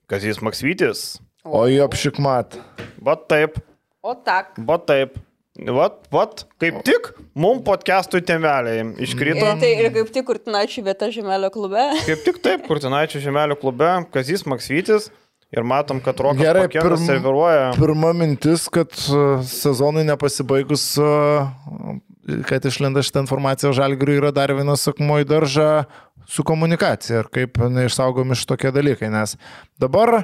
Kazis 0.07 0.39
Maksvytis. 0.41 1.17
O 1.45 1.65
jo 1.67 1.85
apšikmat. 1.87 2.57
Vat 3.03 3.27
taip, 3.31 3.59
O 4.03 4.13
tak. 4.15 4.53
vat 4.67 4.85
taip. 4.87 5.17
Vat, 5.57 6.03
vat, 6.13 6.43
kaip 6.61 6.83
tik 6.85 7.07
mum 7.33 7.63
podcast'ui 7.65 8.21
temeliai 8.21 8.83
iškrito. 9.01 9.41
Ir 9.41 9.57
tai 9.57 9.71
ir 9.81 9.87
kaip 9.95 10.11
tik 10.13 10.27
Kurtinaičių 10.27 10.83
vieta 10.85 11.07
Žemelio 11.09 11.49
klube. 11.49 11.81
Kaip 12.05 12.21
tik 12.27 12.37
taip, 12.45 12.67
Kurtinaičio 12.69 13.17
žemelio 13.23 13.57
klube, 13.57 13.87
Kazis 14.13 14.45
Maksvytis. 14.45 15.07
Ir 15.49 15.63
matom, 15.65 15.97
kad 16.03 16.19
Rokas 16.21 16.43
Gerai, 16.43 16.67
pirm- 16.69 16.99
serviruoja. 17.07 17.71
Pirma 17.79 18.11
mintis, 18.13 18.67
kad 18.69 18.91
e, 18.91 19.21
sezonui 19.47 20.03
nepasibaigus, 20.05 20.83
e, 20.99 21.11
kad 22.47 22.65
išlenda 22.67 23.03
šitą 23.05 23.23
informaciją 23.25 23.71
žalgiriui 23.77 24.19
yra 24.21 24.33
dar 24.35 24.51
vienas 24.57 24.83
sakmo 24.87 25.19
į 25.21 25.27
daržą 25.29 25.85
su 26.27 26.43
komunikacija 26.43 27.23
ir 27.23 27.29
kaip 27.31 27.57
neišsaugomi 27.71 28.35
šitokie 28.35 28.73
dalykai. 28.75 29.09
Nes 29.13 29.37
dabar 29.79 30.19
a, 30.19 30.23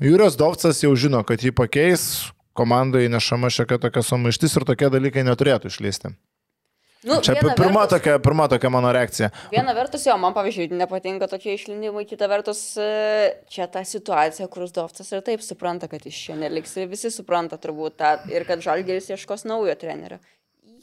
Jūrijos 0.00 0.38
Dovcas 0.38 0.82
jau 0.84 0.92
žino, 0.94 1.24
kad 1.26 1.42
jį 1.42 1.50
pakeis, 1.58 2.30
komandai 2.56 3.08
nešama 3.12 3.50
šiokia 3.52 3.80
tokia 3.82 4.04
sumaištis 4.06 4.56
ir 4.56 4.64
tokie 4.68 4.88
dalykai 4.92 5.26
neturėtų 5.26 5.72
išlysti. 5.74 6.14
Nu, 7.06 7.20
Čia 7.22 7.36
pirma 7.38 7.84
vertus- 7.84 7.90
tokia, 7.92 8.14
pirma 8.18 8.46
tokia 8.50 8.70
mano 8.72 8.90
reakcija. 8.90 9.28
Viena 9.52 9.74
vertus, 9.76 10.02
jo, 10.08 10.16
man 10.18 10.34
pavyzdžiui, 10.34 10.72
nepatinka 10.74 11.28
tokie 11.30 11.52
išlindimai, 11.54 12.02
kita 12.08 12.26
vertus, 12.26 12.62
e, 12.82 13.36
čia 13.52 13.68
ta 13.70 13.84
situacija, 13.86 14.48
kur 14.50 14.66
Zdovcas 14.66 15.12
ir 15.12 15.22
taip 15.22 15.44
supranta, 15.44 15.86
kad 15.86 16.02
iš 16.02 16.18
čia 16.24 16.34
neliks 16.40 16.74
ir 16.80 16.88
visi 16.90 17.12
supranta 17.14 17.60
turbūt 17.62 17.94
tą 18.00 18.16
ir 18.32 18.42
kad 18.48 18.58
Žalgeris 18.64 19.12
ieškos 19.12 19.44
naujo 19.46 19.76
trenerio. 19.78 20.18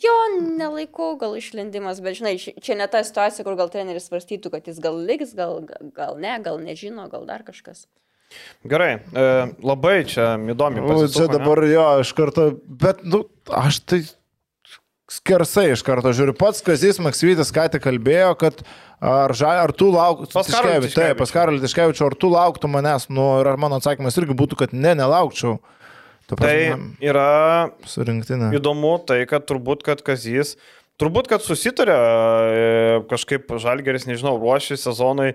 Jo, 0.04 0.14
nelaiku 0.60 1.14
gal 1.22 1.36
išlendimas, 1.40 2.02
bet 2.04 2.18
žinai, 2.20 2.36
čia 2.38 2.76
ne 2.76 2.88
ta 2.92 3.04
situacija, 3.06 3.46
kur 3.48 3.56
gal 3.60 3.72
treneris 3.72 4.10
svarstytų, 4.10 4.52
kad 4.52 4.68
jis 4.68 4.82
gal 4.84 4.98
liks, 5.00 5.36
gal, 5.38 5.62
gal 5.96 6.18
ne, 6.20 6.34
gal 6.44 6.60
nežino, 6.60 7.08
gal 7.12 7.24
dar 7.30 7.46
kažkas. 7.48 7.86
Gerai, 8.68 8.98
e, 8.98 9.30
labai 9.62 10.02
čia 10.10 10.34
įdomi. 10.50 10.82
O, 10.82 11.06
čia 11.12 11.30
dabar 11.30 11.62
jo, 11.70 11.86
iš 12.02 12.12
karto, 12.18 12.50
bet, 12.66 13.04
nu, 13.06 13.24
aš 13.54 13.80
tai 13.86 14.02
skersai 15.14 15.70
iš 15.74 15.84
karto 15.86 16.14
žiūriu. 16.16 16.36
Pats 16.38 16.64
Kazis 16.66 17.00
Maksyvytis 17.04 17.54
ką 17.54 17.68
tik 17.76 17.84
kalbėjo, 17.86 18.34
kad 18.42 18.64
ar, 19.04 19.34
ža, 19.38 19.54
ar 19.66 19.74
tu 19.76 19.92
lauktum, 19.94 20.32
Pas 20.34 20.50
Karolį 20.50 20.90
taip, 20.90 21.20
Tiškevičių. 21.20 22.02
pas 22.02 22.08
ar 22.08 22.18
tu 22.20 22.32
lauktum 22.34 22.74
manęs, 22.74 23.10
nu, 23.14 23.28
ir 23.44 23.52
ar 23.54 23.60
mano 23.62 23.80
atsakymas 23.82 24.18
irgi 24.20 24.38
būtų, 24.40 24.60
kad 24.64 24.76
ne, 24.76 24.96
nelaukčiau. 24.98 25.60
Ta 26.36 26.48
Tai 26.48 26.56
prasme, 26.60 26.94
yra 27.04 27.28
surinktinė. 27.90 28.52
įdomu 28.58 28.96
tai, 29.08 29.24
kad 29.30 29.46
turbūt, 29.50 29.84
kad 29.86 30.04
Kazys, 30.06 30.56
turbūt, 31.02 31.30
kad 31.32 31.44
susitarė 31.46 31.98
e, 31.98 33.04
kažkaip 33.12 33.52
Žalgeris, 33.64 34.08
nežinau, 34.10 34.36
ruošį 34.42 34.80
sezonui. 34.82 35.34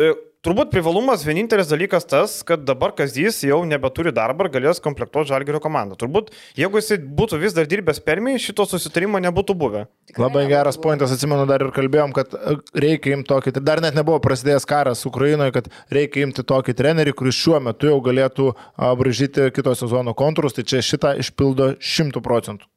E, 0.00 0.14
Turbūt 0.44 0.68
privalumas 0.68 1.22
vienintelis 1.24 1.70
dalykas 1.70 2.04
tas, 2.04 2.32
kad 2.44 2.66
dabar 2.68 2.92
Kazys 2.92 3.38
jau 3.46 3.62
nebeturi 3.64 4.10
darbą 4.12 4.44
ir 4.44 4.50
galės 4.58 4.82
komplektuoti 4.84 5.30
Žalgerio 5.30 5.56
komandą. 5.64 5.96
Turbūt, 5.96 6.34
jeigu 6.60 6.82
jis 6.82 6.98
būtų 7.00 7.38
vis 7.40 7.56
dar 7.56 7.64
dirbęs 7.70 8.02
permiai, 8.04 8.42
šito 8.42 8.66
susitarimo 8.68 9.22
nebūtų 9.24 9.56
buvę. 9.56 9.86
Tikrai 10.10 10.26
Labai 10.26 10.42
geras 10.50 10.76
pointas, 10.76 11.14
atsimenu, 11.16 11.46
dar 11.48 11.64
ir 11.64 11.72
kalbėjom, 11.72 12.12
kad 12.18 12.36
e, 12.36 12.58
reikia 12.84 13.16
imti 13.16 13.30
tokį, 13.32 13.54
dar 13.64 13.80
net 13.80 13.96
nebuvo 13.96 14.18
prasidėjęs 14.26 14.68
karas 14.68 15.06
Ukrainoje, 15.08 15.56
kad 15.56 15.72
reikia 15.96 16.28
imti 16.28 16.44
tokį 16.44 16.76
trenerį, 16.76 17.16
kuris 17.16 17.40
šiuo 17.40 17.64
metu 17.64 17.88
jau 17.88 17.96
galėtų 18.04 18.52
bražyti 19.00 19.48
kito 19.56 19.72
sezono 19.80 20.12
kontūrus, 20.12 20.58
tai 20.58 20.68
čia 20.68 20.84
šitą 20.84 21.16
išpildo 21.24 21.72
šimtų 21.80 22.20
procentų. 22.20 22.68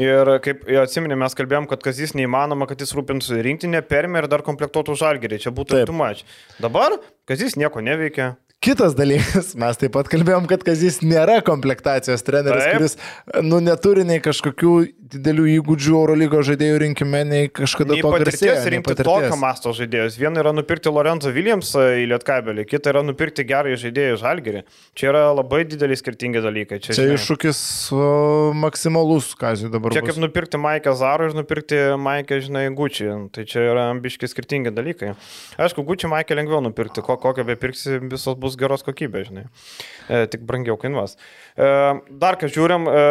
Ir 0.00 0.30
kaip 0.44 0.64
atsiminė, 0.82 1.16
mes 1.18 1.36
kalbėjom, 1.36 1.68
kad 1.70 1.84
Kazys 1.84 2.12
neįmanoma, 2.18 2.68
kad 2.68 2.82
jis 2.82 2.92
rūpintųsi 2.96 3.40
rinktinė, 3.46 3.80
permė 3.88 4.24
ir 4.24 4.30
dar 4.32 4.44
komplektuotų 4.46 4.96
Žalgerį. 5.00 5.40
Čia 5.46 5.52
būtų 5.56 5.78
Taip. 5.78 5.90
tumač. 5.90 6.26
Dabar 6.60 6.98
Kazys 7.28 7.56
nieko 7.56 7.84
neveikia. 7.84 8.34
Kitas 8.64 8.96
dalykas, 8.96 9.52
mes 9.62 9.80
taip 9.80 9.92
pat 9.96 10.08
kalbėjom, 10.12 10.48
kad 10.50 10.64
Kazis 10.66 11.02
nėra 11.04 11.38
komplektacijos 11.46 12.24
treneris, 12.26 12.64
Taip. 12.64 12.76
kuris 12.76 13.44
nu, 13.46 13.60
neturi 13.64 14.06
nei 14.08 14.22
kažkokių 14.24 14.72
didelių 15.12 15.44
įgūdžių 15.56 15.92
Eurolygo 15.94 16.40
žaidėjų 16.46 16.78
rinkime, 16.82 17.20
nei 17.28 17.48
kažkada 17.52 17.94
Nei 17.94 18.02
to 18.04 18.10
patirties 18.12 18.40
garsėjo, 18.42 18.72
rinkti 18.74 18.90
patirties. 18.90 19.08
tokio 19.28 19.38
masto 19.40 19.72
žaidėjus. 19.76 20.16
Viena 20.20 20.42
yra 20.42 20.52
nupirkti 20.56 20.92
Lorenzo 20.92 21.30
Williamsą 21.34 21.84
į 22.02 22.06
Lietkabelį, 22.10 22.64
kita 22.68 22.92
yra 22.92 23.02
nupirkti 23.06 23.44
gerą 23.46 23.76
žaidėją 23.78 24.18
Žalgerį. 24.22 24.62
Čia 24.98 25.08
yra 25.12 25.22
labai 25.36 25.62
dideliai 25.68 25.98
skirtingi 26.00 26.42
dalykai. 26.44 26.80
Čia, 26.82 26.92
Čia 26.96 27.06
žinai, 27.06 27.18
iššūkis 27.20 27.60
o, 27.94 28.02
maksimalus, 28.66 29.30
Kazijui 29.38 29.72
dabar. 29.74 29.94
Čia 29.94 30.02
bus. 30.04 30.10
kaip 30.12 30.22
nupirkti 30.24 30.60
Maikę 30.60 30.94
Zarą 30.98 31.30
ir 31.30 31.38
nupirkti 31.38 31.80
Maikę, 32.02 32.40
žinai, 32.44 32.66
Gucci. 32.76 33.08
Tai 33.36 33.46
čia 33.48 33.64
yra 33.70 33.88
ambiškai 33.94 34.30
skirtingi 34.32 34.74
dalykai. 34.74 35.14
Aišku, 35.62 35.86
Gucci 35.86 36.10
Maikę 36.10 36.36
lengviau 36.38 36.62
nupirkti, 36.64 37.04
ko, 37.06 37.18
kokią 37.22 37.46
be 37.46 37.56
pirksi, 37.60 38.00
visos 38.10 38.38
bus 38.40 38.58
geros 38.58 38.82
kokybės, 38.86 39.30
žinai. 39.30 39.46
E, 40.08 40.24
tik 40.30 40.42
brangiau 40.48 40.78
kainuos. 40.80 41.16
E, 41.56 41.66
dar 42.20 42.36
ką 42.36 42.50
žiūrim, 42.52 42.84
e, 42.84 43.02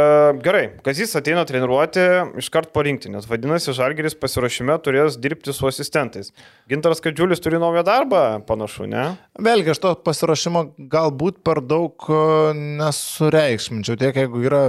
gerai, 0.46 0.66
Kazis 0.86 1.16
ateina 1.18 1.48
treniruoti 1.50 2.04
iškart 2.44 2.70
po 2.76 2.84
rinktinės. 2.86 3.26
Vadinasi, 3.30 3.74
Žalgeris 3.74 4.14
pasiruošime 4.22 4.76
turės 4.86 5.18
dirbti 5.18 5.54
su 5.56 5.66
asistentais. 5.66 6.30
Gintaras 6.70 7.02
Kadžiulis 7.02 7.42
turi 7.42 7.58
naują 7.62 7.82
darbą, 7.88 8.22
panašu, 8.46 8.86
ne? 8.92 9.08
Vėlgi, 9.42 9.74
aš 9.74 9.82
to 9.82 9.96
pasiruošimo 10.06 10.66
galbūt 10.94 11.42
per 11.46 11.64
daug 11.66 12.06
o, 12.06 12.22
nesureikšminčiau, 12.54 13.98
tiek 14.04 14.22
jeigu 14.22 14.46
yra 14.46 14.64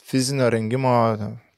fizinio 0.00 0.48
rengimo, 0.50 0.96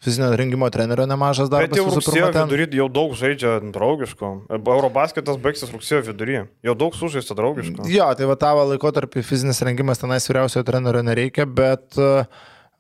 fizinio 0.02 0.30
rengimo 0.36 0.66
trenerio 0.74 1.06
nemažas 1.06 1.50
darbas. 1.52 1.70
Bet 1.70 1.78
jau 1.78 1.86
rugsėjo 1.94 2.32
ten- 2.34 2.48
vidury 2.50 2.66
jau 2.76 2.88
daug 2.90 3.14
žaidžia 3.14 3.52
draugiško. 3.72 4.30
Eurobasketas 4.58 5.38
baigsis 5.38 5.70
rugsėjo 5.70 6.02
vidury. 6.10 6.40
Jau 6.66 6.74
daug 6.74 6.94
sužaista 6.98 7.36
draugiško. 7.38 7.86
Jo, 7.86 8.08
tai 8.18 8.26
va 8.26 8.34
tavo 8.36 8.64
laikotarpį 8.72 9.22
fizinis 9.24 9.62
rengimas 9.62 10.02
tenais 10.02 10.26
vyriausiojo 10.28 10.64
trenerio 10.66 11.02
nereikia, 11.06 11.46
bet 11.46 11.94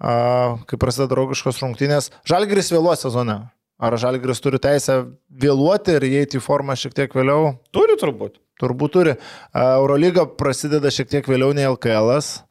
a, 0.02 0.58
kai 0.66 0.76
prasideda 0.80 1.12
draugiškos 1.14 1.62
rungtynės, 1.62 2.10
Žalgiris 2.26 2.72
vėluos 2.74 3.04
sezone. 3.06 3.38
Ar 3.82 3.96
Žalgiris 3.98 4.38
turi 4.42 4.58
teisę 4.62 5.00
vėluoti 5.30 5.96
ir 5.98 6.02
įeiti 6.06 6.38
į 6.38 6.42
formą 6.44 6.74
šiek 6.78 6.94
tiek 6.94 7.12
vėliau? 7.14 7.56
Turi 7.74 7.96
turbūt. 7.98 8.38
Turbūt 8.62 8.92
turi. 8.94 9.14
A, 9.54 9.78
Eurolyga 9.80 10.26
prasideda 10.38 10.90
šiek 10.90 11.08
tiek 11.10 11.26
vėliau 11.26 11.54
nei 11.54 11.66
LKL. 11.66 12.12
-as. 12.18 12.42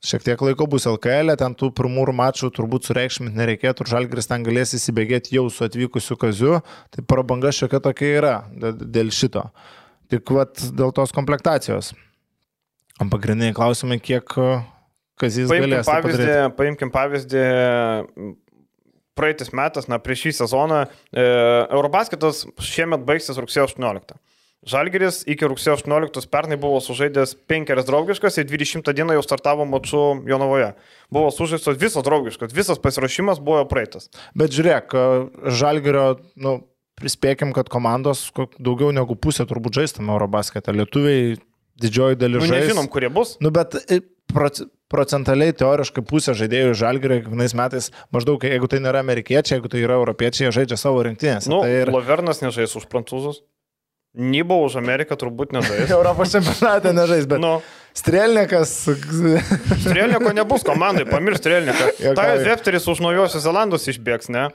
Šiek 0.00 0.22
tiek 0.24 0.40
laiko 0.40 0.64
bus 0.70 0.86
LKL, 0.88 1.34
ten 1.36 1.52
tų 1.60 1.68
pirmų 1.76 2.06
mačų 2.16 2.48
turbūt 2.56 2.86
sureikšminti 2.88 3.36
nereikėtų, 3.36 3.84
ir 3.84 3.90
Žalgiris 3.92 4.30
ten 4.30 4.42
galės 4.46 4.72
įsibėgėti 4.78 5.34
jau 5.36 5.42
su 5.52 5.66
atvykusiu 5.66 6.16
kaziu, 6.16 6.54
tai 6.90 7.04
prabanga 7.04 7.52
šiokia 7.52 7.82
tokia 7.84 8.12
yra 8.16 8.34
dė- 8.48 8.72
dėl 8.96 9.10
šito. 9.12 9.42
Tik 10.08 10.32
vat 10.32 10.56
dėl 10.72 10.94
tos 10.96 11.12
komplektacijos. 11.12 11.92
Pagrindiniai 13.12 13.52
klausimai, 13.56 14.00
kiek 14.00 14.24
a, 14.40 14.64
kazys 15.20 15.48
Paimkim 15.52 15.68
galės. 15.70 15.84
tai 15.86 16.00
pavyzdį, 16.00 16.24
padaryti. 16.24 16.56
paimkim 16.56 16.90
pavyzdį, 16.96 17.44
praeitis 19.20 19.52
metas, 19.52 19.86
na, 19.88 19.98
prieš 20.00 20.24
šį 20.26 20.32
sezoną, 20.40 20.80
e, 21.12 21.24
Eurobasketas 21.76 22.46
šiemet 22.56 23.04
baigsis 23.04 23.36
rugsėjo 23.36 23.68
18. 23.68 24.16
Žalgeris 24.68 25.22
iki 25.24 25.46
rugsėjo 25.48 25.78
18 25.78 26.26
pernai 26.28 26.58
buvo 26.60 26.82
sužaidęs 26.84 27.32
penkerias 27.48 27.86
draugiškas 27.88 28.36
ir 28.42 28.48
20 28.50 28.90
dieną 28.92 29.14
jau 29.16 29.22
startavo 29.24 29.64
maču 29.64 30.00
Jonavoje. 30.28 30.74
Buvo 31.08 31.30
sužaistos 31.32 31.78
visos 31.80 32.04
draugiškos, 32.04 32.52
visas 32.52 32.78
pasiruošimas 32.82 33.40
buvo 33.40 33.62
praeitas. 33.70 34.10
Bet 34.36 34.52
žiūrėk, 34.52 34.92
a, 34.92 35.04
Žalgirio, 35.48 36.18
nu, 36.36 36.58
prispėkim, 37.00 37.54
kad 37.56 37.70
komandos 37.72 38.26
daugiau 38.60 38.92
negu 38.92 39.16
pusė 39.16 39.46
turbūt 39.48 39.78
žaistame 39.80 40.12
Eurobasketą. 40.12 40.74
Lietuviai 40.76 41.38
didžioji 41.80 42.18
dalis 42.20 42.44
Nu, 42.44 42.50
žais. 42.52 42.66
nežinom, 42.68 42.90
kurie 42.92 43.08
bus. 43.08 43.38
Nu, 43.40 43.48
bet 43.56 43.78
proc- 44.28 44.66
procentaliai 44.92 45.54
teoriškai 45.56 46.04
pusė 46.04 46.34
žaidėjų 46.36 46.74
žalgerio 46.76 47.22
kiekvienais 47.22 47.56
metais 47.56 47.88
maždaug, 48.12 48.44
jeigu 48.44 48.68
tai 48.68 48.82
nėra 48.84 49.00
amerikiečiai, 49.00 49.56
jeigu 49.56 49.72
tai 49.72 49.80
yra 49.86 49.96
europiečiai, 49.96 50.50
jie 50.50 50.52
žaidžia 50.58 50.76
savo 50.76 51.00
rinktinės. 51.08 51.48
Nu, 51.48 51.62
tai 51.64 51.86
ir 51.86 51.92
Lovernas 51.94 52.42
nežais 52.44 52.76
už 52.76 52.84
prancūzus. 52.92 53.40
Nybo 54.10 54.64
už 54.66 54.74
Ameriką 54.80 55.14
turbūt 55.14 55.52
nežais. 55.54 55.90
Europos 55.98 56.32
čempionate 56.34 56.90
nežais, 56.90 57.28
bet 57.30 57.38
Nu, 57.38 57.60
Strelnikas. 57.94 58.72
Strelniko 59.82 60.32
nebus 60.34 60.66
komandai, 60.66 61.06
pamirš 61.06 61.38
Strelniką. 61.42 61.90
Tai 62.18 62.26
Zepteris 62.42 62.86
už 62.90 63.02
Naujosios 63.06 63.42
Zelandus 63.46 63.86
išbėgs, 63.90 64.30
ne? 64.34 64.48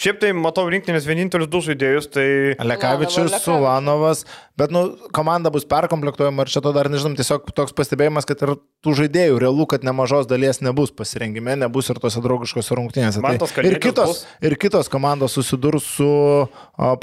Šiaip 0.00 0.16
tai 0.22 0.30
matau 0.32 0.62
rinktinės 0.72 1.04
vienintelis 1.04 1.48
du 1.52 1.60
žaidėjus, 1.60 2.06
tai... 2.14 2.24
Lekavičius. 2.64 3.34
Sulanovas, 3.44 4.22
bet 4.56 4.72
nu, 4.72 4.86
komanda 5.12 5.52
bus 5.52 5.66
perkomplektuojama 5.68 6.46
ir 6.46 6.52
čia 6.52 6.62
to 6.64 6.72
dar 6.72 6.88
nežinom, 6.88 7.18
tiesiog 7.18 7.50
toks 7.52 7.74
pastebėjimas, 7.76 8.24
kad 8.28 8.40
ir 8.46 8.54
tų 8.80 8.94
žaidėjų 9.02 9.36
realu, 9.42 9.66
kad 9.68 9.84
nemažos 9.84 10.24
dalies 10.30 10.62
nebus 10.64 10.94
pasirengime, 10.96 11.58
nebus 11.60 11.92
ir 11.92 12.00
tose 12.00 12.22
draugiškose 12.24 12.78
rungtynėse. 12.80 13.20
Tai 13.20 13.66
ir, 13.68 13.76
kitos, 13.82 14.14
bus. 14.14 14.24
ir 14.48 14.56
kitos 14.64 14.88
komandos 14.88 15.36
susidurs 15.36 15.92
su 15.98 16.08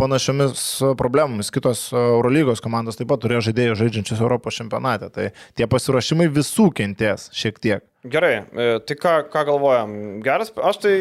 panašiomis 0.01 0.65
problemomis, 0.97 1.53
kitos 1.53 1.91
Eurolygos 1.93 2.65
komandos 2.65 2.97
taip 2.97 3.13
pat 3.13 3.21
turėjo 3.21 3.45
žaidėjų 3.51 3.77
žaidžiančius 3.83 4.25
Europos 4.25 4.57
čempionate, 4.57 5.13
tai 5.13 5.29
tie 5.53 5.69
pasiruošimai 5.69 6.31
visų 6.33 6.71
kentės 6.81 7.29
šiek 7.37 7.61
tiek. 7.61 7.85
Gerai, 8.07 8.35
e, 8.41 8.69
tai 8.87 8.97
ką, 8.97 9.17
ką 9.29 9.47
galvojam? 9.53 9.97
Geras, 10.25 10.49
aš 10.55 10.85
tai 10.85 10.93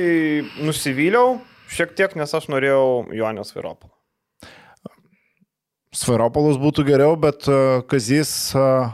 nusivyliau 0.60 1.38
šiek 1.72 1.94
tiek, 1.98 2.14
nes 2.18 2.32
aš 2.34 2.48
norėjau 2.52 3.12
Jonės 3.16 3.54
Viropolą. 3.56 3.92
Sferopolas 5.96 6.58
būtų 6.60 6.84
geriau, 6.90 7.16
bet 7.20 7.48
a, 7.48 7.82
Kazys 7.88 8.30
a, 8.58 8.92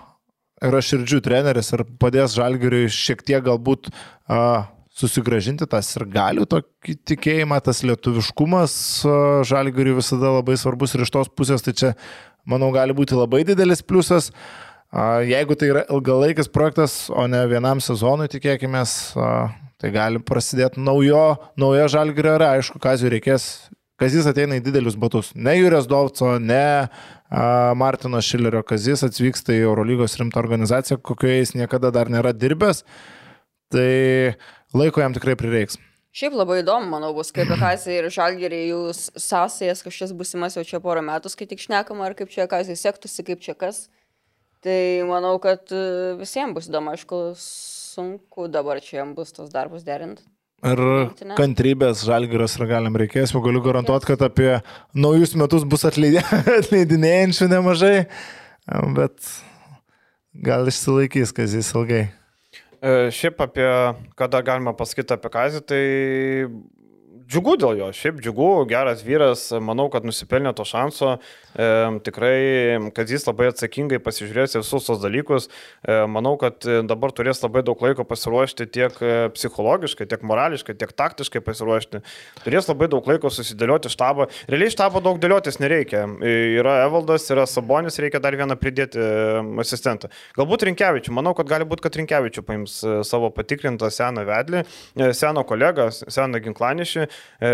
yra 0.62 0.82
širdžių 0.84 1.22
treneris 1.24 1.72
ir 1.74 1.84
padės 2.00 2.36
Žalgiriui 2.38 2.86
šiek 2.92 3.24
tiek 3.26 3.42
galbūt 3.44 3.90
a, 4.30 4.68
susigražinti 4.92 5.66
tas 5.66 5.88
ir 5.96 6.04
galių 6.12 6.46
tokį 6.52 6.98
tikėjimą, 7.08 7.58
tas 7.64 7.80
lietuviškumas 7.86 8.74
Žalgiriui 9.48 9.96
visada 9.98 10.34
labai 10.36 10.58
svarbus 10.60 10.94
ir 10.94 11.06
iš 11.06 11.14
tos 11.14 11.32
pusės 11.32 11.64
tai 11.64 11.72
čia, 11.74 11.94
manau, 12.46 12.68
gali 12.74 12.94
būti 12.94 13.16
labai 13.18 13.42
didelis 13.48 13.82
pliusas. 13.82 14.30
A, 14.30 14.71
Jeigu 14.92 15.56
tai 15.56 15.70
yra 15.72 15.82
ilgalaikis 15.88 16.50
projektas, 16.52 17.06
o 17.08 17.24
ne 17.30 17.40
vienam 17.48 17.80
sezonui, 17.80 18.28
tikėkime, 18.28 18.82
tai 19.80 19.90
gali 19.94 20.20
prasidėti 20.20 20.82
naujo, 20.84 21.38
nauja 21.56 21.86
Žalgirio 21.94 22.34
era. 22.36 22.50
Aišku, 22.58 22.80
Kazijui 22.82 23.14
reikės 23.14 23.46
Kazis 24.02 24.26
ateina 24.26 24.56
į 24.58 24.64
didelius 24.66 24.96
batus. 24.98 25.30
Ne 25.38 25.54
Jūrės 25.54 25.86
Dovco, 25.86 26.34
ne 26.42 26.88
Martino 27.78 28.20
Šilerio 28.24 28.60
Kazis 28.66 29.04
atvyksta 29.06 29.54
į 29.54 29.62
Eurolygos 29.68 30.18
rimtą 30.18 30.40
organizaciją, 30.42 30.98
kokioje 31.00 31.38
jis 31.38 31.54
niekada 31.56 31.92
dar 31.94 32.10
nėra 32.12 32.34
dirbęs. 32.34 32.82
Tai 33.72 33.88
laiko 34.76 35.00
jam 35.00 35.14
tikrai 35.16 35.38
prireiks. 35.38 35.78
Šiaip 36.12 36.34
labai 36.36 36.58
įdomu, 36.60 36.90
manau, 36.92 37.14
bus 37.16 37.30
kaip 37.32 37.48
Kazai 37.56 38.02
ir 38.02 38.10
Žalgeriai 38.12 38.68
jų 38.68 38.82
sąsajas 38.92 39.80
kažkas 39.86 40.12
busimas 40.12 40.58
jau 40.58 40.66
čia 40.68 40.82
porą 40.84 41.00
metų, 41.06 41.32
kai 41.38 41.48
tik 41.48 41.62
šnekama, 41.62 42.10
ar 42.10 42.18
kaip 42.18 42.28
čia 42.32 42.44
Kazai 42.50 42.76
sektųsi, 42.76 43.24
kaip 43.24 43.40
čia 43.40 43.56
kas. 43.56 43.86
Tai 44.62 45.02
manau, 45.08 45.36
kad 45.42 45.72
e, 45.74 46.14
visiems 46.20 46.54
bus 46.54 46.68
įdomu, 46.70 46.92
aišku, 46.94 47.22
sunku 47.38 48.46
dabar 48.52 48.78
čia 48.84 49.00
jam 49.00 49.16
bus 49.16 49.34
tos 49.34 49.50
darbus 49.50 49.82
derinti. 49.86 50.22
Ir 50.62 50.78
kantrybės 51.34 52.04
žalgyras 52.06 52.54
ir 52.54 52.68
galim 52.70 52.94
reikės, 53.00 53.32
jau 53.34 53.40
galiu 53.42 53.58
garantuoti, 53.64 54.06
kad 54.12 54.20
apie 54.22 54.52
naujus 54.94 55.34
metus 55.34 55.66
bus 55.66 55.82
atleidė- 55.88 56.22
atleidinėjančių 56.60 57.48
nemažai, 57.50 57.96
bet 58.94 59.32
gal 60.46 60.70
išsilaikys, 60.70 61.34
kas 61.34 61.56
jis 61.58 61.72
ilgai. 61.74 62.04
E, 62.78 63.10
Šiaip 63.14 63.42
apie, 63.42 63.66
ką 64.14 64.30
dar 64.30 64.46
galima 64.46 64.76
pasakyti 64.78 65.18
apie 65.18 65.34
Kazį, 65.34 65.64
tai 65.66 65.82
džiugu 67.28 67.56
dėl 67.60 67.78
jo. 67.78 67.88
Šiaip 67.96 68.20
džiugu, 68.22 68.48
geras 68.70 69.02
vyras, 69.06 69.44
manau, 69.64 69.88
kad 69.92 70.06
nusipelnė 70.06 70.52
to 70.56 70.64
šanso. 70.68 71.16
E, 71.52 71.66
tikrai, 72.06 72.36
kad 72.96 73.10
jis 73.10 73.26
labai 73.28 73.50
atsakingai 73.50 74.00
pasižiūrės 74.02 74.56
visus 74.58 74.86
tos 74.88 75.00
dalykus. 75.02 75.48
E, 75.84 76.02
manau, 76.10 76.34
kad 76.40 76.64
dabar 76.88 77.12
turės 77.14 77.42
labai 77.44 77.62
daug 77.66 77.80
laiko 77.84 78.06
pasiruošti 78.08 78.68
tiek 78.72 78.96
e, 79.04 79.12
psichologiškai, 79.36 80.06
tiek 80.10 80.24
morališkai, 80.26 80.76
tiek 80.78 80.94
taktiškai 80.96 81.42
pasiruošti. 81.44 82.02
Turės 82.46 82.70
labai 82.70 82.88
daug 82.92 83.06
laiko 83.08 83.30
susidėlioti 83.32 83.92
štabą. 83.92 84.28
Realiai 84.50 84.72
štabą 84.72 85.02
daug 85.04 85.20
dėliotis 85.22 85.60
nereikia. 85.62 86.04
E, 86.20 86.34
Yra 86.62 86.78
Evaldas, 86.86 87.28
yra 87.32 87.46
Sabonis, 87.48 88.00
reikia 88.02 88.20
dar 88.22 88.36
vieną 88.38 88.56
pridėti 88.60 89.00
e, 89.00 89.42
asistentą. 89.62 90.10
Galbūt 90.38 90.66
Rinkevičių, 90.68 91.14
manau, 91.16 91.34
kad 91.38 91.50
gali 91.50 91.68
būti, 91.68 91.86
kad 91.86 92.00
Rinkevičių 92.00 92.46
paims 92.46 92.80
savo 93.08 93.32
patikrintą 93.34 93.88
seną 93.92 94.24
vedlį, 94.28 94.64
seną 95.16 95.44
kolegą, 95.48 95.88
seną 95.92 96.40
ginklanišį. 96.42 97.01
E, 97.08 97.52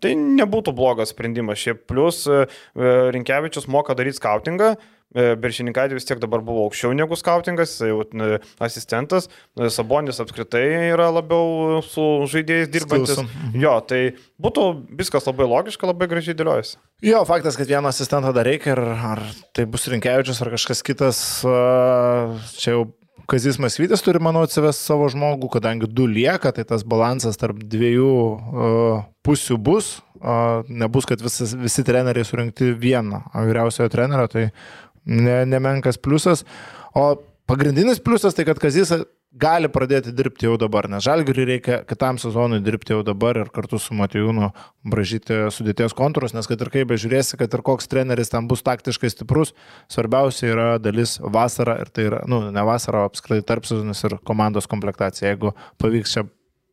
Tai 0.00 0.14
nebūtų 0.20 0.74
blogas 0.76 1.12
sprendimas. 1.14 1.60
Šiaip 1.60 1.84
plus 1.90 2.24
e, 2.30 2.46
e, 2.46 2.94
Rinkevičius 3.16 3.68
moka 3.70 3.96
daryti 3.98 4.20
skautingą. 4.20 4.74
Beršininkatė 5.10 5.96
vis 5.96 6.04
tiek 6.06 6.20
dabar 6.22 6.38
buvo 6.46 6.68
aukščiau 6.68 6.92
negu 6.94 7.16
skautingas, 7.18 7.72
jau 7.82 8.04
e, 8.06 8.36
asistentas, 8.62 9.26
E, 9.58 9.66
Sabonis 9.72 10.20
apskritai 10.22 10.92
yra 10.92 11.08
labiau 11.10 11.80
su 11.82 12.04
žaidėjais 12.30 12.70
dirbantis. 12.70 13.16
Skilsum. 13.16 13.26
Mhm. 13.48 13.56
Jo, 13.64 13.72
tai 13.82 14.00
būtų 14.42 14.66
viskas 15.00 15.26
labai 15.26 15.48
logiška, 15.50 15.88
labai 15.90 16.06
gražiai 16.10 16.36
dėliojasi. 16.38 16.78
Jo, 17.02 17.24
faktas, 17.28 17.58
kad 17.58 17.70
vieną 17.70 17.90
asistentą 17.90 18.30
dar 18.36 18.46
reikia, 18.46 18.76
ar, 18.76 18.84
ar 19.14 19.24
tai 19.56 19.66
bus 19.66 19.88
Rinkevičius 19.90 20.40
ar 20.44 20.52
kažkas 20.54 20.84
kitas, 20.86 21.20
čia 22.60 22.76
jau 22.76 22.84
Kazis 23.30 23.60
Masvytis 23.62 24.02
turi, 24.02 24.18
manau, 24.22 24.42
atsivesti 24.46 24.88
savo 24.88 25.06
žmogų, 25.12 25.52
kadangi 25.54 25.86
du 25.86 26.08
lieka, 26.10 26.50
tai 26.56 26.64
tas 26.66 26.82
balansas 26.82 27.38
tarp 27.38 27.60
dviejų 27.62 28.10
uh, 28.10 29.04
pusių 29.26 29.58
bus. 29.62 29.98
Uh, 30.20 30.66
nebus, 30.66 31.06
kad 31.08 31.22
visas, 31.22 31.54
visi 31.56 31.84
treneriai 31.86 32.26
surinkti 32.26 32.72
vieną 32.76 33.22
vyriausiojo 33.34 33.92
trenerio, 33.92 34.26
tai 34.32 34.48
ne, 35.06 35.44
nemenkas 35.48 36.00
pliusas. 36.02 36.42
O 36.98 37.12
pagrindinis 37.48 38.02
pliusas 38.02 38.34
tai, 38.34 38.48
kad 38.48 38.58
Kazis 38.62 38.92
gali 39.30 39.68
pradėti 39.70 40.12
dirbti 40.14 40.48
jau 40.48 40.56
dabar, 40.58 40.88
nes 40.90 41.04
žalgiriui 41.06 41.46
reikia 41.52 41.80
kitam 41.86 42.18
sezonui 42.18 42.60
dirbti 42.64 42.94
jau 42.94 43.02
dabar 43.06 43.38
ir 43.38 43.52
kartu 43.54 43.78
su 43.78 43.94
Matijūnu 43.94 44.50
bražyti 44.90 45.38
sudėties 45.54 45.94
kontūrus, 45.96 46.34
nes 46.34 46.48
kad 46.50 46.60
ir 46.60 46.72
kaip 46.74 46.90
bežiūrėsi, 46.90 47.38
kad 47.38 47.54
ir 47.54 47.62
koks 47.66 47.90
treneris 47.90 48.32
tam 48.32 48.48
bus 48.50 48.64
taktiškai 48.66 49.12
stiprus, 49.12 49.54
svarbiausia 49.92 50.50
yra 50.50 50.68
dalis 50.82 51.18
vasara 51.22 51.78
ir 51.84 51.94
tai 51.94 52.08
yra, 52.10 52.24
nu, 52.30 52.42
ne 52.50 52.66
vasara, 52.66 53.04
o 53.04 53.10
apskritai 53.10 53.46
tarpsezonis 53.46 54.02
ir 54.08 54.18
komandos 54.26 54.66
komplektacija. 54.70 55.30
Jeigu 55.30 55.54
pavyks 55.78 56.16
čia 56.16 56.26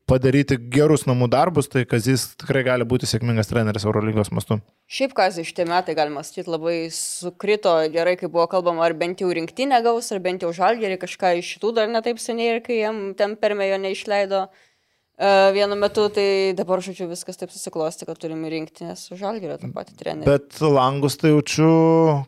padaryti 0.07 0.57
gerus 0.71 1.03
namų 1.07 1.27
darbus, 1.31 1.67
tai 1.71 1.84
Kazis 1.89 2.29
tikrai 2.39 2.63
gali 2.67 2.88
būti 2.88 3.09
sėkmingas 3.09 3.49
treneris 3.51 3.85
Eurolygos 3.88 4.31
mastu. 4.35 4.59
Šiaip 4.88 5.15
kas 5.17 5.39
iš 5.41 5.51
tie 5.55 5.65
metai, 5.67 5.97
galima 5.97 6.23
sakyti, 6.23 6.47
labai 6.53 6.77
sukrito 6.95 7.73
gerai, 7.93 8.15
kai 8.19 8.29
buvo 8.31 8.45
kalbama, 8.51 8.85
ar 8.88 8.95
bent 8.97 9.23
jau 9.23 9.31
rinktinę 9.35 9.81
gaus, 9.85 10.11
ar 10.15 10.23
bent 10.23 10.45
jau 10.45 10.53
žalgerį 10.55 10.99
kažką 11.03 11.35
iš 11.41 11.57
šitų 11.57 11.73
dar 11.75 11.91
netaip 11.91 12.21
seniai 12.23 12.55
ir 12.55 12.63
kai 12.63 12.79
jam 12.79 13.01
ten 13.19 13.35
permėjo 13.41 13.81
neišleido 13.84 14.45
uh, 14.47 15.51
vienu 15.57 15.75
metu, 15.75 16.07
tai 16.13 16.55
dabar, 16.55 16.81
žodžiu, 16.85 17.09
viskas 17.11 17.39
taip 17.39 17.51
susiklosti, 17.51 18.07
kad 18.07 18.19
turime 18.21 18.51
rinktinę 18.53 18.95
su 18.95 19.19
žalgerio 19.19 19.59
tą 19.59 19.73
patį 19.75 19.99
trenerį. 19.99 20.29
Bet 20.29 20.63
langus 20.63 21.19
tai 21.19 21.35
jaučiu. 21.35 22.23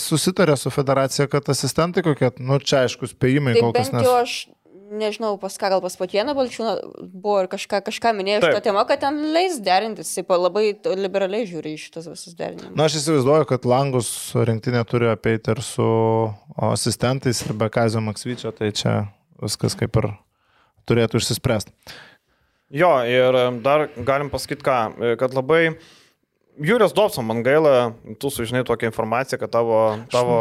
Susitarė 0.00 0.54
su 0.56 0.70
federacija, 0.72 1.26
kad 1.28 1.48
asistentai 1.52 2.00
kokie, 2.00 2.30
nu 2.40 2.56
čia 2.56 2.86
aišku, 2.86 3.04
spėjimai 3.10 3.52
Tai 3.52 3.62
kol 3.66 3.74
kas 3.76 3.90
nes. 3.92 4.06
aš 4.08 4.36
nežinau, 4.90 5.36
pas 5.40 5.54
ką 5.60 5.70
gal 5.72 5.82
pas 5.84 5.96
patieną 5.98 6.34
Balčiūną 6.36 6.72
buvo 7.12 7.42
ir 7.42 7.48
kažką, 7.52 7.80
kažką 7.86 8.12
minėjo 8.16 8.40
iš 8.40 8.46
Taip. 8.46 8.56
to 8.56 8.64
tema, 8.68 8.84
kad 8.88 9.02
ten 9.02 9.20
leis 9.34 9.58
derintis, 9.64 10.10
jis 10.16 10.28
labai 10.28 10.72
liberaliai 10.98 11.48
žiūri 11.48 11.74
į 11.76 11.82
šitas 11.82 12.08
visus 12.10 12.36
derinimus. 12.38 12.74
Na, 12.76 12.88
aš 12.88 12.98
įsivaizduoju, 13.02 13.48
kad 13.50 13.68
langus 13.68 14.10
rinktinė 14.34 14.84
turi 14.88 15.10
apeiti 15.12 15.54
ir 15.54 15.62
su 15.64 15.88
asistentais 16.70 17.44
ir 17.46 17.54
be 17.58 17.70
Kazio 17.72 18.02
Maksvyčio, 18.04 18.52
tai 18.56 18.72
čia 18.76 18.96
viskas 19.42 19.76
kaip 19.78 19.96
ir 20.00 20.10
turėtų 20.88 21.20
išsispręsti. 21.20 21.74
Jo, 22.78 22.92
ir 23.08 23.36
dar 23.64 23.86
galim 23.96 24.28
pasakyti 24.32 24.64
ką, 24.66 24.80
kad 25.20 25.36
labai 25.36 25.78
Jūrijos 26.58 26.94
Dobson, 26.96 27.26
man 27.28 27.42
gaila, 27.46 27.92
tu 28.18 28.30
sužinai 28.34 28.64
tokią 28.66 28.90
informaciją, 28.90 29.38
kad 29.38 29.52
tavo, 29.54 29.78
tavo 30.10 30.38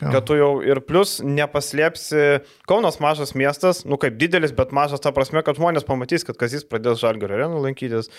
kad 0.00 0.20
tu 0.28 0.36
jau 0.36 0.50
ir 0.64 0.80
plus 0.84 1.18
nepaslėpsi, 1.24 2.42
Kaunas 2.68 2.98
mažas 3.00 3.32
miestas, 3.38 3.84
nu 3.88 3.96
kaip 4.00 4.18
didelis, 4.20 4.52
bet 4.56 4.74
mažas 4.76 5.00
ta 5.00 5.12
prasme, 5.16 5.40
kad 5.44 5.56
žmonės 5.56 5.86
pamatys, 5.88 6.26
kad 6.28 6.36
Kazis 6.40 6.66
pradės 6.68 7.00
Žalgirio 7.00 7.38
arenų 7.38 7.62
lankytis, 7.64 8.10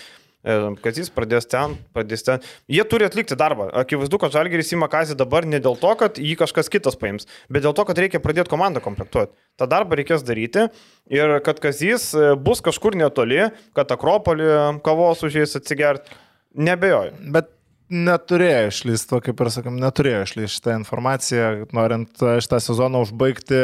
e, 0.42 0.56
Kazis 0.82 1.12
pradės 1.14 1.46
ten, 1.52 1.76
pradės 1.94 2.26
ten. 2.26 2.46
Jie 2.72 2.86
turi 2.90 3.06
atlikti 3.06 3.38
darbą. 3.38 3.68
Akivaizdu, 3.84 4.18
kad 4.22 4.34
Žalgiris 4.34 4.74
įma 4.74 4.90
Kazį 4.90 5.18
dabar 5.20 5.46
ne 5.46 5.60
dėl 5.62 5.78
to, 5.78 5.92
kad 6.00 6.18
jį 6.18 6.34
kažkas 6.40 6.72
kitas 6.74 6.98
paims, 6.98 7.30
bet 7.50 7.66
dėl 7.68 7.76
to, 7.78 7.86
kad 7.86 8.02
reikia 8.02 8.24
pradėti 8.24 8.50
komandą 8.50 8.82
komplektuoti. 8.86 9.36
Ta 9.60 9.70
darbą 9.70 10.00
reikės 10.00 10.26
daryti 10.26 10.66
ir 11.14 11.38
kad 11.46 11.62
Kazis 11.62 12.10
e, 12.18 12.34
bus 12.40 12.64
kažkur 12.66 12.98
netoli, 12.98 13.52
kad 13.78 13.94
Akropolį 13.94 14.82
kavos 14.82 15.22
už 15.28 15.44
jais 15.44 15.56
atsigerti. 15.62 16.18
Nebejoju. 16.58 17.14
Bet 17.34 17.52
neturėjo 17.90 18.70
išlysti, 18.70 19.20
kaip 19.26 19.42
ir 19.42 19.52
sakėm, 19.54 19.78
neturėjo 19.82 20.24
išlysti 20.28 20.60
šitą 20.60 20.78
informaciją, 20.80 21.52
norint 21.76 22.22
e, 22.22 22.38
šitą 22.44 22.62
sezoną 22.64 23.04
užbaigti 23.06 23.62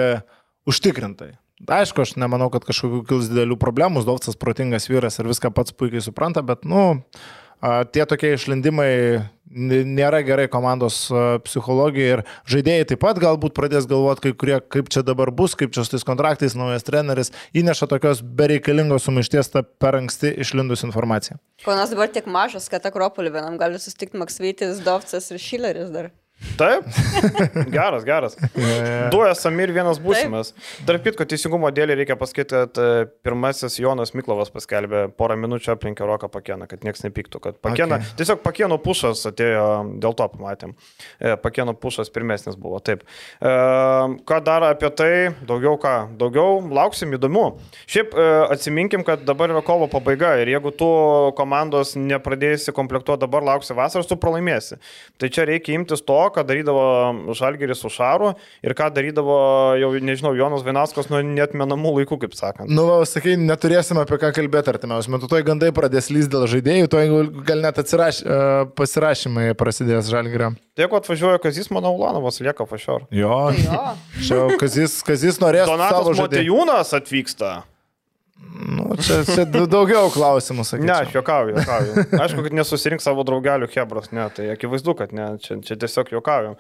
užtikrintai. 0.70 1.36
Aišku, 1.72 2.04
aš 2.04 2.16
nemanau, 2.20 2.50
kad 2.52 2.66
kažkokių 2.68 3.06
kils 3.08 3.30
didelių 3.32 3.56
problemų, 3.62 4.04
Dovcas 4.06 4.36
protingas 4.38 4.90
vyras 4.92 5.22
ir 5.22 5.30
viską 5.30 5.54
pats 5.56 5.74
puikiai 5.78 6.04
supranta, 6.04 6.44
bet, 6.46 6.66
nu, 6.68 7.00
tie 7.92 8.06
tokie 8.10 8.34
išlindimai 8.36 8.92
nėra 9.56 10.20
gerai 10.26 10.48
komandos 10.52 11.06
psichologijai 11.46 12.18
ir 12.18 12.24
žaidėjai 12.50 12.88
taip 12.90 13.02
pat 13.04 13.20
galbūt 13.22 13.56
pradės 13.56 13.88
galvoti, 13.88 14.26
kai 14.26 14.34
kurie, 14.42 14.58
kaip 14.60 14.90
čia 14.92 15.06
dabar 15.06 15.32
bus, 15.32 15.56
kaip 15.56 15.72
čia 15.76 15.86
su 15.86 15.94
tais 15.94 16.04
kontraktais 16.08 16.58
naujas 16.58 16.84
treneris, 16.88 17.32
įneša 17.56 17.88
tokios 17.92 18.24
bereikalingos 18.26 19.08
sumaišties 19.08 19.54
tą 19.54 19.64
per 19.64 20.00
anksti 20.02 20.34
išlindus 20.44 20.84
informaciją. 20.88 21.40
Kaunas 21.64 21.94
dabar 21.94 22.12
tiek 22.12 22.28
mažas, 22.28 22.68
kad 22.74 22.86
Akropolį 22.90 23.36
vienam 23.38 23.62
gali 23.62 23.80
susitikti 23.80 24.20
Maksvytis, 24.20 24.84
Dovcas 24.86 25.32
ir 25.32 25.42
Šileris 25.42 25.94
dar. 25.94 26.12
Taip. 26.60 26.86
Geras, 27.74 28.06
geras. 28.08 28.38
Du 29.14 29.22
esame 29.26 29.66
ir 29.66 29.72
vienas 29.76 30.00
būsimas. 30.02 30.52
Tarp 30.88 31.04
kitko, 31.06 31.26
teisingumo 31.30 31.70
dėlį 31.74 31.98
reikia 32.00 32.16
pasakyti, 32.20 32.56
kad 32.56 32.80
e, 32.82 33.06
pirmasis 33.26 33.78
Jonas 33.80 34.14
Miklovas 34.18 34.52
paskelbė 34.54 35.06
porą 35.18 35.38
minučių 35.40 35.74
aplink 35.76 36.00
Roką 36.02 36.30
Pakieną, 36.32 36.68
kad 36.72 36.86
niekas 36.86 37.04
nepyktų. 37.06 37.42
Kad 37.44 37.60
Pakiena, 37.64 38.00
Okay. 38.00 38.18
Tiesiog 38.20 38.42
Pakieno 38.44 38.76
pušas 38.82 39.22
atėjo, 39.30 39.66
dėl 40.04 40.16
to 40.18 40.26
pamatėm. 40.34 40.74
E, 41.20 41.36
Pakieno 41.40 41.76
pušas 41.78 42.10
pirmesnis 42.14 42.58
buvo, 42.60 42.82
taip. 42.84 43.06
E, 43.40 43.54
Ką 44.28 44.40
dar 44.44 44.66
apie 44.68 44.90
tai, 44.96 45.12
daugiau 45.48 45.78
ką, 45.82 45.94
daugiau 46.20 46.60
lauksim 46.76 47.14
įdomu. 47.16 47.46
Šiaip 47.92 48.16
atsiminkim, 48.52 49.04
kad 49.08 49.24
dabar 49.28 49.54
yra 49.54 49.62
kovo 49.66 49.88
pabaiga 49.92 50.34
ir 50.42 50.52
jeigu 50.56 50.72
tu 50.76 50.90
komandos 51.38 51.96
nepradėsi 52.00 52.74
komplektuoti 52.76 53.24
dabar, 53.24 53.46
lauksi 53.46 53.76
vasaros, 53.78 54.10
tu 54.10 54.18
pralaimėsi. 54.20 54.80
Tai 55.22 55.30
čia 55.32 55.46
reikia 55.48 55.76
imtis 55.78 56.04
to, 56.06 56.18
ką 56.36 56.44
darydavo 56.48 56.84
Žalgeris 57.38 57.82
su 57.84 57.92
Šaru 57.94 58.34
ir 58.66 58.76
ką 58.78 58.90
darydavo, 58.96 59.38
jau 59.82 59.92
nežinau, 60.04 60.34
Jonas 60.38 60.66
Vainaskas 60.66 61.10
nuo 61.12 61.22
net 61.26 61.56
menamų 61.58 61.96
laikų, 62.00 62.20
kaip 62.26 62.36
sakant. 62.38 62.72
Nu, 62.72 62.86
va, 62.90 63.00
sakai, 63.10 63.38
neturėsim 63.40 64.00
apie 64.02 64.20
ką 64.22 64.34
kalbėti 64.36 64.74
artimiausiu 64.74 65.16
metu. 65.16 65.30
Toj 65.32 65.46
gandai 65.48 65.72
pradės 65.76 66.12
lys 66.14 66.30
dėl 66.32 66.48
žaidėjų, 66.52 66.92
toj 66.92 67.14
gal 67.48 67.64
net 67.66 67.80
atsiraš, 67.82 68.22
e, 68.22 68.40
pasirašymai 68.78 69.50
prasidės 69.60 70.12
žalgirio. 70.12 70.54
Tai 70.76 70.84
jeigu 70.84 70.98
atvažiuoja 71.00 71.40
Kazis, 71.44 71.72
manau, 71.72 71.94
Ulanovas 71.96 72.42
lieka 72.44 72.68
fašior. 72.68 73.08
Jo, 73.16 73.46
Tai 73.56 73.96
jo. 74.28 74.50
kazis, 74.60 75.00
kazis 75.06 75.40
norės 75.44 75.70
Donatas 75.70 76.12
žaidėjų. 76.20 76.52
Motejūnas 76.52 76.92
atvyksta. 76.98 77.54
Nu, 78.56 78.96
čia, 79.04 79.20
čia 79.28 79.44
daugiau 79.46 80.08
klausimų, 80.14 80.64
sakyčiau. 80.64 80.88
Ne, 80.88 80.96
aš 81.04 81.16
juokauju, 81.18 81.56
juokauju. 81.58 82.06
Aišku, 82.24 82.44
kad 82.46 82.56
nesusirink 82.56 83.04
savo 83.04 83.26
draugelių 83.28 83.68
Hebros, 83.74 84.12
ne, 84.16 84.28
tai 84.32 84.48
akivaizdu, 84.54 84.96
kad 84.96 85.12
ne, 85.16 85.34
čia, 85.44 85.58
čia 85.66 85.76
tiesiog 85.82 86.14
juokauju. 86.16 86.56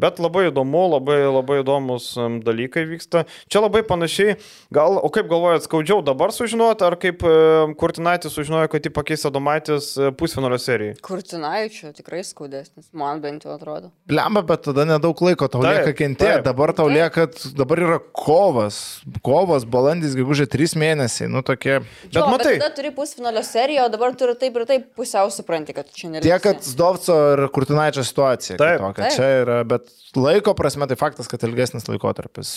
Bet 0.00 0.20
labai 0.22 0.46
įdomu, 0.48 0.86
labai, 0.94 1.18
labai 1.28 1.58
įdomus 1.60 2.12
dalykai 2.44 2.86
vyksta. 2.88 3.24
Čia 3.52 3.64
labai 3.66 3.82
panašiai, 3.84 4.36
gal, 4.72 4.96
o 4.96 5.10
kaip 5.12 5.28
galvojat, 5.28 5.66
skaudžiau 5.66 6.00
dabar 6.06 6.32
sužinoti, 6.32 6.86
ar 6.86 6.96
kaip 7.00 7.24
em, 7.26 7.74
Kurtinaitis 7.80 8.32
sužinojo, 8.36 8.70
kad 8.72 8.86
jį 8.86 8.94
pakeis 8.96 9.26
Adomaitis 9.28 9.90
e, 9.98 10.12
pusfinalio 10.16 10.56
serijai? 10.62 10.96
Kurtinaičio 11.04 11.92
tikrai 11.96 12.22
skaudesnis, 12.24 12.88
man 12.96 13.20
bent 13.24 13.44
jau 13.44 13.52
atrodo. 13.56 13.90
Blemba, 14.08 14.44
bet 14.46 14.64
tada 14.68 14.86
nedaug 14.88 15.20
laiko 15.26 15.50
tau 15.52 15.64
Taip, 15.66 15.82
lieka 15.82 15.96
kentėti. 15.98 16.46
Dabar 16.46 16.72
tau 16.78 16.88
Taip. 16.88 16.96
lieka, 16.96 17.52
dabar 17.58 17.84
yra 17.84 18.00
kovas. 18.16 18.80
Kovas, 19.26 19.68
balandis, 19.68 20.16
gegužė, 20.16 20.48
trys 20.48 20.76
mėnesiai. 20.80 21.28
Nu, 21.28 21.39
tokie. 21.46 21.78
Bet 22.04 22.16
jo, 22.18 22.24
matai- 22.30 22.54
Bet 22.56 22.62
tada 22.64 22.74
turi 22.76 22.90
pusfinalio 22.96 23.42
seriją, 23.46 23.86
o 23.86 23.92
dabar 23.92 24.14
turi 24.18 24.34
taip 24.40 24.56
ir 24.60 24.66
taip 24.68 24.88
pusiau 24.98 25.30
supranti, 25.34 25.74
kad 25.76 25.88
čia 25.94 26.10
nereikia. 26.12 26.38
Tiek, 26.38 26.42
kad 26.42 26.62
Zdovco 26.66 27.16
ir 27.34 27.44
Kurtinaičio 27.54 28.04
situacija. 28.04 28.58
Taip. 28.60 28.78
kitokia. 28.80 29.02
Taip. 29.08 29.16
Čia 29.16 29.30
yra, 29.44 29.58
bet 29.64 29.88
laiko 30.16 30.54
prasme 30.58 30.86
tai 30.90 30.96
faktas, 31.00 31.28
kad 31.30 31.42
ilgesnis 31.48 31.88
laikotarpis. 31.90 32.54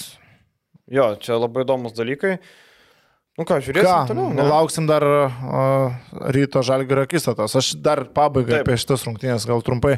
Jo, 0.91 1.13
čia 1.19 1.37
labai 1.39 1.63
įdomus 1.63 1.95
dalykai. 1.95 2.37
Nu 3.39 3.47
ką, 3.49 3.55
žiūrėsim 3.65 3.87
Ką, 3.89 4.01
toliau. 4.11 4.27
nu, 4.29 4.35
ne? 4.37 4.43
lauksim 4.45 4.85
dar 4.85 5.01
uh, 5.01 5.93
ryto 6.29 6.61
žalgerio 6.61 7.07
akistatos. 7.07 7.55
Aš 7.57 7.71
dar 7.81 8.03
pabaigai 8.13 8.59
Taip. 8.59 8.67
apie 8.67 8.77
šitas 8.77 9.07
rungtynės 9.07 9.47
gal 9.49 9.63
trumpai. 9.65 9.95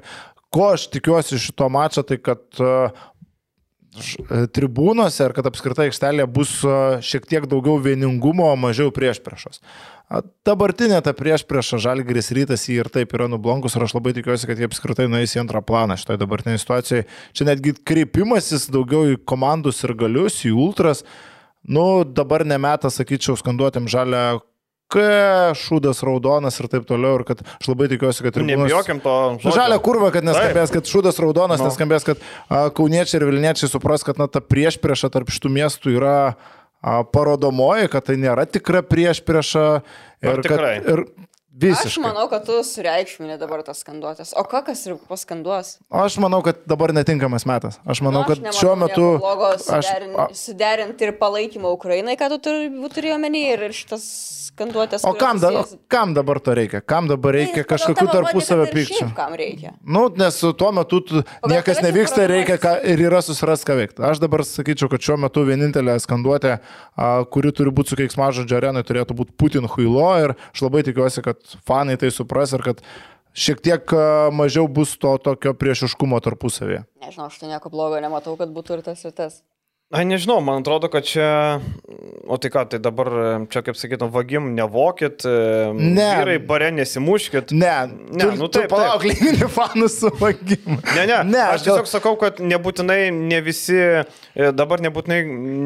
Ko 0.56 0.70
aš 0.72 0.86
tikiuosi 0.94 1.36
iš 1.36 1.49
šito 1.49 1.68
mačo, 1.68 1.99
tai 2.07 2.16
kad 2.24 2.40
uh, 2.64 2.94
tribūnose 4.55 5.27
ir 5.27 5.34
kad 5.38 5.47
apskritai 5.49 5.89
aikštelėje 5.89 6.27
bus 6.31 6.55
uh, 6.67 6.97
šiek 7.03 7.27
tiek 7.30 7.45
daugiau 7.51 7.77
vieningumo, 7.81 8.47
mažiau 8.59 8.93
prieš 8.95 9.22
priešos. 9.26 9.61
Dabartinė 10.45 10.99
ta 11.01 11.15
prieš 11.17 11.43
priešą 11.49 11.80
žalgeris 11.81 12.30
rytas 12.38 12.67
jį 12.69 12.77
ir 12.84 12.89
taip 12.93 13.13
yra 13.17 13.26
nublonkus 13.31 13.73
ir 13.73 13.85
aš 13.88 13.95
labai 13.97 14.13
tikiuosi, 14.13 14.45
kad 14.45 14.59
jie 14.61 14.67
apskritai 14.69 15.07
nueis 15.09 15.34
į 15.34 15.41
antrą 15.41 15.63
planą 15.65 15.97
šitoje 15.97 16.22
dabartinėje 16.22 16.61
situacijoje. 16.61 17.05
Čia 17.34 17.47
netgi 17.49 17.73
kreipimasis 17.81 18.67
daugiau 18.73 19.07
į 19.15 19.17
komandus 19.26 19.81
ir 19.81 19.95
galius, 19.97 20.43
į 20.45 20.53
ultras. 20.53 21.01
Nu, 21.65 22.03
dabar 22.05 22.45
nemetą, 22.45 22.91
sakyčiau, 22.93 23.34
skanduotėm 23.41 23.89
žalę 23.89 24.22
šūdas 25.59 25.99
raudonas 26.05 26.59
ir 26.61 26.67
taip 26.72 26.85
toliau. 26.89 27.19
Ir 27.19 27.23
kad 27.27 27.41
aš 27.45 27.67
labai 27.72 27.88
tikiuosi, 27.91 28.23
kad 28.23 28.35
Nu, 28.35 28.43
tribūnos- 28.43 28.69
Nebijokim 28.69 29.01
to. 29.03 29.15
Nu, 29.34 29.39
žodžio. 29.43 29.55
Žalia 29.59 29.80
kurva, 29.84 30.11
kad 30.15 30.23
neskambės, 30.23 30.72
kad 30.72 30.84
šūdas 30.91 31.19
raudonas, 31.19 31.59
Nu. 31.59 31.65
no. 31.65 31.69
neskambės, 31.72 32.05
kad 32.05 32.17
a, 32.49 32.69
kauniečiai 32.69 33.22
ir 33.22 33.27
vilniečiai 33.31 33.69
supras, 33.69 34.03
kad 34.03 34.17
na, 34.17 34.27
ta 34.27 34.39
prieš 34.39 34.77
priešą 34.80 35.11
tarp 35.11 35.27
šitų 35.30 35.51
miestų 35.51 35.95
yra 35.97 36.35
parodomoji, 37.11 37.89
kad 37.89 38.05
tai 38.05 38.15
nėra 38.22 38.45
tikra 38.45 38.81
prieš 38.85 39.22
priešą. 39.26 39.81
Ar 40.26 40.38
Ir, 40.38 40.41
kad, 40.41 40.51
tikrai? 40.51 40.76
Ir 41.56 41.72
Aš 41.72 41.86
visiškai. 41.86 42.03
manau, 42.03 42.26
kad 42.30 42.44
tu 42.45 42.57
sureikšminė 42.68 43.38
dabar 43.40 43.64
tas 43.64 43.80
skanduotės. 43.84 44.34
O 44.36 44.44
ką 44.44 44.64
kas 44.68 44.82
ir 44.88 44.98
paskanduos? 45.07 45.77
Aš 45.90 46.18
manau, 46.19 46.41
kad 46.44 46.60
dabar 46.68 46.91
netinkamas 46.94 47.45
metas. 47.48 47.80
Aš 47.88 48.02
manau, 48.03 48.26
Nu, 48.26 48.34
aš 48.34 48.40
kad 48.44 48.60
šiuo 48.60 48.76
metu... 48.80 49.06
Aš, 49.23 49.64
suderin, 49.64 50.15
a, 50.19 50.27
suderinti 50.36 51.07
ir 51.07 51.14
palaikymą 51.19 51.72
Ukrainai, 51.77 52.18
ką 52.19 52.27
tu 52.36 52.40
turėjai 52.44 53.15
omeny, 53.15 53.45
ir, 53.53 53.64
ir 53.69 53.76
šitas 53.76 54.03
skanduotės. 54.52 55.03
o 55.07 55.14
kam, 55.19 55.40
da, 55.40 55.49
susijęs- 55.52 55.80
kam 55.91 56.14
dabar 56.15 56.40
to 56.44 56.53
reikia? 56.56 56.82
Kam 56.82 57.07
dabar 57.07 57.34
reikia 57.36 57.64
Tai 57.64 57.69
kažkokių 57.76 58.06
tarpusavio 58.11 58.65
kad 58.68 58.76
pykčių? 58.76 59.07
Kam 59.15 59.34
reikia? 59.40 59.73
Nu, 59.84 60.06
nes 60.15 60.40
tuo 60.60 60.72
metu 60.76 60.99
tu, 61.02 61.23
niekas 61.48 61.82
nevyksta 61.84 62.27
reikia 62.27 62.57
ką, 62.61 62.76
ir 62.84 62.99
yra 63.07 63.22
susiras 63.26 63.64
ką 63.68 63.76
veikti. 63.80 64.03
Aš 64.03 64.19
dabar 64.23 64.44
sakyčiau, 64.48 64.90
kad 64.91 64.99
šiuo 65.03 65.18
metu 65.23 65.44
vienintelė 65.48 65.95
skanduotė, 66.03 66.57
a, 66.95 67.10
kuri 67.32 67.52
turi 67.56 67.72
būti 67.76 67.94
su 67.95 67.99
keiksmažodžio 67.99 68.60
arenai, 68.60 68.84
turėtų 68.88 69.15
būti 69.18 69.36
Putin 69.40 69.68
Huilo 69.76 70.07
ir 70.23 70.36
aš 70.53 70.64
labai 70.68 70.84
tikiuosi, 70.88 71.23
kad 71.26 71.41
fanai 71.67 71.97
tai 72.01 72.11
supras 72.13 72.53
ir 72.55 72.63
kad 72.65 72.81
šiek 73.35 73.61
tiek 73.63 73.95
a, 73.95 74.30
mažiau 74.35 74.67
bus 74.72 74.95
to 75.01 75.15
tokio 75.22 75.55
priešiškumo 75.57 76.19
tarpusavėje. 76.23 76.85
Nežinau, 77.03 77.27
aš 77.30 77.41
tai 77.41 77.51
nieko 77.51 77.72
blogo 77.73 77.99
nematau, 78.03 78.38
kad 78.39 78.53
būtų 78.55 78.80
ir 78.80 78.85
tas 78.89 79.03
ir 79.05 79.15
tas. 79.15 79.41
Ai, 79.95 80.03
nežinau, 80.03 80.41
man 80.43 80.59
atrodo, 80.59 80.89
kad 80.91 81.05
čia, 81.07 81.61
o 82.27 82.35
tai 82.41 82.49
ką, 82.51 82.65
tai 82.73 82.80
dabar 82.84 83.07
čia, 83.47 83.61
kaip 83.63 83.77
sakytum, 83.80 84.09
vagim 84.11 84.49
nevokit, 84.57 85.23
Ne. 85.23 86.07
vyrai 86.19 86.35
bare 86.43 86.67
nesimuškit. 86.76 87.53
Ne, 87.55 87.72
Ne, 88.11 88.19
tu, 88.19 88.31
nu 88.35 88.47
tu 88.51 88.59
taip, 88.59 88.67
palauk, 88.73 89.05
lygini 89.07 89.47
fanus 89.47 89.95
su 90.01 90.09
vagimu. 90.19 90.76
Ne, 90.97 91.05
ne, 91.07 91.19
Ne, 91.23 91.39
aš 91.53 91.63
gal- 91.63 91.77
tiesiog 91.80 91.88
sakau, 91.88 92.15
kad 92.19 92.41
nebūtinai 92.43 93.07
ne 93.13 93.39
visi, 93.45 93.77
e, 94.35 94.51
dabar 94.51 94.84
nebūtinai 94.84 95.22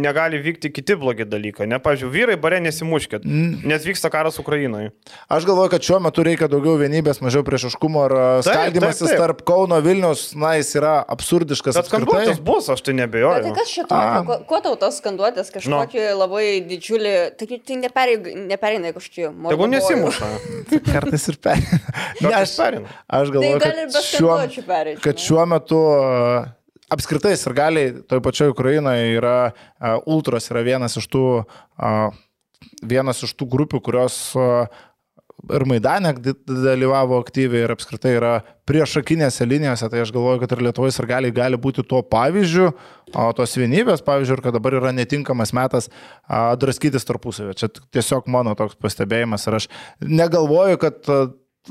negali 0.06 0.38
vykti 0.46 0.70
kiti 0.78 0.94
blogi 1.00 1.26
dalykai. 1.26 1.66
Ne, 1.68 1.80
pavyzdžiui, 1.82 2.12
vyrai 2.14 2.38
bare 2.38 2.60
nesimuškit, 2.62 3.26
nes 3.26 3.88
vyksta 3.90 4.12
karas 4.14 4.38
Ukrainoje. 4.38 4.92
Aš 5.28 5.50
galvoju, 5.50 5.74
kad 5.74 5.82
šiuo 5.82 6.00
metu 6.06 6.22
reikia 6.28 6.46
daugiau 6.52 6.78
vienybės, 6.78 7.18
mažiau 7.26 7.42
priešiškumo 7.48 8.06
ir 8.06 8.14
a, 8.14 8.28
Taip, 8.46 8.54
skaldimasis 8.54 9.16
tarp 9.18 9.42
Kauno 9.50 9.82
Vilnius, 9.82 10.36
na, 10.38 10.54
jis 10.62 10.76
yra 10.78 11.00
absurdiškas. 11.08 11.74
Bet 11.82 11.90
skambutis 11.90 12.38
bus, 12.40 12.70
aš 12.70 12.86
tai 12.86 12.94
Bet 12.94 12.98
tai 13.00 13.08
nebejoju. 13.08 13.56
kas 13.58 13.74
šito? 13.74 14.19
Kuo, 14.28 14.38
kuo 14.50 14.60
tau 14.66 14.76
tos 14.82 15.00
skanduotės 15.02 15.52
kažkokį 15.54 16.02
no. 16.04 16.18
labai 16.24 16.46
didžiulį, 16.68 17.14
tai, 17.40 17.60
tai 17.66 17.78
neperei- 17.82 18.36
nepereina 18.50 18.92
į 18.92 18.96
kažkokį 18.98 19.26
Tegul 19.26 19.42
mordobojų. 19.46 19.72
nesimuša. 19.76 20.30
Kartais 20.92 21.28
ir 21.32 21.40
per. 21.44 21.60
Ne, 22.22 22.34
aš, 22.42 22.56
pereina. 22.60 22.96
aš 23.08 23.34
galvoju, 23.36 23.60
Tai 23.64 23.70
ir 23.72 23.78
be 23.80 23.92
kad 23.94 24.08
šiuo, 24.10 24.38
pereit, 24.68 25.04
kad 25.04 25.22
šiuo 25.24 25.46
metu 25.50 25.80
uh, 25.80 26.50
apskritai 26.92 27.36
ir 27.38 27.56
galiai 27.58 27.94
toj 28.10 28.24
pačioj 28.26 28.54
Ukrainoje 28.56 29.14
yra 29.18 29.38
uh, 29.52 30.00
ultras, 30.10 30.50
yra 30.52 30.64
vienas 30.66 30.98
iš 31.00 31.08
tų, 31.12 31.24
uh, 31.46 32.10
vienas 32.84 33.24
iš 33.24 33.36
tų 33.40 33.48
grupių, 33.50 33.82
kurios 33.86 34.20
uh, 34.38 34.68
ir 35.48 35.66
Maidane 35.70 36.14
dalyvavo 36.48 37.20
aktyviai 37.24 37.64
ir 37.66 37.74
apskritai 37.74 38.14
yra 38.18 38.32
priešakinėse 38.70 39.48
linijose, 39.48 39.88
tai 39.92 40.04
aš 40.04 40.12
galvoju, 40.14 40.42
kad 40.44 40.54
ir 40.54 40.64
Lietuvos 40.68 41.00
ir 41.00 41.08
gali, 41.10 41.32
gali 41.36 41.60
būti 41.62 41.86
tuo 41.88 42.02
pavyzdžiu, 42.06 42.70
o 43.16 43.28
tos 43.38 43.56
vienybės 43.58 44.04
pavyzdžiu, 44.06 44.38
ir 44.38 44.44
kad 44.46 44.58
dabar 44.58 44.78
yra 44.82 44.94
netinkamas 44.96 45.54
metas 45.58 45.90
a, 45.90 46.54
draskytis 46.60 47.08
tarpusavį. 47.08 47.56
Čia 47.58 47.72
tiesiog 47.96 48.30
mano 48.32 48.56
toks 48.60 48.78
pastebėjimas 48.82 49.48
ir 49.48 49.60
aš 49.62 49.70
negalvoju, 50.06 50.82
kad 50.84 51.10
a, 51.10 51.20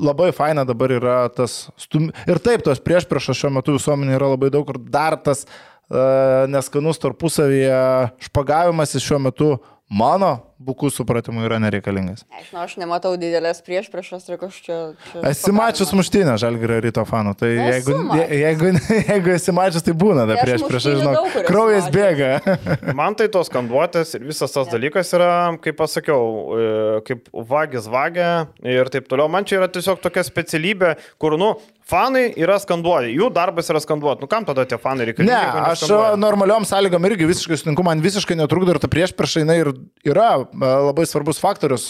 labai 0.01 0.31
faina 0.35 0.65
dabar 0.67 0.95
yra 0.97 1.17
tas 1.33 1.67
stum... 1.79 2.09
Ir 2.27 2.43
taip, 2.43 2.65
tos 2.65 2.81
prieš 2.83 3.07
priešas 3.09 3.39
šiuo 3.39 3.53
metu 3.59 3.77
visuomenė 3.77 4.17
yra 4.17 4.33
labai 4.33 4.51
daug 4.53 4.69
ir 4.73 4.81
dar 4.91 5.19
tas 5.23 5.45
a, 5.45 6.47
neskanus 6.51 7.01
tarpusavyje 7.05 7.81
špagavimas 8.29 8.97
šiuo 8.97 9.23
metu 9.29 9.55
mano 9.89 10.48
bukų 10.59 10.89
supratimu 10.91 11.45
yra 11.47 11.55
nereikalingas. 11.63 12.25
Nežinau, 12.35 12.65
aš 12.67 12.73
nematau 12.81 13.13
didelės 13.19 13.61
prieš 13.63 13.87
priešas 13.93 14.25
ir 14.27 14.35
kažkokia... 14.41 14.77
čia 15.07 15.21
Esi 15.29 15.53
mačius 15.55 15.93
muštynę 15.95 16.33
Žalgirio 16.41 16.81
ryto 16.83 17.05
fanų, 17.07 17.31
tai 17.39 17.51
Esu 17.55 17.69
jeigu, 17.69 17.95
mačius. 18.09 18.19
je- 18.27 18.39
jeigu, 18.43 18.71
jeigu 19.13 19.33
esi 19.37 19.55
mačius, 19.55 19.85
tai 19.87 19.95
būna, 19.95 20.25
da 20.27 20.35
Tai 20.35 20.43
aš 20.43 20.45
prieš 20.49 20.65
prieš, 20.67 20.89
muštynių 20.89 20.99
žinau, 20.99 21.45
kraujas 21.47 21.87
bėga. 21.95 22.31
Man 22.99 23.15
tai 23.19 23.29
tos 23.31 23.47
skanduotės 23.47 24.11
ir 24.19 24.27
visas 24.27 24.51
tas 24.51 24.67
dalykas 24.73 25.13
yra, 25.15 25.31
kaip 25.63 25.79
pasakiau, 25.79 26.27
e, 26.59 26.69
kaip 27.07 27.31
vagis 27.55 27.87
vagia 27.89 28.29
ir 28.67 28.91
taip 28.91 29.07
toliau. 29.07 29.31
Man 29.31 29.47
čia 29.47 29.61
yra 29.61 29.71
tiesiog 29.71 30.03
tokia 30.03 30.25
specialybė, 30.27 30.97
kur, 31.23 31.37
nu, 31.39 31.53
fanai 31.89 32.27
yra 32.37 32.59
skanduoti, 32.61 33.15
jų 33.15 33.31
darbas 33.33 33.71
yra 33.71 33.79
skanduoti. 33.81 34.21
Nu, 34.27 34.29
kam 34.29 34.45
tada 34.45 34.67
tie 34.69 34.77
fanai 34.77 35.07
reikalingi? 35.09 35.31
Ne, 35.31 35.39
jeigu 35.39 35.63
aš 35.71 36.17
normaliom 36.21 36.67
sąlygom 36.69 37.07
irgi 37.09 37.25
visiškai 37.31 37.57
sutinku, 37.63 37.87
man 37.87 38.03
visiškai 38.03 38.37
netrukdo 38.37 38.75
ir 38.75 38.83
ta 38.83 38.91
prieš 38.91 39.15
prieš 39.17 39.39
jinai 39.41 39.57
ir 39.63 39.71
yra 40.11 40.29
labai 40.53 41.05
svarbus 41.09 41.41
faktorius, 41.41 41.89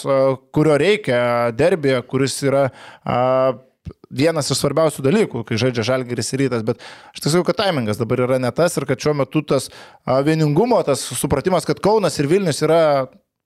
kurio 0.54 0.76
reikia 0.80 1.50
derbėje, 1.56 2.02
kuris 2.10 2.38
yra 2.46 2.68
vienas 4.10 4.50
iš 4.50 4.60
svarbiausių 4.60 5.04
dalykų, 5.06 5.44
kai 5.46 5.58
žaidžia 5.60 5.84
žalgeris 5.86 6.32
ir 6.34 6.44
rytas, 6.44 6.64
bet 6.66 6.82
aš 7.14 7.22
tiesiog, 7.24 7.44
kad 7.46 7.60
taimingas 7.62 8.00
dabar 8.00 8.24
yra 8.26 8.40
ne 8.42 8.50
tas 8.54 8.74
ir 8.76 8.86
kad 8.88 9.00
šiuo 9.00 9.14
metu 9.22 9.42
tas 9.46 9.70
vieningumo, 10.26 10.80
tas 10.86 11.02
supratimas, 11.18 11.66
kad 11.68 11.82
Kaunas 11.82 12.18
ir 12.18 12.28
Vilnius 12.30 12.62
yra 12.66 12.82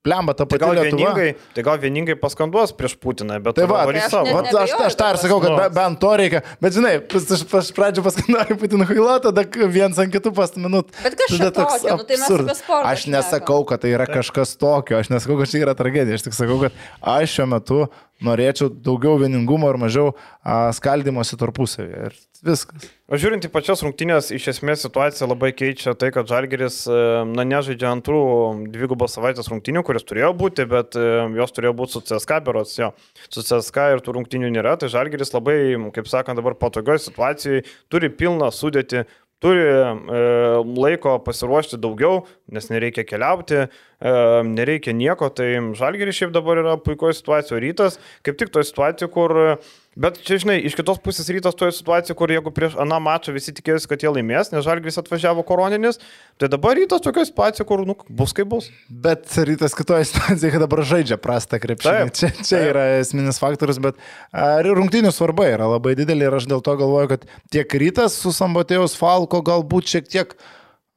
plemba 0.05 0.35
ta 0.37 0.45
Tai 0.45 0.51
pati 0.53 0.61
gal, 0.61 0.75
Lietuva. 0.77 1.15
vieningai, 1.15 1.29
tai 1.57 1.63
gal 1.65 1.79
vieningai 1.81 2.17
paskanduos 2.21 2.75
prieš 2.77 2.95
Putiną, 3.01 3.39
bet 3.43 3.57
Tai 3.57 3.65
va, 3.71 3.85
Tai 3.89 3.97
aš 3.97 4.11
savo. 4.13 4.25
net 4.29 4.35
Vat 4.37 4.61
aš, 4.63 4.75
aš 4.89 4.97
tą 5.01 5.09
ir 5.15 5.21
sakau, 5.23 5.39
kad 5.41 5.57
be, 5.57 5.69
bent 5.79 6.01
to 6.03 6.11
reikia. 6.21 6.43
Bet 6.61 6.77
žinai, 6.77 6.95
pas- 7.09 7.25
aš 7.33 7.45
iš 7.45 7.73
pradžių 7.79 8.05
paskanduoju 8.05 8.59
Putino 8.61 8.85
Hailo, 8.91 9.17
tada 9.25 9.45
viens 9.73 9.99
ant 9.99 10.13
kitų 10.13 10.35
pastaminut. 10.37 10.93
Bet 11.03 11.17
kas 11.17 11.33
čia 11.33 11.51
tokio? 11.51 11.97
Nu, 11.97 12.05
tai 12.05 12.21
mes 12.21 12.59
sportą 12.61 12.85
Aš 12.93 13.07
nesakau, 13.09 13.65
kad 13.65 13.81
tai 13.81 13.95
yra 13.97 14.07
kažkas 14.07 14.57
tokio, 14.61 15.01
aš 15.01 15.09
nesakau, 15.09 15.39
kad 15.41 15.49
čia 15.49 15.65
yra 15.65 15.75
tragedija, 15.75 16.15
aš 16.21 16.29
tik 16.29 16.37
sakau, 16.37 16.61
kad 16.61 16.73
aš 17.01 17.39
šiuo 17.39 17.49
metu 17.49 17.81
norėčiau 18.27 18.71
daugiau 18.73 19.19
vieningumo 19.21 19.71
ir 19.73 19.81
mažiau 19.81 20.13
a, 20.15 20.71
skaldimosi 20.77 21.39
tarpusavėje. 21.41 22.11
Ir 22.11 22.23
viskas. 22.45 22.89
O 23.05 23.19
žiūrint 23.21 23.45
į 23.45 23.51
pačias 23.53 23.83
rungtynės, 23.85 24.31
iš 24.33 24.47
esmės 24.55 24.81
situacija 24.85 25.27
labai 25.29 25.51
keičia 25.53 25.93
tai, 25.99 26.09
kad 26.15 26.29
Žalgeris, 26.29 26.79
e, 26.89 27.01
na, 27.29 27.45
nežaidžia 27.49 27.91
antrų 27.93 28.21
dvigubos 28.73 29.13
savaitės 29.17 29.51
rungtynių, 29.53 29.83
kuris 29.85 30.07
turėjo 30.09 30.31
būti, 30.41 30.65
bet 30.71 30.97
e, 30.97 31.05
jos 31.37 31.53
turėjo 31.53 31.75
būti 31.77 31.97
su 31.97 32.03
CSK, 32.09 32.41
berots 32.47 32.79
jo. 32.81 32.91
Su 33.29 33.45
CSK 33.45 33.91
ir 33.95 34.05
tų 34.05 34.17
rungtynių 34.19 34.53
nėra, 34.57 34.79
tai 34.81 34.89
Žalgeris 34.93 35.35
labai, 35.37 35.59
kaip 35.97 36.09
sakant, 36.09 36.41
dabar 36.41 36.57
patogioje 36.57 37.05
situacijoje 37.05 37.67
turi 37.93 38.09
pilną 38.09 38.49
sudėti, 38.57 39.05
turi 39.45 39.65
e, 39.65 40.25
laiko 40.81 41.19
pasiruošti 41.27 41.79
daugiau, 41.83 42.23
nes 42.55 42.71
nereikia 42.73 43.05
keliauti, 43.09 43.65
e, 43.65 44.15
nereikia 44.49 44.97
nieko, 44.97 45.29
tai 45.37 45.51
Žalgeris 45.77 46.17
šiaip 46.21 46.33
dabar 46.35 46.63
yra 46.63 46.79
puikoje 46.81 47.19
situacijoje, 47.21 47.63
rytas, 47.67 48.01
kaip 48.25 48.41
tik 48.41 48.55
toje 48.55 48.71
situacijoje, 48.71 49.13
kur 49.13 49.37
Bet 49.95 50.19
čia, 50.27 50.41
žinai, 50.43 50.57
iš 50.67 50.75
kitos 50.75 50.99
pusės 51.03 51.29
rytas 51.31 51.55
toje 51.59 51.75
situacijoje, 51.77 52.17
kur 52.19 52.33
jeigu 52.33 52.51
prieš 52.55 52.75
aną 52.83 52.99
mačą 53.03 53.35
visi 53.35 53.55
tikėjosi, 53.55 53.87
kad 53.91 54.03
jie 54.03 54.11
laimės, 54.11 54.51
nes 54.51 54.65
Žalgris 54.67 54.99
atvažiavo 54.99 55.45
koroninis, 55.47 56.01
tai 56.41 56.51
dabar 56.51 56.75
rytas 56.79 57.05
tokioje 57.05 57.31
situacijoje, 57.31 57.69
kur 57.69 57.85
nu, 57.87 57.95
bus 58.09 58.35
kaip 58.35 58.51
bus. 58.51 58.71
Bet 58.91 59.31
rytas 59.47 59.77
kitoje 59.79 60.09
situacijoje, 60.11 60.51
kad 60.57 60.65
dabar 60.67 60.83
žaidžia 60.91 61.21
prastą 61.23 61.63
krepšinį. 61.63 61.95
Taip, 62.11 62.19
Čia, 62.19 62.33
čia 62.41 62.59
taip. 62.59 62.67
yra 62.73 62.85
esminis 62.99 63.39
faktorius, 63.43 63.79
bet 63.83 64.03
rungtynių 64.67 65.15
svarba 65.15 65.47
yra 65.53 65.71
labai 65.77 65.95
didelė 65.99 66.29
ir 66.29 66.39
aš 66.41 66.51
dėl 66.51 66.65
to 66.65 66.75
galvoju, 66.81 67.15
kad 67.15 67.31
tiek 67.55 67.79
rytas 67.85 68.19
su 68.19 68.35
Sambotėjus 68.35 68.99
Falko 68.99 69.45
galbūt 69.47 69.95
šiek 69.95 70.11
tiek 70.11 70.35
a, 70.35 70.53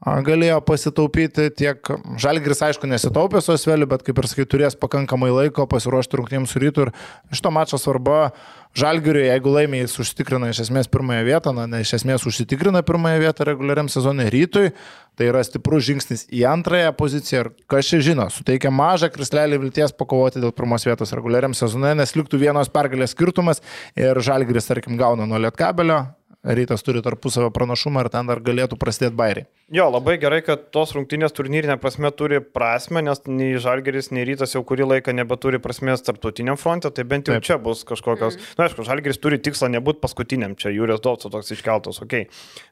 galėjo 0.05 0.59
pasitaupyti 0.61 1.47
tiek 1.57 1.89
Žalgris, 2.21 2.61
aišku, 2.61 2.85
nesitaupė 2.85 3.41
su 3.41 3.55
Osveliu, 3.55 3.87
bet 3.89 4.03
kaip 4.05 4.19
ir 4.21 4.27
sakai, 4.29 4.45
turės 4.45 4.77
pakankamai 4.77 5.31
laiko 5.33 5.65
pasiruošti 5.65 6.19
rungtynėms 6.19 6.53
su 6.53 6.61
rytu 6.61 6.85
ir 6.85 6.91
iš 7.33 7.41
to 7.41 7.49
mačo 7.51 7.79
svarba 7.81 8.29
Žalgiriui, 8.77 9.25
jeigu 9.25 9.49
laimė, 9.55 9.81
jis 9.81 9.97
užtikrina 10.03 10.51
iš 10.51 10.67
esmės 10.67 10.89
pirmąją 10.93 11.23
vietą, 11.25 11.53
na, 11.57 11.65
ne 11.65 11.81
iš 11.81 11.95
esmės 11.97 12.27
užsitikrina 12.29 12.83
pirmąją 12.85 13.23
vietą 13.25 13.49
reguliariam 13.49 13.89
sezonui 13.89 14.29
rytui, 14.29 14.69
tai 15.17 15.31
yra 15.31 15.41
stiprus 15.41 15.87
žingsnis 15.89 16.27
į 16.29 16.45
antrąją 16.45 16.93
poziciją 16.99 17.41
ir 17.41 17.51
kas 17.65 17.89
čia 17.89 18.03
žino, 18.05 18.29
suteikia 18.29 18.69
mažą 18.69 19.09
krislelį 19.09 19.63
vilties 19.65 19.97
pakovoti 19.97 20.43
dėl 20.43 20.53
pirmos 20.53 20.85
vietos 20.85 21.15
reguliariam 21.17 21.57
sezonui, 21.57 21.95
nes 21.97 22.13
liktų 22.13 22.37
vienos 22.45 22.69
pergalės 22.69 23.17
skirtumas 23.17 23.65
ir 23.97 24.21
Žalgiris, 24.21 24.69
tarkim, 24.69 24.99
gauna 25.01 25.25
nuo 25.25 25.41
Lietkabelio, 25.41 26.03
rytas 26.45 26.85
turi 26.85 27.01
tarpusavio 27.01 27.49
pranašumą 27.55 28.05
ir 28.05 28.13
ten 28.13 28.29
dar 28.29 28.45
galėtų 28.45 28.77
prasidėti 28.77 29.17
bairiai. 29.17 29.49
Jo, 29.67 29.89
labai 29.91 30.13
gerai, 30.15 30.37
kad 30.47 30.61
tos 30.71 30.93
rungtynės 30.95 31.33
turnyrinė 31.35 31.75
prasme 31.83 32.07
turi 32.15 32.37
prasme, 32.39 33.01
nes 33.03 33.19
nei 33.27 33.57
Žalgeris, 33.59 34.13
nei 34.15 34.23
Rytas 34.29 34.53
jau 34.55 34.61
kurį 34.63 34.85
laiką 34.93 35.11
nebeturi 35.11 35.59
prasmės 35.59 36.05
tarptautiniam 36.07 36.55
fronte, 36.55 36.87
tai 36.87 37.03
bent 37.03 37.27
jau 37.27 37.35
Taip. 37.35 37.43
čia 37.43 37.57
bus 37.59 37.81
kažkokios. 37.89 38.37
Mm. 38.39 38.53
Na, 38.55 38.69
aišku, 38.69 38.85
Žalgeris 38.87 39.19
turi 39.19 39.41
tikslą 39.43 39.67
nebūti 39.73 39.99
paskutiniam, 39.99 40.55
čia 40.55 40.71
Jūrijos 40.71 41.03
Dovco 41.03 41.31
toks 41.33 41.51
iškeltas, 41.57 41.99
ok. 42.05 42.15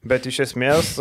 Bet 0.07 0.29
iš 0.31 0.39
esmės, 0.45 0.93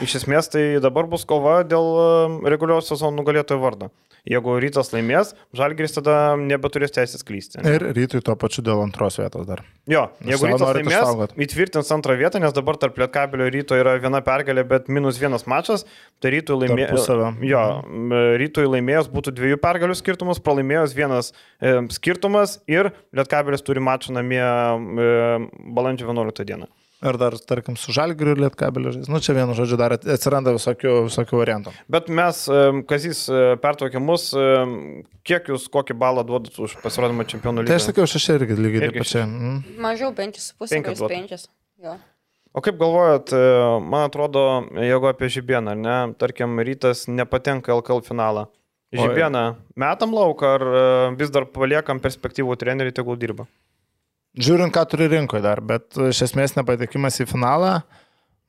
iš 0.00 0.22
esmės 0.22 0.48
tai 0.54 0.64
dabar 0.80 1.10
bus 1.12 1.28
kova 1.28 1.58
dėl 1.68 1.90
um, 2.00 2.40
reguliarios 2.48 2.88
sezonų 2.88 3.20
nugalėtojo 3.20 3.60
vardo. 3.60 3.92
Jeigu 4.22 4.52
rytas 4.62 4.92
laimės, 4.92 5.32
žalgeris 5.56 5.96
tada 5.96 6.36
nebeturės 6.38 6.94
teisės 6.94 7.24
klysti. 7.26 7.58
Ne? 7.58 7.72
Ir 7.74 7.84
rytui 7.96 8.20
tuo 8.22 8.36
pačiu 8.38 8.62
dėl 8.62 8.78
antros 8.84 9.16
vietos 9.18 9.48
dar. 9.48 9.64
Jo, 9.90 10.04
jeigu 10.22 10.46
rytas 10.46 10.76
laimės, 10.76 10.94
išsaugot. 10.94 11.32
įtvirtins 11.42 11.90
antrą 11.96 12.14
vietą, 12.20 12.38
nes 12.42 12.54
dabar 12.54 12.78
tarp 12.78 13.00
Lietkabelio 13.02 13.48
ir 13.50 13.56
ryto 13.56 13.74
yra 13.74 13.96
viena 13.98 14.20
pergalė, 14.22 14.62
bet 14.68 14.86
minus 14.86 15.18
vienas 15.18 15.41
mačas, 15.50 15.86
tai 16.22 16.34
rytui 16.36 16.58
laimėjus. 16.62 17.08
Jo, 17.46 17.62
rytui 18.40 18.66
laimėjus 18.68 19.10
būtų 19.12 19.34
dviejų 19.38 19.58
pergalių 19.62 19.96
skirtumas, 19.98 20.42
pralaimėjus 20.42 20.94
vienas 20.96 21.32
e, 21.32 21.80
skirtumas 21.94 22.60
ir 22.70 22.92
Lietkabelis 23.16 23.64
turi 23.66 23.82
mačą 23.82 24.14
namie 24.16 24.42
e, 24.42 25.10
balandžio 25.74 26.08
11 26.10 26.46
dieną. 26.48 26.70
Ar 27.02 27.16
dar, 27.18 27.34
tarkim, 27.34 27.74
su 27.74 27.90
žalgiriu 27.90 28.36
ir 28.36 28.40
lietkabeliu. 28.44 28.92
Nu, 29.10 29.18
čia 29.18 29.34
vienu 29.34 29.56
žodžiu 29.58 29.74
dar 29.80 29.96
atsiranda 29.96 30.52
visokių, 30.54 30.92
visokių 31.08 31.40
variantų. 31.40 31.72
Bet 31.90 32.06
mes, 32.14 32.44
Kazys, 32.86 33.24
e, 33.26 33.56
pertraukė 33.62 33.98
mus, 33.98 34.28
kiek 35.26 35.50
jūs 35.50 35.66
kokį 35.74 35.98
balą 35.98 36.22
duodat 36.28 36.54
už 36.62 36.76
pasirodymą 36.84 37.26
čempionų 37.32 37.64
lygoje? 37.64 37.74
Tai 37.74 37.80
aš 37.80 37.88
sakiau, 37.90 38.06
šeši 38.14 38.38
irgi 38.38 38.60
lygiai 38.60 38.86
taip 38.86 39.00
pačiai. 39.02 39.26
Mm. 39.26 39.58
Mažiau, 39.82 40.14
penkis, 40.14 40.52
pusė, 40.54 40.78
penkis. 40.78 41.02
penkis. 41.10 41.50
Jo. 41.82 41.98
O 42.52 42.60
kaip 42.60 42.76
galvojat, 42.76 43.32
e, 43.32 43.44
man 43.80 44.10
atrodo, 44.10 44.42
jeigu 44.76 45.08
apie 45.08 45.30
Žibieną, 45.32 45.72
ne, 45.78 45.96
tarkim, 46.20 46.60
rytas 46.60 47.06
nepatenka 47.08 47.72
LKL 47.72 48.02
finalą. 48.04 48.46
Žibieną 48.92 49.44
metam 49.80 50.12
lauk 50.12 50.42
ar 50.44 50.60
e, 50.60 50.82
vis 51.16 51.32
dar 51.32 51.46
paliekam 51.48 52.00
perspektyvų 52.04 52.58
trenerių, 52.60 52.92
tegul 52.92 53.16
dirba? 53.16 53.46
Žiūrint, 54.36 54.72
ką 54.72 54.84
turi 54.88 55.08
rinkoje 55.12 55.44
dar, 55.44 55.60
bet 55.64 55.96
iš 56.10 56.26
esmės 56.28 56.52
nepatekimas 56.58 57.18
į 57.24 57.28
finalą, 57.30 57.72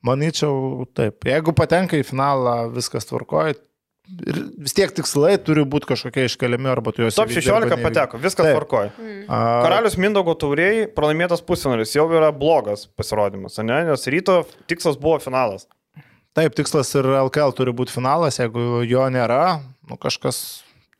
manyčiau, 0.04 0.84
taip. 0.96 1.24
Jeigu 1.28 1.56
patenka 1.56 1.96
į 1.96 2.04
finalą, 2.04 2.58
viskas 2.76 3.08
tvarkoja. 3.08 3.56
Ir 4.04 4.38
vis 4.60 4.74
tiek 4.76 4.90
tikslai 4.92 5.38
turi 5.40 5.62
būti 5.64 5.88
kažkokie 5.88 6.26
iškeliami 6.28 6.68
arba 6.68 6.92
tu 6.92 7.00
juos... 7.06 7.16
Top 7.16 7.30
16 7.32 7.72
pateko, 7.80 8.18
viskas 8.20 8.50
tvarkoja. 8.50 8.90
Mm. 9.00 9.22
Karalius 9.64 9.96
Mindogo 9.96 10.34
tauriai 10.36 10.84
pralaimėtas 10.92 11.40
pusfinalis 11.46 11.94
jau 11.96 12.04
yra 12.12 12.28
blogas 12.36 12.84
pasirodymas, 13.00 13.56
ne? 13.64 13.80
nes 13.88 14.04
ryto 14.12 14.42
tikslas 14.68 15.00
buvo 15.00 15.16
finalas. 15.24 15.64
Taip, 16.36 16.52
tikslas 16.58 16.92
ir 16.98 17.08
LKL 17.24 17.56
turi 17.56 17.72
būti 17.76 17.94
finalas, 17.94 18.40
jeigu 18.42 18.82
jo 18.84 19.06
nėra, 19.14 19.40
nu, 19.88 19.96
kažkas 20.02 20.42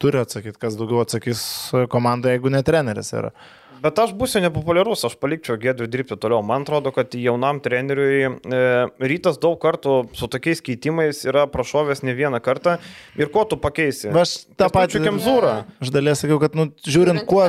turi 0.00 0.22
atsakyti, 0.22 0.56
kas 0.62 0.78
daugiau 0.78 1.02
atsakys 1.04 1.44
komanda, 1.92 2.32
jeigu 2.32 2.52
ne 2.54 2.62
treneris 2.64 3.12
yra. 3.16 3.34
Bet 3.82 3.98
aš 4.00 4.12
būsiu 4.16 4.42
nepopuliarus, 4.44 5.04
aš 5.08 5.16
palikčiau 5.20 5.58
Gedrių 5.60 5.88
dirbti 5.90 6.16
toliau. 6.20 6.42
Man 6.46 6.64
atrodo, 6.64 6.92
kad 6.94 7.14
jaunam 7.18 7.60
treneriui 7.64 8.20
e, 8.24 8.60
rytas 9.02 9.40
daug 9.42 9.58
kartų 9.62 9.96
su 10.16 10.28
tokiais 10.30 10.62
keitimais 10.64 11.24
yra 11.26 11.44
prašovęs 11.50 12.04
ne 12.06 12.14
vieną 12.16 12.40
kartą. 12.44 12.76
Ir 13.18 13.30
ko 13.34 13.44
tu 13.48 13.58
pakeisi? 13.60 14.10
Aš 14.14 14.36
tą 14.58 14.68
patį 14.72 15.02
kemzūrą. 15.06 15.54
Aš 15.82 15.92
dalies 15.94 16.22
sakiau, 16.24 16.38
kad 16.42 16.56
nu, 16.58 16.68
žiūrint, 16.86 17.24
kuo, 17.28 17.46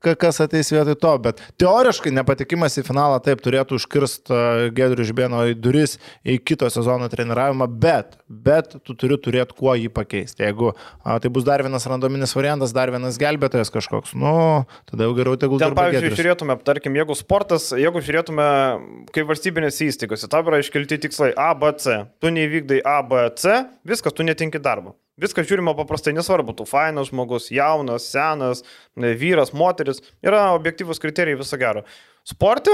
kas 0.00 0.40
ateis 0.44 0.72
vietoj 0.72 0.96
to, 1.00 1.12
bet 1.26 1.42
teoriškai 1.60 2.12
nepatikimas 2.16 2.78
į 2.80 2.86
finalą 2.88 3.20
taip 3.24 3.42
turėtų 3.44 3.78
užkirsti 3.80 4.34
e, 4.34 4.70
Gedrių 4.76 5.06
Žibėno 5.10 5.44
į 5.52 5.58
duris 5.60 5.98
į 6.24 6.38
kito 6.44 6.68
sezono 6.72 7.08
treniravimą, 7.12 7.68
bet, 7.80 8.18
bet 8.28 8.76
tu 8.86 8.96
turi 8.98 9.18
turėti 9.20 9.56
kuo 9.58 9.76
jį 9.78 9.90
pakeisti. 9.94 10.44
Jeigu 10.46 10.72
a, 10.72 11.18
tai 11.20 11.30
bus 11.32 11.46
dar 11.46 11.62
vienas 11.66 11.86
randominis 11.90 12.34
variantas, 12.36 12.74
dar 12.76 12.92
vienas 12.92 13.18
gelbėtojas 13.20 13.72
kažkoks, 13.74 14.14
nu, 14.18 14.34
tada 14.90 15.08
jau 15.08 15.16
geriau 15.18 15.38
tegul 15.58 15.60
Ten, 15.62 15.74
pavyzdžiui, 15.74 16.06
gedris. 16.06 16.20
žiūrėtume, 16.20 16.56
tarkim, 16.66 16.96
jeigu 17.00 17.16
sportas, 17.18 17.70
jeigu 17.74 18.02
žiūrėtume, 18.06 18.46
kaip 19.16 19.28
valstybinės 19.30 19.80
įstaigos, 19.88 20.26
tam 20.30 20.50
yra 20.52 20.60
iškelti 20.62 21.00
tikslai 21.06 21.32
A, 21.34 21.50
B, 21.58 21.72
C. 21.82 21.96
Tu 22.22 22.30
neįvykdai 22.36 22.80
A, 22.86 23.00
B, 23.02 23.24
C, 23.40 23.64
viskas, 23.88 24.14
tu 24.14 24.26
netinki 24.26 24.62
darbo. 24.62 24.94
Viskas 25.20 25.48
žiūrima 25.50 25.74
paprastai, 25.76 26.14
nesvarbu, 26.16 26.54
tu 26.56 26.64
fainas 26.68 27.10
žmogus, 27.10 27.50
jaunas, 27.52 28.06
senas, 28.08 28.62
vyras, 28.96 29.52
moteris, 29.52 30.00
yra 30.24 30.46
objektyvus 30.56 31.02
kriterijai 31.02 31.40
viso 31.42 31.58
gero. 31.60 31.82
Sporte 32.24 32.72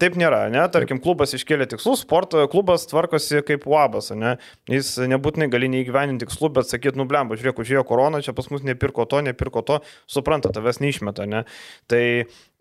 Taip 0.00 0.14
nėra, 0.16 0.46
ne? 0.48 0.62
Tarkim, 0.72 0.96
klubas 1.04 1.34
iškėlė 1.36 1.66
tikslus, 1.68 2.00
sporto 2.06 2.40
klubas 2.48 2.86
tvarkosi 2.88 3.42
kaip 3.44 3.66
uabas, 3.68 4.08
ne? 4.16 4.36
Jis 4.72 4.94
nebūtinai 5.12 5.50
gali 5.52 5.68
neįgyveninti 5.72 6.24
tikslų, 6.24 6.48
bet 6.56 6.70
sakyt, 6.70 6.96
nublemba, 6.96 7.36
žiūrėk, 7.36 7.60
užėjo 7.60 7.82
korona, 7.88 8.22
čia 8.24 8.32
pas 8.36 8.48
mus 8.48 8.64
nepirko 8.64 9.04
to, 9.10 9.20
nepirko 9.26 9.60
to, 9.68 9.82
supranta, 10.08 10.48
tavęs 10.56 10.80
neišmeta, 10.80 11.26
ne? 11.28 11.44
Tai 11.92 12.02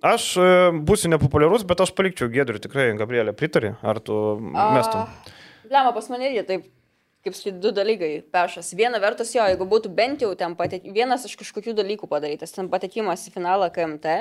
aš 0.03 0.25
e, 0.35 0.49
būsiu 0.87 1.13
nepopuliarus, 1.13 1.63
bet 1.69 1.85
aš 1.85 1.95
palikčiau 1.95 2.27
Gedrių, 2.33 2.59
tikrai, 2.67 2.89
Gabrielė, 2.99 3.31
pritari, 3.37 3.71
ar 3.79 4.01
tu 4.03 4.17
mestum? 4.75 5.07
Blemba, 5.69 5.95
pas 5.95 6.11
mane 6.11 6.27
irgi 6.27 6.43
taip 6.49 6.67
kaip 7.25 7.33
sakyti, 7.33 7.57
du 7.63 7.71
dalykai 7.73 8.09
pešas. 8.33 8.73
Viena 8.77 8.99
vertus 9.01 9.31
jo, 9.33 9.45
jeigu 9.49 9.65
būtų 9.69 9.89
bent 9.97 10.21
jau 10.21 10.33
ten 10.37 10.53
patek... 10.59 10.83
vienas 10.93 11.25
iš 11.25 11.33
kažkokių 11.39 11.73
dalykų 11.79 12.09
padarytas, 12.11 12.53
ten 12.53 12.69
patekimas 12.69 13.23
į 13.25 13.33
finalą 13.33 13.71
KMT, 13.73 14.19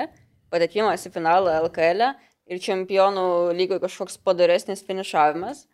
patekimas 0.49 1.05
į 1.05 1.11
finalą 1.13 1.59
LKL, 1.67 2.15
ir 2.45 2.61
čempionų 2.61 3.27
lygoje 3.57 3.83
kažkoks 3.85 4.19
padaresnis 4.25 4.83
finišavimas, 4.85 5.65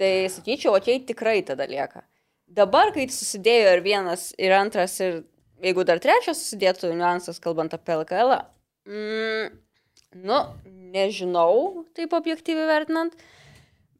tai 0.00 0.28
sakyčiau, 0.32 0.74
okei, 0.76 1.00
tikrai 1.08 1.40
tada 1.46 1.66
lieka. 1.68 2.04
Dabar, 2.52 2.92
kai 2.92 3.06
susidėjo 3.08 3.76
ir 3.76 3.84
vienas, 3.84 4.30
ir 4.40 4.52
antras, 4.56 4.98
ir 5.00 5.22
jeigu 5.64 5.86
dar 5.88 6.02
trečias 6.02 6.42
susidėtų 6.42 6.92
niuansas, 6.92 7.40
kalbant 7.40 7.72
apie 7.76 7.94
LKL, 7.96 8.34
mm, 8.88 9.54
nu, 10.28 10.40
nežinau, 10.92 11.86
taip 11.96 12.12
objektyviai 12.18 12.68
vertinant, 12.68 13.16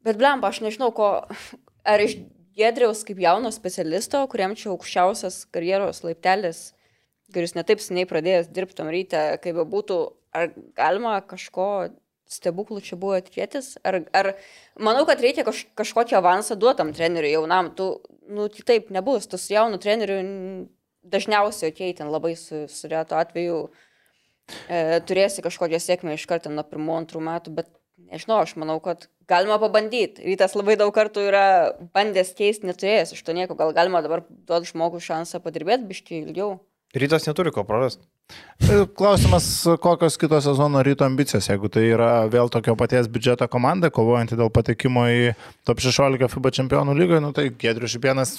bet 0.05 0.19
blemba, 0.21 0.51
aš 0.51 0.61
nežinau, 0.65 0.91
ko, 0.93 1.15
ar 1.87 2.03
iš 2.03 2.19
Gedriaus 2.53 2.99
kaip 3.01 3.17
jauno 3.17 3.49
specialisto, 3.49 4.19
kuriam 4.29 4.51
čia 4.53 4.69
aukščiausias 4.69 5.39
karjeros 5.49 6.03
laiptelis, 6.05 6.59
kuris 7.33 7.55
netaip 7.57 7.81
seniai 7.81 8.05
pradėjęs 8.05 8.51
dirbti 8.53 8.77
tam 8.77 8.91
ryte, 8.93 9.23
kaip 9.41 9.57
bebūtų, 9.57 9.97
ar 10.37 10.51
galima 10.77 11.15
kažko 11.25 11.65
stebuklų 12.31 12.81
čia 12.85 12.97
buvo 12.99 13.19
tikėtis? 13.23 13.75
Ar, 13.85 14.01
ar 14.15 14.33
manau, 14.79 15.05
kad 15.09 15.21
reikia 15.23 15.45
kaž, 15.47 15.65
kažkokį 15.79 16.17
avansą 16.19 16.57
duotam 16.59 16.93
treneriui 16.95 17.33
jaunam, 17.35 17.71
tu, 17.77 17.95
nu, 18.29 18.47
kitaip 18.53 18.91
nebus, 18.93 19.27
tu 19.29 19.39
su 19.41 19.53
jaunu 19.53 19.79
treneriu 19.81 20.19
dažniausiai, 21.03 21.73
okei, 21.73 21.91
okay, 21.91 21.97
ten 21.99 22.11
labai 22.13 22.35
su, 22.39 22.65
su 22.71 22.89
reto 22.91 23.17
atveju 23.19 23.59
e, 24.67 25.01
turėsi 25.07 25.43
kažkokią 25.45 25.81
sėkmę 25.83 26.15
iš 26.17 26.27
karto 26.29 26.51
nuo 26.51 26.63
pirmų, 26.67 27.01
antrų 27.03 27.23
metų, 27.27 27.55
bet 27.59 27.71
nežinau, 28.11 28.41
aš 28.43 28.55
manau, 28.59 28.79
kad 28.83 29.07
galima 29.29 29.59
pabandyti. 29.61 30.23
Rytas 30.25 30.55
labai 30.57 30.77
daug 30.79 30.93
kartų 30.95 31.27
yra 31.29 31.45
bandęs 31.95 32.33
keisti, 32.37 32.67
neturėjęs 32.69 33.15
iš 33.15 33.23
to 33.25 33.35
nieko, 33.35 33.57
gal 33.59 33.73
galima 33.75 34.03
dabar 34.05 34.23
duoti 34.29 34.71
žmogui 34.71 35.03
šansą 35.03 35.43
padirbėti 35.43 35.89
biškai 35.89 36.21
ilgiau. 36.23 36.57
Rytas 36.93 37.25
neturi 37.25 37.49
ko 37.51 37.63
prarasti. 37.65 38.05
E, 38.61 38.83
klausimas, 38.97 39.47
kokios 39.81 40.17
kitos 40.21 40.45
sezono 40.45 40.83
ryto 40.85 41.05
ambicijos, 41.05 41.47
jeigu 41.49 41.69
tai 41.73 41.87
yra 41.89 42.11
vėl 42.29 42.51
tokio 42.53 42.75
paties 42.77 43.09
biudžeto 43.09 43.47
komanda, 43.49 43.89
kovojanti 43.93 44.37
dėl 44.37 44.51
patekimo 44.53 45.07
į 45.09 45.31
top 45.65 45.81
16 45.81 46.29
FIBA 46.29 46.51
čempionų 46.59 46.93
lygoje, 46.99 47.23
nu, 47.25 47.31
tai 47.33 47.47
Gedrius 47.49 47.95
Šipienas 47.95 48.35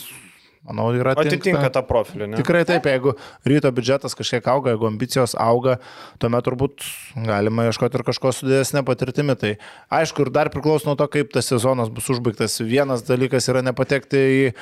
manau, 0.65 0.89
yra 0.97 1.13
Atitinka 1.21 1.69
tą 1.73 1.83
profilį, 1.87 2.29
ne? 2.33 2.39
Tikrai 2.41 2.63
taip, 2.69 2.87
jeigu 2.89 3.15
ryto 3.49 3.71
biudžetas 3.75 4.17
kažkiek 4.17 4.47
auga, 4.49 4.73
jeigu 4.73 4.89
ambicijos 4.89 5.35
auga, 5.41 5.77
tuomet 6.23 6.47
turbūt 6.47 6.87
galima 7.27 7.67
ieškoti 7.69 8.01
ir 8.01 8.05
kažko 8.07 8.33
sudėsnė 8.33 8.85
patirtimi. 8.89 9.37
Tai 9.41 9.53
aišku, 9.99 10.25
ir 10.25 10.33
dar 10.35 10.51
priklauso 10.55 10.89
nuo 10.89 10.97
to, 11.01 11.09
kaip 11.13 11.35
tas 11.35 11.51
sezonas 11.53 11.93
bus 11.93 12.09
užbaigtas. 12.15 12.57
Vienas 12.65 13.05
dalykas 13.05 13.49
yra 13.53 13.61
nepatekti 13.67 14.23
į 14.25 14.41
e, 14.49 14.55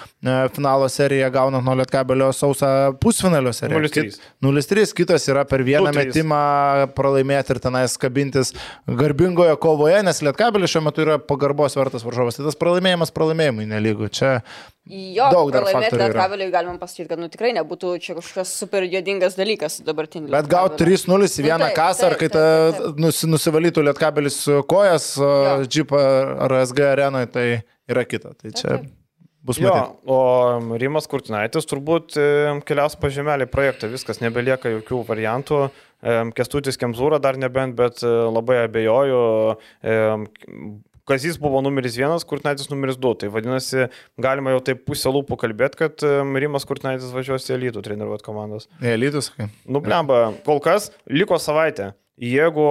finalo 0.57 0.91
seriją, 0.93 1.31
gaunant 1.35 1.66
nuo 1.66 1.77
Lietkabelio 1.79 2.33
sausą 2.35 2.73
pusfinalio 3.03 3.55
seriją. 3.55 3.85
0-3. 3.87 4.19
0-3, 4.43 4.97
kitas 4.99 5.29
yra 5.31 5.47
per 5.49 5.62
vieną 5.66 5.95
2-3. 5.95 6.03
metimą 6.03 6.43
pralaimėti 6.99 7.55
ir 7.55 7.62
tenais 7.62 7.95
kabintis 8.03 8.55
garbingoje 8.91 9.55
kovoje, 9.62 10.03
nes 10.03 10.23
Lietkabelis 10.27 10.74
šiuo 10.74 10.87
metu 10.89 11.07
yra 11.07 11.20
pagarbos 11.23 11.79
vertas 11.79 12.03
varžovas. 12.07 12.39
Tai 12.41 12.51
tas 12.51 12.59
pralaimėjimas 12.59 13.15
pralaimėjimui 13.15 13.70
nelygų. 13.70 14.11
Čia 14.12 14.41
Jo, 14.91 15.29
Daug 15.31 15.53
dar 15.55 15.63
yra. 15.63 15.81
Lietkabeliui 15.95 16.51
galima 16.51 16.75
pasakyti, 16.81 17.07
kad 17.13 17.21
nu, 17.23 17.29
tikrai 17.31 17.53
nebūtų 17.55 17.93
čia 18.03 18.17
kažkokas 18.17 18.51
super 18.59 18.83
jodingas 18.91 19.37
dalykas 19.39 19.79
dabartinis. 19.87 20.33
Bet 20.33 20.49
gauti 20.51 20.83
3-0 20.83 21.29
į 21.29 21.45
vieną 21.47 21.61
Nu, 21.61 21.69
taip, 21.69 21.77
kasą, 21.77 22.09
ar 22.09 22.17
taip, 22.17 22.25
kai 22.25 22.31
taip, 22.35 22.81
taip, 22.81 22.81
ta 22.97 23.05
nusi, 23.05 23.29
nusivalytų 23.31 23.85
lietkabelis 23.87 24.41
kojas 24.73 25.07
džipą 25.71 26.03
ar 26.49 26.57
SG 26.65 26.83
arenoje, 26.89 27.31
tai 27.31 27.47
yra 27.95 28.05
kita. 28.11 28.35
Tai 28.35 28.51
čia 28.51 28.69
taip. 28.73 28.91
bus 29.47 29.63
Jo, 29.63 29.71
matyti. 29.71 30.03
o 30.11 30.77
Rimas 30.83 31.07
Kurtinaitis 31.15 31.71
turbūt 31.71 32.19
keliaus 32.67 32.99
pažemelį 32.99 33.47
projektą, 33.55 33.87
viskas 33.93 34.19
nebelieka 34.25 34.75
jokių 34.81 35.05
variantų. 35.07 35.65
Kestutis 36.35 36.75
Kemzūra 36.83 37.23
dar 37.23 37.39
nebent, 37.39 37.79
bet 37.79 38.03
e, 38.03 38.11
labai 38.11 38.65
abejoju. 38.65 39.21
E, 41.13 41.17
Kazys 41.17 41.39
buvo 41.41 41.61
numeris 41.65 41.97
vienas, 42.01 42.25
Kurtinaitis 42.29 42.71
numeris 42.73 42.99
du. 43.01 43.13
Tai 43.19 43.31
vadinasi, 43.35 43.89
galima 44.21 44.55
jau 44.57 44.63
taip 44.71 44.85
pusę 44.89 45.13
lūpų 45.13 45.39
kalbėti, 45.45 45.83
kad 45.85 46.05
e, 46.07 46.15
Rimas 46.43 46.67
Kurtinaitis 46.69 47.13
važiuos 47.15 47.51
į 47.53 47.61
Lytų 47.67 47.85
treniruoti 47.85 48.27
komandos. 48.27 48.69
Elitus, 48.81 49.33
kai. 49.37 49.51
Nublemba, 49.69 50.31
kol 50.47 50.63
kas 50.65 50.91
liko 51.11 51.39
savaitė. 51.43 51.93
Jeigu 52.23 52.65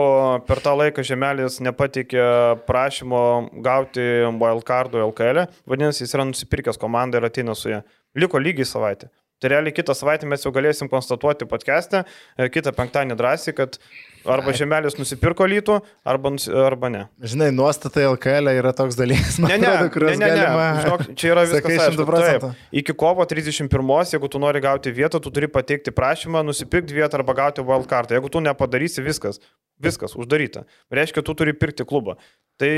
per 0.47 0.61
tą 0.63 0.75
laiką 0.77 1.03
Žemelis 1.03 1.57
nepatikė 1.65 2.25
prašymo 2.67 3.23
gauti 3.65 4.03
wildcardų 4.39 5.01
LKL, 5.09 5.47
vadinasi, 5.67 6.05
jis 6.05 6.13
yra 6.15 6.27
nusipirkęs 6.29 6.79
komandą 6.79 7.19
ir 7.19 7.27
ateina 7.27 7.55
su 7.57 7.73
ją. 7.73 7.81
Liko 8.15 8.39
lygiai 8.39 8.69
savaitė. 8.69 9.09
Tai 9.41 9.49
realiai 9.49 9.73
kitą 9.73 9.95
savaitę 9.97 10.29
mes 10.29 10.45
jau 10.45 10.51
galėsim 10.53 10.89
konstatuoti 10.91 11.47
podcast'e, 11.49 12.03
e, 12.37 12.47
kitą 12.53 12.75
penktadienį 12.77 13.17
drąsiai, 13.17 13.55
kad 13.57 13.79
arba 14.25 14.53
Žemelis 14.55 14.97
nusipirko 14.99 15.45
lytų, 15.49 15.77
arba, 16.07 16.31
arba 16.65 16.89
ne. 16.93 17.01
Žinai, 17.23 17.49
nuostatai 17.55 18.03
LKL 18.09 18.51
yra 18.57 18.73
toks 18.77 18.97
dalykas, 18.99 19.39
man 19.41 19.53
Ne, 19.53 19.57
ne, 19.61 19.69
atrodo, 19.69 19.87
ne, 19.87 19.93
kuriuos 19.95 20.19
ne, 20.19 20.27
ne. 20.27 20.35
galima. 20.37 20.67
Žinok, 20.85 21.05
čia 21.17 21.31
yra 21.33 21.45
viskas. 21.47 21.71
aišku. 21.87 22.05
100%. 22.05 22.27
Taip. 22.27 22.61
Iki 22.81 22.97
kovo 22.99 23.25
31, 23.25 24.13
jeigu 24.15 24.31
tu 24.31 24.41
nori 24.43 24.61
gauti 24.63 24.93
vietą, 24.95 25.21
tu 25.23 25.33
turi 25.33 25.49
pateikti 25.51 25.93
prašymą, 25.95 26.43
nusipirkti 26.47 26.95
vietą 26.97 27.19
arba 27.21 27.37
gauti 27.43 27.65
wildcard. 27.65 28.13
Jeigu 28.15 28.29
tu 28.31 28.43
nepadarysi 28.43 29.03
viskas, 29.05 29.41
viskas 29.81 30.15
uždaryta. 30.19 30.65
Reiškia, 30.93 31.23
tu 31.25 31.35
turi 31.37 31.53
pirkti 31.57 31.87
klubą. 31.87 32.17
Tai 32.61 32.69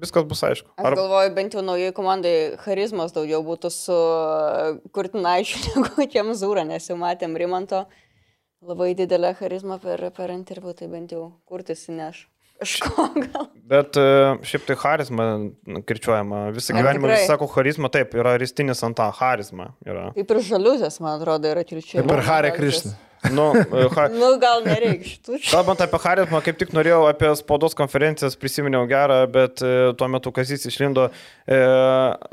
viskas 0.00 0.24
bus 0.24 0.40
aišku. 0.48 0.70
Aš 0.78 0.86
Arba, 0.88 1.02
galvoju, 1.02 1.32
bent 1.36 1.54
jau 1.58 1.60
naujai 1.64 1.92
komandai 1.92 2.34
charizmas 2.62 3.12
daugiau 3.12 3.42
būtų 3.44 3.68
su 3.74 3.96
Kurtinaičiu 4.96 5.60
negu 5.76 6.06
Kemzūra, 6.12 6.64
nes 6.64 6.88
jau 6.88 6.96
matėm 7.00 7.36
Rimanto 7.36 7.84
labai 8.66 8.94
didelę 8.98 9.34
charizmą 9.38 9.78
per, 9.82 10.08
per 10.16 10.32
interviu, 10.34 10.74
tai 10.76 10.88
bent 10.92 11.14
jau 11.14 11.28
kurtis 11.48 11.86
įneš. 11.90 12.26
Bet 13.72 13.98
e, 14.00 14.04
šiaip 14.46 14.64
tai 14.68 14.76
charizma 14.80 15.26
kirčiuojama. 15.88 16.46
Visą 16.56 16.76
gyvenimą 16.76 17.10
visi 17.12 17.28
sako 17.28 17.48
charizma, 17.52 17.90
taip, 17.92 18.14
yra 18.16 18.36
ristinis 18.40 18.80
ant 18.86 18.96
tą 18.96 19.10
charizma. 19.16 19.72
Yra. 19.86 20.08
Kaip 20.16 20.32
ir 20.32 20.42
žaliuzės, 20.46 21.00
man 21.04 21.18
atrodo, 21.18 21.50
yra 21.52 21.66
kirčiai. 21.68 22.00
Kaip 22.00 22.14
ir 22.14 22.24
Harė 22.30 22.54
Krišna. 22.56 22.94
Nu, 23.30 23.52
e, 23.56 23.88
ha, 23.96 24.08
Nu, 24.22 24.38
gal 24.38 24.62
čia. 25.40 25.50
Kalbant 25.50 25.80
apie 25.82 25.98
charizmą, 26.02 26.40
kaip 26.44 26.58
tik 26.60 26.72
norėjau 26.76 27.06
apie 27.10 27.30
spaudos 27.38 27.74
konferencijas, 27.78 28.36
prisiminiau 28.38 28.86
gerą, 28.90 29.18
bet 29.32 29.62
e, 29.64 29.72
tuo 29.98 30.08
metu 30.10 30.32
Kazys 30.34 30.66
išlindo, 30.68 31.08
e, 31.48 31.58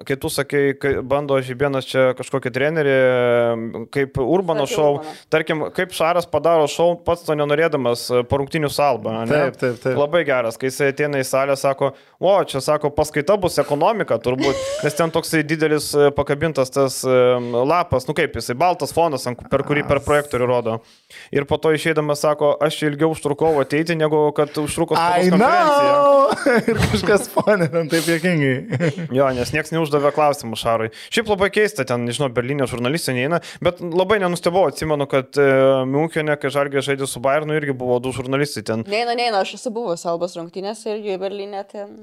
kai 0.08 0.18
tu 0.20 0.32
sakai, 0.34 0.64
kai 0.80 0.94
bando 1.02 1.40
Žibienas 1.44 1.88
čia 1.90 2.06
kažkokį 2.18 2.54
trenerį, 2.54 2.94
e, 2.94 3.84
kaip 3.94 4.20
Urbano 4.22 4.68
Sakė 4.68 4.76
šou, 4.76 4.90
Urbano. 5.00 5.16
tarkim, 5.34 5.66
kaip 5.76 5.96
Šaras 5.96 6.30
padaro 6.30 6.68
šou, 6.72 6.94
pats 7.06 7.26
to 7.28 7.38
nenorėdamas, 7.40 8.06
e, 8.12 8.24
po 8.30 8.42
rungtinių 8.42 8.72
salbą. 8.74 9.16
ne? 9.24 9.32
Taip, 9.32 9.60
taip, 9.62 9.80
taip. 9.84 9.98
Labai 10.00 10.24
geras, 10.28 10.60
kai 10.60 10.70
jis 10.72 10.82
ateina 10.90 11.22
į 11.22 11.28
salę, 11.28 11.58
sako, 11.60 11.94
o, 12.20 12.36
čia 12.48 12.62
sako, 12.64 12.94
paskaita 12.94 13.38
bus 13.42 13.60
ekonomika 13.62 14.20
turbūt, 14.22 14.60
nes 14.86 15.00
ten 15.00 15.14
toksai 15.14 15.44
didelis 15.48 15.92
pakabintas 16.18 16.74
tas 16.74 17.02
lapas, 17.04 18.08
nu 18.08 18.16
kaip 18.18 18.36
jisai, 18.38 18.56
baltas 18.60 18.94
fonas, 18.96 19.28
per 19.50 19.64
kurį 19.66 19.88
per 19.88 20.02
projektorių 20.04 20.48
rodo. 20.50 20.73
Ir 21.34 21.46
po 21.50 21.58
to 21.62 21.74
išeidamas 21.76 22.24
sako, 22.24 22.54
aš 22.64 22.80
ilgiau 22.88 23.12
užtrukau 23.14 23.52
ateiti, 23.62 23.96
negu 24.00 24.26
kad 24.36 24.56
užtruko 24.58 24.98
konferencija. 24.98 26.64
Ir 26.72 26.80
kažkas 26.92 27.30
ten 27.74 27.92
taip 27.92 28.10
jokingai. 28.10 28.56
Jo, 29.18 29.28
nes 29.36 29.52
niekas 29.54 29.74
neuždavė 29.74 30.14
klausimų 30.16 30.58
Šarui. 30.60 30.90
Šiaip 31.14 31.30
labai 31.30 31.50
keista, 31.54 31.86
ten, 31.88 32.06
nežinau, 32.08 32.32
Berlyno 32.34 32.68
žurnalistai 32.70 33.16
neina, 33.18 33.42
bet 33.64 33.82
labai 33.84 34.20
nenustebau, 34.24 34.66
atsimenu, 34.72 35.08
kad 35.12 35.38
e, 35.38 35.48
Miunchene, 35.90 36.38
kai 36.42 36.52
Žalgė 36.54 36.84
žaidė 36.86 37.10
su 37.10 37.22
Bayernu, 37.24 37.56
irgi 37.60 37.76
buvo 37.78 38.00
du 38.04 38.14
žurnalistai 38.16 38.66
ten. 38.68 38.86
Neina, 38.90 39.16
neina, 39.18 39.44
aš 39.44 39.58
esu 39.60 39.74
buvęs 39.76 40.06
Albos 40.10 40.38
rungtynėse 40.40 40.96
ir 40.96 41.04
jų 41.04 41.18
į 41.18 41.24
Berlyne 41.24 41.66
ten 41.70 41.98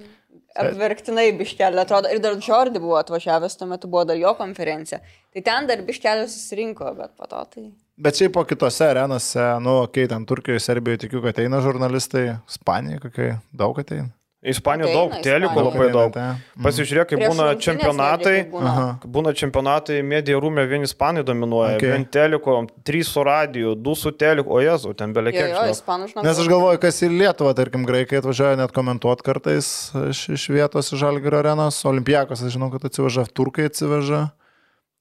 apverktinai 0.58 1.30
biškelė 1.38 1.82
atrodo. 1.84 2.10
Ir 2.10 2.22
dar 2.22 2.36
Jordi 2.42 2.82
buvo 2.82 2.98
atvažiavęs, 3.00 3.56
tuo 3.58 3.68
metu 3.70 3.90
buvo 3.90 4.04
dar 4.08 4.18
jo 4.18 4.32
konferencija. 4.38 5.00
Tai 5.34 5.44
ten 5.46 5.68
dar 5.70 5.82
biškelė 5.86 6.26
susirinko, 6.30 6.90
bet 6.98 7.14
po 7.18 7.28
to 7.30 7.42
tai... 7.54 7.66
Bet 8.00 8.16
šiaip 8.16 8.32
po 8.32 8.46
kitose 8.48 8.86
arenose, 8.88 9.42
nu, 9.60 9.82
kai 9.92 10.06
ten 10.08 10.24
Turkijoje, 10.26 10.62
Serbijoje 10.64 11.04
tikiu, 11.04 11.20
kad 11.24 11.38
eina 11.42 11.60
žurnalistai, 11.64 12.30
Ispanijoje 12.48 13.02
kokie 13.04 13.28
daug 13.52 13.78
ateina. 13.82 14.08
Ispanijoje 14.40 14.94
Ateina 14.94 15.00
daug 15.04 15.24
telikų 15.24 15.62
labai 15.66 15.86
daug. 15.92 16.14
Ateina, 16.14 16.36
tai. 16.40 16.60
Pasižiūrėk, 16.64 17.10
kai 17.10 17.16
būna 17.28 17.48
čempionatai. 17.60 18.36
būna. 18.48 18.84
Būna 19.04 19.34
čempionatai, 19.36 19.98
medija 20.00 20.38
rūmė, 20.40 20.64
vieni 20.70 20.88
ispanai 20.88 21.20
dominuoja, 21.28 21.74
Okay. 21.74 21.76
okay. 21.76 21.90
vien 21.92 22.06
teliko, 22.08 22.54
trys 22.88 23.10
su 23.12 23.20
radiju, 23.26 23.74
du 23.76 23.92
su 23.94 24.14
teliku, 24.16 24.54
o 24.56 24.62
jezu, 24.64 24.94
ten 24.96 25.12
ispanų 25.12 26.08
žinau. 26.08 26.24
Nes 26.24 26.40
aš 26.40 26.48
galvoju, 26.48 26.80
kas 26.80 27.02
į 27.04 27.10
Lietuvą, 27.12 27.52
tarkim, 27.58 27.84
graikai 27.84 28.22
atvažiuoja 28.22 28.56
net 28.62 28.72
komentuoti 28.72 29.26
kartais 29.28 29.68
iš, 30.08 30.24
iš 30.32 30.48
vietos 30.48 30.88
iš 30.88 31.04
Žalgirio 31.04 31.42
arenos, 31.42 31.84
Olimpijakos, 31.84 32.40
aš 32.40 32.56
žinau, 32.56 32.70
kad 32.72 32.88
atsiveža, 32.88 33.26
turkai 33.36 33.68
atsiveža, 33.68 34.22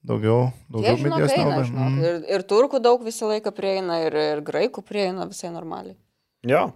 daugiau, 0.03 0.51
daugiau 0.67 0.99
medijos 0.99 1.31
žinok. 1.31 1.71
Mm. 1.71 2.03
Ir, 2.03 2.19
ir 2.35 2.43
turkų 2.43 2.83
daug 2.83 3.07
visą 3.07 3.31
laiką 3.31 3.55
prieina, 3.55 4.03
ir, 4.03 4.19
ir 4.35 4.43
graikų 4.43 4.83
prieina 4.83 5.31
visai 5.31 5.55
normaliai. 5.55 5.95
Jo. 6.43 6.69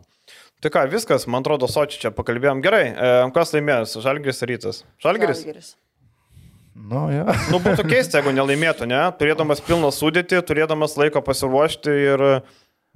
Tai 0.64 0.72
ką, 0.72 0.86
viskas, 0.88 1.26
man 1.28 1.44
atrodo, 1.44 1.68
sočiai 1.68 2.06
čia 2.06 2.12
pakalbėjom. 2.16 2.62
Gerai, 2.64 2.86
e, 2.96 3.16
kas 3.36 3.52
laimės? 3.52 3.98
Žalgiris 4.00 4.38
ar 4.46 4.52
rytas? 4.54 4.84
Žalgiris? 5.04 5.42
Žalgiris. 5.44 5.72
Nu, 6.74 7.06
jo. 7.12 7.26
Nu, 7.52 7.60
būtų 7.64 7.84
keista, 7.90 8.22
jeigu 8.22 8.32
nelaimėtų, 8.34 8.88
ne? 8.90 9.02
Turėdamas 9.20 9.62
pilną 9.66 9.92
sudėtį, 9.94 10.40
turėdamas 10.48 10.96
laiko 10.98 11.22
pasiruošti 11.26 11.98
ir 12.14 12.24
e, 12.30 12.38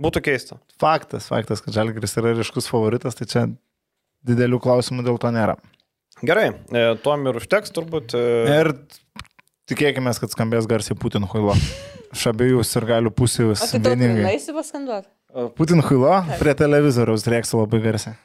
būtų 0.02 0.24
keista. 0.30 0.62
Faktas, 0.82 1.28
faktas, 1.28 1.62
kad 1.66 1.76
Žalgiris 1.76 2.16
yra 2.22 2.32
ryškus 2.38 2.70
favoritas, 2.72 3.20
tai 3.20 3.28
čia 3.30 3.44
didelių 4.28 4.62
klausimų 4.64 5.06
dėl 5.06 5.20
to 5.22 5.34
nėra. 5.36 5.58
Gerai, 6.26 6.48
e, 6.72 6.88
tuom 7.04 7.28
ir 7.30 7.38
užteks 7.42 7.76
turbūt. 7.76 8.16
E, 8.18 8.24
Ir 8.62 8.72
tikėkime, 9.70 10.16
kad 10.18 10.34
skambės 10.34 10.66
garsiai 10.72 10.98
Putin 10.98 11.28
Huilo. 11.30 11.54
Iš 12.16 12.30
abiejų 12.32 12.64
ir 12.64 12.90
galių 12.96 13.12
pusių 13.12 13.52
O 13.52 13.60
tai 13.60 13.84
tu 13.84 13.92
vieningai. 13.92 14.24
naisi 14.32 14.56
paskanduoti? 14.56 15.12
Putin 15.38 15.84
Huilo 15.86 16.16
prie 16.40 16.54
televizoriaus 16.58 17.28
rėksiu 17.30 17.60
labai 17.62 17.80
garsiai. 17.84 18.16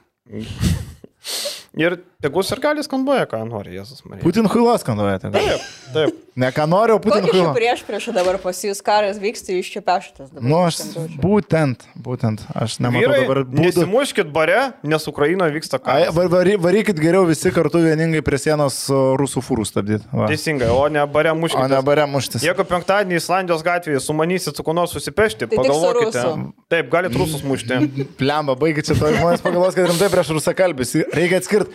ir 1.76 1.98
tegus 2.22 2.50
ir 2.54 2.60
gali 2.62 2.82
skanduoja, 2.86 3.26
ką 3.30 3.42
nori, 3.48 3.74
Jėzus 3.78 4.04
Marija. 4.06 4.22
Putin 4.24 4.46
Huilo 4.52 4.74
skanduoja. 4.78 5.18
tai. 5.22 5.30
Taip, 5.34 5.70
taip. 5.94 6.18
Ne 6.34 6.48
ką 6.48 6.64
noriu, 6.64 6.94
o 6.96 7.00
Putin 7.02 7.26
čia 7.26 7.32
Huilo. 7.34 7.50
prieš 7.52 7.82
priešą 7.84 8.12
dabar 8.16 8.38
pas 8.40 8.56
jūs 8.64 8.78
karas 8.80 9.18
vyksta, 9.20 9.52
jūs 9.52 9.68
čia 9.68 9.82
pešatės 9.84 10.30
dabar. 10.32 10.46
Nu, 10.48 10.62
aš 10.64 10.78
skanduočiau. 10.80 11.20
būtent, 11.20 11.82
būtent, 12.00 12.40
aš 12.56 12.78
nematau 12.80 13.02
Vyrai, 13.04 13.18
dabar 13.26 13.40
būdų. 13.44 13.64
nesimuškit 13.66 14.30
bare, 14.32 14.72
nes 14.82 15.04
Ukrainoje 15.12 15.52
vyksta 15.58 15.76
Ai, 15.84 16.06
karas. 16.06 16.14
var- 16.16 16.30
vary- 16.32 16.56
Varykit 16.56 16.96
geriau 16.96 17.26
visi 17.28 17.50
kartu 17.52 17.82
vieningai 17.84 18.22
prie 18.24 18.38
sienos 18.40 18.72
su 18.86 18.94
rusų 19.20 19.42
fūrų 19.44 19.66
stabdyti. 19.68 20.08
Va. 20.12 20.26
Teisingai, 20.32 20.70
o 20.72 20.88
ne 20.88 21.04
bare 21.06 21.32
O 21.32 21.34
muškit. 21.34 21.68
ne 21.68 21.82
bare 21.82 22.06
muštis. 22.08 22.40
Jeigu 22.42 22.64
penktadienį 22.64 23.20
Islandijos 23.20 23.62
gatvėje 23.62 24.00
sumanysit 24.00 24.56
su 24.56 24.62
kuo 24.62 24.72
nors 24.72 24.90
susipešti, 24.96 25.44
Tai 25.50 25.56
pagalvokite. 25.58 26.52
Taip, 26.70 26.88
galite 26.90 27.18
rusus 27.18 27.42
mušti. 27.44 27.76
Plemba, 28.18 28.56
baigit 28.56 28.86
čia 28.88 28.94
to 28.96 29.12
žmonės 29.12 29.42
pagalvos, 29.44 29.74
kad 29.76 29.84
rimtai 29.90 30.08
prieš 30.08 30.32
rusakalbis. 30.32 30.94
Reikia 31.12 31.36
atskirti. 31.44 31.70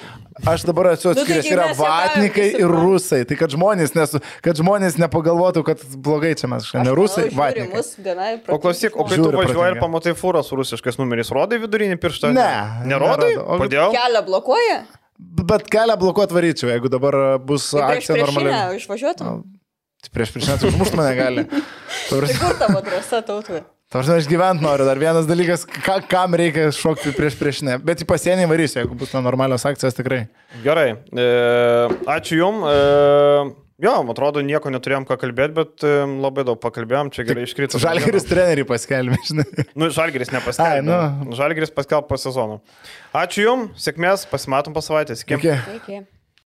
Aš 0.46 0.62
dabar 0.70 0.92
esu 0.94 1.10
Nu, 1.10 1.14
tai 1.16 1.24
atskiręs. 1.24 1.48
Yra 1.50 1.66
vatnikai 1.80 2.48
ir 2.62 2.70
rusai. 2.70 3.24
Tai 3.26 3.38
kad 3.40 3.50
žmonės, 3.56 3.96
nesu, 3.98 4.20
kad 4.46 4.60
žmonės 4.60 5.00
nepagalvotų, 5.02 5.64
kad 5.66 5.82
blogai 5.98 6.36
čia 6.38 6.50
mes 6.52 6.68
šiandien. 6.70 6.92
Ne 6.92 6.96
rusai, 6.98 7.26
vatnikai. 7.34 7.82
O 8.54 8.60
klausyk, 8.62 8.94
o 8.94 9.08
kai 9.10 9.18
tu 9.18 9.32
važiuoji 9.34 9.74
ir 9.74 9.80
pamatai 9.82 10.14
fūrą 10.20 10.44
su 10.46 10.60
rusiškais 10.60 11.00
numeriais, 11.02 11.32
rodai 11.34 11.58
vidurinį 11.64 11.98
pirštą? 12.04 12.34
Ne, 12.38 12.46
Nerodai? 12.86 13.34
nerodo. 13.34 13.48
O- 13.48 13.60
Kodėl? 13.64 13.96
Kelią 13.98 14.22
blokuoja? 14.30 14.78
Bet 15.18 15.66
kelią 15.74 15.96
blokuoti 15.98 16.36
varyčiau, 16.38 16.70
jeigu 16.70 16.92
dabar 16.94 17.40
bus 17.42 17.72
Tai 17.74 17.96
akcija 17.98 18.20
normaliai. 18.22 18.78
išvažiuotum? 18.78 19.42
prieš 20.14 20.30
prieš 20.32 20.48
net 20.48 20.62
užmušti 20.64 20.96
mane 20.96 21.16
gali. 21.18 21.44
Tai 22.10 22.20
kur 22.40 22.54
tavo 22.62 22.80
drąsa 22.86 23.20
tautvė? 23.26 23.64
Tavars 23.88 24.10
aš 24.12 24.26
gyventi 24.28 24.66
noriu. 24.66 24.84
Dar 24.84 25.00
vienas 25.00 25.28
dalykas, 25.30 25.62
ka, 25.64 26.02
kam 26.12 26.34
reikia 26.36 26.66
šokti 26.76 27.14
prieš 27.16 27.38
prieš 27.40 27.62
ne. 27.64 27.78
Bet 27.80 28.02
į 28.04 28.08
pasienį 28.10 28.50
varysiu, 28.52 28.82
jeigu 28.82 28.98
bus 29.00 29.14
na 29.16 29.22
normalios 29.24 29.64
akcijos 29.70 29.96
tikrai. 29.96 30.26
Gerai. 30.66 30.90
E, 31.16 31.28
ačiū 32.12 32.42
Jums. 32.42 32.66
E, 32.68 33.46
jo, 33.88 33.94
man 34.04 34.12
atrodo, 34.12 34.44
nieko 34.44 34.74
neturėjom 34.76 35.08
ką 35.08 35.16
kalbėti, 35.22 35.56
bet 35.62 35.88
e, 35.88 35.94
labai 36.20 36.44
daug 36.50 36.60
pakalbėjom. 36.66 37.14
Čia 37.16 37.30
gerai 37.32 37.48
iškrito. 37.48 37.80
Žalgeris 37.80 38.28
trenerių 38.28 38.68
paskelbė, 38.68 39.22
žinai. 39.30 39.48
Nu, 39.72 39.88
Žalgeris 39.96 40.36
nepaskelbė. 40.36 40.84
Ai, 40.84 41.24
nu. 41.24 41.40
Žalgeris 41.40 41.72
paskelbė 41.80 42.12
po 42.12 42.20
sezono. 42.20 42.60
Ačiū 43.16 43.48
Jums, 43.48 43.88
sėkmės, 43.88 44.28
pasimatom 44.28 44.76
po 44.76 44.84
savaitės. 44.84 45.24
Iki. 45.24 45.40
Iki. 45.40 45.58
Sveiki. 45.64 46.04